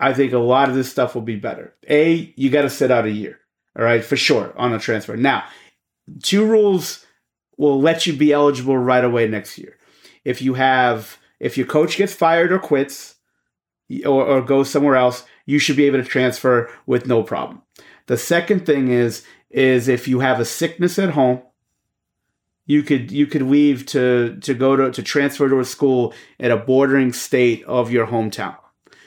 I 0.00 0.12
think 0.14 0.32
a 0.32 0.38
lot 0.38 0.68
of 0.68 0.74
this 0.74 0.90
stuff 0.90 1.14
will 1.14 1.22
be 1.22 1.36
better. 1.36 1.74
A, 1.88 2.32
you 2.36 2.50
got 2.50 2.62
to 2.62 2.70
sit 2.70 2.90
out 2.90 3.04
a 3.04 3.10
year, 3.10 3.38
all 3.76 3.84
right, 3.84 4.04
for 4.04 4.16
sure 4.16 4.52
on 4.56 4.72
a 4.72 4.78
transfer. 4.78 5.16
Now, 5.16 5.44
two 6.22 6.44
rules 6.44 7.04
will 7.56 7.80
let 7.80 8.06
you 8.06 8.12
be 8.14 8.32
eligible 8.32 8.76
right 8.76 9.04
away 9.04 9.28
next 9.28 9.58
year 9.58 9.76
if 10.24 10.42
you 10.42 10.54
have 10.54 11.18
if 11.40 11.56
your 11.56 11.66
coach 11.66 11.96
gets 11.96 12.12
fired 12.12 12.52
or 12.52 12.58
quits 12.58 13.16
or, 14.04 14.26
or 14.26 14.42
goes 14.42 14.70
somewhere 14.70 14.96
else, 14.96 15.24
you 15.46 15.58
should 15.58 15.76
be 15.76 15.86
able 15.86 16.02
to 16.02 16.08
transfer 16.08 16.70
with 16.86 17.06
no 17.06 17.22
problem. 17.22 17.62
The 18.06 18.16
second 18.16 18.66
thing 18.66 18.88
is 18.88 19.24
is 19.50 19.88
if 19.88 20.06
you 20.06 20.20
have 20.20 20.40
a 20.40 20.44
sickness 20.44 20.98
at 20.98 21.10
home, 21.10 21.40
you 22.66 22.82
could 22.82 23.10
you 23.10 23.26
could 23.26 23.42
leave 23.42 23.86
to 23.86 24.38
to 24.42 24.54
go 24.54 24.76
to 24.76 24.90
to 24.90 25.02
transfer 25.02 25.48
to 25.48 25.60
a 25.60 25.64
school 25.64 26.14
at 26.38 26.50
a 26.50 26.56
bordering 26.56 27.12
state 27.12 27.64
of 27.64 27.90
your 27.90 28.06
hometown. 28.06 28.56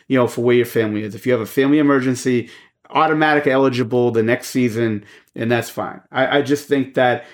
You 0.07 0.17
know, 0.17 0.27
for 0.27 0.41
where 0.41 0.55
your 0.55 0.65
family 0.65 1.03
is. 1.03 1.15
If 1.15 1.25
you 1.25 1.31
have 1.31 1.41
a 1.41 1.45
family 1.45 1.79
emergency, 1.79 2.49
automatic 2.89 3.47
eligible 3.47 4.11
the 4.11 4.23
next 4.23 4.49
season, 4.49 5.05
and 5.35 5.49
that's 5.49 5.69
fine. 5.69 6.01
I, 6.11 6.39
I 6.39 6.41
just 6.41 6.67
think 6.67 6.95
that 6.95 7.25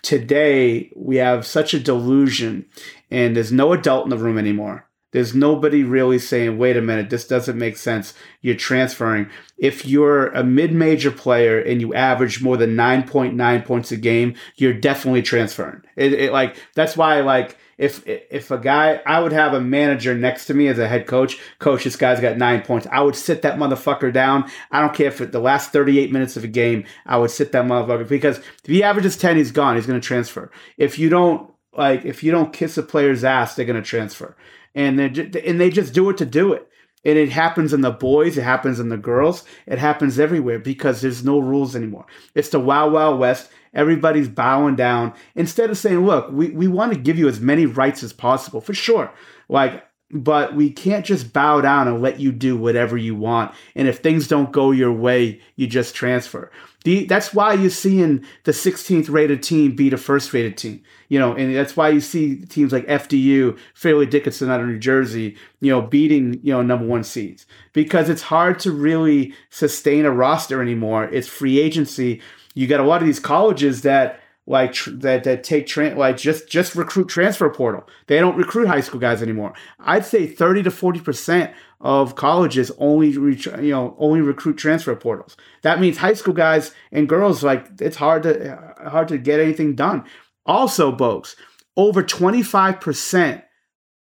today 0.00 0.90
we 0.96 1.16
have 1.16 1.46
such 1.46 1.74
a 1.74 1.80
delusion, 1.80 2.66
and 3.10 3.36
there's 3.36 3.52
no 3.52 3.72
adult 3.72 4.04
in 4.04 4.10
the 4.10 4.16
room 4.16 4.38
anymore. 4.38 4.83
There's 5.14 5.32
nobody 5.32 5.84
really 5.84 6.18
saying, 6.18 6.58
wait 6.58 6.76
a 6.76 6.82
minute, 6.82 7.08
this 7.08 7.24
doesn't 7.24 7.56
make 7.56 7.76
sense. 7.76 8.14
You're 8.40 8.56
transferring. 8.56 9.30
If 9.56 9.86
you're 9.86 10.26
a 10.30 10.42
mid 10.42 10.72
major 10.72 11.12
player 11.12 11.60
and 11.60 11.80
you 11.80 11.94
average 11.94 12.42
more 12.42 12.56
than 12.56 12.74
9.9 12.74 13.64
points 13.64 13.92
a 13.92 13.96
game, 13.96 14.34
you're 14.56 14.72
definitely 14.74 15.22
transferring. 15.22 15.82
It, 15.94 16.14
it, 16.14 16.32
like, 16.32 16.56
that's 16.74 16.96
why, 16.96 17.20
like, 17.20 17.56
if 17.78 18.04
if 18.06 18.50
a 18.50 18.58
guy, 18.58 19.02
I 19.06 19.20
would 19.20 19.30
have 19.30 19.54
a 19.54 19.60
manager 19.60 20.16
next 20.16 20.46
to 20.46 20.54
me 20.54 20.66
as 20.66 20.80
a 20.80 20.88
head 20.88 21.06
coach. 21.06 21.38
Coach, 21.60 21.84
this 21.84 21.94
guy's 21.94 22.18
got 22.18 22.36
nine 22.36 22.62
points. 22.62 22.88
I 22.90 23.00
would 23.00 23.14
sit 23.14 23.42
that 23.42 23.56
motherfucker 23.56 24.12
down. 24.12 24.50
I 24.72 24.80
don't 24.80 24.94
care 24.94 25.06
if 25.06 25.18
the 25.18 25.38
last 25.38 25.70
38 25.70 26.10
minutes 26.10 26.36
of 26.36 26.42
a 26.42 26.48
game, 26.48 26.86
I 27.06 27.18
would 27.18 27.30
sit 27.30 27.52
that 27.52 27.66
motherfucker 27.66 28.08
because 28.08 28.38
if 28.38 28.66
he 28.66 28.82
averages 28.82 29.16
10, 29.16 29.36
he's 29.36 29.52
gone. 29.52 29.76
He's 29.76 29.86
going 29.86 30.00
to 30.00 30.06
transfer. 30.06 30.50
If 30.76 30.98
you 30.98 31.08
don't, 31.08 31.52
like, 31.72 32.04
if 32.04 32.24
you 32.24 32.32
don't 32.32 32.52
kiss 32.52 32.76
a 32.78 32.82
player's 32.82 33.22
ass, 33.22 33.54
they're 33.54 33.64
going 33.64 33.80
to 33.80 33.88
transfer 33.88 34.36
and 34.74 34.98
they 34.98 35.40
and 35.46 35.60
they 35.60 35.70
just 35.70 35.94
do 35.94 36.10
it 36.10 36.18
to 36.18 36.26
do 36.26 36.52
it. 36.52 36.68
And 37.06 37.18
it 37.18 37.30
happens 37.30 37.74
in 37.74 37.82
the 37.82 37.90
boys, 37.90 38.38
it 38.38 38.44
happens 38.44 38.80
in 38.80 38.88
the 38.88 38.96
girls, 38.96 39.44
it 39.66 39.78
happens 39.78 40.18
everywhere 40.18 40.58
because 40.58 41.00
there's 41.00 41.24
no 41.24 41.38
rules 41.38 41.76
anymore. 41.76 42.06
It's 42.34 42.48
the 42.48 42.60
wild, 42.60 42.92
wild 42.92 43.18
west. 43.18 43.50
Everybody's 43.74 44.28
bowing 44.28 44.76
down 44.76 45.14
instead 45.34 45.68
of 45.68 45.76
saying, 45.76 46.06
"Look, 46.06 46.30
we, 46.30 46.50
we 46.50 46.68
want 46.68 46.92
to 46.92 46.98
give 46.98 47.18
you 47.18 47.28
as 47.28 47.40
many 47.40 47.66
rights 47.66 48.02
as 48.02 48.12
possible 48.12 48.60
for 48.60 48.72
sure." 48.72 49.12
Like 49.48 49.84
but 50.14 50.54
we 50.54 50.70
can't 50.70 51.04
just 51.04 51.32
bow 51.32 51.60
down 51.60 51.88
and 51.88 52.00
let 52.00 52.20
you 52.20 52.30
do 52.30 52.56
whatever 52.56 52.96
you 52.96 53.16
want. 53.16 53.52
And 53.74 53.88
if 53.88 53.98
things 53.98 54.28
don't 54.28 54.52
go 54.52 54.70
your 54.70 54.92
way, 54.92 55.40
you 55.56 55.66
just 55.66 55.94
transfer. 55.94 56.52
The, 56.84 57.06
that's 57.06 57.32
why 57.32 57.54
you're 57.54 57.70
seeing 57.70 58.24
the 58.44 58.52
16th 58.52 59.10
rated 59.10 59.42
team 59.42 59.74
beat 59.74 59.94
a 59.94 59.96
first 59.96 60.32
rated 60.34 60.58
team, 60.58 60.82
you 61.08 61.18
know, 61.18 61.32
and 61.34 61.54
that's 61.56 61.76
why 61.76 61.88
you 61.88 62.00
see 62.00 62.36
teams 62.36 62.72
like 62.72 62.86
FDU, 62.86 63.58
Fairleigh 63.72 64.06
Dickinson 64.06 64.50
out 64.50 64.60
of 64.60 64.66
New 64.66 64.78
Jersey, 64.78 65.36
you 65.60 65.70
know, 65.70 65.80
beating, 65.80 66.40
you 66.42 66.52
know, 66.52 66.60
number 66.62 66.84
one 66.84 67.02
seeds 67.02 67.46
because 67.72 68.10
it's 68.10 68.22
hard 68.22 68.58
to 68.60 68.70
really 68.70 69.34
sustain 69.48 70.04
a 70.04 70.10
roster 70.10 70.60
anymore. 70.60 71.04
It's 71.04 71.26
free 71.26 71.58
agency. 71.58 72.20
You 72.54 72.66
got 72.66 72.80
a 72.80 72.84
lot 72.84 73.00
of 73.00 73.06
these 73.06 73.20
colleges 73.20 73.80
that 73.82 74.20
like 74.46 74.76
that 74.86 75.24
that 75.24 75.42
take 75.42 75.66
tra- 75.66 75.94
like 75.94 76.18
just 76.18 76.48
just 76.48 76.74
recruit 76.74 77.08
transfer 77.08 77.48
portal. 77.48 77.88
They 78.08 78.18
don't 78.18 78.36
recruit 78.36 78.66
high 78.66 78.80
school 78.80 79.00
guys 79.00 79.22
anymore. 79.22 79.54
I'd 79.80 80.04
say 80.04 80.26
30 80.26 80.64
to 80.64 80.70
40% 80.70 81.52
of 81.80 82.16
colleges 82.16 82.70
only 82.78 83.16
reach, 83.16 83.46
you 83.46 83.70
know 83.70 83.94
only 83.98 84.20
recruit 84.20 84.56
transfer 84.56 84.94
portals. 84.96 85.36
That 85.62 85.80
means 85.80 85.98
high 85.98 86.14
school 86.14 86.34
guys 86.34 86.72
and 86.92 87.08
girls 87.08 87.42
like 87.42 87.68
it's 87.80 87.96
hard 87.96 88.22
to 88.24 88.74
hard 88.86 89.08
to 89.08 89.18
get 89.18 89.40
anything 89.40 89.74
done. 89.74 90.04
Also, 90.46 90.96
folks, 90.96 91.36
over 91.76 92.02
25% 92.02 93.42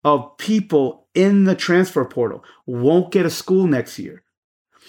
of 0.04 0.38
people 0.38 1.08
in 1.14 1.44
the 1.44 1.56
transfer 1.56 2.06
portal 2.06 2.44
won't 2.66 3.12
get 3.12 3.26
a 3.26 3.30
school 3.30 3.68
next 3.68 4.00
year. 4.00 4.24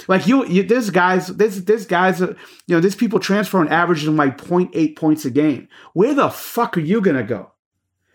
Like 0.08 0.26
you, 0.26 0.46
you 0.46 0.62
guys, 0.64 1.28
there's 1.28 1.64
there's 1.64 1.86
guys, 1.86 2.22
uh, 2.22 2.34
you 2.66 2.74
know, 2.74 2.80
there's 2.80 2.94
people 2.94 3.20
transferring 3.20 3.68
averaging 3.68 4.16
like 4.16 4.38
0.8 4.38 4.96
points 4.96 5.24
a 5.24 5.30
game. 5.30 5.68
Where 5.92 6.14
the 6.14 6.30
fuck 6.30 6.76
are 6.76 6.80
you 6.80 7.00
gonna 7.00 7.22
go? 7.22 7.51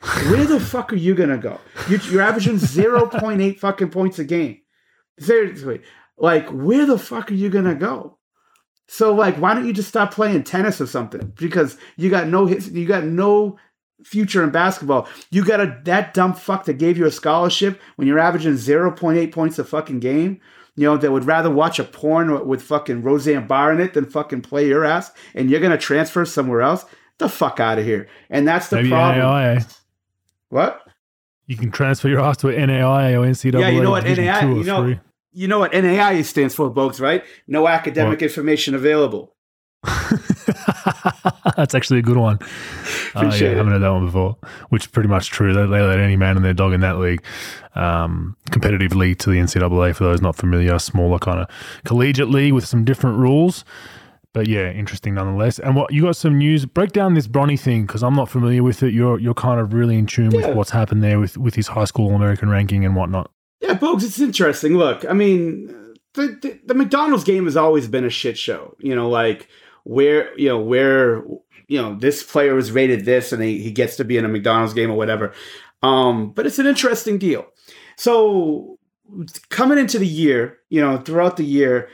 Where 0.02 0.46
the 0.46 0.60
fuck 0.60 0.94
are 0.94 0.98
you 0.98 1.16
gonna 1.16 1.38
go? 1.38 1.60
You're, 1.90 2.00
you're 2.02 2.22
averaging 2.22 2.56
0.8 2.56 3.60
fucking 3.60 3.90
points 3.90 4.20
a 4.20 4.24
game. 4.24 4.60
Seriously, 5.20 5.82
like 6.18 6.48
where 6.50 6.86
the 6.86 7.00
fuck 7.00 7.32
are 7.32 7.36
you 7.36 7.50
gonna 7.50 7.76
go? 7.76 8.18
So 8.88 9.14
like, 9.14 9.36
why 9.38 9.54
don't 9.54 9.66
you 9.66 9.74
just 9.74 9.90
stop 9.90 10.14
playing 10.14 10.44
tennis 10.44 10.80
or 10.80 10.88
something? 10.88 11.34
Because 11.36 11.78
you 11.98 12.10
got 12.10 12.28
no 12.28 12.46
hits, 12.46 12.68
you 12.68 12.86
got 12.86 13.04
no 13.04 13.58
future 14.04 14.44
in 14.44 14.52
basketball. 14.52 15.08
You 15.32 15.44
got 15.44 15.60
a 15.60 15.80
that 15.86 16.14
dumb 16.14 16.34
fuck 16.34 16.66
that 16.66 16.78
gave 16.78 16.98
you 16.98 17.06
a 17.06 17.12
scholarship 17.12 17.82
when 17.96 18.08
you're 18.08 18.20
averaging 18.20 18.54
0.8 18.54 19.32
points 19.32 19.60
a 19.60 19.64
fucking 19.64 20.00
game 20.00 20.40
you 20.78 20.84
know, 20.84 20.96
that 20.96 21.12
would 21.12 21.26
rather 21.26 21.50
watch 21.50 21.80
a 21.80 21.84
porn 21.84 22.48
with 22.48 22.62
fucking 22.62 23.02
Roseanne 23.02 23.48
Barr 23.48 23.74
in 23.74 23.82
it 23.82 23.96
than 23.96 24.06
fucking 24.06 24.44
play 24.44 24.68
your 24.68 24.86
ass, 24.86 25.12
and 25.34 25.50
you're 25.50 25.60
gonna 25.60 25.78
transfer 25.78 26.24
somewhere 26.24 26.62
else. 26.62 26.86
The 27.18 27.28
fuck 27.28 27.60
out 27.60 27.80
of 27.80 27.86
here. 27.86 28.08
And 28.30 28.48
that's 28.48 28.70
the 28.70 28.88
problem. 28.88 29.58
What? 30.50 30.82
You 31.46 31.56
can 31.56 31.72
transfer 31.72 32.10
your 32.10 32.20
ass 32.20 32.38
to 32.38 32.50
an 32.50 32.70
NAIA 32.70 33.14
or 33.18 33.26
NCAA. 33.26 33.60
Yeah, 33.60 33.70
you 33.70 33.82
know 33.82 33.92
what 33.92 34.04
NAIA 34.04 34.58
you 34.58 34.64
know, 34.64 34.82
three. 34.84 35.00
you 35.32 35.48
know 35.48 35.60
what 35.60 35.72
NAIA 35.72 36.24
stands 36.26 36.54
for, 36.56 36.74
folks, 36.74 37.00
right? 37.00 37.24
No 37.48 37.68
academic 37.68 38.20
What? 38.20 38.24
information 38.24 38.76
available. 38.76 39.34
That's 41.56 41.74
actually 41.76 42.00
a 42.00 42.04
good 42.04 42.18
one. 42.18 42.38
Uh, 42.42 42.46
yeah, 43.16 43.22
Appreciate 43.22 43.54
I 43.54 43.58
haven't 43.58 43.72
heard 43.74 43.82
that 43.82 43.92
one 43.92 44.06
before, 44.06 44.38
which 44.70 44.84
is 44.84 44.92
pretty 44.92 45.10
much 45.10 45.30
true. 45.30 45.54
They, 45.54 45.62
they 45.62 45.82
let 45.82 46.00
any 46.00 46.18
man 46.18 46.36
and 46.36 46.44
their 46.46 46.54
dog 46.54 46.74
in 46.74 46.82
that 46.82 46.98
league. 46.98 47.24
Um, 47.76 48.36
competitive 48.52 48.96
league 48.96 49.20
to 49.20 49.30
the 49.30 49.38
NCAA, 49.38 49.96
for 49.96 50.04
those 50.04 50.22
not 50.22 50.36
familiar, 50.36 50.78
smaller 50.80 51.20
kind 51.20 51.40
of 51.40 51.48
collegiate 51.86 52.30
league 52.30 52.54
with 52.54 52.66
some 52.66 52.84
different 52.84 53.18
rules. 53.20 53.64
But 54.38 54.48
yeah, 54.48 54.70
interesting 54.72 55.16
nonetheless. 55.16 55.58
And 55.58 55.76
what 55.76 55.92
you 55.92 56.04
got 56.04 56.16
some 56.16 56.38
news? 56.38 56.68
Break 56.68 56.92
down 56.92 57.16
this 57.16 57.28
Bronny 57.28 57.60
thing 57.60 57.88
because 57.88 58.04
I'm 58.04 58.14
not 58.14 58.30
familiar 58.30 58.62
with 58.62 58.84
it. 58.84 58.94
You're 58.94 59.20
you're 59.20 59.34
kind 59.34 59.60
of 59.60 59.74
really 59.74 59.98
in 59.98 60.06
tune 60.06 60.30
Yeah. 60.30 60.50
with 60.50 60.56
what's 60.56 60.70
happened 60.70 61.04
there 61.04 61.20
with 61.20 61.40
with 61.40 61.56
his 61.56 61.70
high 61.70 61.86
school 61.86 62.14
American 62.14 62.48
ranking 62.48 62.86
and 62.86 62.96
whatnot. 62.96 63.32
Yeah, 63.62 63.76
folks, 63.80 64.04
it's 64.04 64.20
interesting. 64.20 64.78
Look, 64.78 65.04
I 65.10 65.14
mean, 65.14 65.74
the, 66.14 66.38
the 66.40 66.60
the 66.68 66.74
McDonald's 66.76 67.24
game 67.24 67.46
has 67.46 67.58
always 67.58 67.88
been 67.88 68.06
a 68.06 68.12
shit 68.12 68.38
show. 68.38 68.76
You 68.78 68.94
know, 68.94 69.10
like 69.10 69.48
where 69.86 70.38
you 70.38 70.50
know 70.50 70.60
where 70.60 71.24
you 71.68 71.82
know 71.82 71.96
this 71.96 72.22
player 72.22 72.54
was 72.54 72.72
rated 72.72 73.06
this, 73.06 73.34
and 73.34 73.42
he, 73.42 73.58
he 73.64 73.72
gets 73.72 73.96
to 73.96 74.06
be 74.06 74.20
in 74.20 74.26
a 74.26 74.28
McDonald's 74.28 74.76
game 74.76 74.92
or 74.92 74.98
whatever. 74.98 75.34
Um, 75.82 76.30
but 76.30 76.46
it's 76.46 76.60
an 76.60 76.68
interesting 76.68 77.18
deal. 77.18 77.48
So 77.98 78.78
coming 79.50 79.80
into 79.80 79.98
the 79.98 80.06
year, 80.06 80.60
you 80.70 80.80
know, 80.80 80.98
throughout 80.98 81.38
the 81.38 81.44
year, 81.44 81.90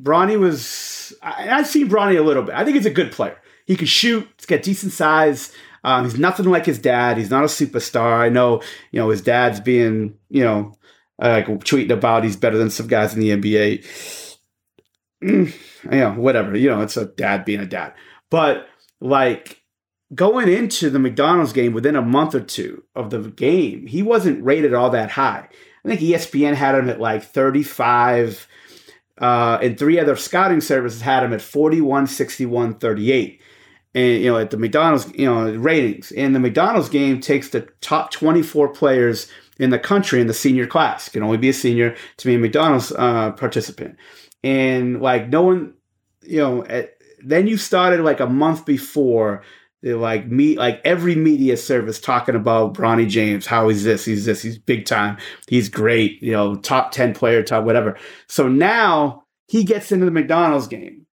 Bronny 0.00 0.38
was. 0.38 1.12
I, 1.22 1.50
I've 1.50 1.66
seen 1.66 1.88
Bronny 1.88 2.18
a 2.18 2.22
little 2.22 2.42
bit. 2.42 2.54
I 2.54 2.64
think 2.64 2.76
he's 2.76 2.86
a 2.86 2.90
good 2.90 3.12
player. 3.12 3.38
He 3.66 3.76
can 3.76 3.86
shoot. 3.86 4.28
He's 4.36 4.46
got 4.46 4.62
decent 4.62 4.92
size. 4.92 5.52
Um, 5.82 6.04
he's 6.04 6.18
nothing 6.18 6.46
like 6.46 6.66
his 6.66 6.78
dad. 6.78 7.16
He's 7.16 7.30
not 7.30 7.44
a 7.44 7.46
superstar. 7.46 8.18
I 8.18 8.28
know, 8.28 8.62
you 8.90 9.00
know, 9.00 9.08
his 9.10 9.22
dad's 9.22 9.60
being, 9.60 10.14
you 10.28 10.44
know, 10.44 10.74
uh, 11.22 11.28
like 11.28 11.46
tweeting 11.46 11.90
about 11.90 12.24
he's 12.24 12.36
better 12.36 12.58
than 12.58 12.70
some 12.70 12.86
guys 12.86 13.14
in 13.14 13.20
the 13.20 13.30
NBA. 13.30 14.36
Mm, 15.22 15.54
you 15.84 15.90
know, 15.90 16.12
whatever. 16.12 16.56
You 16.56 16.70
know, 16.70 16.80
it's 16.80 16.96
a 16.96 17.06
dad 17.06 17.44
being 17.44 17.60
a 17.60 17.66
dad. 17.66 17.94
But 18.30 18.68
like 19.00 19.62
going 20.14 20.48
into 20.48 20.90
the 20.90 20.98
McDonald's 20.98 21.52
game 21.52 21.72
within 21.72 21.96
a 21.96 22.02
month 22.02 22.34
or 22.34 22.40
two 22.40 22.84
of 22.94 23.10
the 23.10 23.30
game, 23.30 23.86
he 23.86 24.02
wasn't 24.02 24.44
rated 24.44 24.74
all 24.74 24.90
that 24.90 25.12
high. 25.12 25.48
I 25.84 25.88
think 25.88 26.00
ESPN 26.00 26.54
had 26.54 26.74
him 26.74 26.90
at 26.90 27.00
like 27.00 27.22
35, 27.22 28.46
uh, 29.20 29.58
and 29.62 29.78
three 29.78 29.98
other 30.00 30.16
scouting 30.16 30.60
services 30.60 31.02
had 31.02 31.22
him 31.22 31.32
at 31.32 31.42
41, 31.42 32.06
61, 32.06 32.78
38. 32.78 33.40
And, 33.92 34.22
you 34.22 34.30
know, 34.30 34.38
at 34.38 34.50
the 34.50 34.56
McDonald's, 34.56 35.12
you 35.14 35.26
know, 35.26 35.52
ratings. 35.52 36.12
And 36.12 36.34
the 36.34 36.40
McDonald's 36.40 36.88
game 36.88 37.20
takes 37.20 37.48
the 37.50 37.68
top 37.80 38.12
24 38.12 38.68
players 38.68 39.30
in 39.58 39.70
the 39.70 39.78
country 39.78 40.20
in 40.20 40.26
the 40.26 40.34
senior 40.34 40.66
class. 40.66 41.08
Can 41.08 41.22
only 41.22 41.36
be 41.36 41.50
a 41.50 41.52
senior 41.52 41.96
to 42.16 42.26
be 42.26 42.34
a 42.34 42.38
McDonald's 42.38 42.92
uh, 42.92 43.32
participant. 43.32 43.96
And 44.42 45.02
like 45.02 45.28
no 45.28 45.42
one, 45.42 45.74
you 46.22 46.38
know, 46.38 46.64
at, 46.64 46.96
then 47.22 47.46
you 47.46 47.58
started 47.58 48.00
like 48.00 48.20
a 48.20 48.26
month 48.26 48.64
before 48.64 49.42
like 49.82 50.26
me 50.26 50.56
like 50.56 50.80
every 50.84 51.14
media 51.14 51.56
service 51.56 52.00
talking 52.00 52.34
about 52.34 52.74
Bronny 52.74 53.08
James, 53.08 53.46
how 53.46 53.68
he's 53.68 53.84
this, 53.84 54.04
he's 54.04 54.24
this, 54.26 54.42
he's 54.42 54.58
big 54.58 54.84
time, 54.84 55.16
he's 55.48 55.68
great, 55.68 56.22
you 56.22 56.32
know, 56.32 56.56
top 56.56 56.92
10 56.92 57.14
player, 57.14 57.42
top 57.42 57.64
whatever. 57.64 57.96
So 58.26 58.48
now 58.48 59.24
he 59.48 59.64
gets 59.64 59.90
into 59.90 60.04
the 60.04 60.10
McDonald's 60.10 60.68
game. 60.68 61.06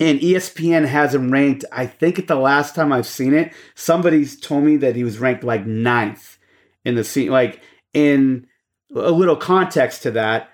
And 0.00 0.20
ESPN 0.20 0.86
has 0.86 1.14
him 1.14 1.30
ranked, 1.30 1.64
I 1.70 1.86
think 1.86 2.18
at 2.18 2.26
the 2.26 2.34
last 2.34 2.74
time 2.74 2.92
I've 2.92 3.06
seen 3.06 3.34
it, 3.34 3.52
somebody's 3.74 4.40
told 4.40 4.64
me 4.64 4.76
that 4.78 4.96
he 4.96 5.04
was 5.04 5.18
ranked 5.18 5.44
like 5.44 5.66
ninth 5.66 6.38
in 6.84 6.94
the 6.94 7.04
scene. 7.04 7.30
Like 7.30 7.60
in 7.92 8.46
a 8.94 9.10
little 9.10 9.36
context 9.36 10.02
to 10.04 10.12
that, 10.12 10.48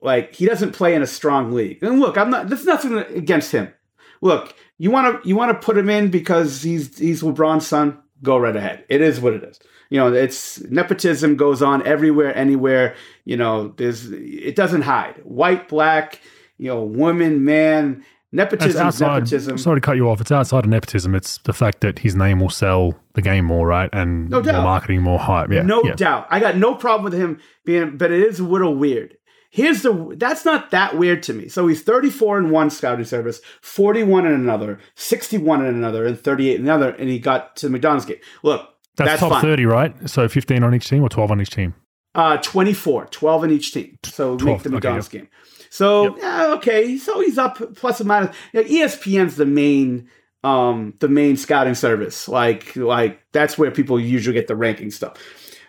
like 0.00 0.34
he 0.34 0.46
doesn't 0.46 0.72
play 0.72 0.94
in 0.94 1.02
a 1.02 1.06
strong 1.06 1.52
league. 1.52 1.82
And 1.82 2.00
look, 2.00 2.16
I'm 2.16 2.30
not 2.30 2.48
there's 2.48 2.64
nothing 2.64 2.98
against 2.98 3.52
him. 3.52 3.72
Look, 4.20 4.54
you 4.78 4.90
want 4.90 5.22
to 5.22 5.28
you 5.28 5.36
want 5.36 5.50
to 5.58 5.64
put 5.64 5.76
him 5.78 5.88
in 5.90 6.10
because 6.10 6.62
he's 6.62 6.98
he's 6.98 7.22
LeBron's 7.22 7.66
son. 7.66 7.98
Go 8.22 8.36
right 8.38 8.54
ahead. 8.54 8.84
It 8.88 9.00
is 9.00 9.20
what 9.20 9.32
it 9.32 9.42
is. 9.44 9.58
You 9.88 9.98
know, 9.98 10.12
it's 10.12 10.60
nepotism 10.64 11.36
goes 11.36 11.62
on 11.62 11.86
everywhere, 11.86 12.36
anywhere. 12.36 12.94
You 13.24 13.36
know, 13.36 13.68
there's 13.76 14.10
it 14.10 14.54
doesn't 14.56 14.82
hide. 14.82 15.16
White, 15.24 15.68
black, 15.68 16.20
you 16.58 16.68
know, 16.68 16.82
woman, 16.84 17.44
man. 17.44 18.04
Nepotism, 18.32 18.86
outside. 18.86 19.14
nepotism. 19.24 19.58
Sorry 19.58 19.80
to 19.80 19.84
cut 19.84 19.96
you 19.96 20.08
off. 20.08 20.20
It's 20.20 20.30
outside 20.30 20.62
of 20.64 20.70
nepotism. 20.70 21.16
It's 21.16 21.38
the 21.38 21.52
fact 21.52 21.80
that 21.80 21.98
his 21.98 22.14
name 22.14 22.38
will 22.38 22.48
sell 22.50 22.94
the 23.14 23.22
game 23.22 23.44
more, 23.46 23.66
right? 23.66 23.90
And 23.92 24.30
No 24.30 24.36
more 24.36 24.52
doubt. 24.52 24.62
marketing, 24.62 25.02
more 25.02 25.18
hype. 25.18 25.50
Yeah, 25.50 25.62
no 25.62 25.82
yeah. 25.82 25.94
doubt. 25.96 26.28
I 26.30 26.38
got 26.38 26.56
no 26.56 26.76
problem 26.76 27.02
with 27.02 27.14
him 27.20 27.40
being, 27.64 27.96
but 27.96 28.12
it 28.12 28.22
is 28.22 28.38
a 28.38 28.44
little 28.44 28.76
weird. 28.76 29.16
Here's 29.52 29.82
the 29.82 30.14
that's 30.16 30.44
not 30.44 30.70
that 30.70 30.96
weird 30.96 31.24
to 31.24 31.32
me. 31.32 31.48
So 31.48 31.66
he's 31.66 31.82
34 31.82 32.38
in 32.38 32.50
one 32.50 32.70
scouting 32.70 33.04
service, 33.04 33.40
41 33.62 34.26
in 34.26 34.32
another, 34.32 34.78
61 34.94 35.66
in 35.66 35.74
another, 35.74 36.06
and 36.06 36.18
38 36.18 36.54
in 36.54 36.62
another, 36.62 36.90
and 36.90 37.08
he 37.08 37.18
got 37.18 37.56
to 37.56 37.66
the 37.66 37.70
McDonald's 37.70 38.06
game. 38.06 38.18
Look, 38.44 38.68
That's, 38.96 39.10
that's, 39.10 39.20
top 39.20 39.32
fine. 39.32 39.42
thirty, 39.42 39.66
right? 39.66 40.08
So 40.08 40.28
fifteen 40.28 40.62
on 40.62 40.74
each 40.74 40.88
team 40.88 41.02
or 41.02 41.08
twelve 41.08 41.30
on 41.32 41.40
each 41.40 41.50
team. 41.50 41.74
Uh, 42.12 42.38
24, 42.38 43.06
12 43.06 43.44
in 43.44 43.50
each 43.52 43.72
team. 43.72 43.96
So 44.04 44.36
12, 44.36 44.42
make 44.42 44.62
the 44.64 44.68
okay, 44.68 44.74
McDonald's 44.74 45.08
game. 45.08 45.28
So 45.70 46.16
yeah, 46.18 46.54
okay, 46.54 46.98
so 46.98 47.20
he's 47.20 47.38
up 47.38 47.60
plus 47.76 48.00
or 48.00 48.04
minus. 48.04 48.34
You 48.52 48.62
know, 48.62 48.68
ESPN's 48.68 49.36
the 49.36 49.46
main 49.46 50.08
um 50.42 50.94
the 50.98 51.08
main 51.08 51.36
scouting 51.36 51.74
service. 51.74 52.28
Like 52.28 52.74
like 52.74 53.20
that's 53.32 53.56
where 53.56 53.70
people 53.70 54.00
usually 54.00 54.34
get 54.34 54.48
the 54.48 54.56
ranking 54.56 54.90
stuff. 54.90 55.14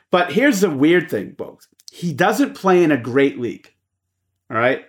But 0.10 0.32
here's 0.32 0.62
the 0.62 0.70
weird 0.70 1.10
thing, 1.10 1.36
folks. 1.38 1.68
He 1.92 2.14
doesn't 2.14 2.56
play 2.56 2.84
in 2.84 2.92
a 2.92 2.98
great 2.98 3.40
league. 3.40 3.71
All 4.52 4.58
right. 4.58 4.86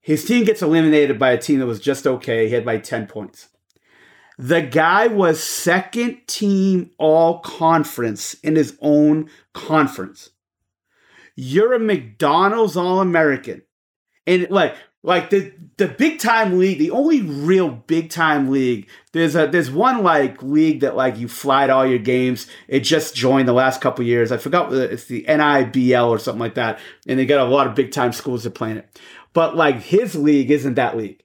His 0.00 0.24
team 0.24 0.44
gets 0.44 0.60
eliminated 0.60 1.18
by 1.18 1.30
a 1.30 1.38
team 1.38 1.60
that 1.60 1.66
was 1.66 1.80
just 1.80 2.06
okay. 2.06 2.48
He 2.48 2.54
had 2.54 2.64
by 2.64 2.78
10 2.78 3.06
points. 3.06 3.48
The 4.36 4.60
guy 4.60 5.06
was 5.06 5.40
second 5.40 6.26
team 6.26 6.90
all 6.98 7.38
conference 7.38 8.34
in 8.42 8.56
his 8.56 8.76
own 8.80 9.30
conference. 9.52 10.30
You're 11.36 11.74
a 11.74 11.78
McDonald's 11.78 12.76
All 12.76 13.00
American. 13.00 13.62
And 14.26 14.50
like 14.50 14.74
like 15.04 15.28
the 15.28 15.52
the 15.76 15.86
big 15.86 16.18
time 16.18 16.58
league, 16.58 16.78
the 16.78 16.90
only 16.90 17.20
real 17.20 17.68
big 17.68 18.08
time 18.08 18.50
league, 18.50 18.88
there's 19.12 19.36
a 19.36 19.46
there's 19.46 19.70
one 19.70 20.02
like 20.02 20.42
league 20.42 20.80
that 20.80 20.96
like 20.96 21.18
you 21.18 21.28
fly 21.28 21.66
to 21.66 21.74
all 21.74 21.86
your 21.86 21.98
games. 21.98 22.46
It 22.68 22.80
just 22.80 23.14
joined 23.14 23.46
the 23.46 23.52
last 23.52 23.82
couple 23.82 24.04
years. 24.04 24.32
I 24.32 24.38
forgot 24.38 24.72
it's 24.72 25.04
the 25.04 25.24
NIBL 25.28 26.08
or 26.08 26.18
something 26.18 26.40
like 26.40 26.54
that. 26.54 26.78
And 27.06 27.18
they 27.18 27.26
got 27.26 27.46
a 27.46 27.50
lot 27.50 27.66
of 27.66 27.74
big 27.74 27.92
time 27.92 28.14
schools 28.14 28.44
that 28.44 28.54
play 28.54 28.70
in 28.70 28.78
it. 28.78 28.98
But 29.34 29.56
like 29.56 29.76
his 29.76 30.14
league 30.14 30.50
isn't 30.50 30.74
that 30.74 30.96
league. 30.96 31.22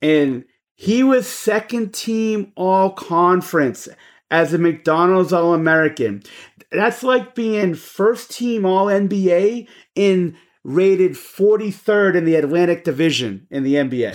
And 0.00 0.44
he 0.76 1.02
was 1.02 1.26
second 1.26 1.92
team 1.92 2.52
all 2.54 2.92
conference 2.92 3.88
as 4.30 4.54
a 4.54 4.58
McDonald's 4.58 5.32
All 5.32 5.54
American. 5.54 6.22
That's 6.70 7.02
like 7.02 7.34
being 7.34 7.74
first 7.74 8.30
team 8.30 8.64
All 8.64 8.86
NBA 8.86 9.66
in 9.96 10.36
rated 10.64 11.12
43rd 11.12 12.16
in 12.16 12.24
the 12.24 12.34
Atlantic 12.34 12.84
Division 12.84 13.46
in 13.50 13.62
the 13.62 13.74
NBA. 13.74 14.14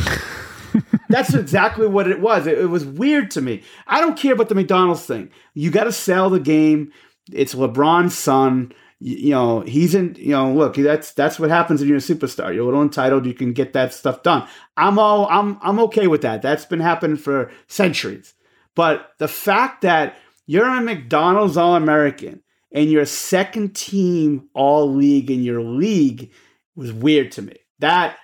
That's 1.09 1.33
exactly 1.33 1.87
what 1.87 2.07
it 2.07 2.19
was. 2.19 2.47
It, 2.47 2.57
it 2.57 2.65
was 2.65 2.85
weird 2.85 3.31
to 3.31 3.41
me. 3.41 3.63
I 3.87 4.01
don't 4.01 4.17
care 4.17 4.33
about 4.33 4.49
the 4.49 4.55
McDonald's 4.55 5.05
thing. 5.05 5.29
You 5.53 5.69
got 5.69 5.83
to 5.83 5.91
sell 5.91 6.29
the 6.29 6.39
game. 6.39 6.91
It's 7.31 7.53
LeBron's 7.53 8.17
son. 8.17 8.71
You, 8.99 9.17
you 9.17 9.31
know, 9.31 9.61
he's 9.61 9.93
in, 9.93 10.15
you 10.17 10.31
know, 10.31 10.51
look, 10.51 10.75
that's 10.75 11.11
that's 11.11 11.39
what 11.39 11.49
happens 11.49 11.79
when 11.79 11.89
you're 11.89 11.97
a 11.97 12.01
superstar. 12.01 12.53
You're 12.53 12.63
a 12.63 12.65
little 12.65 12.81
entitled, 12.81 13.25
you 13.25 13.33
can 13.33 13.53
get 13.53 13.73
that 13.73 13.93
stuff 13.93 14.23
done. 14.23 14.47
I'm 14.75 14.97
all 14.97 15.27
I'm 15.29 15.59
I'm 15.61 15.79
okay 15.81 16.07
with 16.07 16.21
that. 16.23 16.41
That's 16.41 16.65
been 16.65 16.79
happening 16.79 17.17
for 17.17 17.51
centuries. 17.67 18.33
But 18.75 19.11
the 19.19 19.27
fact 19.27 19.81
that 19.81 20.17
you're 20.45 20.67
a 20.67 20.81
McDonald's 20.81 21.57
All 21.57 21.75
American 21.75 22.41
and 22.73 22.89
you're 22.89 23.05
second 23.05 23.75
team 23.75 24.49
All 24.53 24.93
League 24.93 25.31
in 25.31 25.43
your 25.43 25.61
league 25.61 26.31
was 26.75 26.91
weird 26.91 27.31
to 27.33 27.41
me. 27.41 27.55
That 27.79 28.17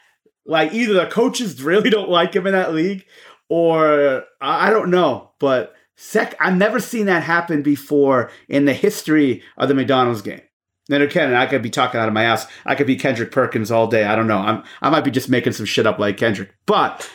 like 0.45 0.73
either 0.73 0.93
the 0.93 1.07
coaches 1.07 1.61
really 1.61 1.89
don't 1.89 2.09
like 2.09 2.35
him 2.35 2.47
in 2.47 2.53
that 2.53 2.73
league, 2.73 3.05
or 3.47 4.23
I 4.41 4.67
I 4.67 4.69
don't 4.71 4.89
know. 4.89 5.31
But 5.39 5.75
sec, 5.95 6.35
I've 6.39 6.57
never 6.57 6.79
seen 6.79 7.05
that 7.05 7.23
happen 7.23 7.61
before 7.61 8.31
in 8.47 8.65
the 8.65 8.73
history 8.73 9.43
of 9.57 9.69
the 9.69 9.75
McDonald's 9.75 10.21
game. 10.21 10.41
Then 10.87 11.03
again, 11.03 11.35
I 11.35 11.45
could 11.45 11.61
be 11.61 11.69
talking 11.69 11.99
out 11.99 12.07
of 12.07 12.15
my 12.15 12.23
ass. 12.23 12.47
I 12.65 12.73
could 12.73 12.87
be 12.87 12.95
Kendrick 12.95 13.31
Perkins 13.31 13.69
all 13.69 13.85
day. 13.85 14.05
I 14.05 14.15
don't 14.15 14.27
know. 14.27 14.39
I'm 14.39 14.63
I 14.81 14.89
might 14.89 15.03
be 15.03 15.11
just 15.11 15.29
making 15.29 15.53
some 15.53 15.67
shit 15.67 15.85
up 15.85 15.99
like 15.99 16.17
Kendrick. 16.17 16.49
But 16.65 17.07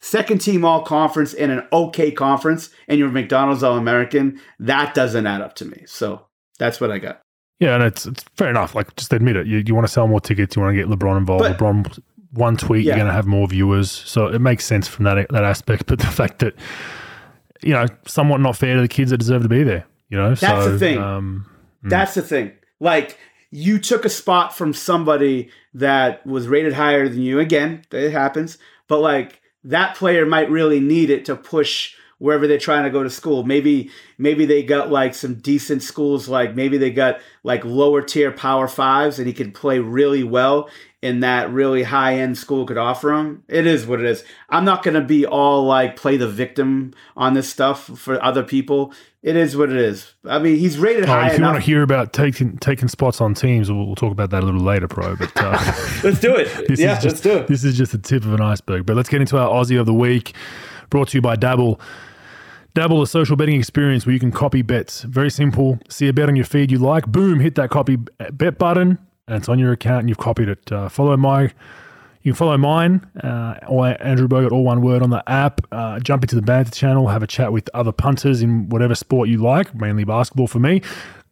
second 0.00 0.40
team 0.40 0.64
all 0.64 0.82
conference 0.82 1.32
in 1.32 1.50
an 1.50 1.66
okay 1.72 2.10
conference, 2.10 2.70
and 2.88 2.98
you're 2.98 3.08
McDonald's 3.08 3.62
All 3.62 3.78
American, 3.78 4.40
that 4.58 4.94
doesn't 4.94 5.26
add 5.26 5.42
up 5.42 5.54
to 5.56 5.64
me. 5.64 5.84
So 5.86 6.26
that's 6.60 6.80
what 6.80 6.92
I 6.92 6.98
got. 6.98 7.20
Yeah, 7.58 7.74
and 7.74 7.82
it's 7.82 8.06
it's 8.06 8.22
fair 8.36 8.48
enough. 8.48 8.74
Like, 8.76 8.94
just 8.96 9.12
admit 9.12 9.34
it. 9.36 9.48
You, 9.48 9.62
you 9.66 9.74
want 9.74 9.86
to 9.86 9.92
sell 9.92 10.06
more 10.06 10.20
tickets. 10.20 10.54
You 10.54 10.62
want 10.62 10.76
to 10.76 10.80
get 10.80 10.88
LeBron 10.88 11.18
involved. 11.18 11.42
But- 11.42 11.58
LeBron, 11.58 11.98
one 12.32 12.56
tweet, 12.56 12.84
Yeah. 12.84 12.90
you're 12.90 12.96
going 12.98 13.08
to 13.08 13.12
have 13.12 13.26
more 13.26 13.48
viewers. 13.48 13.90
So 13.90 14.28
it 14.28 14.38
makes 14.38 14.64
sense 14.64 14.86
from 14.86 15.04
that 15.06 15.26
that 15.30 15.44
aspect. 15.44 15.86
But 15.88 15.98
the 15.98 16.06
fact 16.06 16.38
that 16.38 16.54
you 17.62 17.72
know, 17.72 17.86
somewhat 18.06 18.40
not 18.40 18.56
fair 18.56 18.76
to 18.76 18.80
the 18.80 18.88
kids 18.88 19.10
that 19.10 19.18
deserve 19.18 19.42
to 19.42 19.48
be 19.48 19.62
there. 19.64 19.84
You 20.08 20.16
know, 20.16 20.30
That's 20.34 20.40
so, 20.64 20.72
the 20.72 20.78
thing. 20.78 20.98
Um, 20.98 21.50
That's 21.82 22.14
the 22.14 22.22
thing. 22.22 22.52
Like 22.78 23.18
you 23.50 23.78
took 23.78 24.04
a 24.04 24.08
spot 24.08 24.56
from 24.56 24.72
somebody 24.72 25.50
that 25.74 26.26
was 26.26 26.48
rated 26.48 26.72
higher 26.72 27.08
than 27.08 27.20
you. 27.20 27.38
Again, 27.38 27.82
it 27.92 28.10
happens. 28.12 28.58
But 28.88 29.00
like 29.00 29.40
that 29.64 29.96
player 29.96 30.24
might 30.24 30.50
really 30.50 30.80
need 30.80 31.10
it 31.10 31.24
to 31.26 31.36
push 31.36 31.94
wherever 32.20 32.46
they're 32.46 32.56
trying 32.58 32.84
to 32.84 32.90
go 32.90 33.02
to 33.02 33.10
school. 33.10 33.42
Maybe 33.42 33.90
maybe 34.16 34.46
they 34.46 34.62
got 34.62 34.90
like 34.90 35.14
some 35.14 35.34
decent 35.34 35.82
schools 35.82 36.28
like 36.28 36.54
maybe 36.54 36.78
they 36.78 36.90
got 36.92 37.18
like 37.42 37.64
lower 37.64 38.00
tier 38.02 38.30
power 38.30 38.68
fives 38.68 39.18
and 39.18 39.26
he 39.26 39.32
could 39.34 39.52
play 39.54 39.80
really 39.80 40.22
well 40.22 40.68
in 41.02 41.20
that 41.20 41.50
really 41.50 41.82
high 41.82 42.16
end 42.16 42.36
school 42.36 42.66
could 42.66 42.76
offer 42.76 43.12
him. 43.14 43.42
It 43.48 43.66
is 43.66 43.86
what 43.86 44.00
it 44.00 44.06
is. 44.06 44.22
I'm 44.50 44.66
not 44.66 44.82
going 44.82 44.94
to 44.94 45.00
be 45.00 45.24
all 45.26 45.64
like 45.64 45.96
play 45.96 46.18
the 46.18 46.28
victim 46.28 46.92
on 47.16 47.32
this 47.32 47.48
stuff 47.48 47.84
for 47.98 48.22
other 48.22 48.42
people. 48.42 48.92
It 49.22 49.34
is 49.36 49.56
what 49.56 49.70
it 49.70 49.76
is. 49.76 50.12
I 50.26 50.38
mean, 50.38 50.56
he's 50.58 50.78
rated 50.78 51.04
Oh, 51.04 51.06
high 51.08 51.26
if 51.28 51.32
you 51.32 51.38
enough. 51.38 51.52
want 51.54 51.64
to 51.64 51.66
hear 51.70 51.82
about 51.82 52.12
taking 52.12 52.58
taking 52.58 52.88
spots 52.88 53.20
on 53.22 53.32
teams, 53.32 53.70
we'll, 53.70 53.86
we'll 53.86 53.94
talk 53.94 54.12
about 54.12 54.28
that 54.30 54.42
a 54.42 54.46
little 54.46 54.60
later, 54.62 54.88
pro. 54.88 55.16
But 55.16 55.32
uh, 55.36 55.52
Let's 56.04 56.20
do 56.20 56.36
it. 56.36 56.48
yeah, 56.78 56.94
just 57.00 57.04
let's 57.06 57.20
do 57.22 57.36
it. 57.38 57.46
this 57.46 57.64
is 57.64 57.76
just 57.78 57.92
the 57.92 57.98
tip 57.98 58.24
of 58.24 58.34
an 58.34 58.40
iceberg. 58.42 58.84
But 58.84 58.96
let's 58.96 59.08
get 59.08 59.22
into 59.22 59.38
our 59.38 59.48
Aussie 59.48 59.80
of 59.80 59.86
the 59.86 59.94
week, 59.94 60.34
brought 60.90 61.08
to 61.08 61.16
you 61.18 61.22
by 61.22 61.36
Dabble. 61.36 61.80
Dabble, 62.74 63.02
a 63.02 63.06
social 63.06 63.36
betting 63.36 63.58
experience 63.58 64.06
where 64.06 64.12
you 64.12 64.20
can 64.20 64.30
copy 64.30 64.62
bets. 64.62 65.02
Very 65.02 65.30
simple. 65.30 65.78
See 65.88 66.08
a 66.08 66.12
bet 66.12 66.28
on 66.28 66.36
your 66.36 66.44
feed 66.44 66.70
you 66.70 66.78
like, 66.78 67.06
boom, 67.06 67.40
hit 67.40 67.56
that 67.56 67.70
copy 67.70 67.96
bet 67.96 68.58
button, 68.58 68.98
and 69.26 69.36
it's 69.36 69.48
on 69.48 69.58
your 69.58 69.72
account 69.72 70.00
and 70.00 70.08
you've 70.08 70.18
copied 70.18 70.48
it. 70.48 70.70
Uh, 70.70 70.88
follow 70.88 71.16
my 71.16 71.52
you 72.22 72.32
can 72.32 72.36
follow 72.36 72.58
mine 72.58 73.06
uh, 73.22 73.54
or 73.66 73.96
Andrew 74.02 74.28
Bogut, 74.28 74.52
all 74.52 74.62
one 74.62 74.82
word 74.82 75.02
on 75.02 75.08
the 75.08 75.26
app. 75.28 75.62
Uh, 75.72 75.98
jump 76.00 76.22
into 76.22 76.36
the 76.36 76.42
banter 76.42 76.70
channel, 76.70 77.08
have 77.08 77.22
a 77.22 77.26
chat 77.26 77.50
with 77.50 77.70
other 77.72 77.92
punters 77.92 78.42
in 78.42 78.68
whatever 78.68 78.94
sport 78.94 79.30
you 79.30 79.38
like, 79.38 79.74
mainly 79.74 80.04
basketball 80.04 80.46
for 80.46 80.58
me. 80.58 80.82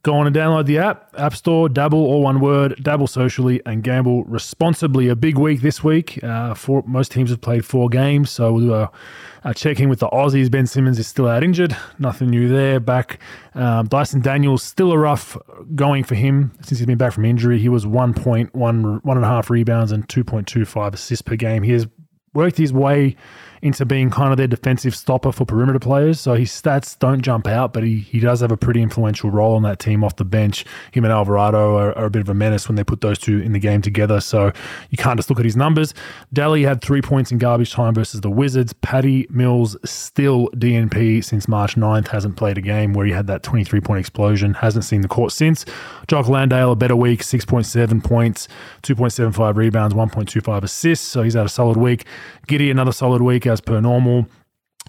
Go 0.02 0.14
on 0.14 0.26
and 0.26 0.34
download 0.34 0.64
the 0.64 0.78
app, 0.78 1.12
App 1.18 1.34
Store, 1.34 1.68
Dabble, 1.68 1.98
all 1.98 2.22
one 2.22 2.40
word, 2.40 2.82
dabble 2.82 3.08
socially, 3.08 3.60
and 3.66 3.82
gamble 3.82 4.24
responsibly. 4.24 5.08
A 5.08 5.16
big 5.16 5.36
week 5.36 5.60
this 5.60 5.84
week. 5.84 6.22
Uh, 6.24 6.54
most 6.86 7.12
teams 7.12 7.30
have 7.30 7.40
played 7.40 7.66
four 7.66 7.90
games, 7.90 8.30
so 8.30 8.52
we'll 8.52 8.64
do 8.64 8.74
a, 8.74 8.90
a 9.44 9.54
check 9.54 9.80
in 9.80 9.88
with 9.88 10.00
the 10.00 10.08
Aussies. 10.08 10.50
Ben 10.50 10.66
Simmons 10.66 10.98
is 10.98 11.06
still 11.06 11.28
out 11.28 11.42
injured. 11.42 11.76
Nothing 11.98 12.30
new 12.30 12.48
there. 12.48 12.80
Back. 12.80 13.20
Um, 13.54 13.86
Dyson 13.86 14.20
Daniels, 14.20 14.62
still 14.62 14.92
a 14.92 14.98
rough 14.98 15.36
going 15.74 16.04
for 16.04 16.14
him 16.14 16.52
since 16.62 16.78
he's 16.78 16.86
been 16.86 16.98
back 16.98 17.12
from 17.12 17.24
injury. 17.24 17.58
He 17.58 17.68
was 17.68 17.86
one 17.86 18.14
point, 18.14 18.54
one, 18.54 19.00
one 19.02 19.16
and 19.16 19.24
a 19.24 19.28
half 19.28 19.50
rebounds 19.50 19.92
and 19.92 20.06
2.25 20.08 20.94
assists 20.94 21.22
per 21.22 21.36
game. 21.36 21.62
He 21.62 21.72
has 21.72 21.86
worked 22.34 22.56
his 22.56 22.72
way 22.72 23.16
into 23.62 23.84
being 23.84 24.10
kind 24.10 24.30
of 24.30 24.36
their 24.36 24.46
defensive 24.46 24.94
stopper 24.94 25.32
for 25.32 25.44
perimeter 25.44 25.78
players. 25.78 26.20
So 26.20 26.34
his 26.34 26.50
stats 26.50 26.98
don't 26.98 27.22
jump 27.22 27.46
out, 27.46 27.72
but 27.72 27.82
he, 27.82 27.98
he 27.98 28.20
does 28.20 28.40
have 28.40 28.52
a 28.52 28.56
pretty 28.56 28.82
influential 28.82 29.30
role 29.30 29.56
on 29.56 29.62
that 29.62 29.78
team 29.78 30.04
off 30.04 30.16
the 30.16 30.24
bench. 30.24 30.64
Him 30.92 31.04
and 31.04 31.12
Alvarado 31.12 31.76
are, 31.76 31.96
are 31.96 32.06
a 32.06 32.10
bit 32.10 32.20
of 32.20 32.28
a 32.28 32.34
menace 32.34 32.68
when 32.68 32.76
they 32.76 32.84
put 32.84 33.00
those 33.00 33.18
two 33.18 33.40
in 33.40 33.52
the 33.52 33.58
game 33.58 33.82
together. 33.82 34.20
So 34.20 34.52
you 34.90 34.98
can't 34.98 35.18
just 35.18 35.30
look 35.30 35.38
at 35.38 35.44
his 35.44 35.56
numbers. 35.56 35.94
Daly 36.32 36.62
had 36.62 36.82
three 36.82 37.02
points 37.02 37.32
in 37.32 37.38
garbage 37.38 37.72
time 37.72 37.94
versus 37.94 38.20
the 38.20 38.30
Wizards. 38.30 38.72
Patty 38.72 39.26
Mills 39.30 39.76
still 39.84 40.48
DNP 40.56 41.24
since 41.24 41.48
March 41.48 41.74
9th, 41.76 42.08
hasn't 42.08 42.36
played 42.36 42.58
a 42.58 42.60
game 42.60 42.92
where 42.92 43.06
he 43.06 43.12
had 43.12 43.26
that 43.26 43.42
23 43.42 43.80
point 43.80 44.00
explosion, 44.00 44.54
hasn't 44.54 44.84
seen 44.84 45.00
the 45.00 45.08
court 45.08 45.32
since. 45.32 45.64
Jock 46.06 46.28
Landale, 46.28 46.72
a 46.72 46.76
better 46.76 46.96
week, 46.96 47.22
6.7 47.22 48.04
points, 48.04 48.48
2.75 48.82 49.56
rebounds, 49.56 49.94
1.25 49.94 50.62
assists. 50.62 51.06
So 51.06 51.22
he's 51.22 51.34
had 51.34 51.46
a 51.46 51.48
solid 51.48 51.76
week. 51.76 52.04
Giddey, 52.46 52.70
another 52.70 52.92
solid 52.92 53.22
week 53.22 53.46
as 53.48 53.60
per 53.60 53.80
normal. 53.80 54.26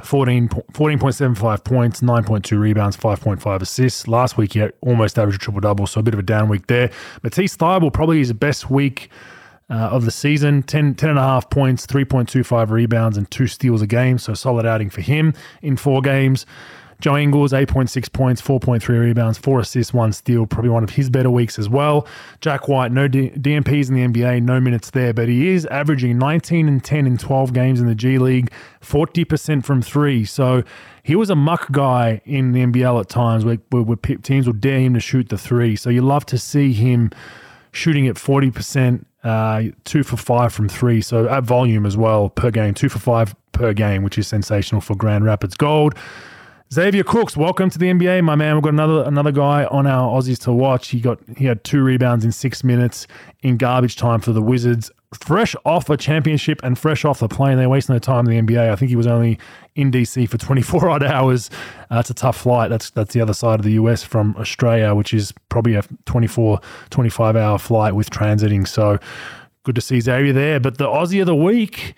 14, 0.04 0.48
14.75 0.48 1.64
points, 1.64 2.02
9.2 2.02 2.58
rebounds, 2.58 2.96
5.5 2.96 3.62
assists. 3.62 4.08
Last 4.08 4.38
week, 4.38 4.54
he 4.54 4.64
almost 4.82 5.20
averaged 5.20 5.42
a 5.42 5.44
triple 5.44 5.60
double, 5.60 5.88
so 5.88 6.00
a 6.00 6.04
bit 6.04 6.14
of 6.14 6.20
a 6.20 6.24
down 6.24 6.48
week 6.48 6.68
there. 6.68 6.90
Matisse 7.22 7.58
Thybulle 7.58 7.92
probably 7.92 8.20
his 8.20 8.32
best 8.32 8.70
week 8.70 9.10
uh, 9.70 9.74
of 9.74 10.06
the 10.06 10.12
season 10.12 10.64
10, 10.64 10.96
10 10.96 11.10
and 11.10 11.20
a 11.20 11.22
half 11.22 11.50
points, 11.50 11.86
3.25 11.86 12.70
rebounds, 12.70 13.18
and 13.18 13.30
two 13.30 13.48
steals 13.48 13.82
a 13.82 13.88
game. 13.88 14.18
So 14.18 14.34
solid 14.34 14.66
outing 14.66 14.90
for 14.90 15.02
him 15.02 15.34
in 15.62 15.78
four 15.78 16.02
games. 16.02 16.46
Joe 17.00 17.16
Ingles, 17.16 17.54
8.6 17.54 18.12
points, 18.12 18.42
4.3 18.42 18.88
rebounds, 19.00 19.38
four 19.38 19.60
assists, 19.60 19.94
one 19.94 20.12
steal. 20.12 20.46
Probably 20.46 20.70
one 20.70 20.84
of 20.84 20.92
his 20.92 21.10
better 21.10 21.30
weeks 21.32 21.58
as 21.58 21.70
well. 21.70 22.06
Jack 22.42 22.68
White, 22.68 22.92
no 22.92 23.08
D- 23.08 23.30
DNPs 23.32 23.90
in 23.90 23.96
the 23.96 24.22
NBA, 24.22 24.44
no 24.44 24.60
minutes 24.60 24.90
there, 24.90 25.14
but 25.14 25.30
he 25.30 25.50
is 25.50 25.66
averaging 25.68 26.18
19 26.18 26.68
and 26.68 26.84
10 26.84 27.08
in 27.08 27.18
12 27.18 27.54
games 27.54 27.80
in 27.80 27.88
the 27.88 27.96
G 27.96 28.18
League, 28.18 28.52
40% 28.82 29.64
from 29.64 29.82
three. 29.82 30.26
So 30.26 30.64
he 31.04 31.16
was 31.16 31.30
a 31.30 31.36
muck 31.36 31.72
guy 31.72 32.22
in 32.26 32.52
the 32.52 32.66
NBL 32.66 33.00
at 33.00 33.08
times 33.08 33.46
where, 33.46 33.58
where, 33.72 33.96
teams 33.96 34.46
would 34.48 34.60
dare 34.60 34.80
him 34.80 34.94
to 34.94 35.00
shoot 35.00 35.30
the 35.30 35.38
three. 35.38 35.76
So 35.78 35.90
you 35.90 36.02
love 36.02 36.26
to 36.28 36.38
see 36.38 36.74
him 36.74 37.12
shooting 37.72 38.08
at 38.08 38.16
40%, 38.16 39.06
uh, 39.24 39.64
two 39.86 40.04
for 40.04 40.18
five 40.18 40.54
from 40.54 40.68
three. 40.68 41.02
So 41.02 41.30
at 41.30 41.44
volume 41.44 41.86
as 41.86 41.96
well 41.96 42.30
per 42.30 42.52
game, 42.52 42.74
two 42.74 42.90
for 42.90 43.00
five 43.00 43.36
per 43.54 43.74
game, 43.74 44.04
which 44.04 44.18
is 44.18 44.28
sensational 44.28 44.82
for 44.82 44.96
Grand 44.96 45.24
Rapids 45.24 45.56
Gold. 45.56 45.96
Xavier 46.72 47.04
Cooks, 47.04 47.36
welcome 47.36 47.72
to 47.72 47.80
the 47.80 47.88
NBA, 47.88 48.24
my 48.24 48.36
man. 48.36 48.54
We've 48.54 48.62
got 48.62 48.74
another 48.74 49.04
another 49.04 49.32
guy 49.32 49.66
on 49.66 49.88
our 49.88 50.08
Aussies 50.16 50.38
to 50.42 50.54
watch. 50.54 50.90
He 50.90 51.00
got 51.00 51.18
he 51.36 51.46
had 51.46 51.64
two 51.64 51.82
rebounds 51.82 52.24
in 52.24 52.32
six 52.32 52.64
minutes 52.64 53.08
in 53.42 53.58
garbage 53.58 53.96
time 53.96 54.20
for 54.20 54.34
the 54.34 54.42
Wizards. 54.42 54.92
Fresh 55.20 55.56
off 55.66 55.90
a 55.90 55.98
championship 55.98 56.60
and 56.62 56.78
fresh 56.78 57.06
off 57.06 57.22
the 57.22 57.28
plane, 57.28 57.58
they're 57.58 57.68
wasting 57.68 57.94
their 57.94 58.00
time 58.00 58.28
in 58.28 58.46
the 58.46 58.54
NBA. 58.54 58.70
I 58.70 58.76
think 58.76 58.90
he 58.90 58.96
was 58.96 59.08
only 59.08 59.40
in 59.74 59.92
DC 59.92 60.30
for 60.30 60.38
24 60.38 60.90
odd 60.90 61.04
hours. 61.04 61.50
Uh, 61.90 61.98
it's 62.02 62.12
a 62.12 62.14
tough 62.14 62.38
flight. 62.38 62.70
That's 62.70 62.92
that's 62.92 63.16
the 63.16 63.22
other 63.22 63.34
side 63.34 63.60
of 63.60 63.66
the 63.66 63.72
US 63.72 64.04
from 64.04 64.36
Australia, 64.38 64.94
which 64.94 65.12
is 65.12 65.34
probably 65.50 65.74
a 65.74 65.82
24, 66.06 66.62
25 66.92 67.36
hour 67.36 67.58
flight 67.58 67.96
with 67.96 68.12
transiting. 68.12 68.68
So 68.68 69.00
good 69.64 69.74
to 69.74 69.82
see 69.82 70.02
Xavier 70.02 70.34
there. 70.34 70.60
But 70.60 70.78
the 70.78 70.86
Aussie 70.86 71.20
of 71.20 71.26
the 71.26 71.36
week. 71.36 71.96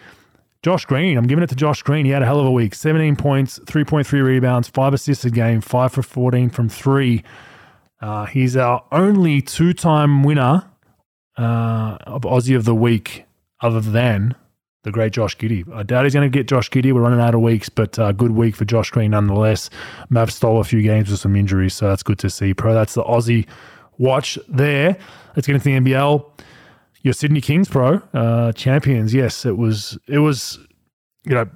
Josh 0.64 0.86
Green, 0.86 1.18
I'm 1.18 1.26
giving 1.26 1.44
it 1.44 1.50
to 1.50 1.56
Josh 1.56 1.82
Green. 1.82 2.06
He 2.06 2.12
had 2.12 2.22
a 2.22 2.26
hell 2.26 2.40
of 2.40 2.46
a 2.46 2.52
week 2.52 2.76
17 2.76 3.16
points, 3.16 3.58
3.3 3.60 4.24
rebounds, 4.24 4.68
five 4.68 4.94
assists 4.94 5.26
a 5.26 5.32
game, 5.32 5.60
five 5.60 5.92
for 5.92 6.04
14 6.04 6.52
from 6.52 6.70
three. 6.70 7.24
Uh, 8.00 8.26
he's 8.26 8.56
our 8.56 8.84
only 8.92 9.42
two 9.42 9.74
time 9.74 10.24
winner 10.24 10.70
uh, 11.38 11.98
of 12.02 12.22
Aussie 12.22 12.56
of 12.56 12.66
the 12.66 12.76
Week, 12.76 13.26
other 13.62 13.82
than 13.82 14.36
the 14.84 14.92
great 14.92 15.14
Josh 15.14 15.36
Giddey. 15.36 15.68
I 15.74 15.82
doubt 15.82 16.04
he's 16.04 16.14
going 16.14 16.32
to 16.32 16.38
get 16.38 16.48
Josh 16.48 16.70
Giddey. 16.70 16.94
We're 16.94 17.02
running 17.02 17.20
out 17.20 17.34
of 17.34 17.42
weeks, 17.42 17.70
but 17.70 17.98
uh, 17.98 18.12
good 18.12 18.32
week 18.32 18.56
for 18.56 18.66
Josh 18.66 18.92
Green 18.92 19.12
nonetheless. 19.12 19.72
Mav 20.10 20.32
stole 20.32 20.60
a 20.60 20.64
few 20.64 20.84
games 20.84 21.10
with 21.10 21.20
some 21.20 21.36
injuries, 21.36 21.74
so 21.74 21.88
that's 21.88 22.04
good 22.04 22.20
to 22.20 22.30
see. 22.30 22.54
Pro, 22.54 22.76
that's 22.76 22.94
the 22.94 23.04
Aussie 23.04 23.48
watch 23.98 24.38
there. 24.48 24.96
Let's 25.36 25.48
get 25.48 25.56
into 25.56 25.66
the 25.66 25.80
NBL 25.80 26.24
your 27.04 27.14
Sydney 27.14 27.42
Kings 27.42 27.68
pro 27.68 28.02
uh, 28.14 28.52
champions. 28.54 29.14
Yes, 29.14 29.46
it 29.46 29.58
was. 29.58 29.98
It 30.08 30.20
was. 30.20 30.60
You 31.24 31.36
know, 31.36 31.50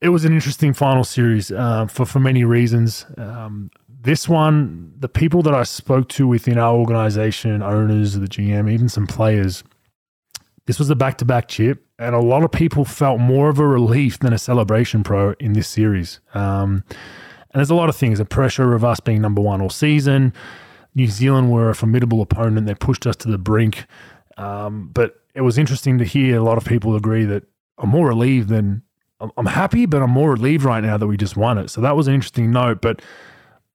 it 0.00 0.10
was 0.10 0.24
an 0.24 0.32
interesting 0.32 0.72
final 0.72 1.04
series 1.04 1.50
uh, 1.50 1.86
for 1.86 2.06
for 2.06 2.20
many 2.20 2.44
reasons. 2.44 3.06
Um, 3.16 3.70
this 4.00 4.28
one, 4.28 4.92
the 4.98 5.08
people 5.08 5.42
that 5.42 5.54
I 5.54 5.64
spoke 5.64 6.08
to 6.10 6.26
within 6.26 6.56
our 6.56 6.74
organization, 6.74 7.62
owners, 7.62 8.14
the 8.14 8.26
GM, 8.26 8.70
even 8.70 8.88
some 8.88 9.06
players, 9.06 9.64
this 10.66 10.78
was 10.78 10.88
a 10.88 10.94
back 10.94 11.18
to 11.18 11.24
back 11.24 11.48
chip, 11.48 11.84
and 11.98 12.14
a 12.14 12.20
lot 12.20 12.44
of 12.44 12.52
people 12.52 12.84
felt 12.84 13.18
more 13.18 13.48
of 13.48 13.58
a 13.58 13.66
relief 13.66 14.18
than 14.18 14.32
a 14.32 14.38
celebration 14.38 15.02
pro 15.02 15.32
in 15.40 15.54
this 15.54 15.68
series. 15.68 16.20
Um, 16.34 16.84
and 16.88 17.54
there's 17.54 17.70
a 17.70 17.74
lot 17.74 17.88
of 17.88 17.96
things: 17.96 18.18
the 18.18 18.24
pressure 18.24 18.74
of 18.74 18.84
us 18.84 19.00
being 19.00 19.20
number 19.20 19.40
one 19.40 19.60
all 19.60 19.70
season 19.70 20.32
New 20.98 21.06
Zealand 21.06 21.52
were 21.52 21.70
a 21.70 21.76
formidable 21.76 22.20
opponent. 22.20 22.66
They 22.66 22.74
pushed 22.74 23.06
us 23.06 23.14
to 23.18 23.28
the 23.28 23.38
brink. 23.38 23.86
Um, 24.36 24.90
but 24.92 25.14
it 25.32 25.42
was 25.42 25.56
interesting 25.56 25.96
to 25.98 26.04
hear 26.04 26.36
a 26.36 26.42
lot 26.42 26.58
of 26.58 26.64
people 26.64 26.96
agree 26.96 27.24
that 27.24 27.44
I'm 27.78 27.90
more 27.90 28.08
relieved 28.08 28.48
than 28.48 28.82
I'm 29.20 29.46
happy, 29.46 29.86
but 29.86 30.02
I'm 30.02 30.10
more 30.10 30.32
relieved 30.32 30.64
right 30.64 30.82
now 30.82 30.96
that 30.96 31.06
we 31.06 31.16
just 31.16 31.36
won 31.36 31.56
it. 31.56 31.70
So 31.70 31.80
that 31.82 31.94
was 31.94 32.08
an 32.08 32.14
interesting 32.14 32.50
note. 32.50 32.80
But 32.80 33.00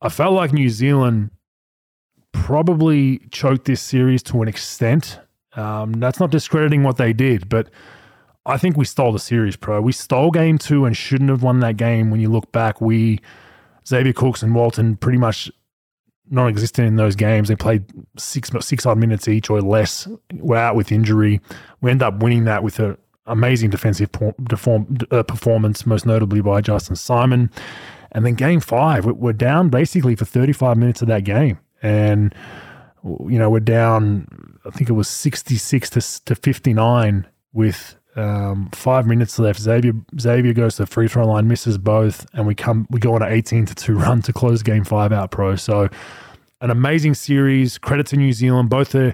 I 0.01 0.09
felt 0.09 0.33
like 0.33 0.51
New 0.51 0.69
Zealand 0.69 1.31
probably 2.33 3.19
choked 3.31 3.65
this 3.65 3.81
series 3.81 4.21
to 4.23 4.41
an 4.41 4.49
extent. 4.49 5.21
Um, 5.55 5.93
that's 5.93 6.19
not 6.19 6.29
discrediting 6.29 6.83
what 6.83 6.97
they 6.97 7.13
did, 7.13 7.47
but 7.47 7.69
I 8.45 8.57
think 8.57 8.75
we 8.75 8.83
stole 8.83 9.13
the 9.13 9.19
series, 9.19 9.55
pro. 9.55 9.79
We 9.79 9.93
stole 9.93 10.29
game 10.29 10.57
two 10.57 10.83
and 10.83 10.97
shouldn't 10.97 11.29
have 11.29 11.41
won 11.41 11.61
that 11.61 11.77
game. 11.77 12.11
When 12.11 12.19
you 12.19 12.29
look 12.29 12.51
back, 12.51 12.81
we 12.81 13.21
Xavier 13.87 14.11
Cooks 14.11 14.43
and 14.43 14.53
Walton 14.53 14.97
pretty 14.97 15.17
much 15.17 15.49
non-existent 16.33 16.87
in 16.87 16.95
those 16.95 17.15
games. 17.15 17.47
They 17.47 17.55
played 17.55 17.85
six 18.17 18.49
six 18.59 18.85
odd 18.85 18.97
minutes 18.97 19.27
each 19.27 19.49
or 19.49 19.61
less. 19.61 20.07
We're 20.33 20.57
out 20.57 20.75
with 20.75 20.91
injury. 20.91 21.39
We 21.81 21.91
end 21.91 22.01
up 22.01 22.21
winning 22.21 22.45
that 22.45 22.63
with 22.63 22.79
an 22.79 22.97
amazing 23.27 23.69
defensive 23.69 24.09
deform, 24.43 24.97
uh, 25.11 25.23
performance, 25.23 25.85
most 25.85 26.05
notably 26.05 26.41
by 26.41 26.61
Justin 26.61 26.95
Simon. 26.95 27.49
And 28.11 28.25
then 28.25 28.33
game 28.33 28.59
five, 28.59 29.05
we're 29.05 29.33
down 29.33 29.69
basically 29.69 30.15
for 30.15 30.25
35 30.25 30.77
minutes 30.77 31.01
of 31.01 31.07
that 31.07 31.23
game, 31.23 31.59
and 31.81 32.33
you 33.03 33.39
know 33.39 33.49
we're 33.49 33.59
down. 33.59 34.59
I 34.65 34.69
think 34.69 34.89
it 34.89 34.93
was 34.93 35.07
66 35.09 35.89
to, 35.91 36.25
to 36.25 36.35
59 36.35 37.27
with 37.51 37.97
um, 38.15 38.69
five 38.73 39.07
minutes 39.07 39.39
left. 39.39 39.59
Xavier 39.59 39.93
Xavier 40.19 40.53
goes 40.53 40.75
to 40.75 40.83
the 40.83 40.87
free 40.87 41.07
throw 41.07 41.25
line, 41.27 41.47
misses 41.47 41.77
both, 41.77 42.25
and 42.33 42.45
we 42.45 42.55
come 42.55 42.87
we 42.89 42.99
go 42.99 43.15
on 43.15 43.23
an 43.23 43.31
eighteen 43.31 43.65
to 43.65 43.75
two 43.75 43.95
run 43.97 44.21
to 44.23 44.33
close 44.33 44.63
game 44.63 44.83
five 44.83 45.11
out. 45.11 45.31
Pro 45.31 45.55
so 45.55 45.89
an 46.61 46.69
amazing 46.69 47.13
series. 47.13 47.77
Credit 47.77 48.05
to 48.07 48.17
New 48.17 48.33
Zealand. 48.33 48.69
Both 48.69 48.91
the 48.91 49.13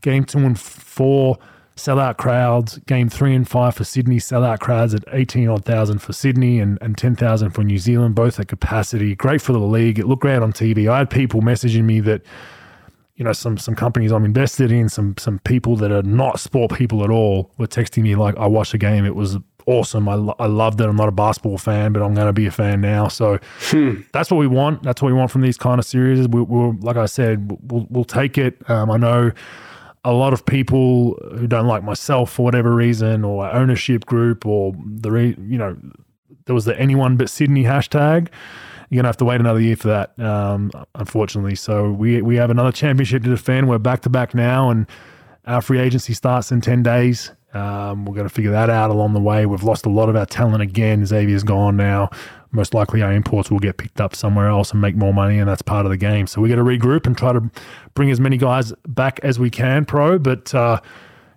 game 0.00 0.24
two 0.24 0.38
and 0.38 0.58
four 0.58 1.38
sellout 1.76 2.16
crowds. 2.16 2.78
Game 2.86 3.08
three 3.08 3.34
and 3.34 3.48
five 3.48 3.74
for 3.76 3.84
Sydney 3.84 4.16
sellout 4.16 4.60
crowds 4.60 4.94
at 4.94 5.04
eighteen 5.12 5.48
odd 5.48 5.64
thousand 5.64 6.00
for 6.00 6.12
Sydney 6.12 6.58
and, 6.58 6.78
and 6.80 6.96
ten 6.96 7.16
thousand 7.16 7.50
for 7.50 7.62
New 7.62 7.78
Zealand. 7.78 8.14
Both 8.14 8.40
at 8.40 8.48
capacity. 8.48 9.14
Great 9.14 9.40
for 9.42 9.52
the 9.52 9.58
league. 9.58 9.98
It 9.98 10.06
looked 10.06 10.22
great 10.22 10.42
on 10.42 10.52
TV. 10.52 10.90
I 10.90 10.98
had 10.98 11.10
people 11.10 11.40
messaging 11.42 11.84
me 11.84 12.00
that 12.00 12.22
you 13.18 13.24
know 13.24 13.32
some 13.32 13.58
some 13.58 13.74
companies 13.74 14.12
I'm 14.12 14.24
invested 14.24 14.70
in, 14.70 14.88
some 14.88 15.16
some 15.18 15.40
people 15.40 15.74
that 15.76 15.90
are 15.90 16.04
not 16.04 16.38
sport 16.38 16.72
people 16.72 17.02
at 17.02 17.10
all 17.10 17.50
were 17.58 17.66
texting 17.66 18.04
me 18.04 18.14
like, 18.14 18.36
"I 18.38 18.46
watched 18.46 18.72
the 18.72 18.78
game. 18.78 19.04
It 19.04 19.16
was 19.16 19.36
awesome. 19.66 20.08
I, 20.08 20.14
I 20.38 20.46
loved 20.46 20.80
it. 20.80 20.88
I'm 20.88 20.94
not 20.94 21.08
a 21.08 21.12
basketball 21.12 21.58
fan, 21.58 21.92
but 21.92 22.00
I'm 22.00 22.14
going 22.14 22.28
to 22.28 22.32
be 22.32 22.46
a 22.46 22.52
fan 22.52 22.80
now." 22.80 23.08
So 23.08 23.40
hmm. 23.58 24.02
that's 24.12 24.30
what 24.30 24.36
we 24.36 24.46
want. 24.46 24.84
That's 24.84 25.02
what 25.02 25.08
we 25.08 25.18
want 25.18 25.32
from 25.32 25.40
these 25.40 25.58
kind 25.58 25.80
of 25.80 25.84
series. 25.84 26.28
We, 26.28 26.42
will 26.42 26.76
like 26.80 26.96
I 26.96 27.06
said, 27.06 27.60
we'll, 27.70 27.88
we'll 27.90 28.04
take 28.04 28.38
it. 28.38 28.56
Um, 28.70 28.88
I 28.88 28.96
know 28.96 29.32
a 30.04 30.12
lot 30.12 30.32
of 30.32 30.46
people 30.46 31.18
who 31.36 31.48
don't 31.48 31.66
like 31.66 31.82
myself 31.82 32.30
for 32.30 32.44
whatever 32.44 32.72
reason, 32.72 33.24
or 33.24 33.50
ownership 33.50 34.06
group, 34.06 34.46
or 34.46 34.74
the 34.86 35.10
re, 35.10 35.36
you 35.40 35.58
know, 35.58 35.76
there 36.46 36.54
was 36.54 36.66
the 36.66 36.78
anyone 36.78 37.16
but 37.16 37.28
Sydney 37.28 37.64
hashtag 37.64 38.28
you're 38.88 38.98
gonna 38.98 39.08
have 39.08 39.16
to 39.18 39.24
wait 39.24 39.40
another 39.40 39.60
year 39.60 39.76
for 39.76 39.88
that, 39.88 40.18
um, 40.18 40.70
unfortunately. 40.94 41.54
So 41.54 41.92
we 41.92 42.22
we 42.22 42.36
have 42.36 42.50
another 42.50 42.72
championship 42.72 43.22
to 43.24 43.30
defend. 43.30 43.68
We're 43.68 43.78
back 43.78 44.00
to 44.02 44.08
back 44.10 44.34
now, 44.34 44.70
and 44.70 44.86
our 45.46 45.60
free 45.60 45.78
agency 45.78 46.14
starts 46.14 46.50
in 46.52 46.60
ten 46.60 46.82
days. 46.82 47.32
Um, 47.54 48.04
we're 48.04 48.14
going 48.14 48.28
to 48.28 48.34
figure 48.34 48.50
that 48.50 48.68
out 48.68 48.90
along 48.90 49.14
the 49.14 49.20
way. 49.20 49.46
We've 49.46 49.62
lost 49.62 49.86
a 49.86 49.88
lot 49.88 50.10
of 50.10 50.16
our 50.16 50.26
talent 50.26 50.62
again. 50.62 51.06
Xavier's 51.06 51.42
gone 51.42 51.76
now. 51.78 52.10
Most 52.50 52.74
likely, 52.74 53.00
our 53.00 53.12
imports 53.12 53.50
will 53.50 53.58
get 53.58 53.78
picked 53.78 54.00
up 54.00 54.14
somewhere 54.14 54.48
else 54.48 54.70
and 54.70 54.80
make 54.82 54.96
more 54.96 55.14
money, 55.14 55.38
and 55.38 55.48
that's 55.48 55.62
part 55.62 55.86
of 55.86 55.90
the 55.90 55.96
game. 55.96 56.26
So 56.26 56.42
we 56.42 56.50
got 56.50 56.56
to 56.56 56.62
regroup 56.62 57.06
and 57.06 57.16
try 57.16 57.32
to 57.32 57.50
bring 57.94 58.10
as 58.10 58.20
many 58.20 58.36
guys 58.36 58.72
back 58.86 59.18
as 59.22 59.38
we 59.38 59.48
can, 59.48 59.86
pro. 59.86 60.18
But 60.18 60.54
uh, 60.54 60.80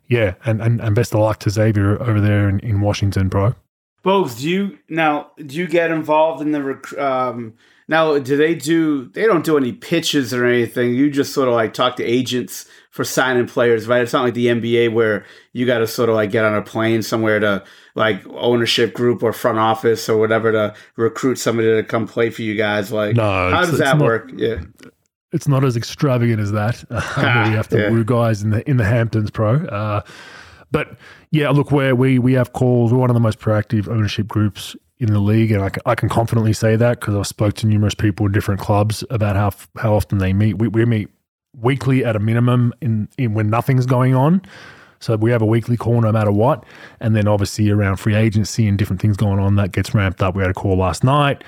yeah, 0.07 0.35
and, 0.45 0.61
and, 0.61 0.81
and 0.81 0.95
best 0.95 1.13
of 1.13 1.21
luck 1.21 1.39
to 1.39 1.49
Xavier 1.49 2.01
over 2.01 2.19
there 2.19 2.49
in, 2.49 2.59
in 2.59 2.81
Washington, 2.81 3.29
pro. 3.29 3.55
Bogues, 4.03 4.39
do 4.39 4.49
you 4.49 4.79
now 4.89 5.31
do 5.37 5.55
you 5.55 5.67
get 5.67 5.91
involved 5.91 6.41
in 6.41 6.51
the 6.51 6.63
rec- 6.63 6.97
um 6.97 7.53
now 7.87 8.17
do 8.17 8.37
they 8.37 8.55
do 8.55 9.05
they 9.09 9.25
don't 9.25 9.45
do 9.45 9.57
any 9.57 9.73
pitches 9.73 10.33
or 10.33 10.45
anything. 10.45 10.95
You 10.95 11.11
just 11.11 11.33
sort 11.33 11.47
of 11.47 11.53
like 11.53 11.73
talk 11.73 11.97
to 11.97 12.03
agents 12.03 12.65
for 12.89 13.03
signing 13.03 13.47
players, 13.47 13.87
right? 13.87 14.01
It's 14.01 14.13
not 14.13 14.23
like 14.23 14.33
the 14.33 14.47
NBA 14.47 14.93
where 14.93 15.25
you 15.53 15.65
got 15.65 15.79
to 15.79 15.87
sort 15.87 16.09
of 16.09 16.15
like 16.15 16.31
get 16.31 16.45
on 16.45 16.55
a 16.55 16.61
plane 16.61 17.01
somewhere 17.01 17.39
to 17.39 17.63
like 17.95 18.25
ownership 18.27 18.93
group 18.93 19.21
or 19.21 19.33
front 19.33 19.59
office 19.59 20.07
or 20.09 20.17
whatever 20.17 20.51
to 20.51 20.73
recruit 20.95 21.35
somebody 21.35 21.67
to 21.67 21.83
come 21.83 22.07
play 22.07 22.29
for 22.29 22.41
you 22.41 22.55
guys. 22.55 22.91
Like, 22.91 23.15
no, 23.15 23.23
how 23.23 23.61
does 23.61 23.77
that 23.77 23.97
not, 23.97 24.05
work? 24.05 24.31
Yeah, 24.35 24.61
it's 25.31 25.47
not 25.47 25.63
as 25.63 25.77
extravagant 25.77 26.39
as 26.39 26.51
that. 26.51 26.83
Ah, 26.91 27.45
we 27.47 27.51
have 27.55 27.67
to 27.69 27.77
yeah. 27.77 27.89
woo 27.89 28.03
guys 28.03 28.41
in 28.41 28.51
the 28.51 28.69
in 28.69 28.77
the 28.77 28.85
Hamptons, 28.85 29.31
pro. 29.31 29.55
Uh, 29.55 30.01
but 30.71 30.97
yeah, 31.31 31.49
look, 31.49 31.71
where 31.71 31.95
we 31.95 32.19
we 32.19 32.33
have 32.33 32.53
calls. 32.53 32.91
We're 32.91 32.99
one 32.99 33.09
of 33.09 33.13
the 33.13 33.21
most 33.21 33.39
proactive 33.39 33.87
ownership 33.87 34.27
groups 34.27 34.75
in 34.99 35.13
the 35.13 35.19
league, 35.19 35.51
and 35.51 35.63
I 35.63 35.69
can, 35.69 35.81
I 35.85 35.95
can 35.95 36.09
confidently 36.09 36.53
say 36.53 36.75
that 36.75 36.99
because 36.99 37.15
I've 37.15 37.27
spoke 37.27 37.55
to 37.55 37.67
numerous 37.67 37.95
people 37.95 38.25
in 38.25 38.33
different 38.33 38.59
clubs 38.59 39.03
about 39.09 39.35
how 39.35 39.51
how 39.81 39.95
often 39.95 40.17
they 40.17 40.33
meet. 40.33 40.57
We, 40.57 40.67
we 40.67 40.85
meet 40.85 41.09
weekly 41.59 42.05
at 42.05 42.15
a 42.15 42.19
minimum 42.19 42.73
in, 42.81 43.09
in 43.17 43.33
when 43.33 43.49
nothing's 43.49 43.85
going 43.85 44.15
on. 44.15 44.41
So 44.99 45.15
we 45.15 45.31
have 45.31 45.41
a 45.41 45.45
weekly 45.45 45.77
call 45.77 45.99
no 46.01 46.11
matter 46.11 46.31
what, 46.31 46.63
and 46.99 47.15
then 47.15 47.27
obviously 47.27 47.69
around 47.71 47.95
free 47.97 48.13
agency 48.13 48.67
and 48.67 48.77
different 48.77 49.01
things 49.01 49.17
going 49.17 49.39
on 49.39 49.55
that 49.55 49.71
gets 49.71 49.95
ramped 49.95 50.21
up. 50.21 50.35
We 50.35 50.43
had 50.43 50.51
a 50.51 50.53
call 50.53 50.77
last 50.77 51.03
night. 51.03 51.43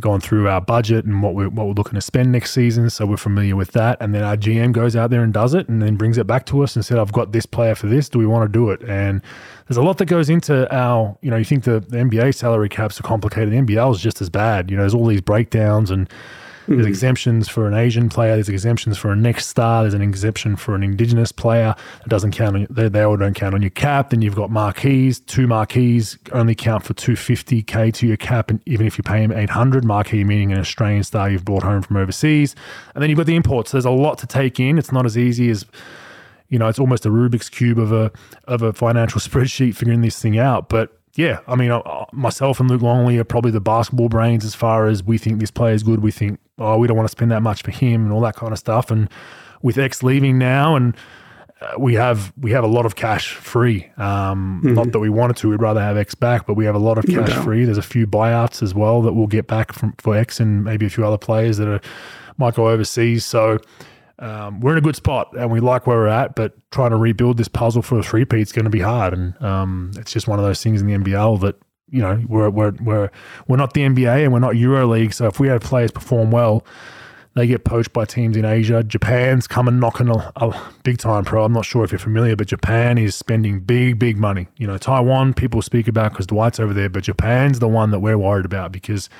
Gone 0.00 0.20
through 0.20 0.48
our 0.48 0.60
budget 0.60 1.04
and 1.04 1.22
what 1.22 1.34
we're 1.34 1.48
what 1.48 1.66
we're 1.66 1.72
looking 1.72 1.94
to 1.94 2.00
spend 2.00 2.32
next 2.32 2.52
season. 2.52 2.90
So 2.90 3.06
we're 3.06 3.16
familiar 3.16 3.56
with 3.56 3.72
that. 3.72 3.96
And 4.00 4.14
then 4.14 4.24
our 4.24 4.36
GM 4.36 4.72
goes 4.72 4.96
out 4.96 5.10
there 5.10 5.22
and 5.22 5.32
does 5.32 5.54
it, 5.54 5.68
and 5.68 5.80
then 5.80 5.96
brings 5.96 6.18
it 6.18 6.26
back 6.26 6.46
to 6.46 6.62
us 6.62 6.74
and 6.76 6.84
said, 6.84 6.98
"I've 6.98 7.12
got 7.12 7.32
this 7.32 7.46
player 7.46 7.74
for 7.74 7.86
this. 7.86 8.08
Do 8.08 8.18
we 8.18 8.26
want 8.26 8.50
to 8.50 8.52
do 8.52 8.70
it?" 8.70 8.82
And 8.82 9.22
there's 9.68 9.76
a 9.76 9.82
lot 9.82 9.98
that 9.98 10.06
goes 10.06 10.28
into 10.28 10.72
our. 10.74 11.16
You 11.20 11.30
know, 11.30 11.36
you 11.36 11.44
think 11.44 11.64
the, 11.64 11.80
the 11.80 11.98
NBA 11.98 12.34
salary 12.34 12.68
caps 12.68 12.98
are 12.98 13.04
complicated. 13.04 13.52
The 13.52 13.58
NBL 13.58 13.94
is 13.94 14.00
just 14.00 14.20
as 14.20 14.30
bad. 14.30 14.70
You 14.70 14.76
know, 14.76 14.82
there's 14.82 14.94
all 14.94 15.06
these 15.06 15.20
breakdowns 15.20 15.90
and 15.90 16.08
there's 16.66 16.80
Mm-hmm. 16.80 16.88
exemptions 16.88 17.48
for 17.48 17.66
an 17.66 17.74
Asian 17.74 18.08
player. 18.08 18.34
There's 18.34 18.48
exemptions 18.48 18.96
for 18.96 19.12
a 19.12 19.16
next 19.16 19.48
star. 19.48 19.82
There's 19.82 19.92
an 19.94 20.00
exemption 20.00 20.56
for 20.56 20.74
an 20.74 20.82
Indigenous 20.82 21.30
player. 21.30 21.74
It 22.04 22.08
doesn't 22.08 22.32
count. 22.32 22.56
On, 22.56 22.66
they, 22.70 22.88
they 22.88 23.02
all 23.02 23.16
don't 23.16 23.34
count 23.34 23.54
on 23.54 23.60
your 23.60 23.70
cap. 23.70 24.10
Then 24.10 24.22
you've 24.22 24.34
got 24.34 24.50
marquees. 24.50 25.20
Two 25.20 25.46
marquees 25.46 26.16
only 26.32 26.54
count 26.54 26.84
for 26.84 26.94
250k 26.94 27.92
to 27.94 28.06
your 28.06 28.16
cap, 28.16 28.50
and 28.50 28.60
even 28.66 28.86
if 28.86 28.96
you 28.96 29.04
pay 29.04 29.22
him 29.22 29.30
800, 29.32 29.84
marquee 29.84 30.24
meaning 30.24 30.52
an 30.52 30.58
Australian 30.58 31.02
star 31.04 31.28
you've 31.28 31.44
brought 31.44 31.62
home 31.62 31.82
from 31.82 31.96
overseas. 31.98 32.54
And 32.94 33.02
then 33.02 33.10
you've 33.10 33.18
got 33.18 33.26
the 33.26 33.36
imports. 33.36 33.72
There's 33.72 33.84
a 33.84 33.90
lot 33.90 34.18
to 34.18 34.26
take 34.26 34.58
in. 34.58 34.78
It's 34.78 34.92
not 34.92 35.04
as 35.04 35.18
easy 35.18 35.50
as 35.50 35.66
you 36.48 36.58
know. 36.58 36.68
It's 36.68 36.78
almost 36.78 37.04
a 37.04 37.10
Rubik's 37.10 37.48
cube 37.48 37.78
of 37.78 37.92
a 37.92 38.10
of 38.44 38.62
a 38.62 38.72
financial 38.72 39.20
spreadsheet 39.20 39.74
figuring 39.76 40.00
this 40.00 40.20
thing 40.20 40.38
out. 40.38 40.68
But 40.68 40.98
yeah, 41.16 41.40
I 41.46 41.54
mean, 41.54 41.70
uh, 41.70 42.04
myself 42.12 42.60
and 42.60 42.68
Luke 42.68 42.82
Longley 42.82 43.18
are 43.18 43.24
probably 43.24 43.50
the 43.50 43.60
basketball 43.60 44.08
brains 44.08 44.44
as 44.44 44.54
far 44.54 44.86
as 44.86 45.02
we 45.02 45.18
think 45.18 45.40
this 45.40 45.50
player 45.50 45.74
is 45.74 45.82
good. 45.82 46.02
We 46.02 46.10
think, 46.10 46.40
oh, 46.58 46.78
we 46.78 46.88
don't 46.88 46.96
want 46.96 47.08
to 47.08 47.12
spend 47.12 47.30
that 47.30 47.42
much 47.42 47.62
for 47.62 47.70
him 47.70 48.04
and 48.04 48.12
all 48.12 48.20
that 48.22 48.36
kind 48.36 48.52
of 48.52 48.58
stuff. 48.58 48.90
And 48.90 49.08
with 49.62 49.78
X 49.78 50.02
leaving 50.02 50.38
now, 50.38 50.74
and 50.74 50.96
uh, 51.60 51.74
we 51.78 51.94
have 51.94 52.32
we 52.36 52.50
have 52.50 52.64
a 52.64 52.68
lot 52.68 52.84
of 52.84 52.96
cash 52.96 53.34
free. 53.34 53.90
Um, 53.96 54.60
Not 54.64 54.92
that 54.92 54.98
we 54.98 55.08
wanted 55.08 55.36
to, 55.38 55.50
we'd 55.50 55.62
rather 55.62 55.80
have 55.80 55.96
X 55.96 56.14
back, 56.14 56.46
but 56.46 56.54
we 56.54 56.64
have 56.64 56.74
a 56.74 56.80
lot 56.80 56.98
of 56.98 57.06
cash 57.06 57.32
free. 57.44 57.64
There's 57.64 57.78
a 57.78 57.82
few 57.82 58.06
buyouts 58.06 58.62
as 58.62 58.74
well 58.74 59.00
that 59.02 59.12
we'll 59.12 59.28
get 59.28 59.46
back 59.46 59.72
from 59.72 59.94
for 59.98 60.16
X 60.16 60.40
and 60.40 60.64
maybe 60.64 60.86
a 60.86 60.90
few 60.90 61.06
other 61.06 61.18
players 61.18 61.58
that 61.58 61.68
are 61.68 61.80
might 62.36 62.54
go 62.54 62.68
overseas. 62.68 63.24
So 63.24 63.58
um, 64.18 64.60
we're 64.60 64.72
in 64.72 64.78
a 64.78 64.82
good 64.82 64.96
spot 64.96 65.34
and 65.36 65.50
we 65.50 65.60
like 65.60 65.86
where 65.86 65.96
we're 65.96 66.06
at, 66.08 66.34
but 66.34 66.54
trying 66.70 66.90
to 66.90 66.96
rebuild 66.96 67.36
this 67.36 67.48
puzzle 67.48 67.82
for 67.82 67.98
a 67.98 68.02
three-peat 68.02 68.40
is 68.40 68.52
going 68.52 68.64
to 68.64 68.70
be 68.70 68.80
hard. 68.80 69.12
And 69.12 69.40
um, 69.42 69.90
it's 69.96 70.12
just 70.12 70.28
one 70.28 70.38
of 70.38 70.44
those 70.44 70.62
things 70.62 70.80
in 70.80 70.86
the 70.86 70.94
NBL 70.94 71.40
that, 71.40 71.56
you 71.90 72.00
know, 72.00 72.22
we're, 72.28 72.50
we're, 72.50 72.72
we're, 72.82 73.10
we're 73.48 73.56
not 73.56 73.74
the 73.74 73.82
NBA 73.82 74.24
and 74.24 74.32
we're 74.32 74.38
not 74.38 74.54
EuroLeague. 74.54 75.12
So 75.12 75.26
if 75.26 75.40
we 75.40 75.48
have 75.48 75.62
players 75.62 75.90
perform 75.90 76.30
well, 76.30 76.64
they 77.34 77.48
get 77.48 77.64
poached 77.64 77.92
by 77.92 78.04
teams 78.04 78.36
in 78.36 78.44
Asia. 78.44 78.84
Japan's 78.84 79.48
coming 79.48 79.80
knocking 79.80 80.08
a, 80.08 80.32
a 80.36 80.70
big 80.84 80.98
time 80.98 81.24
pro. 81.24 81.44
I'm 81.44 81.52
not 81.52 81.64
sure 81.64 81.82
if 81.82 81.90
you're 81.90 81.98
familiar, 81.98 82.36
but 82.36 82.46
Japan 82.46 82.96
is 82.96 83.16
spending 83.16 83.58
big, 83.58 83.98
big 83.98 84.16
money. 84.16 84.46
You 84.56 84.68
know, 84.68 84.78
Taiwan 84.78 85.34
people 85.34 85.60
speak 85.60 85.88
about 85.88 86.12
because 86.12 86.28
Dwight's 86.28 86.60
over 86.60 86.72
there, 86.72 86.88
but 86.88 87.02
Japan's 87.02 87.58
the 87.58 87.68
one 87.68 87.90
that 87.90 87.98
we're 87.98 88.18
worried 88.18 88.44
about 88.44 88.70
because 88.70 89.10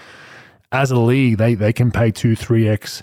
as 0.70 0.92
a 0.92 0.98
league, 0.98 1.38
they 1.38 1.54
they 1.54 1.72
can 1.72 1.90
pay 1.90 2.12
two, 2.12 2.36
three 2.36 2.68
x 2.68 3.02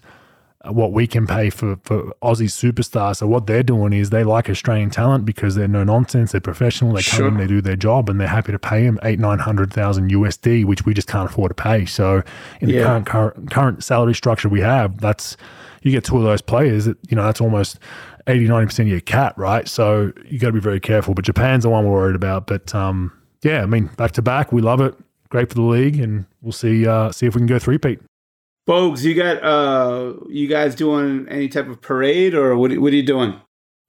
what 0.65 0.91
we 0.91 1.07
can 1.07 1.25
pay 1.25 1.49
for 1.49 1.77
for 1.83 2.13
Aussie 2.21 2.45
superstars. 2.45 3.17
So 3.17 3.27
what 3.27 3.47
they're 3.47 3.63
doing 3.63 3.93
is 3.93 4.11
they 4.11 4.23
like 4.23 4.49
Australian 4.49 4.89
talent 4.89 5.25
because 5.25 5.55
they're 5.55 5.67
no 5.67 5.83
nonsense, 5.83 6.31
they're 6.31 6.41
professional, 6.41 6.93
they 6.93 7.01
come 7.01 7.27
in, 7.27 7.37
they 7.37 7.47
do 7.47 7.61
their 7.61 7.75
job, 7.75 8.09
and 8.09 8.19
they're 8.19 8.27
happy 8.27 8.51
to 8.51 8.59
pay 8.59 8.85
them 8.85 8.99
eight 9.03 9.19
nine 9.19 9.39
hundred 9.39 9.73
thousand 9.73 10.11
USD, 10.11 10.65
which 10.65 10.85
we 10.85 10.93
just 10.93 11.07
can't 11.07 11.29
afford 11.29 11.49
to 11.49 11.55
pay. 11.55 11.85
So 11.85 12.21
in 12.59 12.69
the 12.69 12.83
current, 12.83 13.05
current 13.05 13.51
current 13.51 13.83
salary 13.83 14.13
structure 14.13 14.49
we 14.49 14.61
have, 14.61 14.99
that's 14.99 15.35
you 15.81 15.91
get 15.91 16.03
two 16.03 16.17
of 16.17 16.23
those 16.23 16.41
players, 16.41 16.85
that, 16.85 16.97
you 17.09 17.15
know, 17.15 17.23
that's 17.23 17.41
almost 17.41 17.79
80 18.27 18.47
90 18.47 18.65
percent 18.67 18.87
of 18.87 18.91
your 18.91 19.01
cat, 19.01 19.35
right? 19.37 19.67
So 19.67 20.11
you 20.25 20.37
got 20.37 20.47
to 20.47 20.53
be 20.53 20.59
very 20.59 20.79
careful. 20.79 21.13
But 21.13 21.25
Japan's 21.25 21.63
the 21.63 21.69
one 21.69 21.85
we're 21.85 21.91
worried 21.91 22.15
about. 22.15 22.45
But 22.45 22.73
um, 22.75 23.11
yeah, 23.41 23.63
I 23.63 23.65
mean, 23.65 23.87
back 23.97 24.11
to 24.11 24.21
back, 24.21 24.51
we 24.51 24.61
love 24.61 24.81
it. 24.81 24.95
Great 25.29 25.49
for 25.49 25.55
the 25.55 25.61
league, 25.61 25.97
and 25.97 26.25
we'll 26.41 26.51
see 26.51 26.85
uh, 26.85 27.11
see 27.11 27.25
if 27.25 27.35
we 27.35 27.39
can 27.39 27.47
go 27.47 27.57
three 27.57 27.77
peat. 27.77 27.99
Bogues, 28.67 29.03
you 29.03 29.15
got 29.15 29.43
uh, 29.43 30.13
you 30.29 30.47
guys 30.47 30.75
doing 30.75 31.27
any 31.29 31.47
type 31.49 31.67
of 31.67 31.81
parade 31.81 32.33
or 32.35 32.55
what? 32.55 32.71
What 32.77 32.93
are 32.93 32.95
you 32.95 33.03
doing? 33.03 33.39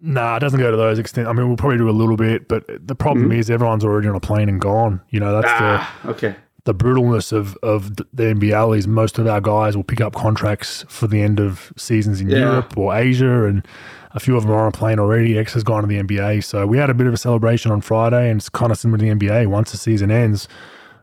Nah, 0.00 0.36
it 0.36 0.40
doesn't 0.40 0.58
go 0.58 0.70
to 0.70 0.76
those 0.76 0.98
extent. 0.98 1.28
I 1.28 1.32
mean, 1.32 1.46
we'll 1.46 1.56
probably 1.56 1.78
do 1.78 1.88
a 1.88 1.92
little 1.92 2.16
bit, 2.16 2.48
but 2.48 2.64
the 2.84 2.94
problem 2.96 3.30
is 3.30 3.48
everyone's 3.50 3.84
already 3.84 4.08
on 4.08 4.16
a 4.16 4.20
plane 4.20 4.48
and 4.48 4.60
gone. 4.60 5.00
You 5.10 5.20
know, 5.20 5.32
that's 5.32 5.46
Ah, 5.48 6.00
okay. 6.06 6.34
the 6.64 6.72
the 6.72 6.74
brutalness 6.74 7.32
of 7.32 7.56
of 7.62 7.96
the 7.96 8.06
the 8.12 8.22
NBL 8.34 8.76
is 8.76 8.88
most 8.88 9.18
of 9.18 9.26
our 9.26 9.40
guys 9.40 9.76
will 9.76 9.84
pick 9.84 10.00
up 10.00 10.14
contracts 10.14 10.84
for 10.88 11.06
the 11.06 11.20
end 11.22 11.38
of 11.38 11.72
seasons 11.76 12.20
in 12.20 12.28
Yeah. 12.30 12.38
Europe 12.38 12.76
or 12.76 12.94
Asia, 12.96 13.44
and 13.44 13.66
a 14.12 14.20
few 14.20 14.36
of 14.36 14.42
them 14.44 14.52
are 14.52 14.62
on 14.62 14.68
a 14.68 14.72
plane 14.72 14.98
already. 14.98 15.38
X 15.38 15.52
has 15.54 15.62
gone 15.62 15.82
to 15.82 15.86
the 15.86 15.98
NBA, 15.98 16.40
so 16.40 16.66
we 16.66 16.78
had 16.78 16.90
a 16.90 16.94
bit 16.94 17.06
of 17.06 17.12
a 17.14 17.18
celebration 17.18 17.70
on 17.70 17.80
Friday, 17.82 18.28
and 18.30 18.40
it's 18.40 18.48
kind 18.48 18.72
of 18.72 18.78
similar 18.78 18.98
to 18.98 19.04
the 19.04 19.10
NBA. 19.10 19.46
Once 19.48 19.70
the 19.70 19.76
season 19.78 20.10
ends, 20.10 20.48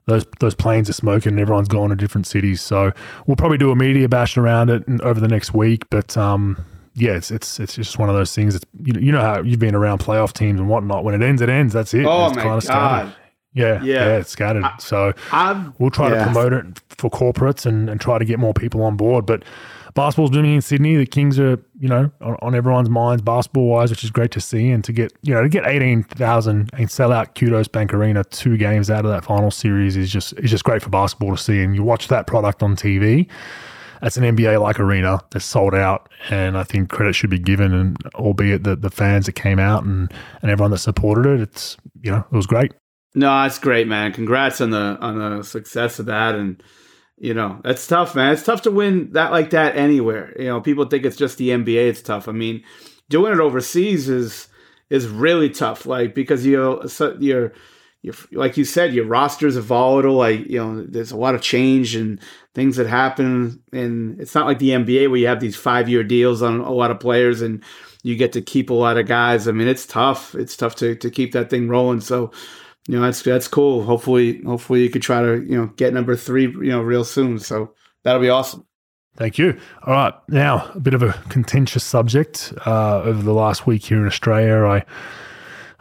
those 0.10 0.26
those 0.40 0.56
planes 0.56 0.90
are 0.90 0.94
smoking 0.94 1.34
and 1.34 1.40
everyone's 1.40 1.68
going 1.68 1.90
to 1.90 1.96
different 1.96 2.28
cities. 2.28 2.62
So 2.62 2.92
we'll 3.28 3.38
probably 3.38 3.58
do 3.58 3.72
a 3.72 3.76
media 3.76 4.10
bash 4.10 4.38
around 4.38 4.70
it 4.70 4.84
over 5.02 5.20
the 5.20 5.28
next 5.28 5.54
week. 5.54 5.84
But 5.90 6.18
um, 6.18 6.64
yeah, 6.96 7.16
it's 7.16 7.32
it's 7.32 7.60
it's 7.60 7.76
just 7.76 7.98
one 8.00 8.10
of 8.10 8.16
those 8.16 8.34
things. 8.36 8.56
It's 8.56 8.66
you 8.84 8.94
know, 8.94 9.00
you 9.00 9.12
know 9.12 9.22
how 9.22 9.42
you've 9.42 9.60
been 9.60 9.76
around 9.76 10.00
playoff 10.00 10.34
teams 10.34 10.60
and 10.60 10.68
whatnot. 10.70 11.04
When 11.04 11.16
it 11.16 11.26
ends, 11.26 11.42
it 11.42 11.50
ends. 11.50 11.74
That's 11.74 11.94
it. 11.94 12.06
Oh 12.06 12.28
it's 12.28 12.36
my 12.36 12.44
kinda 12.44 12.62
god. 12.68 13.16
Yeah, 13.54 13.82
Yeah. 13.82 14.06
yeah, 14.06 14.18
it's 14.18 14.30
scattered. 14.30 14.64
so 14.80 15.14
I've 15.32 15.80
we'll 15.80 15.90
try 15.90 16.10
yeah. 16.12 16.20
to 16.26 16.32
promote 16.32 16.54
it 16.54 16.66
for 16.90 17.10
corporates 17.10 17.66
and, 17.66 17.90
and 17.90 18.00
try 18.00 18.20
to 18.20 18.26
get 18.26 18.38
more 18.38 18.54
people 18.54 18.84
on 18.84 18.96
board. 18.96 19.26
But 19.26 19.44
basketball's 19.94 20.32
booming 20.32 20.56
in 20.56 20.62
Sydney. 20.62 20.96
The 20.96 21.06
Kings 21.06 21.40
are, 21.40 21.64
you 21.80 21.88
know, 21.88 22.12
on, 22.22 22.38
on 22.42 22.56
everyone's 22.56 22.90
minds 22.90 23.22
basketball 23.22 23.68
wise, 23.68 23.90
which 23.90 24.04
is 24.04 24.12
great 24.12 24.32
to 24.32 24.42
see. 24.42 24.70
And 24.70 24.84
to 24.84 24.92
get, 24.92 25.14
you 25.22 25.34
know, 25.34 25.42
to 25.42 25.50
get 25.50 25.66
eighteen 25.66 26.04
thousand 26.04 26.70
and 26.74 26.90
sell 26.90 27.12
out 27.12 27.36
Qudos 27.36 27.72
Bank 27.72 27.94
Arena 27.94 28.24
two 28.24 28.58
games 28.58 28.90
out 28.90 29.06
of 29.06 29.12
that 29.12 29.26
final 29.26 29.52
series 29.52 29.98
is 29.98 30.12
just 30.12 30.34
is 30.40 30.52
just 30.52 30.64
great 30.64 30.82
for 30.82 30.90
basketball 30.90 31.36
to 31.36 31.42
see. 31.42 31.62
And 31.62 31.76
you 31.76 31.84
watch 31.84 32.08
that 32.08 32.28
product 32.28 32.64
on 32.64 32.76
TV. 32.76 33.28
That's 34.02 34.16
an 34.16 34.24
NBA 34.24 34.62
like 34.62 34.80
arena 34.80 35.20
that's 35.32 35.44
sold 35.44 35.76
out, 35.76 36.08
and 36.30 36.58
I 36.58 36.64
think 36.64 36.90
credit 36.90 37.16
should 37.16 37.30
be 37.30 37.40
given. 37.40 37.74
And 37.74 37.98
albeit 38.16 38.64
the 38.64 38.76
the 38.76 38.90
fans 38.90 39.26
that 39.26 39.34
came 39.34 39.60
out 39.60 39.84
and 39.84 40.12
and 40.42 40.52
everyone 40.52 40.72
that 40.72 40.78
supported 40.78 41.26
it, 41.26 41.42
it's 41.42 41.78
you 42.02 42.12
know 42.12 42.26
it 42.32 42.36
was 42.36 42.46
great. 42.46 42.74
No, 43.16 43.44
it's 43.44 43.60
great, 43.60 43.88
man. 43.88 44.14
Congrats 44.14 44.62
on 44.62 44.70
the 44.70 44.98
on 45.02 45.18
the 45.18 45.44
success 45.44 46.00
of 46.00 46.06
that, 46.06 46.36
and 46.36 46.62
you 47.20 47.34
know 47.34 47.60
that's 47.64 47.86
tough, 47.86 48.16
man. 48.16 48.34
It's 48.34 48.44
tough 48.44 48.62
to 48.64 48.72
win 48.72 49.12
that 49.12 49.32
like 49.32 49.52
that 49.52 49.76
anywhere. 49.76 50.34
You 50.40 50.46
know, 50.46 50.62
people 50.62 50.86
think 50.86 51.06
it's 51.06 51.18
just 51.18 51.38
the 51.38 51.50
NBA. 51.50 51.90
It's 51.90 52.02
tough. 52.02 52.28
I 52.28 52.32
mean, 52.32 52.64
doing 53.10 53.34
it 53.34 53.40
overseas 53.40 54.10
is 54.10 54.48
is 54.90 55.08
really 55.08 55.50
tough. 55.50 55.86
Like 55.86 56.16
because 56.16 56.46
you 56.46 56.82
so 56.88 57.18
you're 57.20 57.54
you're 58.02 58.16
like 58.32 58.56
you 58.56 58.64
said, 58.64 58.94
your 58.94 59.06
rosters 59.06 59.58
are 59.58 59.62
volatile. 59.62 60.16
Like 60.16 60.48
you 60.48 60.58
know, 60.60 60.84
there's 60.84 61.12
a 61.12 61.18
lot 61.18 61.36
of 61.36 61.42
change 61.42 61.96
and 61.96 62.20
things 62.56 62.78
that 62.78 62.88
happen, 62.88 63.62
and 63.74 64.20
it's 64.22 64.34
not 64.34 64.48
like 64.48 64.60
the 64.60 64.70
NBA 64.70 65.10
where 65.10 65.20
you 65.20 65.28
have 65.28 65.42
these 65.42 65.58
five 65.58 65.90
year 65.90 66.04
deals 66.04 66.42
on 66.42 66.62
a 66.62 66.72
lot 66.72 66.92
of 66.92 67.00
players 67.00 67.42
and 67.42 67.64
you 68.04 68.16
get 68.16 68.32
to 68.34 68.42
keep 68.42 68.70
a 68.70 68.74
lot 68.74 68.98
of 68.98 69.08
guys. 69.08 69.48
I 69.48 69.52
mean, 69.52 69.68
it's 69.68 69.86
tough. 69.86 70.34
It's 70.36 70.56
tough 70.56 70.76
to 70.76 70.96
to 70.96 71.12
keep 71.12 71.34
that 71.34 71.50
thing 71.50 71.68
rolling. 71.68 72.00
So 72.00 72.32
you 72.88 72.96
know 72.96 73.02
that's 73.02 73.22
that's 73.22 73.48
cool. 73.48 73.84
Hopefully, 73.84 74.42
hopefully 74.44 74.84
you 74.84 74.90
could 74.90 75.02
try 75.02 75.22
to 75.22 75.44
you 75.44 75.58
know 75.58 75.68
get 75.76 75.94
number 75.94 76.16
three 76.16 76.44
you 76.44 76.70
know 76.70 76.82
real 76.82 77.04
soon. 77.04 77.40
So 77.40 77.74
that'll 78.04 78.22
be 78.22 78.30
awesome. 78.30 78.66
Thank 79.16 79.38
you. 79.38 79.60
All 79.84 79.94
right, 79.94 80.14
now 80.30 80.72
a 80.74 80.80
bit 80.80 80.94
of 80.94 81.04
a 81.04 81.14
contentious 81.30 81.84
subject 81.84 82.54
uh, 82.66 83.02
over 83.02 83.22
the 83.22 83.34
last 83.34 83.68
week 83.68 83.86
here 83.86 83.98
in 83.98 84.08
Australia. 84.08 84.66
I 84.66 84.86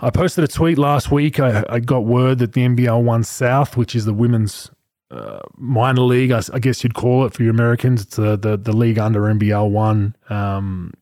I 0.01 0.11
posted 0.11 0.45
a 0.45 0.49
tweet 0.49 0.79
last 0.79 1.11
week. 1.11 1.41
I, 1.41 1.65
I 1.69 1.81
got 1.81 2.05
word 2.05 2.39
that 2.39 2.53
the 2.53 2.63
NBL 2.63 3.03
One 3.03 3.25
South, 3.25 3.77
which 3.77 3.95
is 3.97 4.05
the 4.05 4.15
women's 4.15 4.71
uh, 5.11 5.41
minor 5.57 6.03
league, 6.03 6.31
I 6.31 6.59
guess 6.59 6.85
you'd 6.85 6.95
call 6.95 7.25
it 7.25 7.33
for 7.33 7.43
you 7.43 7.51
Americans. 7.51 8.03
It's 8.03 8.19
uh, 8.19 8.37
the 8.37 8.57
the 8.57 8.73
league 8.73 8.99
under 8.99 9.23
NBL 9.23 9.71
One, 9.71 10.15
um, 10.29 10.93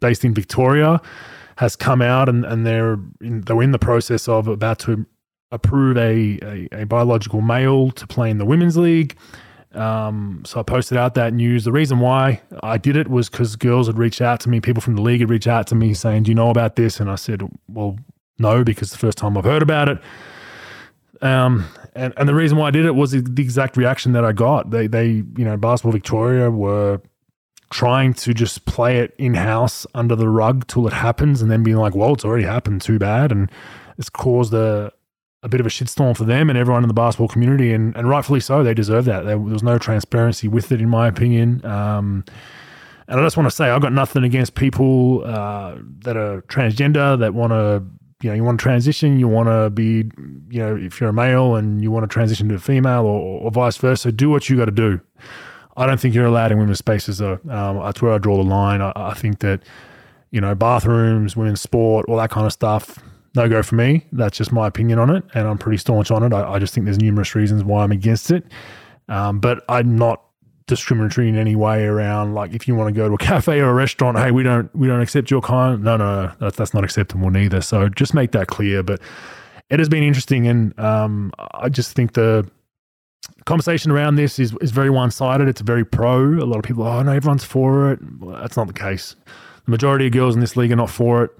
based 0.00 0.24
in 0.24 0.34
Victoria, 0.34 1.00
has 1.56 1.76
come 1.76 2.02
out 2.02 2.28
and 2.28 2.44
and 2.44 2.66
they're 2.66 2.98
in, 3.20 3.42
they're 3.42 3.62
in 3.62 3.72
the 3.72 3.78
process 3.78 4.28
of 4.28 4.48
about 4.48 4.78
to 4.80 5.06
approve 5.50 5.96
a, 5.98 6.38
a, 6.42 6.82
a 6.82 6.86
biological 6.86 7.40
male 7.42 7.90
to 7.90 8.06
play 8.06 8.30
in 8.30 8.38
the 8.38 8.46
women's 8.46 8.76
league. 8.76 9.16
Um, 9.74 10.42
so 10.44 10.60
I 10.60 10.62
posted 10.62 10.98
out 10.98 11.14
that 11.14 11.32
news. 11.32 11.64
The 11.64 11.72
reason 11.72 11.98
why 12.00 12.40
I 12.62 12.78
did 12.78 12.96
it 12.96 13.08
was 13.08 13.28
because 13.28 13.56
girls 13.56 13.86
had 13.86 13.98
reached 13.98 14.20
out 14.20 14.40
to 14.40 14.48
me, 14.48 14.60
people 14.60 14.82
from 14.82 14.96
the 14.96 15.02
league 15.02 15.20
had 15.20 15.30
reached 15.30 15.46
out 15.46 15.66
to 15.68 15.74
me 15.74 15.94
saying, 15.94 16.24
"Do 16.24 16.30
you 16.30 16.34
know 16.34 16.50
about 16.50 16.76
this?" 16.76 17.00
And 17.00 17.10
I 17.10 17.14
said, 17.14 17.42
"Well, 17.68 17.96
no, 18.38 18.64
because 18.64 18.90
the 18.90 18.98
first 18.98 19.18
time 19.18 19.36
I've 19.36 19.44
heard 19.44 19.62
about 19.62 19.88
it." 19.88 19.98
Um, 21.22 21.66
and 21.94 22.12
and 22.16 22.28
the 22.28 22.34
reason 22.34 22.58
why 22.58 22.68
I 22.68 22.70
did 22.70 22.84
it 22.84 22.94
was 22.94 23.12
the 23.12 23.42
exact 23.42 23.76
reaction 23.76 24.12
that 24.12 24.24
I 24.24 24.32
got. 24.32 24.70
They 24.70 24.86
they 24.86 25.06
you 25.08 25.44
know 25.44 25.56
Basketball 25.56 25.92
Victoria 25.92 26.50
were 26.50 27.00
trying 27.72 28.14
to 28.14 28.32
just 28.32 28.64
play 28.66 28.98
it 28.98 29.14
in 29.18 29.34
house 29.34 29.86
under 29.94 30.14
the 30.14 30.28
rug 30.28 30.66
till 30.68 30.86
it 30.86 30.92
happens, 30.92 31.42
and 31.42 31.50
then 31.50 31.62
being 31.62 31.78
like, 31.78 31.94
"Well, 31.94 32.12
it's 32.12 32.24
already 32.24 32.44
happened. 32.44 32.82
Too 32.82 32.98
bad," 32.98 33.32
and 33.32 33.50
it's 33.98 34.10
caused 34.10 34.54
a 34.54 34.92
a 35.42 35.48
bit 35.48 35.58
of 35.58 35.66
a 35.66 35.68
shitstorm 35.68 36.16
for 36.16 36.24
them 36.24 36.48
and 36.48 36.56
everyone 36.56 36.84
in 36.84 36.88
the 36.88 36.94
basketball 36.94 37.28
community, 37.28 37.72
and, 37.72 37.96
and 37.96 38.08
rightfully 38.08 38.38
so. 38.38 38.62
They 38.62 38.74
deserve 38.74 39.06
that. 39.06 39.24
There, 39.24 39.38
was 39.38 39.62
no 39.62 39.76
transparency 39.76 40.46
with 40.46 40.70
it, 40.70 40.80
in 40.80 40.88
my 40.88 41.08
opinion. 41.08 41.64
Um, 41.66 42.24
and 43.08 43.18
I 43.18 43.24
just 43.24 43.36
want 43.36 43.48
to 43.48 43.54
say, 43.54 43.68
I've 43.68 43.82
got 43.82 43.92
nothing 43.92 44.22
against 44.22 44.54
people 44.54 45.24
uh, 45.24 45.74
that 46.04 46.16
are 46.16 46.42
transgender 46.42 47.18
that 47.18 47.34
want 47.34 47.52
to 47.52 47.84
you 48.22 48.30
know, 48.30 48.36
you 48.36 48.44
want 48.44 48.60
to 48.60 48.62
transition, 48.62 49.18
you 49.18 49.26
want 49.26 49.48
to 49.48 49.68
be, 49.70 50.08
you 50.48 50.60
know, 50.60 50.76
if 50.76 51.00
you're 51.00 51.10
a 51.10 51.12
male 51.12 51.56
and 51.56 51.82
you 51.82 51.90
want 51.90 52.04
to 52.04 52.06
transition 52.06 52.48
to 52.48 52.54
a 52.54 52.58
female 52.58 53.04
or, 53.04 53.40
or 53.40 53.50
vice 53.50 53.76
versa, 53.76 54.12
do 54.12 54.30
what 54.30 54.48
you 54.48 54.56
got 54.56 54.66
to 54.66 54.70
do. 54.70 55.00
I 55.76 55.86
don't 55.86 55.98
think 55.98 56.14
you're 56.14 56.26
allowed 56.26 56.52
in 56.52 56.58
women's 56.58 56.78
spaces 56.78 57.18
though. 57.18 57.38
Um, 57.48 57.78
that's 57.78 58.02
where 58.02 58.12
I 58.12 58.18
draw 58.18 58.36
the 58.36 58.48
line. 58.48 58.80
I, 58.82 58.92
I 58.94 59.14
think 59.14 59.40
that, 59.40 59.62
you 60.30 60.40
know, 60.40 60.54
bathrooms, 60.54 61.36
women's 61.36 61.60
sport, 61.60 62.06
all 62.08 62.16
that 62.16 62.30
kind 62.30 62.46
of 62.46 62.52
stuff, 62.52 62.98
no 63.34 63.48
go 63.48 63.62
for 63.62 63.76
me. 63.76 64.06
That's 64.12 64.36
just 64.36 64.52
my 64.52 64.66
opinion 64.66 64.98
on 64.98 65.10
it. 65.10 65.24
And 65.34 65.48
I'm 65.48 65.58
pretty 65.58 65.78
staunch 65.78 66.10
on 66.10 66.22
it. 66.22 66.32
I, 66.34 66.52
I 66.52 66.58
just 66.58 66.74
think 66.74 66.84
there's 66.84 66.98
numerous 66.98 67.34
reasons 67.34 67.64
why 67.64 67.84
I'm 67.84 67.92
against 67.92 68.30
it. 68.30 68.44
Um, 69.08 69.40
but 69.40 69.64
I'm 69.68 69.96
not 69.96 70.22
discriminatory 70.66 71.28
in 71.28 71.36
any 71.36 71.56
way 71.56 71.84
around 71.84 72.34
like 72.34 72.54
if 72.54 72.68
you 72.68 72.74
want 72.74 72.94
to 72.94 72.98
go 72.98 73.08
to 73.08 73.14
a 73.14 73.18
cafe 73.26 73.60
or 73.60 73.70
a 73.70 73.74
restaurant, 73.74 74.18
hey, 74.18 74.30
we 74.30 74.42
don't 74.42 74.74
we 74.74 74.86
don't 74.86 75.00
accept 75.00 75.30
your 75.30 75.40
kind. 75.40 75.82
No, 75.82 75.96
no, 75.96 76.26
no 76.26 76.32
that's 76.38 76.56
that's 76.56 76.74
not 76.74 76.84
acceptable 76.84 77.30
neither. 77.30 77.60
So 77.60 77.88
just 77.88 78.14
make 78.14 78.32
that 78.32 78.48
clear. 78.48 78.82
But 78.82 79.00
it 79.70 79.78
has 79.78 79.88
been 79.88 80.02
interesting, 80.02 80.46
and 80.46 80.78
um, 80.78 81.32
I 81.54 81.68
just 81.68 81.92
think 81.92 82.12
the 82.12 82.48
conversation 83.44 83.90
around 83.90 84.16
this 84.16 84.38
is 84.38 84.54
is 84.60 84.70
very 84.70 84.90
one 84.90 85.10
sided. 85.10 85.48
It's 85.48 85.60
very 85.60 85.84
pro. 85.84 86.34
A 86.38 86.46
lot 86.46 86.58
of 86.58 86.64
people, 86.64 86.84
oh 86.84 87.02
no, 87.02 87.12
everyone's 87.12 87.44
for 87.44 87.92
it. 87.92 88.00
Well, 88.18 88.40
that's 88.40 88.56
not 88.56 88.66
the 88.66 88.72
case. 88.72 89.16
The 89.64 89.70
majority 89.70 90.06
of 90.06 90.12
girls 90.12 90.34
in 90.34 90.40
this 90.40 90.56
league 90.56 90.72
are 90.72 90.76
not 90.76 90.90
for 90.90 91.24
it. 91.24 91.30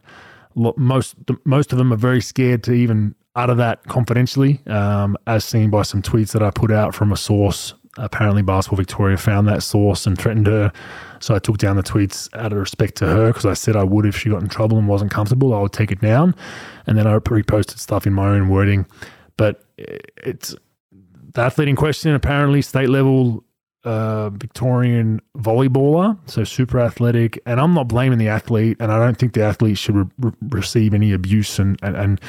Most 0.55 1.17
most 1.45 1.73
of 1.73 1.79
them 1.79 1.93
are 1.93 1.97
very 1.97 2.21
scared 2.21 2.63
to 2.65 2.73
even 2.73 3.15
utter 3.35 3.55
that 3.55 3.83
confidentially, 3.85 4.61
um, 4.67 5.17
as 5.27 5.45
seen 5.45 5.71
by 5.71 5.83
some 5.83 6.03
tweets 6.03 6.33
that 6.33 6.43
I 6.43 6.51
put 6.51 6.71
out 6.71 6.95
from 6.95 7.13
a 7.13 7.17
source 7.17 7.75
apparently 7.99 8.43
Basketball 8.43 8.79
Victoria 8.79 9.17
found 9.17 9.47
that 9.49 9.63
source 9.63 10.07
and 10.07 10.19
threatened 10.19 10.47
her. 10.47 10.73
So 11.21 11.35
I 11.35 11.39
took 11.39 11.59
down 11.59 11.77
the 11.77 11.83
tweets 11.83 12.35
out 12.35 12.53
of 12.53 12.59
respect 12.59 12.97
to 12.97 13.07
her 13.07 13.29
because 13.29 13.47
I 13.47 13.55
said 13.55 13.77
I 13.77 13.85
would 13.85 14.07
if 14.07 14.17
she 14.17 14.31
got 14.31 14.43
in 14.43 14.49
trouble 14.49 14.79
and 14.79 14.89
wasn't 14.89 15.11
comfortable, 15.11 15.55
I 15.55 15.61
would 15.61 15.73
take 15.73 15.93
it 15.93 16.01
down. 16.01 16.35
And 16.87 16.97
then 16.97 17.07
I 17.07 17.19
reposted 17.19 17.79
stuff 17.79 18.07
in 18.07 18.13
my 18.13 18.29
own 18.29 18.49
wording. 18.49 18.87
But 19.37 19.65
it's 19.77 20.55
the 21.35 21.43
athlete 21.43 21.69
in 21.69 21.77
question, 21.77 22.15
apparently 22.15 22.63
state 22.63 22.89
level 22.89 23.45
uh, 23.85 24.31
Victorian 24.31 25.21
volleyballer, 25.37 26.19
so 26.27 26.45
super 26.45 26.81
athletic. 26.81 27.41
And 27.47 27.61
I'm 27.61 27.75
not 27.75 27.89
blaming 27.89 28.19
the 28.19 28.29
athlete, 28.29 28.77
and 28.81 28.93
I 28.93 28.99
don't 28.99 29.17
think 29.17 29.35
the 29.35 29.43
athlete 29.43 29.79
should 29.79 29.97
re- 29.97 30.33
receive 30.49 30.95
any 30.95 31.13
abuse 31.13 31.59
and, 31.59 31.79
and, 31.83 31.97
and 31.97 32.21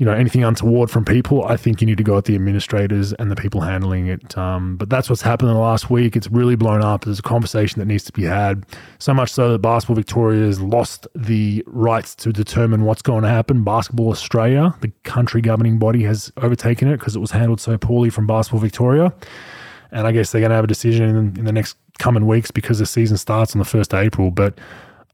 you 0.00 0.06
know 0.06 0.14
anything 0.14 0.42
untoward 0.42 0.90
from 0.90 1.04
people, 1.04 1.44
I 1.44 1.58
think 1.58 1.82
you 1.82 1.86
need 1.86 1.98
to 1.98 2.02
go 2.02 2.16
at 2.16 2.24
the 2.24 2.34
administrators 2.34 3.12
and 3.12 3.30
the 3.30 3.36
people 3.36 3.60
handling 3.60 4.06
it. 4.06 4.36
Um, 4.36 4.78
but 4.78 4.88
that's 4.88 5.10
what's 5.10 5.20
happened 5.20 5.50
in 5.50 5.54
the 5.56 5.60
last 5.60 5.90
week. 5.90 6.16
It's 6.16 6.26
really 6.30 6.56
blown 6.56 6.80
up. 6.80 7.04
There's 7.04 7.18
a 7.18 7.22
conversation 7.22 7.80
that 7.80 7.84
needs 7.84 8.04
to 8.04 8.12
be 8.12 8.24
had. 8.24 8.64
So 8.98 9.12
much 9.12 9.30
so 9.30 9.52
that 9.52 9.58
Basketball 9.58 9.96
Victoria 9.96 10.46
has 10.46 10.58
lost 10.58 11.06
the 11.14 11.62
rights 11.66 12.14
to 12.14 12.32
determine 12.32 12.84
what's 12.84 13.02
going 13.02 13.24
to 13.24 13.28
happen. 13.28 13.62
Basketball 13.62 14.08
Australia, 14.08 14.74
the 14.80 14.90
country 15.02 15.42
governing 15.42 15.78
body, 15.78 16.02
has 16.04 16.32
overtaken 16.38 16.88
it 16.88 16.96
because 16.96 17.14
it 17.14 17.20
was 17.20 17.32
handled 17.32 17.60
so 17.60 17.76
poorly 17.76 18.08
from 18.08 18.26
Basketball 18.26 18.60
Victoria. 18.60 19.12
And 19.92 20.06
I 20.06 20.12
guess 20.12 20.32
they're 20.32 20.40
going 20.40 20.48
to 20.48 20.56
have 20.56 20.64
a 20.64 20.68
decision 20.68 21.10
in, 21.14 21.38
in 21.38 21.44
the 21.44 21.52
next 21.52 21.76
coming 21.98 22.26
weeks 22.26 22.50
because 22.50 22.78
the 22.78 22.86
season 22.86 23.18
starts 23.18 23.54
on 23.54 23.58
the 23.58 23.66
first 23.66 23.92
of 23.92 24.00
April. 24.00 24.30
But 24.30 24.58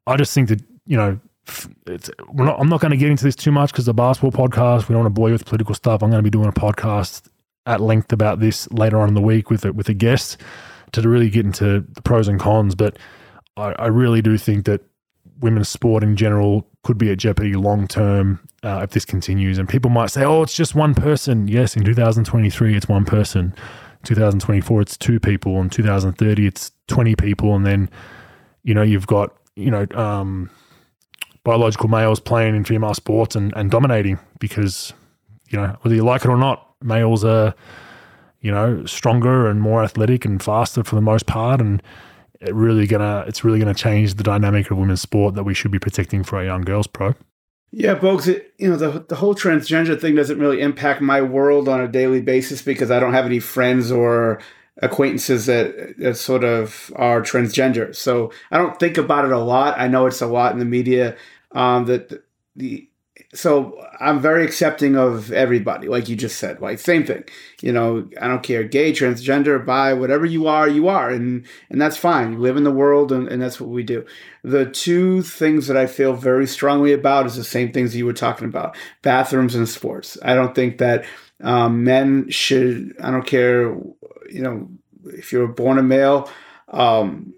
I 0.06 0.16
just 0.16 0.32
think 0.32 0.48
that 0.48 0.62
you 0.86 0.96
know 0.96 1.18
not, 2.34 2.60
I'm 2.60 2.68
not 2.68 2.80
going 2.80 2.90
to 2.90 2.96
get 2.96 3.10
into 3.10 3.24
this 3.24 3.36
too 3.36 3.52
much 3.52 3.72
because 3.72 3.86
the 3.86 3.94
basketball 3.94 4.48
podcast, 4.48 4.88
we 4.88 4.94
don't 4.94 5.04
want 5.04 5.14
to 5.14 5.18
bore 5.18 5.28
you 5.28 5.34
with 5.34 5.44
political 5.44 5.74
stuff. 5.74 6.02
I'm 6.02 6.10
going 6.10 6.22
to 6.22 6.22
be 6.22 6.30
doing 6.30 6.48
a 6.48 6.52
podcast 6.52 7.28
at 7.66 7.80
length 7.80 8.12
about 8.12 8.40
this 8.40 8.70
later 8.70 8.98
on 9.00 9.08
in 9.08 9.14
the 9.14 9.20
week 9.20 9.50
with 9.50 9.64
a, 9.64 9.72
with 9.72 9.88
a 9.88 9.94
guest 9.94 10.40
to 10.92 11.08
really 11.08 11.30
get 11.30 11.44
into 11.44 11.84
the 11.92 12.02
pros 12.02 12.28
and 12.28 12.40
cons. 12.40 12.74
But 12.74 12.98
I, 13.56 13.72
I 13.72 13.86
really 13.86 14.22
do 14.22 14.38
think 14.38 14.66
that 14.66 14.82
women's 15.40 15.68
sport 15.68 16.02
in 16.02 16.16
general 16.16 16.66
could 16.82 16.98
be 16.98 17.10
at 17.10 17.18
jeopardy 17.18 17.54
long 17.54 17.86
term 17.88 18.40
uh, 18.62 18.80
if 18.82 18.90
this 18.90 19.04
continues. 19.04 19.58
And 19.58 19.68
people 19.68 19.90
might 19.90 20.10
say, 20.10 20.24
oh, 20.24 20.42
it's 20.42 20.54
just 20.54 20.74
one 20.74 20.94
person. 20.94 21.48
Yes, 21.48 21.76
in 21.76 21.84
2023, 21.84 22.76
it's 22.76 22.88
one 22.88 23.04
person. 23.04 23.54
2024, 24.04 24.82
it's 24.82 24.96
two 24.96 25.18
people. 25.18 25.60
In 25.60 25.68
2030, 25.68 26.46
it's 26.46 26.70
20 26.86 27.16
people. 27.16 27.54
And 27.54 27.66
then, 27.66 27.90
you 28.62 28.74
know, 28.74 28.82
you've 28.82 29.06
got, 29.06 29.34
you 29.56 29.70
know, 29.70 29.86
um, 29.94 30.50
biological 31.46 31.88
males 31.88 32.18
playing 32.18 32.56
in 32.56 32.64
female 32.64 32.92
sports 32.92 33.36
and, 33.36 33.52
and 33.56 33.70
dominating 33.70 34.18
because, 34.40 34.92
you 35.48 35.56
know, 35.56 35.76
whether 35.82 35.94
you 35.94 36.04
like 36.04 36.24
it 36.24 36.28
or 36.28 36.36
not, 36.36 36.74
males 36.82 37.24
are, 37.24 37.54
you 38.40 38.50
know, 38.50 38.84
stronger 38.84 39.48
and 39.48 39.60
more 39.60 39.84
athletic 39.84 40.24
and 40.24 40.42
faster 40.42 40.82
for 40.82 40.96
the 40.96 41.00
most 41.00 41.26
part. 41.26 41.60
And 41.60 41.80
it 42.40 42.52
really 42.52 42.88
gonna 42.88 43.24
it's 43.28 43.44
really 43.44 43.60
gonna 43.60 43.74
change 43.74 44.14
the 44.14 44.24
dynamic 44.24 44.72
of 44.72 44.76
women's 44.76 45.00
sport 45.00 45.36
that 45.36 45.44
we 45.44 45.54
should 45.54 45.70
be 45.70 45.78
protecting 45.78 46.24
for 46.24 46.36
our 46.36 46.44
young 46.44 46.62
girls, 46.62 46.88
pro. 46.88 47.14
Yeah, 47.70 47.94
folks, 47.96 48.26
you 48.26 48.68
know, 48.68 48.76
the, 48.76 49.04
the 49.08 49.16
whole 49.16 49.34
transgender 49.34 50.00
thing 50.00 50.16
doesn't 50.16 50.40
really 50.40 50.60
impact 50.60 51.00
my 51.00 51.22
world 51.22 51.68
on 51.68 51.80
a 51.80 51.86
daily 51.86 52.22
basis 52.22 52.60
because 52.60 52.90
I 52.90 52.98
don't 52.98 53.12
have 53.12 53.26
any 53.26 53.38
friends 53.38 53.92
or 53.92 54.40
acquaintances 54.82 55.46
that, 55.46 55.96
that 55.98 56.16
sort 56.16 56.44
of 56.44 56.92
are 56.96 57.22
transgender. 57.22 57.94
So 57.94 58.30
I 58.50 58.58
don't 58.58 58.78
think 58.78 58.98
about 58.98 59.24
it 59.24 59.32
a 59.32 59.38
lot. 59.38 59.78
I 59.78 59.88
know 59.88 60.06
it's 60.06 60.20
a 60.20 60.26
lot 60.26 60.52
in 60.52 60.58
the 60.58 60.64
media 60.64 61.16
um, 61.52 61.86
that 61.86 62.22
the, 62.54 62.88
so 63.34 63.82
I'm 64.00 64.20
very 64.20 64.44
accepting 64.44 64.96
of 64.96 65.32
everybody, 65.32 65.88
like 65.88 66.08
you 66.08 66.16
just 66.16 66.38
said. 66.38 66.60
Like 66.60 66.78
same 66.78 67.04
thing, 67.04 67.24
you 67.60 67.72
know. 67.72 68.08
I 68.20 68.28
don't 68.28 68.42
care, 68.42 68.64
gay, 68.64 68.92
transgender, 68.92 69.64
bi, 69.64 69.92
whatever 69.92 70.24
you 70.24 70.46
are, 70.46 70.68
you 70.68 70.88
are, 70.88 71.10
and 71.10 71.46
and 71.68 71.80
that's 71.80 71.96
fine. 71.96 72.32
You 72.32 72.38
live 72.38 72.56
in 72.56 72.64
the 72.64 72.70
world, 72.70 73.12
and, 73.12 73.28
and 73.28 73.42
that's 73.42 73.60
what 73.60 73.70
we 73.70 73.82
do. 73.82 74.04
The 74.42 74.66
two 74.66 75.22
things 75.22 75.66
that 75.66 75.76
I 75.76 75.86
feel 75.86 76.14
very 76.14 76.46
strongly 76.46 76.92
about 76.92 77.26
is 77.26 77.36
the 77.36 77.44
same 77.44 77.72
things 77.72 77.96
you 77.96 78.06
were 78.06 78.12
talking 78.12 78.48
about: 78.48 78.76
bathrooms 79.02 79.54
and 79.54 79.68
sports. 79.68 80.16
I 80.22 80.34
don't 80.34 80.54
think 80.54 80.78
that 80.78 81.04
um, 81.42 81.84
men 81.84 82.30
should. 82.30 82.94
I 83.02 83.10
don't 83.10 83.26
care, 83.26 83.76
you 84.30 84.42
know, 84.42 84.68
if 85.04 85.32
you're 85.32 85.48
born 85.48 85.78
a 85.78 85.82
male. 85.82 86.30
Um, 86.68 87.34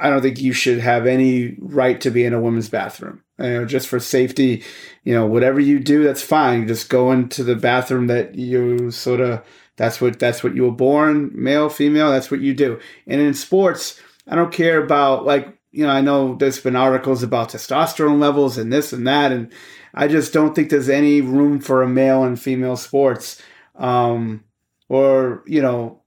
I 0.00 0.08
don't 0.08 0.22
think 0.22 0.40
you 0.40 0.54
should 0.54 0.78
have 0.78 1.06
any 1.06 1.56
right 1.58 2.00
to 2.00 2.10
be 2.10 2.24
in 2.24 2.32
a 2.32 2.40
women's 2.40 2.70
bathroom. 2.70 3.22
You 3.38 3.48
know, 3.48 3.64
just 3.66 3.86
for 3.86 4.00
safety, 4.00 4.64
you 5.04 5.14
know, 5.14 5.26
whatever 5.26 5.60
you 5.60 5.78
do, 5.78 6.02
that's 6.02 6.22
fine. 6.22 6.66
Just 6.66 6.88
go 6.88 7.12
into 7.12 7.44
the 7.44 7.54
bathroom 7.54 8.06
that 8.06 8.34
you 8.34 8.90
sort 8.90 9.20
of 9.20 9.44
that's 9.76 10.00
what 10.00 10.18
that's 10.18 10.42
what 10.42 10.54
you 10.54 10.64
were 10.64 10.72
born, 10.72 11.30
male, 11.34 11.68
female, 11.68 12.10
that's 12.10 12.30
what 12.30 12.40
you 12.40 12.54
do. 12.54 12.78
And 13.06 13.20
in 13.20 13.34
sports, 13.34 14.00
I 14.26 14.34
don't 14.34 14.52
care 14.52 14.82
about 14.82 15.24
like, 15.24 15.58
you 15.70 15.86
know, 15.86 15.92
I 15.92 16.00
know 16.00 16.34
there's 16.34 16.60
been 16.60 16.76
articles 16.76 17.22
about 17.22 17.50
testosterone 17.50 18.18
levels 18.18 18.58
and 18.58 18.72
this 18.72 18.92
and 18.92 19.06
that, 19.06 19.32
and 19.32 19.52
I 19.94 20.08
just 20.08 20.32
don't 20.32 20.54
think 20.54 20.70
there's 20.70 20.88
any 20.88 21.20
room 21.20 21.60
for 21.60 21.82
a 21.82 21.88
male 21.88 22.24
and 22.24 22.40
female 22.40 22.76
sports. 22.76 23.40
Um, 23.74 24.44
or, 24.88 25.44
you 25.46 25.62
know, 25.62 25.99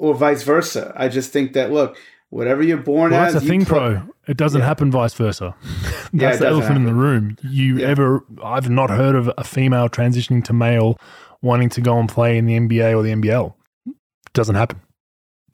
or 0.00 0.14
vice 0.14 0.42
versa. 0.42 0.92
I 0.96 1.08
just 1.08 1.30
think 1.30 1.52
that 1.52 1.70
look, 1.70 1.96
whatever 2.30 2.62
you're 2.62 2.78
born 2.78 3.12
well, 3.12 3.24
as. 3.24 3.34
That's 3.34 3.44
the 3.44 3.50
thing, 3.50 3.64
pro. 3.66 4.02
It 4.26 4.36
doesn't 4.36 4.60
yeah. 4.60 4.66
happen 4.66 4.90
vice 4.90 5.14
versa. 5.14 5.54
that's 5.62 6.10
yeah, 6.12 6.36
the 6.36 6.46
elephant 6.46 6.78
happen. 6.78 6.82
in 6.82 6.86
the 6.86 6.94
room. 6.94 7.36
You 7.42 7.78
yeah. 7.78 7.88
ever? 7.88 8.24
I've 8.42 8.70
not 8.70 8.90
heard 8.90 9.14
of 9.14 9.30
a 9.36 9.44
female 9.44 9.88
transitioning 9.88 10.42
to 10.44 10.52
male 10.52 10.98
wanting 11.42 11.68
to 11.70 11.80
go 11.80 11.98
and 11.98 12.08
play 12.08 12.38
in 12.38 12.46
the 12.46 12.54
NBA 12.54 12.96
or 12.96 13.02
the 13.02 13.12
NBL. 13.12 13.54
It 13.86 13.94
doesn't 14.32 14.54
happen. 14.54 14.80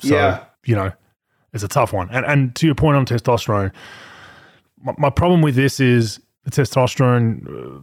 So, 0.00 0.14
yeah, 0.14 0.44
you 0.64 0.76
know, 0.76 0.92
it's 1.52 1.64
a 1.64 1.68
tough 1.68 1.92
one. 1.92 2.08
And 2.10 2.24
and 2.24 2.54
to 2.56 2.66
your 2.66 2.76
point 2.76 2.96
on 2.96 3.04
testosterone, 3.04 3.72
my, 4.80 4.94
my 4.96 5.10
problem 5.10 5.42
with 5.42 5.56
this 5.56 5.80
is 5.80 6.20
the 6.44 6.50
testosterone. 6.52 7.48
Uh, 7.48 7.80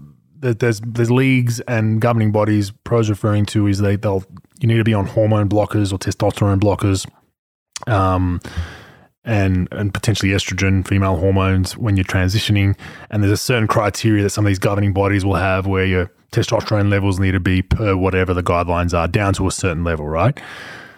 there's 0.52 0.82
there's 0.82 1.12
leagues 1.12 1.60
and 1.62 2.02
governing 2.02 2.32
bodies. 2.32 2.72
Pros 2.84 3.10
referring 3.10 3.46
to 3.48 3.68
is 3.68 3.80
they 3.80 3.96
they'll 3.96 4.24
you 4.60 4.68
need 4.68 4.78
to 4.78 4.84
be 4.84 4.94
on 4.94 5.06
hormone 5.06 5.50
blockers 5.50 5.92
or 5.94 5.98
testosterone 5.98 6.60
blockers. 6.60 7.08
Um, 7.92 8.42
and 9.26 9.70
and 9.72 9.94
potentially 9.94 10.32
estrogen, 10.32 10.86
female 10.86 11.16
hormones 11.18 11.78
when 11.78 11.96
you're 11.96 12.04
transitioning. 12.04 12.78
And 13.10 13.24
there's 13.24 13.32
a 13.32 13.38
certain 13.38 13.68
criteria 13.68 14.24
that 14.24 14.32
some 14.32 14.46
of 14.46 14.50
these 14.50 14.60
governing 14.60 14.94
bodies 14.94 15.24
will 15.24 15.36
have 15.36 15.66
where 15.66 15.86
your 15.86 16.12
testosterone 16.32 16.90
levels 16.90 17.20
need 17.20 17.32
to 17.32 17.40
be 17.40 17.62
per 17.62 17.96
whatever 17.96 18.34
the 18.34 18.44
guidelines 18.44 18.98
are 18.98 19.08
down 19.08 19.34
to 19.36 19.48
a 19.48 19.52
certain 19.52 19.84
level, 19.84 20.08
right? 20.08 20.38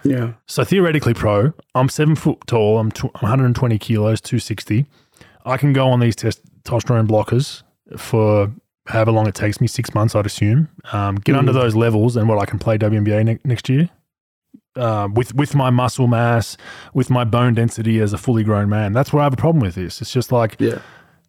Yeah. 0.03 0.33
So 0.47 0.63
theoretically, 0.63 1.13
pro, 1.13 1.53
I'm 1.73 1.89
seven 1.89 2.15
foot 2.15 2.39
tall. 2.47 2.79
I'm, 2.79 2.91
t- 2.91 3.09
120 3.19 3.77
kilos, 3.79 4.21
260. 4.21 4.85
I 5.45 5.57
can 5.57 5.73
go 5.73 5.87
on 5.87 5.99
these 5.99 6.15
testosterone 6.15 7.07
blockers 7.07 7.63
for 7.97 8.51
however 8.85 9.11
long 9.11 9.27
it 9.27 9.35
takes 9.35 9.59
me, 9.59 9.67
six 9.67 9.93
months, 9.93 10.15
I'd 10.15 10.25
assume. 10.25 10.69
Um, 10.93 11.15
get 11.15 11.35
mm. 11.35 11.39
under 11.39 11.53
those 11.53 11.75
levels, 11.75 12.15
and 12.15 12.29
what 12.29 12.39
I 12.39 12.45
can 12.45 12.59
play 12.59 12.77
WNBA 12.77 13.25
ne- 13.25 13.39
next 13.43 13.69
year 13.69 13.89
uh, 14.75 15.07
with 15.13 15.33
with 15.35 15.55
my 15.55 15.69
muscle 15.69 16.07
mass, 16.07 16.57
with 16.93 17.09
my 17.09 17.23
bone 17.23 17.53
density 17.53 17.99
as 17.99 18.13
a 18.13 18.17
fully 18.17 18.43
grown 18.43 18.69
man. 18.69 18.93
That's 18.93 19.13
where 19.13 19.21
I 19.21 19.25
have 19.25 19.33
a 19.33 19.37
problem 19.37 19.61
with 19.61 19.75
this. 19.75 20.01
It's 20.01 20.11
just 20.11 20.31
like, 20.31 20.55
yeah. 20.59 20.79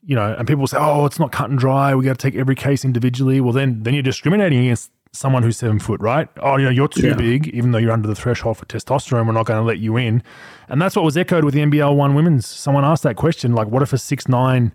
you 0.05 0.17
know, 0.17 0.35
and 0.37 0.47
people 0.47 0.67
say, 0.67 0.79
"Oh, 0.81 1.07
it's 1.07 1.19
not 1.19 1.33
cut 1.33 1.51
and 1.51 1.59
dry. 1.59 1.95
We 1.95 2.05
got 2.05 2.19
to 2.19 2.31
take 2.31 2.39
every 2.39 2.55
case 2.55 2.85
individually." 2.85 3.41
Well, 3.41 3.53
then 3.53 3.83
then 3.83 3.95
you're 3.95 4.03
discriminating 4.03 4.59
against 4.61 4.91
someone 5.13 5.43
who's 5.43 5.57
seven 5.57 5.79
foot, 5.79 6.01
right? 6.01 6.29
Oh, 6.39 6.57
you 6.57 6.65
know, 6.65 6.71
you're 6.71 6.89
too 6.89 7.09
yeah. 7.09 7.15
big, 7.15 7.49
even 7.49 7.71
though 7.71 7.79
you're 7.79 7.93
under 7.93 8.09
the 8.09 8.15
threshold 8.15 8.59
for 8.59 8.67
testosterone. 8.67 9.27
We're 9.27 9.33
not 9.33 9.47
going 9.47 9.61
to 9.61 9.65
let 9.65 9.79
you 9.79 9.97
in. 9.97 10.23
And 10.69 10.83
that's 10.83 10.95
what 10.95 11.05
was 11.05 11.17
echoed 11.17 11.45
with 11.45 11.55
the 11.55 11.61
NBL 11.61 11.97
one 11.97 12.15
women's. 12.15 12.47
Someone 12.47 12.85
asked 12.85 13.03
that 13.05 13.17
question, 13.17 13.55
like, 13.55 13.69
what 13.69 13.83
if 13.83 13.93
a 13.93 13.99
six 13.99 14.29
nine, 14.29 14.73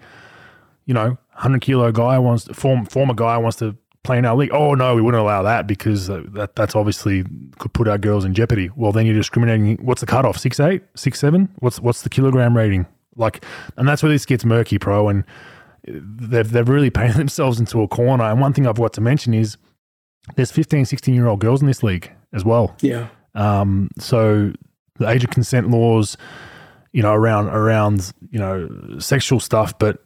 you 0.86 0.94
know, 0.94 1.18
hundred 1.34 1.62
kilo 1.62 1.92
guy 1.92 2.20
wants 2.20 2.48
form 2.54 2.86
former 2.86 3.14
guy 3.14 3.38
wants 3.38 3.58
to 3.58 3.76
play 4.04 4.18
in 4.18 4.26
our 4.26 4.36
league. 4.36 4.52
Oh 4.52 4.74
no, 4.74 4.96
we 4.96 5.02
wouldn't 5.02 5.22
allow 5.22 5.44
that 5.44 5.68
because 5.68 6.08
that 6.08 6.52
that's 6.56 6.76
obviously 6.76 7.24
could 7.60 7.74
put 7.74 7.88
our 7.88 7.98
girls 7.98 8.26
in 8.26 8.34
jeopardy. 8.34 8.70
Well, 8.76 8.92
then 8.92 9.06
you're 9.06 9.16
discriminating. 9.16 9.78
What's 9.86 10.02
the 10.02 10.08
cutoff? 10.08 10.38
Six 10.38 10.60
eight, 10.60 10.84
six 10.96 11.20
seven? 11.20 11.50
What's 11.60 11.80
what's 11.80 12.02
the 12.02 12.10
kilogram 12.10 12.56
rating? 12.56 12.86
Like, 13.16 13.44
and 13.78 13.88
that's 13.88 14.02
where 14.02 14.12
this 14.12 14.26
gets 14.26 14.46
murky, 14.46 14.80
pro. 14.80 15.10
And 15.10 15.24
they've 15.86 16.50
they've 16.50 16.68
really 16.68 16.90
painted 16.92 17.18
themselves 17.18 17.60
into 17.60 17.82
a 17.82 17.88
corner. 17.88 18.24
And 18.24 18.40
one 18.40 18.54
thing 18.54 18.68
I've 18.68 18.76
got 18.76 18.94
to 18.94 19.02
mention 19.02 19.34
is 19.34 19.58
there's 20.36 20.52
15, 20.52 20.86
16 20.86 21.14
year 21.14 21.28
old 21.28 21.40
girls 21.40 21.62
in 21.62 21.68
this 21.68 21.84
league 21.84 22.12
as 22.34 22.46
well. 22.46 22.76
Yeah. 22.82 23.08
Um, 23.36 23.90
so 23.98 24.54
the 24.98 25.10
age 25.10 25.24
of 25.24 25.30
consent 25.30 25.70
laws, 25.70 26.18
you 26.92 27.02
know, 27.02 27.14
around 27.14 27.48
around 27.48 28.12
you 28.30 28.40
know 28.40 28.98
sexual 29.00 29.40
stuff, 29.40 29.78
but 29.78 30.04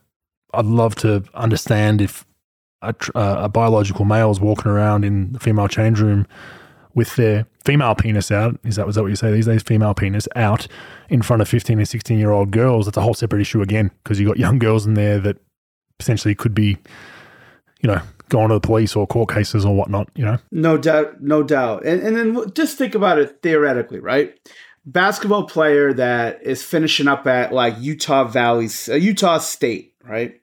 I'd 0.56 0.66
love 0.66 0.96
to 0.96 1.24
understand 1.34 2.02
if 2.02 2.26
a, 2.82 2.96
uh, 3.16 3.44
a 3.44 3.50
biological 3.50 4.06
male 4.06 4.32
is 4.32 4.40
walking 4.40 4.72
around 4.72 5.04
in 5.04 5.34
the 5.34 5.40
female 5.40 5.68
change 5.68 6.00
room 6.00 6.28
with 6.94 7.16
their 7.16 7.46
female 7.64 7.96
penis 7.96 8.32
out. 8.32 8.58
Is 8.64 8.78
that 8.78 8.86
was 8.88 8.96
that 8.96 9.04
what 9.04 9.10
you 9.10 9.16
say 9.16 9.32
these 9.32 9.46
days? 9.46 9.64
Female 9.64 9.94
penis 9.94 10.28
out 10.36 10.68
in 11.10 11.22
front 11.22 11.42
of 11.42 11.50
fifteen 11.50 11.78
and 11.78 11.88
sixteen 11.88 12.18
year 12.18 12.32
old 12.32 12.52
girls. 12.52 12.86
That's 12.86 12.98
a 12.98 13.02
whole 13.02 13.14
separate 13.14 13.42
issue 13.42 13.62
again 13.62 13.92
because 14.04 14.20
you 14.20 14.26
got 14.26 14.38
young 14.38 14.58
girls 14.60 14.86
in 14.86 14.94
there 14.96 15.20
that 15.20 15.38
potentially 16.00 16.36
could 16.36 16.54
be, 16.54 16.78
you 17.82 17.88
know, 17.88 18.02
going 18.30 18.50
to 18.50 18.56
the 18.56 18.60
police 18.60 18.96
or 18.96 19.06
court 19.06 19.30
cases 19.30 19.66
or 19.66 19.76
whatnot. 19.76 20.10
You 20.16 20.26
know, 20.26 20.38
No 20.52 20.78
doubt, 20.78 21.22
no 21.22 21.44
doubt. 21.44 21.86
And 21.86 22.02
and 22.02 22.16
then 22.16 22.52
just 22.54 22.78
think 22.78 22.96
about 22.96 23.20
it 23.20 23.42
theoretically, 23.42 24.00
right? 24.00 24.34
Basketball 24.88 25.46
player 25.46 25.94
that 25.94 26.44
is 26.44 26.64
finishing 26.64 27.08
up 27.08 27.26
at 27.26 27.52
like 27.52 27.76
Utah 27.80 28.24
Valley, 28.26 28.70
uh, 28.88 28.94
Utah 28.94 29.40
State, 29.40 29.94
right? 30.04 30.40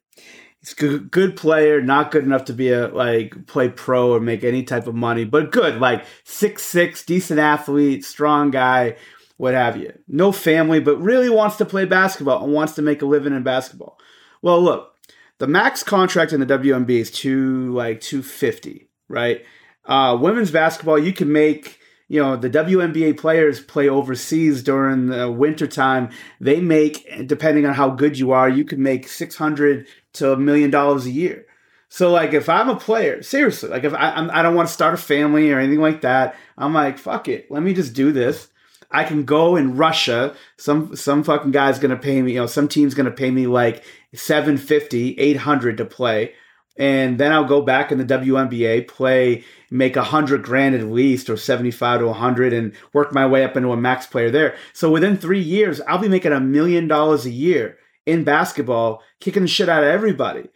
He's 0.62 0.74
a 0.80 0.98
good, 0.98 1.36
player, 1.36 1.82
not 1.82 2.12
good 2.12 2.22
enough 2.22 2.44
to 2.44 2.52
be 2.52 2.70
a 2.70 2.86
like 2.86 3.46
play 3.46 3.68
pro 3.68 4.12
or 4.12 4.20
make 4.20 4.44
any 4.44 4.62
type 4.62 4.86
of 4.86 4.94
money, 4.94 5.24
but 5.24 5.50
good, 5.50 5.80
like 5.80 6.04
six 6.22 6.62
six, 6.62 7.04
decent 7.04 7.40
athlete, 7.40 8.04
strong 8.04 8.52
guy, 8.52 8.96
what 9.38 9.54
have 9.54 9.76
you. 9.76 9.92
No 10.06 10.30
family, 10.30 10.78
but 10.78 10.98
really 10.98 11.28
wants 11.28 11.56
to 11.56 11.64
play 11.64 11.84
basketball 11.84 12.44
and 12.44 12.52
wants 12.52 12.74
to 12.74 12.82
make 12.82 13.02
a 13.02 13.06
living 13.06 13.34
in 13.34 13.42
basketball. 13.42 13.98
Well, 14.40 14.62
look, 14.62 14.94
the 15.38 15.48
max 15.48 15.82
contract 15.82 16.32
in 16.32 16.38
the 16.38 16.46
WNBA 16.46 17.00
is 17.00 17.10
two 17.10 17.74
like 17.74 18.00
two 18.00 18.22
fifty, 18.22 18.88
right? 19.08 19.44
Uh, 19.84 20.16
women's 20.20 20.52
basketball, 20.52 20.96
you 20.96 21.12
can 21.12 21.32
make 21.32 21.80
you 22.12 22.20
know 22.20 22.36
the 22.36 22.50
WNBA 22.50 23.16
players 23.16 23.58
play 23.58 23.88
overseas 23.88 24.62
during 24.62 25.06
the 25.06 25.32
wintertime. 25.32 26.10
They 26.42 26.60
make 26.60 27.26
depending 27.26 27.64
on 27.64 27.72
how 27.72 27.88
good 27.88 28.18
you 28.18 28.32
are, 28.32 28.50
you 28.50 28.66
could 28.66 28.78
make 28.78 29.08
six 29.08 29.34
hundred 29.34 29.86
to 30.14 30.32
a 30.32 30.36
million 30.36 30.70
dollars 30.70 31.06
a 31.06 31.10
year. 31.10 31.46
So 31.88 32.10
like 32.10 32.34
if 32.34 32.50
I'm 32.50 32.68
a 32.68 32.76
player, 32.76 33.22
seriously, 33.22 33.70
like 33.70 33.84
if 33.84 33.94
I 33.94 34.10
I'm, 34.10 34.30
I 34.30 34.42
don't 34.42 34.54
want 34.54 34.68
to 34.68 34.74
start 34.74 34.92
a 34.92 34.98
family 34.98 35.50
or 35.50 35.58
anything 35.58 35.80
like 35.80 36.02
that, 36.02 36.36
I'm 36.58 36.74
like 36.74 36.98
fuck 36.98 37.28
it, 37.28 37.50
let 37.50 37.62
me 37.62 37.72
just 37.72 37.94
do 37.94 38.12
this. 38.12 38.48
I 38.90 39.04
can 39.04 39.24
go 39.24 39.56
in 39.56 39.78
Russia. 39.78 40.36
Some 40.58 40.94
some 40.94 41.24
fucking 41.24 41.52
guy's 41.52 41.78
gonna 41.78 41.96
pay 41.96 42.20
me. 42.20 42.32
You 42.32 42.40
know, 42.40 42.46
some 42.46 42.68
team's 42.68 42.92
gonna 42.92 43.10
pay 43.10 43.30
me 43.30 43.46
like 43.46 43.84
750, 44.14 45.18
800 45.18 45.78
to 45.78 45.86
play, 45.86 46.34
and 46.76 47.18
then 47.18 47.32
I'll 47.32 47.44
go 47.44 47.60
back 47.60 47.92
in 47.92 47.98
the 47.98 48.04
WNBA, 48.04 48.88
play, 48.88 49.44
make 49.70 49.96
a 49.96 50.04
hundred 50.04 50.42
grand 50.42 50.74
at 50.74 50.84
least, 50.84 51.28
or 51.28 51.36
75 51.36 52.00
to 52.00 52.06
100, 52.06 52.52
and 52.52 52.72
work 52.92 53.12
my 53.12 53.26
way 53.26 53.44
up 53.44 53.56
into 53.56 53.72
a 53.72 53.76
max 53.76 54.06
player 54.06 54.30
there. 54.30 54.56
So 54.72 54.90
within 54.90 55.16
three 55.16 55.40
years, 55.40 55.80
I'll 55.82 55.98
be 55.98 56.08
making 56.08 56.32
a 56.32 56.40
million 56.40 56.88
dollars 56.88 57.26
a 57.26 57.30
year 57.30 57.78
in 58.06 58.24
basketball, 58.24 59.02
kicking 59.20 59.42
the 59.42 59.48
shit 59.48 59.68
out 59.68 59.84
of 59.84 59.90
everybody. 59.90 60.48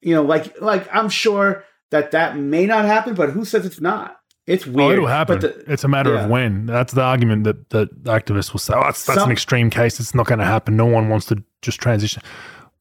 You 0.00 0.14
know, 0.14 0.22
like 0.22 0.60
like 0.60 0.88
I'm 0.92 1.08
sure 1.08 1.64
that 1.90 2.10
that 2.12 2.36
may 2.36 2.66
not 2.66 2.84
happen, 2.84 3.14
but 3.14 3.30
who 3.30 3.44
says 3.44 3.66
it's 3.66 3.80
not? 3.80 4.16
It's 4.46 4.66
oh, 4.66 4.72
weird. 4.72 4.90
oh, 4.90 4.92
it'll 4.92 5.06
happen. 5.06 5.40
But 5.40 5.66
the- 5.66 5.72
it's 5.72 5.84
a 5.84 5.88
matter 5.88 6.14
yeah. 6.14 6.24
of 6.24 6.30
when. 6.30 6.66
That's 6.66 6.92
the 6.92 7.02
argument 7.02 7.44
that 7.44 7.70
that 7.70 8.04
activists 8.04 8.52
will 8.52 8.60
say. 8.60 8.74
Oh, 8.74 8.82
that's, 8.82 9.04
that's 9.04 9.18
Some- 9.18 9.28
an 9.28 9.32
extreme 9.32 9.70
case. 9.70 10.00
It's 10.00 10.14
not 10.14 10.26
going 10.26 10.38
to 10.38 10.44
happen. 10.44 10.76
No 10.76 10.86
one 10.86 11.08
wants 11.08 11.26
to 11.26 11.42
just 11.62 11.80
transition. 11.80 12.22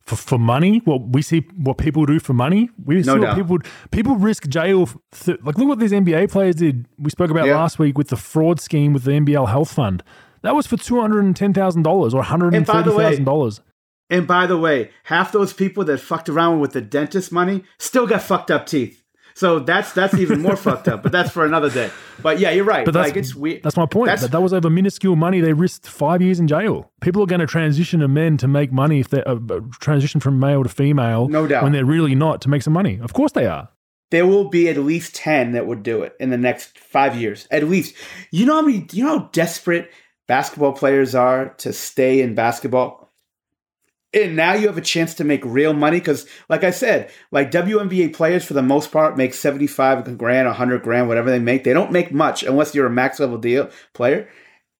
For, 0.10 0.15
for 0.15 0.40
money, 0.40 0.81
what 0.86 1.10
we 1.10 1.22
see, 1.22 1.45
what 1.56 1.77
people 1.77 2.06
do 2.07 2.19
for 2.19 2.34
money, 2.34 2.69
we 2.84 3.03
see 3.03 3.14
No 3.14 3.19
what 3.22 3.36
people 3.36 3.60
people 3.91 4.15
risk 4.15 4.48
jail. 4.48 4.90
Th- 5.11 5.38
like 5.44 5.56
look 5.57 5.68
what 5.68 5.77
these 5.80 5.91
NBA 5.91 6.31
players 6.31 6.56
did. 6.56 6.88
We 6.98 7.11
spoke 7.11 7.30
about 7.30 7.45
Yeah. 7.45 7.57
last 7.57 7.77
week 7.77 7.95
with 7.95 8.07
the 8.07 8.18
fraud 8.18 8.60
scheme 8.60 8.91
with 8.94 9.03
the 9.03 9.11
NBL 9.11 9.49
Health 9.49 9.72
Fund. 9.72 10.02
That 10.41 10.56
was 10.56 10.65
for 10.65 10.77
two 10.77 10.99
hundred 10.99 11.26
and 11.26 11.36
ten 11.36 11.53
thousand 11.53 11.84
dollars 11.84 12.14
or 12.15 12.18
one 12.18 12.26
hundred 12.26 12.48
and 12.48 12.56
And 12.57 12.65
by 12.65 12.81
the 12.81 12.91
thirty 12.91 13.03
thousand 13.03 13.26
dollars. 13.26 13.61
And 14.10 14.26
by 14.26 14.48
the 14.48 14.57
way, 14.57 14.90
half 15.03 15.31
those 15.31 15.53
people 15.53 15.84
that 15.86 15.99
fucked 15.99 16.27
around 16.30 16.60
with 16.60 16.72
the 16.72 16.81
dentist 16.81 17.31
money 17.31 17.64
still 17.77 18.07
got 18.07 18.23
fucked 18.23 18.49
up 18.49 18.65
teeth. 18.65 18.98
So 19.39 19.59
that's 19.59 19.93
that's 19.93 20.13
even 20.15 20.41
more 20.41 20.55
fucked 20.67 20.89
up. 20.89 21.01
But 21.01 21.13
that's 21.13 21.31
for 21.31 21.45
another 21.45 21.69
day. 21.69 21.89
But 22.21 22.39
yeah, 22.39 22.51
you're 22.51 22.65
right. 22.65 22.83
But 22.83 22.93
that's 22.93 23.07
like 23.07 23.15
it's 23.17 23.33
weird. 23.33 23.63
That's 23.63 23.77
my 23.77 23.85
point. 23.85 24.07
That's- 24.07 24.21
that, 24.23 24.31
that 24.31 24.41
was 24.41 24.51
over 24.51 24.69
minuscule 24.69 25.15
money. 25.15 25.39
They 25.39 25.53
risked 25.53 25.87
five 25.87 26.21
years 26.21 26.41
in 26.41 26.47
jail. 26.47 26.91
People 26.99 27.23
are 27.23 27.25
going 27.25 27.39
to 27.39 27.47
transition 27.47 28.01
to 28.01 28.09
men 28.09 28.35
to 28.37 28.49
make 28.49 28.73
money 28.73 28.99
if 28.99 29.07
they 29.07 29.23
uh, 29.23 29.37
transition 29.79 30.19
from 30.19 30.39
male 30.41 30.63
to 30.63 30.69
female. 30.69 31.29
No 31.29 31.47
doubt. 31.47 31.63
When 31.63 31.71
they're 31.71 31.85
really 31.85 32.15
not 32.15 32.41
to 32.41 32.49
make 32.49 32.63
some 32.63 32.73
money. 32.73 32.99
Of 33.01 33.13
course 33.13 33.31
they 33.31 33.45
are. 33.45 33.69
there 34.11 34.25
will 34.27 34.49
be 34.49 34.67
at 34.67 34.75
least 34.77 35.15
10 35.15 35.53
that 35.53 35.67
would 35.67 35.83
do 35.83 36.01
it 36.03 36.15
in 36.19 36.31
the 36.31 36.37
next 36.37 36.77
five 36.77 37.15
years. 37.15 37.47
At 37.49 37.63
least. 37.63 37.95
You 38.31 38.45
know 38.45 38.55
how 38.55 38.61
many, 38.63 38.85
you 38.91 39.05
know 39.05 39.19
how 39.19 39.29
desperate 39.31 39.89
basketball 40.27 40.73
players 40.73 41.15
are 41.15 41.53
to 41.59 41.71
stay 41.71 42.21
in 42.21 42.35
basketball? 42.35 42.98
And 44.11 44.36
now 44.36 44.53
you 44.53 44.68
have 44.68 44.77
a 44.77 44.81
chance 44.81 45.14
to 45.15 45.23
make 45.23 45.45
real 45.45 45.73
money 45.73 45.99
because, 45.99 46.26
like 46.49 46.64
I 46.64 46.72
said, 46.72 47.11
like 47.31 47.52
WNBA 47.52 48.14
players 48.14 48.44
for 48.44 48.56
the 48.56 48.64
most 48.64 48.91
part 48.91 49.18
make 49.18 49.36
75 49.36 50.18
grand, 50.18 50.48
100 50.48 50.81
grand, 50.81 51.07
whatever 51.07 51.30
they 51.30 51.40
make. 51.40 51.64
They 51.64 51.73
don't 51.73 51.91
make 51.91 52.11
much 52.11 52.41
unless 52.41 52.73
you're 52.73 52.88
a 52.88 52.91
max 52.91 53.19
level 53.19 53.38
deal 53.38 53.69
player. 53.94 54.27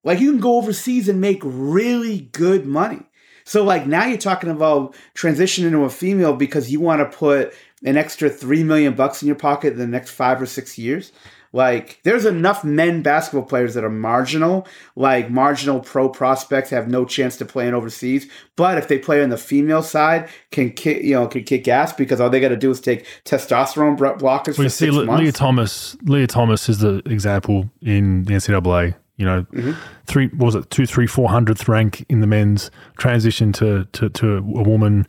Like 0.04 0.20
you 0.20 0.32
can 0.32 0.40
go 0.40 0.56
overseas 0.56 1.08
and 1.10 1.22
make 1.22 1.42
really 1.44 2.22
good 2.32 2.66
money. 2.66 3.02
So 3.44 3.64
like 3.64 3.86
now 3.86 4.06
you're 4.06 4.18
talking 4.18 4.50
about 4.50 4.96
transitioning 5.16 5.72
to 5.72 5.84
a 5.84 5.90
female 5.90 6.34
because 6.34 6.72
you 6.72 6.80
want 6.80 7.00
to 7.00 7.18
put 7.18 7.54
an 7.84 7.98
extra 7.98 8.30
three 8.30 8.64
million 8.64 8.94
bucks 8.94 9.22
in 9.22 9.28
your 9.28 9.36
pocket 9.36 9.74
in 9.74 9.80
the 9.80 9.88
next 9.88 10.12
five 10.12 10.42
or 10.42 10.46
six 10.46 10.78
years. 10.78 11.12
Like 11.52 12.00
there's 12.04 12.26
enough 12.26 12.64
men 12.64 13.02
basketball 13.02 13.44
players 13.48 13.74
that 13.74 13.84
are 13.84 13.90
marginal, 13.90 14.68
like 14.96 15.32
marginal 15.32 15.80
pro 15.80 16.08
prospects 16.08 16.70
have 16.70 16.88
no 16.88 17.06
chance 17.06 17.38
to 17.38 17.46
play 17.46 17.68
in 17.68 17.74
overseas. 17.74 18.30
But 18.56 18.78
if 18.78 18.88
they 18.88 19.00
play 19.00 19.24
on 19.24 19.30
the 19.30 19.38
female 19.38 19.82
side, 19.82 20.30
can 20.52 20.70
kick 20.72 21.04
you 21.04 21.16
know 21.16 21.28
can 21.28 21.44
kick 21.44 21.68
ass 21.68 21.92
because 21.94 22.22
all 22.22 22.30
they 22.30 22.40
got 22.40 22.50
to 22.50 22.58
do 22.58 22.70
is 22.70 22.80
take 22.80 23.06
testosterone 23.26 23.98
blockers 23.98 24.58
We 24.60 24.70
see 24.70 24.86
six 24.86 24.94
Le- 24.94 25.12
Lia 25.16 25.32
Thomas. 25.32 25.98
Lia 26.04 26.28
Thomas 26.28 26.70
is 26.70 26.80
the 26.80 27.02
example 27.06 27.70
in 27.82 28.24
the 28.26 28.34
NCAA. 28.34 28.96
You 29.18 29.26
know, 29.26 29.42
Mm-hmm. 29.52 29.72
three 30.06 30.28
what 30.28 30.46
was 30.46 30.56
it 30.56 30.70
two, 30.70 30.86
three, 30.86 31.08
four 31.08 31.30
hundredth 31.30 31.68
rank 31.68 32.06
in 32.10 32.20
the 32.22 32.28
men's 32.28 32.70
transition 32.98 33.52
to 33.54 33.86
to, 33.94 34.10
to 34.10 34.38
a 34.38 34.42
woman. 34.42 35.08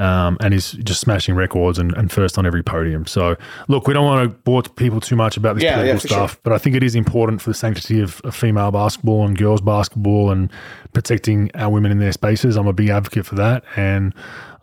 Um, 0.00 0.38
and 0.40 0.54
he's 0.54 0.72
just 0.72 1.00
smashing 1.00 1.34
records 1.34 1.78
and, 1.78 1.94
and 1.94 2.10
first 2.10 2.38
on 2.38 2.46
every 2.46 2.62
podium. 2.62 3.06
So, 3.06 3.36
look, 3.68 3.86
we 3.86 3.92
don't 3.92 4.06
want 4.06 4.30
to 4.30 4.34
bore 4.44 4.62
people 4.62 4.98
too 4.98 5.14
much 5.14 5.36
about 5.36 5.56
this 5.56 5.64
Yeah, 5.64 5.74
political 5.74 5.94
yeah, 5.96 6.16
stuff, 6.16 6.40
but 6.42 6.54
I 6.54 6.58
think 6.58 6.74
it 6.74 6.82
is 6.82 6.94
important 6.94 7.42
for 7.42 7.50
the 7.50 7.54
sanctity 7.54 8.00
of, 8.00 8.20
of 8.22 8.34
female 8.34 8.70
basketball 8.70 9.26
and 9.26 9.36
girls 9.36 9.60
basketball 9.60 10.30
and 10.30 10.50
protecting 10.94 11.50
our 11.54 11.70
women 11.70 11.92
in 11.92 11.98
their 11.98 12.12
spaces. 12.12 12.56
I'm 12.56 12.66
a 12.66 12.72
big 12.72 12.88
advocate 12.88 13.26
for 13.26 13.34
that, 13.34 13.62
and 13.76 14.14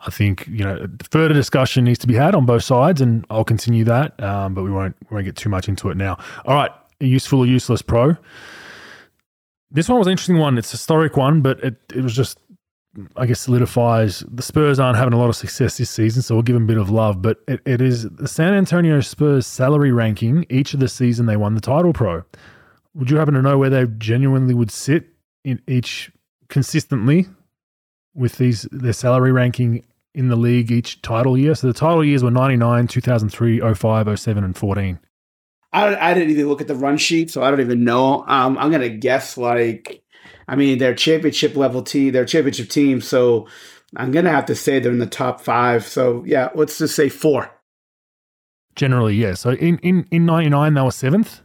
I 0.06 0.10
think 0.10 0.48
you 0.48 0.64
know 0.64 0.88
further 1.12 1.34
discussion 1.34 1.84
needs 1.84 2.00
to 2.00 2.08
be 2.08 2.16
had 2.16 2.34
on 2.34 2.46
both 2.46 2.64
sides, 2.64 3.00
and 3.02 3.26
I'll 3.30 3.44
continue 3.44 3.84
that. 3.86 4.22
Um, 4.22 4.54
but 4.54 4.64
we 4.64 4.72
won't 4.72 4.96
we 5.10 5.16
won't 5.16 5.26
get 5.26 5.36
too 5.36 5.50
much 5.50 5.68
into 5.68 5.90
it 5.90 5.98
now. 5.98 6.18
All 6.46 6.56
right, 6.56 6.72
useful 7.00 7.40
or 7.40 7.46
useless 7.46 7.82
pro. 7.82 8.18
This 9.70 9.90
one 9.90 9.98
was 9.98 10.08
an 10.08 10.12
interesting 10.12 10.38
one. 10.38 10.58
It's 10.58 10.70
a 10.70 10.78
historic 10.78 11.18
one, 11.18 11.42
but 11.42 11.60
it, 11.64 11.76
it 11.94 12.02
was 12.02 12.16
just 12.16 12.40
I 13.16 13.26
guess 13.26 13.42
solidifies 13.42 14.24
the 14.28 14.42
Spurs 14.42 14.80
aren't 14.80 14.98
having 14.98 15.14
a 15.14 15.18
lot 15.18 15.30
of 15.30 15.36
success 15.36 15.78
this 15.78 15.90
season, 15.90 16.22
so 16.22 16.36
we'll 16.36 16.42
give 16.44 16.56
them 16.56 16.64
a 16.64 16.68
bit 16.68 16.78
of 16.78 16.90
love. 16.90 17.22
But 17.22 17.40
it, 17.48 17.62
it 17.66 17.82
is 17.82 18.04
the 18.10 18.28
San 18.28 18.54
Antonio 18.54 19.02
Spurs 19.02 19.46
salary 19.46 19.92
ranking 19.92 20.46
each 20.50 20.74
of 20.74 20.80
the 20.80 20.88
season 20.88 21.26
they 21.26 21.38
won 21.38 21.54
the 21.54 21.62
title 21.62 21.94
pro. 21.94 22.24
Would 22.96 23.12
you 23.12 23.18
happen 23.18 23.36
to 23.36 23.42
know 23.42 23.58
where 23.58 23.70
they 23.70 23.86
genuinely 23.98 24.54
would 24.54 24.72
sit 24.72 25.08
in 25.44 25.62
each 25.68 26.12
consistently 26.50 27.28
with 28.16 28.38
these 28.38 28.64
their 28.72 28.94
salary 28.94 29.32
ranking 29.32 29.86
in 30.16 30.30
the 30.30 30.36
league 30.36 30.72
each 30.72 31.02
title 31.04 31.38
year? 31.38 31.54
So 31.54 31.68
the 31.68 31.74
title 31.74 32.04
years 32.04 32.24
were 32.24 32.32
99, 32.32 32.88
2003, 32.88 33.74
05, 33.76 34.20
07, 34.20 34.44
and 34.44 34.58
14. 34.58 35.00
I, 35.74 36.12
I 36.12 36.14
didn't 36.14 36.32
even 36.32 36.48
look 36.48 36.62
at 36.62 36.68
the 36.68 36.76
run 36.76 36.98
sheet, 36.98 37.30
so 37.30 37.44
I 37.44 37.52
don't 37.52 37.60
even 37.60 37.84
know. 37.84 38.24
Um, 38.28 38.58
I'm 38.58 38.72
gonna 38.72 38.90
guess 38.90 39.38
like, 39.38 40.02
I 40.48 40.56
mean, 40.56 40.78
they're 40.78 40.96
championship 40.96 41.56
level 41.56 41.82
team, 41.82 42.14
they're 42.14 42.26
championship 42.26 42.70
team, 42.70 43.02
so 43.02 43.48
I'm 43.96 44.12
gonna 44.12 44.32
have 44.32 44.46
to 44.48 44.56
say 44.56 44.80
they're 44.80 44.92
in 44.92 45.00
the 45.00 45.06
top 45.06 45.42
five. 45.42 45.86
So 45.86 46.24
yeah, 46.26 46.50
let's 46.56 46.78
just 46.78 46.96
say 46.96 47.10
four. 47.10 47.52
Generally, 48.76 49.16
yeah. 49.16 49.34
So 49.34 49.52
in, 49.52 49.80
in, 49.80 50.08
in 50.12 50.26
99, 50.26 50.74
they 50.76 50.82
were 50.82 50.90
7th. 50.90 51.42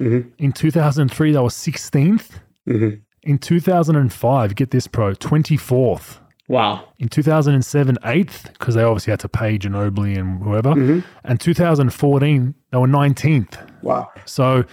Mhm. 0.00 0.32
In 0.38 0.52
2003, 0.52 1.32
they 1.32 1.38
were 1.38 1.48
16th. 1.48 2.40
Mhm. 2.66 3.00
In 3.24 3.38
2005, 3.38 4.54
get 4.54 4.70
this, 4.70 4.86
pro, 4.86 5.12
24th. 5.14 6.18
Wow. 6.48 6.84
In 6.98 7.08
2007, 7.08 7.98
eighth, 8.04 8.52
because 8.52 8.74
they 8.74 8.82
obviously 8.82 9.10
had 9.12 9.20
to 9.20 9.28
pay 9.28 9.58
Ginobili 9.58 10.18
and 10.18 10.42
whoever. 10.42 11.02
And 11.24 11.40
2014, 11.40 12.54
they 12.70 12.78
were 12.78 12.88
19th. 12.88 13.58
Wow. 13.82 14.10
So 14.24 14.64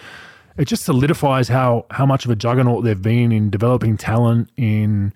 it 0.60 0.68
just 0.68 0.84
solidifies 0.84 1.48
how 1.48 1.86
how 1.90 2.06
much 2.06 2.26
of 2.26 2.31
a 2.31 2.36
juggernaut 2.36 2.84
they've 2.84 3.02
been 3.02 3.31
in 3.31 3.49
developing 3.49 3.98
talent, 3.98 4.49
in 4.57 5.14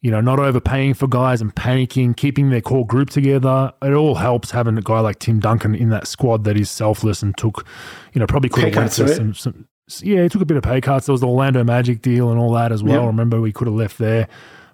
you 0.00 0.10
know 0.10 0.20
not 0.20 0.38
overpaying 0.38 0.94
for 0.94 1.06
guys 1.06 1.40
and 1.40 1.54
panicking, 1.54 2.16
keeping 2.16 2.50
their 2.50 2.60
core 2.60 2.86
group 2.86 3.10
together. 3.10 3.72
It 3.82 3.92
all 3.92 4.14
helps 4.14 4.50
having 4.50 4.78
a 4.78 4.82
guy 4.82 5.00
like 5.00 5.18
Tim 5.18 5.40
Duncan 5.40 5.74
in 5.74 5.90
that 5.90 6.06
squad 6.06 6.44
that 6.44 6.56
is 6.56 6.70
selfless 6.70 7.22
and 7.22 7.36
took, 7.36 7.66
you 8.14 8.20
know, 8.20 8.26
probably 8.26 8.48
could 8.48 8.64
have 8.64 8.76
went 8.76 8.92
some, 8.92 9.34
some. 9.34 9.68
Yeah, 10.00 10.22
he 10.22 10.28
took 10.28 10.42
a 10.42 10.46
bit 10.46 10.56
of 10.56 10.62
pay 10.62 10.80
cuts. 10.80 11.06
There 11.06 11.12
was 11.12 11.20
the 11.20 11.28
Orlando 11.28 11.62
Magic 11.62 12.02
deal 12.02 12.30
and 12.30 12.40
all 12.40 12.52
that 12.52 12.72
as 12.72 12.82
well. 12.82 13.02
Yeah. 13.02 13.06
Remember, 13.06 13.40
we 13.40 13.52
could 13.52 13.68
have 13.68 13.76
left 13.76 13.98
there, 13.98 14.26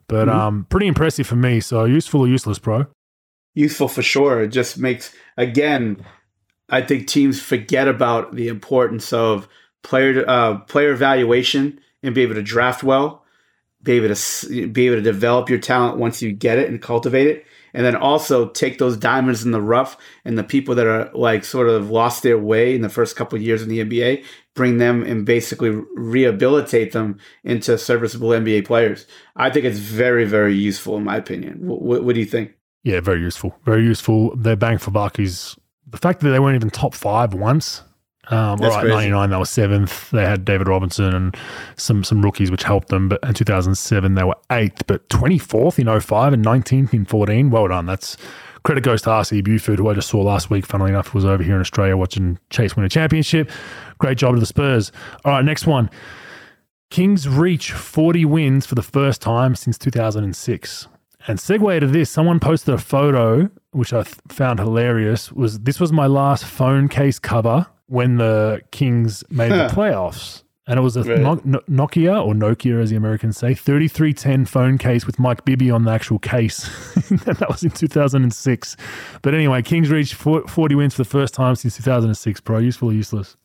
but 0.08 0.28
um, 0.28 0.66
pretty 0.70 0.86
impressive 0.86 1.26
for 1.26 1.36
me. 1.36 1.60
So 1.60 1.84
useful 1.84 2.22
or 2.22 2.28
useless, 2.28 2.58
bro? 2.58 2.86
useful 3.54 3.88
for 3.88 4.02
sure. 4.02 4.42
It 4.42 4.48
just 4.48 4.78
makes 4.78 5.14
again, 5.36 6.04
I 6.68 6.82
think 6.82 7.06
teams 7.06 7.40
forget 7.40 7.88
about 7.88 8.34
the 8.34 8.48
importance 8.48 9.12
of 9.12 9.48
player 9.82 10.24
uh, 10.28 10.58
player 10.60 10.92
evaluation 10.92 11.80
and 12.02 12.14
be 12.14 12.22
able 12.22 12.34
to 12.34 12.42
draft 12.42 12.82
well, 12.82 13.24
be 13.82 13.92
able 13.92 14.14
to 14.14 14.68
be 14.68 14.86
able 14.86 14.96
to 14.96 15.02
develop 15.02 15.48
your 15.48 15.58
talent 15.58 15.98
once 15.98 16.22
you 16.22 16.32
get 16.32 16.58
it 16.58 16.68
and 16.68 16.80
cultivate 16.80 17.26
it, 17.26 17.46
and 17.74 17.84
then 17.84 17.96
also 17.96 18.48
take 18.48 18.78
those 18.78 18.96
diamonds 18.96 19.44
in 19.44 19.50
the 19.50 19.60
rough 19.60 19.96
and 20.24 20.38
the 20.38 20.44
people 20.44 20.74
that 20.74 20.86
are 20.86 21.10
like 21.14 21.44
sort 21.44 21.68
of 21.68 21.90
lost 21.90 22.22
their 22.22 22.38
way 22.38 22.74
in 22.74 22.82
the 22.82 22.88
first 22.88 23.16
couple 23.16 23.36
of 23.36 23.42
years 23.42 23.62
in 23.62 23.68
the 23.68 23.80
NBA, 23.80 24.24
bring 24.54 24.78
them 24.78 25.02
and 25.02 25.24
basically 25.24 25.70
rehabilitate 25.94 26.92
them 26.92 27.18
into 27.44 27.76
serviceable 27.78 28.28
NBA 28.28 28.66
players. 28.66 29.06
I 29.36 29.50
think 29.50 29.64
it's 29.64 29.78
very 29.78 30.24
very 30.24 30.54
useful 30.54 30.96
in 30.96 31.04
my 31.04 31.16
opinion. 31.16 31.58
What, 31.66 32.04
what 32.04 32.14
do 32.14 32.20
you 32.20 32.26
think? 32.26 32.54
Yeah, 32.84 33.00
very 33.00 33.20
useful. 33.20 33.54
Very 33.64 33.84
useful. 33.84 34.34
Their 34.36 34.56
bang 34.56 34.78
for 34.78 34.90
buck 34.90 35.18
is 35.20 35.56
the 35.86 35.98
fact 35.98 36.20
that 36.20 36.30
they 36.30 36.40
weren't 36.40 36.56
even 36.56 36.70
top 36.70 36.94
five 36.94 37.32
once. 37.32 37.82
Um, 38.32 38.60
all 38.62 38.70
right, 38.70 38.80
crazy. 38.80 38.94
99, 39.10 39.30
they 39.30 39.36
were 39.36 39.44
seventh. 39.44 40.10
They 40.10 40.24
had 40.24 40.44
David 40.44 40.66
Robinson 40.66 41.14
and 41.14 41.36
some 41.76 42.02
some 42.02 42.22
rookies, 42.22 42.50
which 42.50 42.62
helped 42.62 42.88
them. 42.88 43.08
But 43.08 43.22
in 43.24 43.34
2007, 43.34 44.14
they 44.14 44.24
were 44.24 44.36
eighth, 44.50 44.86
but 44.86 45.08
24th 45.10 45.78
in 45.78 46.00
05 46.00 46.32
and 46.32 46.44
19th 46.44 46.94
in 46.94 47.04
14. 47.04 47.50
Well 47.50 47.68
done. 47.68 47.86
That's 47.86 48.16
credit 48.62 48.84
goes 48.84 49.02
to 49.02 49.10
RC 49.10 49.44
Buford, 49.44 49.78
who 49.78 49.88
I 49.90 49.94
just 49.94 50.08
saw 50.08 50.22
last 50.22 50.48
week. 50.48 50.64
Funnily 50.64 50.90
enough, 50.90 51.12
was 51.12 51.24
over 51.24 51.42
here 51.42 51.54
in 51.56 51.60
Australia 51.60 51.96
watching 51.96 52.38
Chase 52.50 52.74
win 52.74 52.86
a 52.86 52.88
championship. 52.88 53.50
Great 53.98 54.18
job 54.18 54.34
to 54.34 54.40
the 54.40 54.46
Spurs. 54.46 54.92
All 55.24 55.32
right, 55.32 55.44
next 55.44 55.66
one. 55.66 55.90
Kings 56.90 57.28
reach 57.28 57.72
40 57.72 58.24
wins 58.24 58.66
for 58.66 58.74
the 58.74 58.82
first 58.82 59.22
time 59.22 59.54
since 59.56 59.78
2006. 59.78 60.88
And 61.26 61.38
segue 61.38 61.80
to 61.80 61.86
this, 61.86 62.10
someone 62.10 62.40
posted 62.40 62.74
a 62.74 62.78
photo 62.78 63.50
which 63.72 63.92
I 63.92 64.02
th- 64.02 64.16
found 64.28 64.58
hilarious. 64.58 65.32
Was 65.32 65.60
this 65.60 65.80
was 65.80 65.92
my 65.92 66.06
last 66.06 66.44
phone 66.44 66.88
case 66.88 67.18
cover 67.18 67.66
when 67.92 68.16
the 68.16 68.62
Kings 68.70 69.22
made 69.28 69.52
the 69.52 69.68
playoffs, 69.68 70.44
and 70.66 70.78
it 70.78 70.82
was 70.82 70.96
a 70.96 71.02
Right. 71.02 71.18
no- 71.20 71.40
no- 71.44 71.60
Nokia 71.68 72.24
or 72.24 72.32
Nokia 72.32 72.80
as 72.82 72.88
the 72.88 72.96
Americans 72.96 73.36
say, 73.36 73.52
3310 73.52 74.46
phone 74.46 74.78
case 74.78 75.04
with 75.06 75.18
Mike 75.18 75.44
Bibby 75.44 75.70
on 75.70 75.84
the 75.84 75.90
actual 75.90 76.18
case. 76.18 76.62
that 77.26 77.46
was 77.50 77.62
in 77.62 77.70
2006. 77.70 78.76
But 79.20 79.34
anyway, 79.34 79.60
Kings 79.60 79.90
reached 79.90 80.14
40 80.14 80.74
wins 80.74 80.94
for 80.94 81.02
the 81.02 81.08
first 81.08 81.34
time 81.34 81.54
since 81.54 81.76
2006. 81.76 82.40
Pro 82.40 82.58
useful 82.58 82.88
or 82.88 82.92
useless? 82.94 83.36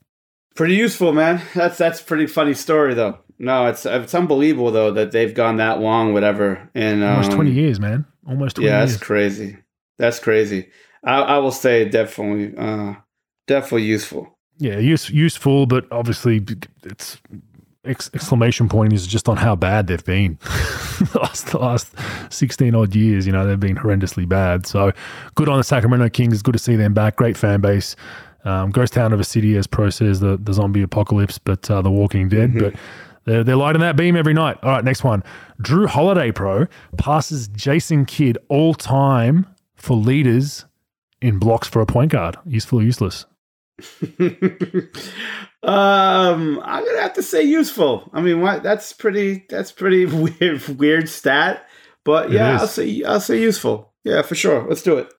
Pretty 0.56 0.76
useful, 0.76 1.12
man. 1.12 1.42
That's 1.54 1.78
that's 1.78 2.00
a 2.00 2.04
pretty 2.06 2.26
funny 2.28 2.54
story 2.54 2.94
though. 2.94 3.20
No, 3.40 3.68
it's 3.68 3.86
it's 3.86 4.16
unbelievable 4.16 4.72
though 4.72 4.92
that 4.92 5.12
they've 5.12 5.34
gone 5.34 5.58
that 5.58 5.80
long, 5.82 6.14
whatever. 6.14 6.70
And 6.74 7.04
um, 7.04 7.18
Almost 7.18 7.32
20 7.34 7.52
years, 7.52 7.80
man. 7.80 8.06
Almost 8.26 8.56
20 8.56 8.68
Yeah, 8.70 8.80
years. 8.80 8.92
that's 8.94 9.04
crazy. 9.04 9.58
That's 10.00 10.20
crazy. 10.20 10.70
I, 11.04 11.16
I 11.22 11.38
will 11.40 11.52
say 11.52 11.88
definitely, 11.90 12.58
uh, 12.58 12.96
definitely 13.46 13.84
useful. 13.84 14.37
Yeah, 14.60 14.80
use, 14.80 15.10
useful, 15.10 15.66
but 15.66 15.86
obviously 15.92 16.44
it's 16.84 17.22
ex- 17.86 18.10
exclamation 18.14 18.70
point 18.70 18.94
is 18.94 19.08
just 19.08 19.30
on 19.30 19.38
how 19.38 19.56
bad 19.56 19.88
they've 19.88 20.04
been. 20.04 20.38
the, 20.42 21.20
last, 21.22 21.48
the 21.48 21.60
last 21.60 21.94
16 22.30 22.76
odd 22.76 22.96
years, 22.96 23.26
you 23.26 23.34
know, 23.34 23.46
they've 23.46 23.60
been 23.60 23.76
horrendously 23.76 24.28
bad. 24.28 24.66
So 24.66 24.92
good 25.36 25.50
on 25.50 25.58
the 25.58 25.64
Sacramento 25.64 26.10
Kings. 26.10 26.42
Good 26.42 26.54
to 26.54 26.60
see 26.60 26.76
them 26.76 26.94
back. 26.94 27.16
Great 27.16 27.38
fan 27.38 27.62
base. 27.62 27.96
Um, 28.46 28.72
ghost 28.72 28.94
town 28.94 29.14
of 29.14 29.20
a 29.20 29.24
city, 29.24 29.58
as 29.58 29.68
Pro 29.68 29.90
says, 29.90 30.20
the, 30.20 30.38
the 30.38 30.54
zombie 30.54 30.82
apocalypse, 30.82 31.38
but 31.38 31.70
uh, 31.70 31.82
the 31.82 31.92
Walking 31.92 32.30
Dead. 32.30 32.58
But 32.58 32.76
they're, 33.26 33.44
they're 33.44 33.58
lighting 33.58 33.82
that 33.82 33.98
beam 33.98 34.16
every 34.16 34.34
night. 34.34 34.58
All 34.64 34.72
right, 34.72 34.84
next 34.84 35.04
one. 35.04 35.22
Jrue 35.62 35.88
Holiday, 35.88 36.32
Pro, 36.32 36.68
passes 36.98 37.50
Jason 37.50 38.06
Kidd 38.06 38.38
all 38.48 38.74
time 38.74 39.46
for 39.76 39.98
leaders 39.98 40.66
in 41.22 41.40
blocks 41.40 41.68
for 41.68 41.82
a 41.82 41.86
point 41.86 42.12
guard. 42.12 42.38
Useful 42.46 42.80
or 42.80 42.84
useless? 42.84 43.26
um, 45.64 46.60
I'm 46.64 46.86
gonna 46.86 47.02
have 47.02 47.14
to 47.14 47.24
say 47.24 47.44
useful. 47.44 48.10
I 48.14 48.22
mean, 48.22 48.42
what? 48.42 48.64
That's 48.64 48.94
pretty. 48.94 49.46
That's 49.50 49.72
pretty 49.72 50.06
weird. 50.40 50.68
Weird 50.68 51.10
stat, 51.10 51.66
but 52.06 52.32
yeah. 52.32 52.60
I'll 52.60 52.68
say 52.68 53.04
I'll 53.04 53.20
say 53.20 53.40
useful. 53.42 53.94
Yeah, 54.04 54.22
for 54.22 54.36
sure. 54.36 54.66
Let's 54.68 54.82
do 54.84 54.98
it. 54.98 55.12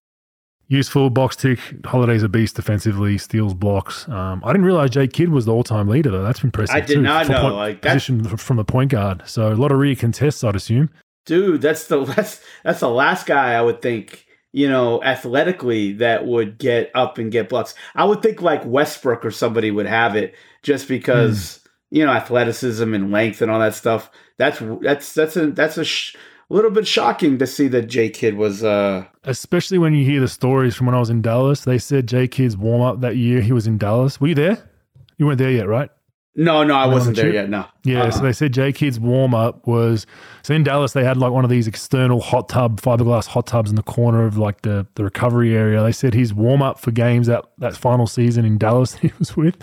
Useful 0.71 1.09
box 1.09 1.35
tick. 1.37 1.59
Holiday's 1.87 2.23
a 2.23 2.29
beast 2.29 2.57
defensively, 2.57 3.17
steals 3.17 3.55
blocks. 3.55 4.07
Um, 4.09 4.43
I 4.45 4.49
didn't 4.53 4.67
realize 4.67 4.91
Jay 4.91 5.09
Kidd 5.09 5.31
was 5.31 5.47
the 5.47 5.53
all-time 5.55 5.89
leader 5.89 6.11
though. 6.11 6.23
That's 6.23 6.45
impressive. 6.45 6.75
I 6.77 6.81
did 6.81 6.97
too, 6.97 7.03
not 7.03 7.27
know, 7.29 7.41
point- 7.41 7.55
like, 7.55 7.83
that's- 7.83 8.07
position 8.07 8.37
from 8.37 8.57
the 8.59 8.65
point 8.65 8.91
guard. 8.91 9.23
So 9.27 9.51
a 9.51 9.55
lot 9.55 9.73
of 9.73 9.79
rear 9.79 9.95
contests, 9.95 10.45
I'd 10.45 10.57
assume. 10.57 10.91
Dude, 11.25 11.63
that's 11.63 11.87
the 11.87 12.05
that's 12.17 12.43
that's 12.65 12.81
the 12.81 12.89
last 12.91 13.27
guy 13.27 13.55
I 13.55 13.63
would 13.63 13.81
think, 13.81 14.27
you 14.53 14.69
know, 14.69 15.03
athletically 15.03 15.93
that 15.95 16.27
would 16.27 16.59
get 16.59 16.91
up 16.95 17.19
and 17.19 17.31
get 17.31 17.49
blocks. 17.49 17.75
I 17.95 18.05
would 18.05 18.23
think 18.23 18.43
like 18.43 18.65
Westbrook 18.65 19.25
or 19.25 19.31
somebody 19.31 19.71
would 19.71 19.87
have 19.87 20.17
it 20.17 20.35
just 20.63 20.89
because 20.89 21.61
you 21.91 22.05
know 22.05 22.13
athleticism 22.13 22.95
and 22.95 23.11
length 23.11 23.43
and 23.43 23.51
all 23.51 23.61
that 23.61 23.75
stuff. 23.75 24.11
That's 24.37 24.61
that's 24.83 25.13
that's 25.13 25.37
a 25.37 25.51
that's 25.51 25.79
a 25.79 25.85
sh- 25.85 26.17
little 26.49 26.71
bit 26.71 26.87
shocking 26.87 27.39
to 27.39 27.47
see 27.47 27.69
that 27.69 27.89
J 27.89 28.09
Kidd 28.11 28.37
was. 28.37 28.65
uh 28.65 29.05
Especially 29.25 29.79
when 29.79 29.95
you 29.95 30.05
hear 30.05 30.21
the 30.21 30.29
stories 30.29 30.75
from 30.75 30.87
when 30.87 30.95
I 30.95 31.01
was 31.01 31.11
in 31.11 31.23
Dallas. 31.23 31.63
They 31.63 31.79
said 31.79 32.07
J 32.07 32.29
Kidd's 32.29 32.57
warm 32.57 32.83
up 32.83 33.01
that 33.01 33.17
year 33.17 33.41
he 33.41 33.53
was 33.53 33.67
in 33.67 33.79
Dallas. 33.79 34.21
Were 34.21 34.29
you 34.29 34.35
there? 34.35 34.71
You 35.19 35.27
weren't 35.27 35.39
there 35.39 35.51
yet, 35.51 35.69
right? 35.69 35.91
No, 36.41 36.63
no, 36.63 36.75
I 36.77 36.87
wasn't 36.87 37.17
the 37.17 37.23
there 37.23 37.33
yet. 37.33 37.51
No. 37.51 37.67
Yeah, 37.83 38.03
Uh-uh. 38.05 38.11
so 38.13 38.23
they 38.23 38.33
said 38.33 38.53
J 38.55 38.73
Kidd's 38.73 39.01
warm 39.01 39.35
up 39.35 39.67
was 39.67 40.07
so 40.43 40.55
in 40.55 40.63
Dallas 40.63 40.93
they 40.93 41.03
had 41.03 41.17
like 41.17 41.33
one 41.33 41.43
of 41.43 41.51
these 41.51 41.67
external 41.67 42.21
hot 42.21 42.49
tub 42.49 42.81
fiberglass 42.81 43.27
hot 43.27 43.47
tubs 43.49 43.71
in 43.71 43.77
the 43.77 43.83
corner 43.83 44.25
of 44.25 44.39
like 44.39 44.63
the, 44.63 44.87
the 44.95 45.03
recovery 45.03 45.57
area. 45.57 45.83
They 45.83 45.91
said 45.93 46.15
his 46.15 46.33
warm 46.33 46.63
up 46.63 46.79
for 46.79 46.93
games 46.93 47.27
that 47.27 47.45
that 47.59 47.75
final 47.77 48.07
season 48.07 48.45
in 48.45 48.57
Dallas 48.57 48.95
he 49.03 49.11
was 49.19 49.37
with 49.37 49.57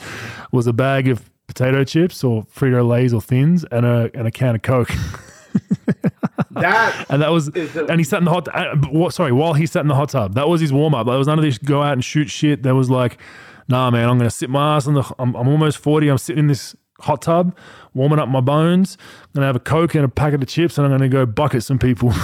was 0.52 0.68
a 0.68 0.74
bag 0.74 1.08
of 1.08 1.30
potato 1.48 1.84
chips 1.86 2.24
or 2.24 2.44
Frito 2.46 2.86
Lay's 2.86 3.14
or 3.14 3.22
Thins 3.22 3.64
and 3.72 3.86
a 3.86 4.12
and 4.14 4.28
a 4.28 4.32
can 4.32 4.56
of 4.56 4.62
Coke. 4.62 4.92
that 6.52 7.06
And 7.10 7.22
that 7.22 7.32
was, 7.32 7.52
the- 7.52 7.86
and 7.90 8.00
he 8.00 8.04
sat 8.04 8.20
in 8.20 8.26
the 8.26 8.32
hot. 8.32 8.48
Uh, 8.54 9.10
sorry, 9.10 9.32
while 9.32 9.54
he 9.54 9.66
sat 9.66 9.82
in 9.82 9.88
the 9.88 9.96
hot 9.96 10.10
tub, 10.10 10.34
that 10.36 10.48
was 10.50 10.62
his 10.62 10.72
warm 10.74 10.94
up. 10.96 11.08
There 11.08 11.18
was 11.18 11.28
none 11.28 11.38
of 11.40 11.44
this 11.46 11.58
go 11.58 11.82
out 11.82 11.94
and 11.94 12.04
shoot 12.04 12.30
shit. 12.30 12.64
There 12.64 12.76
was 12.76 12.90
like, 12.90 13.18
nah, 13.68 13.90
man, 13.92 14.08
I'm 14.10 14.18
gonna 14.18 14.30
sit 14.30 14.50
my 14.50 14.76
ass 14.76 14.88
on 14.88 14.94
the. 14.96 15.04
I'm, 15.20 15.36
I'm 15.36 15.48
almost 15.48 15.78
forty. 15.78 16.08
I'm 16.10 16.18
sitting 16.18 16.40
in 16.40 16.48
this 16.48 16.76
hot 17.02 17.22
tub, 17.22 17.56
warming 17.94 18.20
up 18.20 18.30
my 18.30 18.42
bones. 18.42 18.98
I'm 19.24 19.30
gonna 19.36 19.48
have 19.48 19.56
a 19.56 19.60
coke 19.60 19.96
and 19.96 20.04
a 20.06 20.10
packet 20.10 20.42
of 20.42 20.48
chips, 20.50 20.78
and 20.78 20.86
I'm 20.86 20.92
gonna 20.92 21.10
go 21.10 21.26
bucket 21.26 21.64
some 21.64 21.80
people. 21.80 22.14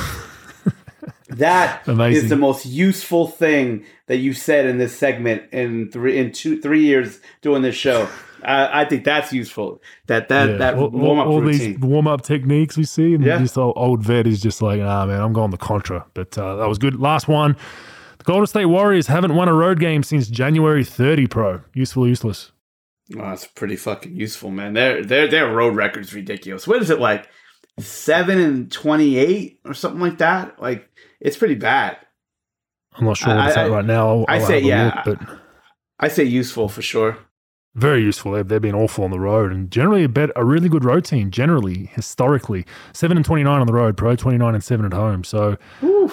That 1.30 1.84
is 1.84 1.88
Amazing. 1.88 2.30
the 2.30 2.36
most 2.36 2.66
useful 2.66 3.26
thing 3.26 3.86
that 4.08 4.18
you 4.18 4.34
said 4.34 4.66
in 4.66 4.80
this 4.80 4.94
segment 4.96 5.44
in 5.54 5.90
three 5.90 6.18
in 6.18 6.34
two 6.34 6.60
three 6.62 6.84
years 6.84 7.22
doing 7.42 7.62
this 7.62 7.74
show. 7.74 8.10
I, 8.44 8.82
I 8.82 8.86
think 8.86 9.06
that's 9.06 9.32
useful. 9.32 9.82
That 10.08 10.28
that 10.28 10.50
Yeah. 10.50 10.58
that 10.58 10.78
warm 10.78 11.20
up 11.20 11.28
all 11.28 11.42
routine. 11.42 11.74
these 11.74 11.80
warm 11.80 12.06
up 12.06 12.22
techniques 12.24 12.76
we 12.76 12.84
see, 12.84 13.14
and 13.16 13.24
Yeah. 13.24 13.38
this 13.38 13.56
old, 13.58 13.74
old 13.78 14.04
vet 14.04 14.28
is 14.28 14.42
just 14.42 14.62
like, 14.62 14.82
ah, 14.82 15.06
man, 15.06 15.22
I'm 15.22 15.32
going 15.32 15.52
the 15.52 15.58
contra. 15.58 16.06
But 16.14 16.38
uh, 16.38 16.58
that 16.58 16.68
was 16.68 16.78
good. 16.78 17.00
Last 17.00 17.30
one. 17.30 17.56
The 18.22 18.26
Golden 18.26 18.46
State 18.46 18.66
Warriors 18.66 19.08
haven't 19.08 19.34
won 19.34 19.48
a 19.50 19.54
road 19.54 19.80
game 19.80 20.04
since 20.04 20.28
January 20.28 20.84
30. 20.84 21.26
Pro 21.26 21.62
useful, 21.74 22.08
useless. 22.08 22.52
Oh, 23.16 23.18
that's 23.18 23.48
pretty 23.48 23.76
fucking 23.76 24.16
useful, 24.16 24.52
man. 24.52 24.74
Their 24.74 25.04
their 25.04 25.28
their 25.28 25.52
road 25.52 25.76
record's 25.76 26.14
ridiculous. 26.14 26.68
What 26.68 26.84
is 26.84 26.92
it 26.92 27.00
like? 27.00 27.28
Seven 27.80 28.40
and 28.40 28.72
twenty 28.72 29.18
eight 29.18 29.60
or 29.66 29.74
something 29.74 30.00
like 30.00 30.20
that. 30.20 30.62
Like 30.62 30.88
it's 31.20 31.36
pretty 31.36 31.56
bad. 31.56 31.98
I'm 32.94 33.06
not 33.06 33.18
sure 33.18 33.36
what 33.36 33.48
it's 33.48 33.58
I- 33.58 33.66
at 33.66 33.72
right 33.72 33.86
now. 33.86 34.08
I'll, 34.08 34.26
I 34.28 34.38
say 34.40 34.60
yeah. 34.60 35.02
look, 35.04 35.18
but 35.20 35.40
I 36.00 36.08
say 36.08 36.24
useful 36.24 36.70
for 36.70 36.84
sure. 36.84 37.18
Very 37.76 38.02
useful. 38.02 38.34
They've, 38.34 38.48
they've 38.48 38.62
been 38.62 38.76
awful 38.76 39.04
on 39.06 39.12
the 39.12 39.20
road 39.20 39.52
and 39.52 39.72
generally 39.72 40.04
a 40.04 40.10
bet 40.10 40.30
a 40.36 40.44
really 40.44 40.68
good 40.68 40.84
road 40.84 41.06
team. 41.06 41.32
Generally, 41.32 41.86
historically, 41.94 42.66
seven 42.94 43.16
and 43.18 43.26
twenty 43.26 43.44
nine 43.44 43.62
on 43.62 43.68
the 43.68 43.74
road, 43.74 43.96
pro 43.96 44.16
twenty 44.16 44.38
nine 44.38 44.54
and 44.56 44.64
seven 44.64 44.86
at 44.86 44.94
home. 44.94 45.24
So 45.24 45.58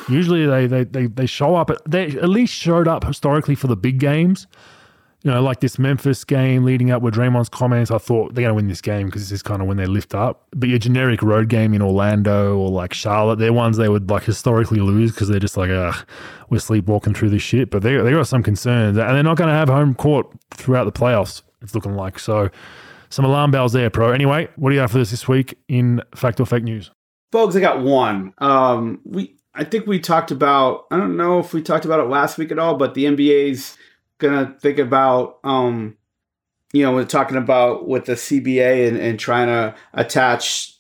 usually 0.09 0.47
they, 0.47 0.67
they 0.69 0.85
they 0.85 1.07
they 1.07 1.27
show 1.27 1.57
up. 1.57 1.71
They 1.89 2.07
at 2.07 2.29
least 2.29 2.55
showed 2.55 2.87
up 2.87 3.05
historically 3.05 3.57
for 3.57 3.67
the 3.67 3.77
big 3.77 3.99
games. 3.99 4.47
you 5.23 5.33
know, 5.33 5.43
like 5.43 5.59
this 5.59 5.81
Memphis 5.81 6.23
game 6.23 6.63
leading 6.65 6.93
up 6.93 7.03
with 7.03 7.15
Draymond's 7.15 7.49
comments, 7.49 7.91
I 7.91 7.99
thought 7.99 8.35
they're 8.35 8.43
going 8.43 8.51
to 8.51 8.55
win 8.55 8.69
this 8.69 8.81
game 8.81 9.07
because 9.07 9.23
this 9.23 9.33
is 9.33 9.43
kind 9.43 9.61
of 9.61 9.67
when 9.67 9.77
they 9.77 9.87
lift 9.87 10.15
up. 10.15 10.47
But 10.55 10.69
your 10.69 10.79
generic 10.79 11.23
road 11.23 11.49
game 11.49 11.75
in 11.75 11.83
Orlando 11.83 12.57
or 12.57 12.71
like 12.71 12.95
Charlotte, 12.95 13.41
they're 13.41 13.53
ones 13.53 13.77
they 13.79 13.89
would 13.89 14.09
like 14.09 14.23
historically 14.23 14.79
lose 14.79 15.11
because 15.11 15.29
they're 15.29 15.41
just 15.41 15.57
like, 15.57 15.71
ugh, 15.71 16.07
we're 16.51 16.61
sleepwalking 16.61 17.15
through 17.15 17.31
this 17.31 17.43
shit. 17.43 17.71
But 17.71 17.83
they, 17.83 17.97
they 17.97 18.13
got 18.13 18.29
some 18.29 18.45
concerns 18.45 18.97
and 18.97 19.09
they're 19.17 19.23
not 19.25 19.37
going 19.37 19.49
to 19.49 19.55
have 19.55 19.69
home 19.69 19.97
court 19.97 20.29
throughout 20.53 20.85
the 20.85 20.93
playoffs, 20.93 21.43
it's 21.63 21.75
looking 21.75 21.95
like. 21.95 22.19
So 22.19 22.51
some 23.11 23.25
alarm 23.25 23.51
bells 23.51 23.73
there, 23.73 23.91
pro. 23.91 24.11
Anyway, 24.11 24.49
what 24.57 24.71
do 24.71 24.75
you 24.75 24.81
have 24.81 24.93
for 24.93 24.99
us 24.99 25.11
this 25.11 25.27
week 25.27 25.59
in 25.69 26.03
Fact 26.15 26.41
or 26.41 26.47
Fake 26.47 26.65
News? 26.65 26.91
Folks, 27.33 27.57
I 27.57 27.61
got 27.61 27.83
one. 27.83 28.33
Um, 28.39 29.01
we 29.05 29.37
I 29.55 29.65
think 29.65 29.87
we 29.87 29.99
talked 29.99 30.31
about 30.31 30.87
I 30.91 30.97
don't 30.97 31.17
know 31.17 31.39
if 31.39 31.53
we 31.53 31.63
talked 31.63 31.85
about 31.85 32.01
it 32.01 32.09
last 32.09 32.39
week 32.39 32.53
at 32.53 32.59
all, 32.59 32.77
but 32.77 32.95
the 32.95 33.05
NBA's 33.05 33.77
gonna 34.19 34.57
think 34.61 34.79
about 34.79 35.39
um 35.45 35.97
you 36.73 36.83
know 36.83 36.93
we're 36.93 37.05
talking 37.05 37.37
about 37.37 37.89
with 37.89 38.05
the 38.05 38.13
cba 38.13 38.89
and, 38.89 38.97
and 38.97 39.19
trying 39.19 39.47
to 39.47 39.75
attach 39.95 40.77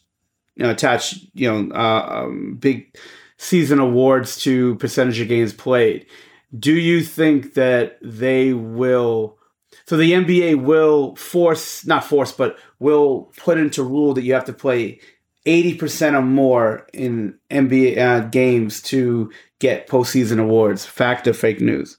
you 0.56 0.64
know 0.64 0.70
attach 0.70 1.18
you 1.34 1.50
know 1.50 1.74
uh, 1.74 2.24
um, 2.24 2.56
big 2.60 2.94
season 3.36 3.78
awards 3.78 4.40
to 4.40 4.74
percentage 4.76 5.20
of 5.20 5.28
games 5.28 5.52
played 5.52 6.06
do 6.58 6.72
you 6.72 7.02
think 7.02 7.54
that 7.54 7.98
they 8.02 8.52
will 8.52 9.37
so 9.88 9.96
the 9.96 10.12
nba 10.12 10.54
will 10.62 11.16
force 11.16 11.84
not 11.86 12.04
force 12.04 12.30
but 12.32 12.56
will 12.78 13.32
put 13.36 13.56
into 13.58 13.82
rule 13.82 14.12
that 14.14 14.22
you 14.22 14.34
have 14.34 14.44
to 14.44 14.52
play 14.52 15.00
80% 15.46 16.14
or 16.14 16.22
more 16.22 16.86
in 16.92 17.38
nba 17.50 17.98
uh, 17.98 18.20
games 18.28 18.82
to 18.82 19.30
get 19.60 19.88
postseason 19.88 20.38
awards 20.38 20.84
fact 20.84 21.26
or 21.26 21.32
fake 21.32 21.60
news 21.60 21.98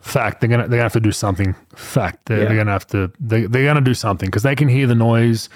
Fact, 0.00 0.40
they're 0.42 0.50
gonna 0.50 0.64
they're 0.68 0.76
gonna 0.76 0.82
have 0.82 0.92
to 0.92 1.00
do 1.00 1.12
something. 1.12 1.54
Fact, 1.74 2.26
they're, 2.26 2.40
Yeah. 2.42 2.44
they're 2.48 2.56
gonna 2.58 2.72
have 2.72 2.86
to 2.88 3.10
they 3.18 3.46
they're 3.46 3.64
gonna 3.64 3.80
do 3.80 3.94
something 3.94 4.26
because 4.28 4.42
they 4.42 4.54
can 4.54 4.68
hear 4.68 4.86
the 4.86 4.94
noise. 4.94 5.48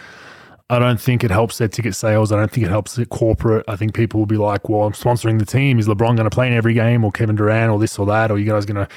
I 0.70 0.78
don't 0.78 0.98
think 0.98 1.22
it 1.22 1.30
helps 1.30 1.58
their 1.58 1.68
ticket 1.68 1.94
sales. 1.94 2.32
I 2.32 2.36
don't 2.36 2.50
think 2.50 2.64
it 2.66 2.70
helps 2.70 2.94
their 2.96 3.04
corporate. 3.04 3.66
I 3.68 3.76
think 3.76 3.92
people 3.92 4.20
will 4.20 4.26
be 4.26 4.38
like, 4.38 4.70
"Well, 4.70 4.84
I'm 4.84 4.94
sponsoring 4.94 5.38
the 5.38 5.44
team. 5.44 5.78
Is 5.78 5.86
LeBron 5.86 6.16
going 6.16 6.24
to 6.24 6.30
play 6.30 6.46
in 6.46 6.54
every 6.54 6.72
game, 6.72 7.04
or 7.04 7.12
Kevin 7.12 7.36
Durant, 7.36 7.70
or 7.70 7.78
this 7.78 7.98
or 7.98 8.06
that, 8.06 8.30
or 8.30 8.38
you 8.38 8.46
guys 8.50 8.64
going 8.64 8.86
to 8.86 8.88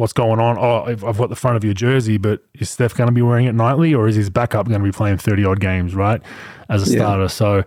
what's 0.00 0.12
going 0.12 0.40
on? 0.40 0.58
Oh, 0.58 0.82
I've, 0.84 1.04
I've 1.04 1.18
got 1.18 1.28
the 1.28 1.36
front 1.36 1.56
of 1.56 1.64
your 1.64 1.74
jersey, 1.74 2.16
but 2.16 2.42
is 2.54 2.70
Steph 2.70 2.94
going 2.94 3.08
to 3.08 3.12
be 3.12 3.22
wearing 3.22 3.46
it 3.46 3.54
nightly, 3.54 3.94
or 3.94 4.08
is 4.08 4.16
his 4.16 4.30
backup 4.30 4.66
going 4.66 4.80
to 4.80 4.84
be 4.84 4.90
playing 4.92 5.18
30 5.18 5.44
odd 5.44 5.60
games, 5.60 5.94
right, 5.94 6.20
as 6.68 6.88
a 6.88 6.92
Yeah. 6.92 6.98
starter? 7.00 7.28
So 7.28 7.62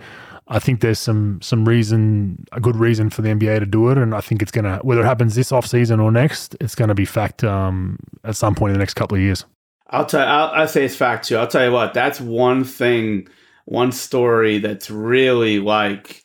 I 0.47 0.59
think 0.59 0.81
there's 0.81 0.99
some 0.99 1.39
some 1.41 1.63
reason, 1.65 2.43
a 2.51 2.59
good 2.59 2.75
reason 2.75 3.09
for 3.09 3.21
the 3.21 3.29
NBA 3.29 3.59
to 3.59 3.65
do 3.65 3.89
it, 3.89 3.97
and 3.97 4.13
I 4.13 4.19
think 4.19 4.41
it's 4.41 4.51
gonna 4.51 4.79
whether 4.81 5.01
it 5.01 5.05
happens 5.05 5.35
this 5.35 5.51
off 5.51 5.65
season 5.65 5.99
or 5.99 6.11
next, 6.11 6.55
it's 6.59 6.75
going 6.75 6.89
to 6.89 6.95
be 6.95 7.05
fact 7.05 7.43
um, 7.43 7.97
at 8.23 8.35
some 8.35 8.53
point 8.55 8.71
in 8.71 8.73
the 8.73 8.79
next 8.79 8.95
couple 8.95 9.15
of 9.15 9.21
years. 9.23 9.45
I'll 9.87 10.05
tell. 10.05 10.27
I'll, 10.27 10.49
I'll 10.61 10.67
say 10.67 10.83
it's 10.85 10.95
fact 10.95 11.27
too. 11.27 11.37
I'll 11.37 11.47
tell 11.47 11.65
you 11.65 11.71
what. 11.71 11.93
That's 11.93 12.19
one 12.19 12.63
thing, 12.63 13.27
one 13.65 13.91
story 13.91 14.57
that's 14.57 14.89
really 14.89 15.59
like. 15.59 16.23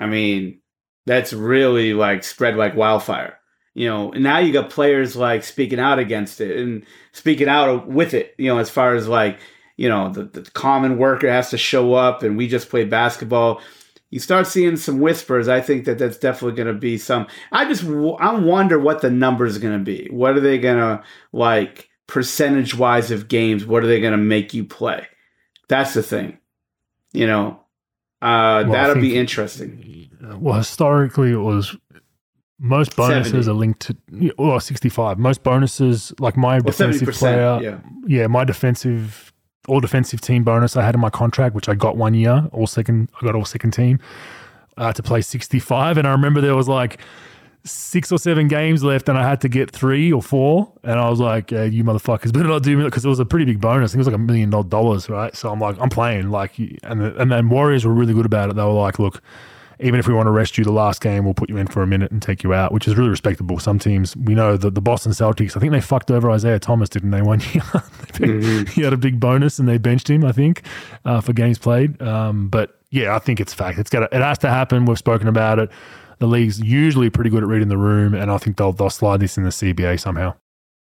I 0.00 0.06
mean, 0.06 0.60
that's 1.06 1.32
really 1.32 1.92
like 1.94 2.24
spread 2.24 2.56
like 2.56 2.74
wildfire. 2.74 3.38
You 3.74 3.88
know, 3.88 4.12
and 4.12 4.22
now 4.22 4.38
you 4.38 4.52
got 4.52 4.70
players 4.70 5.16
like 5.16 5.42
speaking 5.42 5.80
out 5.80 5.98
against 5.98 6.40
it 6.40 6.56
and 6.56 6.84
speaking 7.12 7.48
out 7.48 7.88
with 7.88 8.14
it. 8.14 8.34
You 8.38 8.46
know, 8.46 8.58
as 8.58 8.70
far 8.70 8.94
as 8.94 9.08
like, 9.08 9.38
you 9.76 9.88
know, 9.88 10.10
the, 10.10 10.24
the 10.24 10.42
common 10.52 10.96
worker 10.96 11.30
has 11.30 11.50
to 11.50 11.58
show 11.58 11.94
up, 11.94 12.22
and 12.22 12.36
we 12.36 12.46
just 12.46 12.68
play 12.68 12.84
basketball. 12.84 13.60
You 14.10 14.20
start 14.20 14.46
seeing 14.46 14.76
some 14.76 15.00
whispers. 15.00 15.48
I 15.48 15.60
think 15.60 15.86
that 15.86 15.98
that's 15.98 16.18
definitely 16.18 16.56
going 16.56 16.72
to 16.72 16.80
be 16.80 16.98
some. 16.98 17.26
I 17.50 17.64
just 17.64 17.84
I 17.84 18.34
wonder 18.36 18.78
what 18.78 19.00
the 19.00 19.10
numbers 19.10 19.56
are 19.56 19.60
going 19.60 19.78
to 19.78 19.84
be. 19.84 20.08
What 20.10 20.36
are 20.36 20.40
they 20.40 20.58
going 20.58 20.78
to 20.78 21.02
like? 21.32 21.90
percentage 22.06 22.74
wise 22.74 23.10
of 23.10 23.28
games, 23.28 23.64
what 23.64 23.82
are 23.82 23.86
they 23.86 24.00
going 24.00 24.12
to 24.12 24.18
make 24.18 24.54
you 24.54 24.64
play? 24.64 25.06
That's 25.68 25.94
the 25.94 26.02
thing. 26.02 26.38
You 27.12 27.26
know, 27.26 27.60
uh, 28.20 28.64
Well, 28.64 28.72
that'll 28.72 29.00
be 29.00 29.16
interesting. 29.16 30.10
Well, 30.20 30.58
historically, 30.58 31.32
it 31.32 31.36
was 31.36 31.76
most 32.64 32.96
bonuses 32.96 33.44
70. 33.44 33.50
are 33.50 33.52
linked 33.52 33.80
to 33.80 33.96
yeah, 34.10 34.32
well, 34.38 34.58
65. 34.58 35.18
Most 35.18 35.42
bonuses, 35.42 36.14
like 36.18 36.36
my 36.36 36.60
defensive 36.60 37.08
70%, 37.08 37.18
player, 37.18 37.58
yeah. 37.62 37.78
yeah, 38.06 38.26
my 38.26 38.44
defensive 38.44 39.32
all 39.68 39.80
defensive 39.80 40.20
team 40.20 40.44
bonus 40.44 40.76
I 40.76 40.82
had 40.82 40.94
in 40.94 41.00
my 41.00 41.10
contract, 41.10 41.54
which 41.54 41.68
I 41.68 41.74
got 41.74 41.96
one 41.96 42.14
year, 42.14 42.48
all 42.52 42.66
second, 42.66 43.10
I 43.20 43.24
got 43.24 43.34
all 43.34 43.44
second 43.44 43.72
team 43.72 43.98
uh, 44.76 44.92
to 44.92 45.02
play 45.02 45.20
65. 45.20 45.98
And 45.98 46.06
I 46.06 46.12
remember 46.12 46.40
there 46.40 46.56
was 46.56 46.68
like 46.68 47.00
six 47.64 48.12
or 48.12 48.18
seven 48.18 48.46
games 48.46 48.84
left 48.84 49.08
and 49.08 49.16
I 49.16 49.26
had 49.26 49.40
to 49.40 49.48
get 49.48 49.70
three 49.70 50.12
or 50.12 50.22
four. 50.22 50.72
And 50.82 50.98
I 50.98 51.08
was 51.08 51.20
like, 51.20 51.52
uh, 51.52 51.62
you 51.62 51.82
motherfuckers 51.84 52.32
better 52.32 52.48
not 52.48 52.62
do 52.62 52.76
me 52.76 52.84
because 52.84 53.04
it 53.04 53.08
was 53.08 53.20
a 53.20 53.24
pretty 53.24 53.46
big 53.46 53.60
bonus. 53.60 53.90
I 53.90 53.92
think 53.92 53.96
it 53.96 54.00
was 54.00 54.06
like 54.08 54.16
a 54.16 54.18
million 54.18 54.50
dollars, 54.50 55.08
right? 55.08 55.34
So 55.34 55.50
I'm 55.50 55.60
like, 55.60 55.76
I'm 55.80 55.90
playing. 55.90 56.30
Like, 56.30 56.58
and, 56.58 57.00
the, 57.00 57.16
and 57.16 57.32
then 57.32 57.48
Warriors 57.48 57.86
were 57.86 57.94
really 57.94 58.14
good 58.14 58.26
about 58.26 58.50
it. 58.50 58.56
They 58.56 58.62
were 58.62 58.72
like, 58.72 58.98
look, 58.98 59.22
even 59.80 59.98
if 60.00 60.06
we 60.06 60.14
want 60.14 60.26
to 60.26 60.30
rest 60.30 60.56
you 60.58 60.64
the 60.64 60.72
last 60.72 61.00
game, 61.00 61.24
we'll 61.24 61.34
put 61.34 61.48
you 61.48 61.56
in 61.56 61.66
for 61.66 61.82
a 61.82 61.86
minute 61.86 62.10
and 62.10 62.22
take 62.22 62.42
you 62.42 62.54
out, 62.54 62.72
which 62.72 62.86
is 62.86 62.96
really 62.96 63.10
respectable. 63.10 63.58
Some 63.58 63.78
teams, 63.78 64.16
we 64.16 64.34
know 64.34 64.56
that 64.56 64.74
the 64.74 64.80
Boston 64.80 65.12
Celtics, 65.12 65.56
I 65.56 65.60
think 65.60 65.72
they 65.72 65.80
fucked 65.80 66.10
over 66.10 66.30
Isaiah 66.30 66.58
Thomas, 66.58 66.88
didn't 66.88 67.10
they, 67.10 67.22
one 67.22 67.40
year? 67.52 68.64
he 68.74 68.82
had 68.82 68.92
a 68.92 68.96
big 68.96 69.20
bonus 69.20 69.58
and 69.58 69.68
they 69.68 69.78
benched 69.78 70.08
him, 70.08 70.24
I 70.24 70.32
think, 70.32 70.62
uh, 71.04 71.20
for 71.20 71.32
games 71.32 71.58
played. 71.58 72.00
Um, 72.00 72.48
but 72.48 72.78
yeah, 72.90 73.14
I 73.14 73.18
think 73.18 73.40
it's 73.40 73.52
fact. 73.52 73.78
It's 73.78 73.90
got 73.90 74.04
it 74.04 74.12
has 74.12 74.38
to 74.38 74.48
happen. 74.48 74.84
We've 74.84 74.98
spoken 74.98 75.26
about 75.28 75.58
it. 75.58 75.70
The 76.18 76.26
league's 76.26 76.60
usually 76.60 77.10
pretty 77.10 77.28
good 77.28 77.42
at 77.42 77.48
reading 77.48 77.68
the 77.68 77.76
room, 77.76 78.14
and 78.14 78.30
I 78.30 78.38
think 78.38 78.56
they'll 78.56 78.72
they'll 78.72 78.88
slide 78.88 79.18
this 79.20 79.36
in 79.36 79.42
the 79.42 79.50
CBA 79.50 79.98
somehow. 79.98 80.34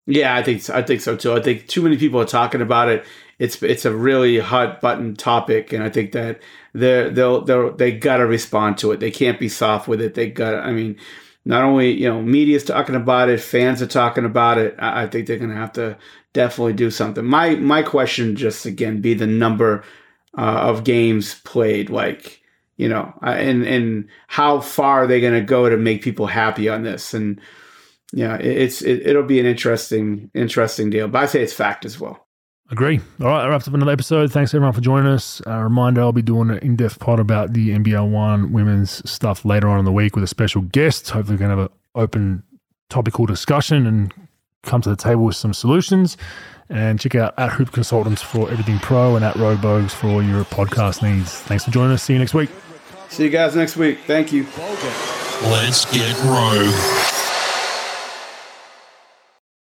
Yeah, 0.07 0.37
I 0.37 0.43
think. 0.43 0.69
I 0.71 0.83
think 0.83 1.01
so 1.01 1.17
too. 1.17 1.33
I 1.33 1.41
think 1.41 1.67
too 1.69 1.83
many 1.83 1.97
people 1.97 2.21
are 2.21 2.27
talking 2.27 2.61
about 2.61 2.89
it. 2.89 3.05
It's 3.39 3.63
it's 3.63 3.85
a 3.85 3.95
really 3.95 4.39
hot 4.39 4.81
button 4.81 5.15
topic, 5.15 5.73
and 5.73 5.83
I 5.85 5.91
think 5.91 6.13
that 6.13 6.41
they're 6.73 7.11
they'll 7.11 7.43
they'll 7.45 7.75
they 7.75 7.93
gotta 7.93 8.27
respond 8.27 8.79
to 8.79 8.93
it. 8.93 9.01
They 9.01 9.11
can't 9.11 9.39
be 9.39 9.49
soft 9.49 9.89
with 9.89 10.01
it. 10.01 10.15
They 10.15 10.31
got. 10.31 10.55
I 10.55 10.73
mean, 10.73 10.97
not 11.45 11.63
only 11.63 11.93
you 11.93 12.09
know 12.09 12.23
media's 12.23 12.65
talking 12.65 12.95
about 12.95 13.29
it, 13.29 13.41
fans 13.41 13.83
are 13.83 13.87
talking 13.87 14.25
about 14.25 14.59
it. 14.59 14.75
I, 14.79 15.03
I 15.03 15.07
think 15.07 15.27
they're 15.27 15.39
gonna 15.39 15.55
have 15.55 15.73
to 15.75 15.99
definitely 16.33 16.73
do 16.75 16.91
something. 16.91 17.25
My 17.25 17.57
my 17.57 17.83
question 17.83 18.37
just 18.37 18.65
again 18.65 19.01
be 19.03 19.15
the 19.15 19.27
number 19.27 19.85
uh, 20.37 20.41
of 20.41 20.85
games 20.85 21.35
played, 21.45 21.91
like 21.91 22.41
you 22.77 22.89
know, 22.89 23.13
uh, 23.23 23.31
and 23.31 23.65
and 23.65 24.09
how 24.29 24.61
far 24.61 25.05
are 25.05 25.07
they 25.07 25.21
gonna 25.21 25.43
go 25.43 25.69
to 25.69 25.77
make 25.77 26.03
people 26.03 26.27
happy 26.27 26.69
on 26.69 26.85
this 26.85 27.13
and 27.13 27.41
yeah, 28.13 28.37
it, 28.37 28.47
it's 28.47 28.83
it, 28.83 29.07
it'll 29.07 29.23
be 29.23 29.41
an 29.41 29.47
interesting 29.47 30.31
interesting 30.35 30.91
deal. 30.91 31.09
But 31.09 31.23
I 31.25 31.27
say 31.27 31.43
it's 31.43 31.53
fact 31.53 31.85
as 31.85 32.01
well. 32.01 32.26
Agree. 32.71 33.01
All 33.21 33.29
right, 33.29 33.43
that 33.43 33.49
wraps 33.49 33.69
up 33.69 33.75
another 33.75 33.93
episode. 33.93 34.33
Thanks 34.33 34.53
everyone 34.53 34.73
for 34.73 34.81
joining 34.81 35.13
us. 35.13 35.41
A 35.47 35.63
reminder: 35.63 36.01
I'll 36.01 36.13
be 36.13 36.23
doing 36.23 36.51
an 36.51 36.59
in-depth 36.59 36.99
pod 36.99 37.21
about 37.21 37.53
the 37.53 37.71
NBL 37.71 38.11
One 38.11 38.53
women's 38.53 39.09
stuff 39.09 39.45
later 39.45 39.69
on 39.69 39.79
in 39.79 39.85
the 39.85 39.93
week 39.93 40.17
with 40.17 40.25
a 40.25 40.27
special 40.27 40.63
guest. 40.63 41.11
Hopefully, 41.11 41.37
we're 41.37 41.47
going 41.47 41.57
to 41.57 41.63
have 41.63 41.71
an 41.71 41.79
open 41.95 42.43
topical 42.89 43.25
discussion 43.25 43.87
and 43.87 44.13
come 44.65 44.81
to 44.81 44.91
the 44.91 44.97
table 44.97 45.25
with 45.25 45.37
some 45.37 45.55
solutions. 45.55 46.17
And 46.69 46.99
check 46.99 47.15
out 47.15 47.39
at 47.39 47.53
Hoop 47.53 47.71
Consultants 47.71 48.23
for 48.23 48.51
everything 48.51 48.81
pro 48.81 49.15
and 49.15 49.25
at 49.25 49.37
Roadbogs 49.37 49.93
for 49.93 50.09
all 50.09 50.21
your 50.21 50.43
podcast 50.45 51.01
needs. 51.01 51.33
Thanks 51.33 51.65
for 51.65 51.71
joining 51.71 51.93
us. 51.93 52.03
See 52.03 52.15
you 52.15 52.19
next 52.19 52.35
week. 52.35 52.51
See 53.09 53.23
you 53.23 53.31
guys 53.31 53.55
next 53.55 53.77
week. 53.77 54.01
Thank 54.01 54.33
you. 54.33 54.45
Let's 55.43 55.85
get 55.95 56.19
rogue. 56.25 57.16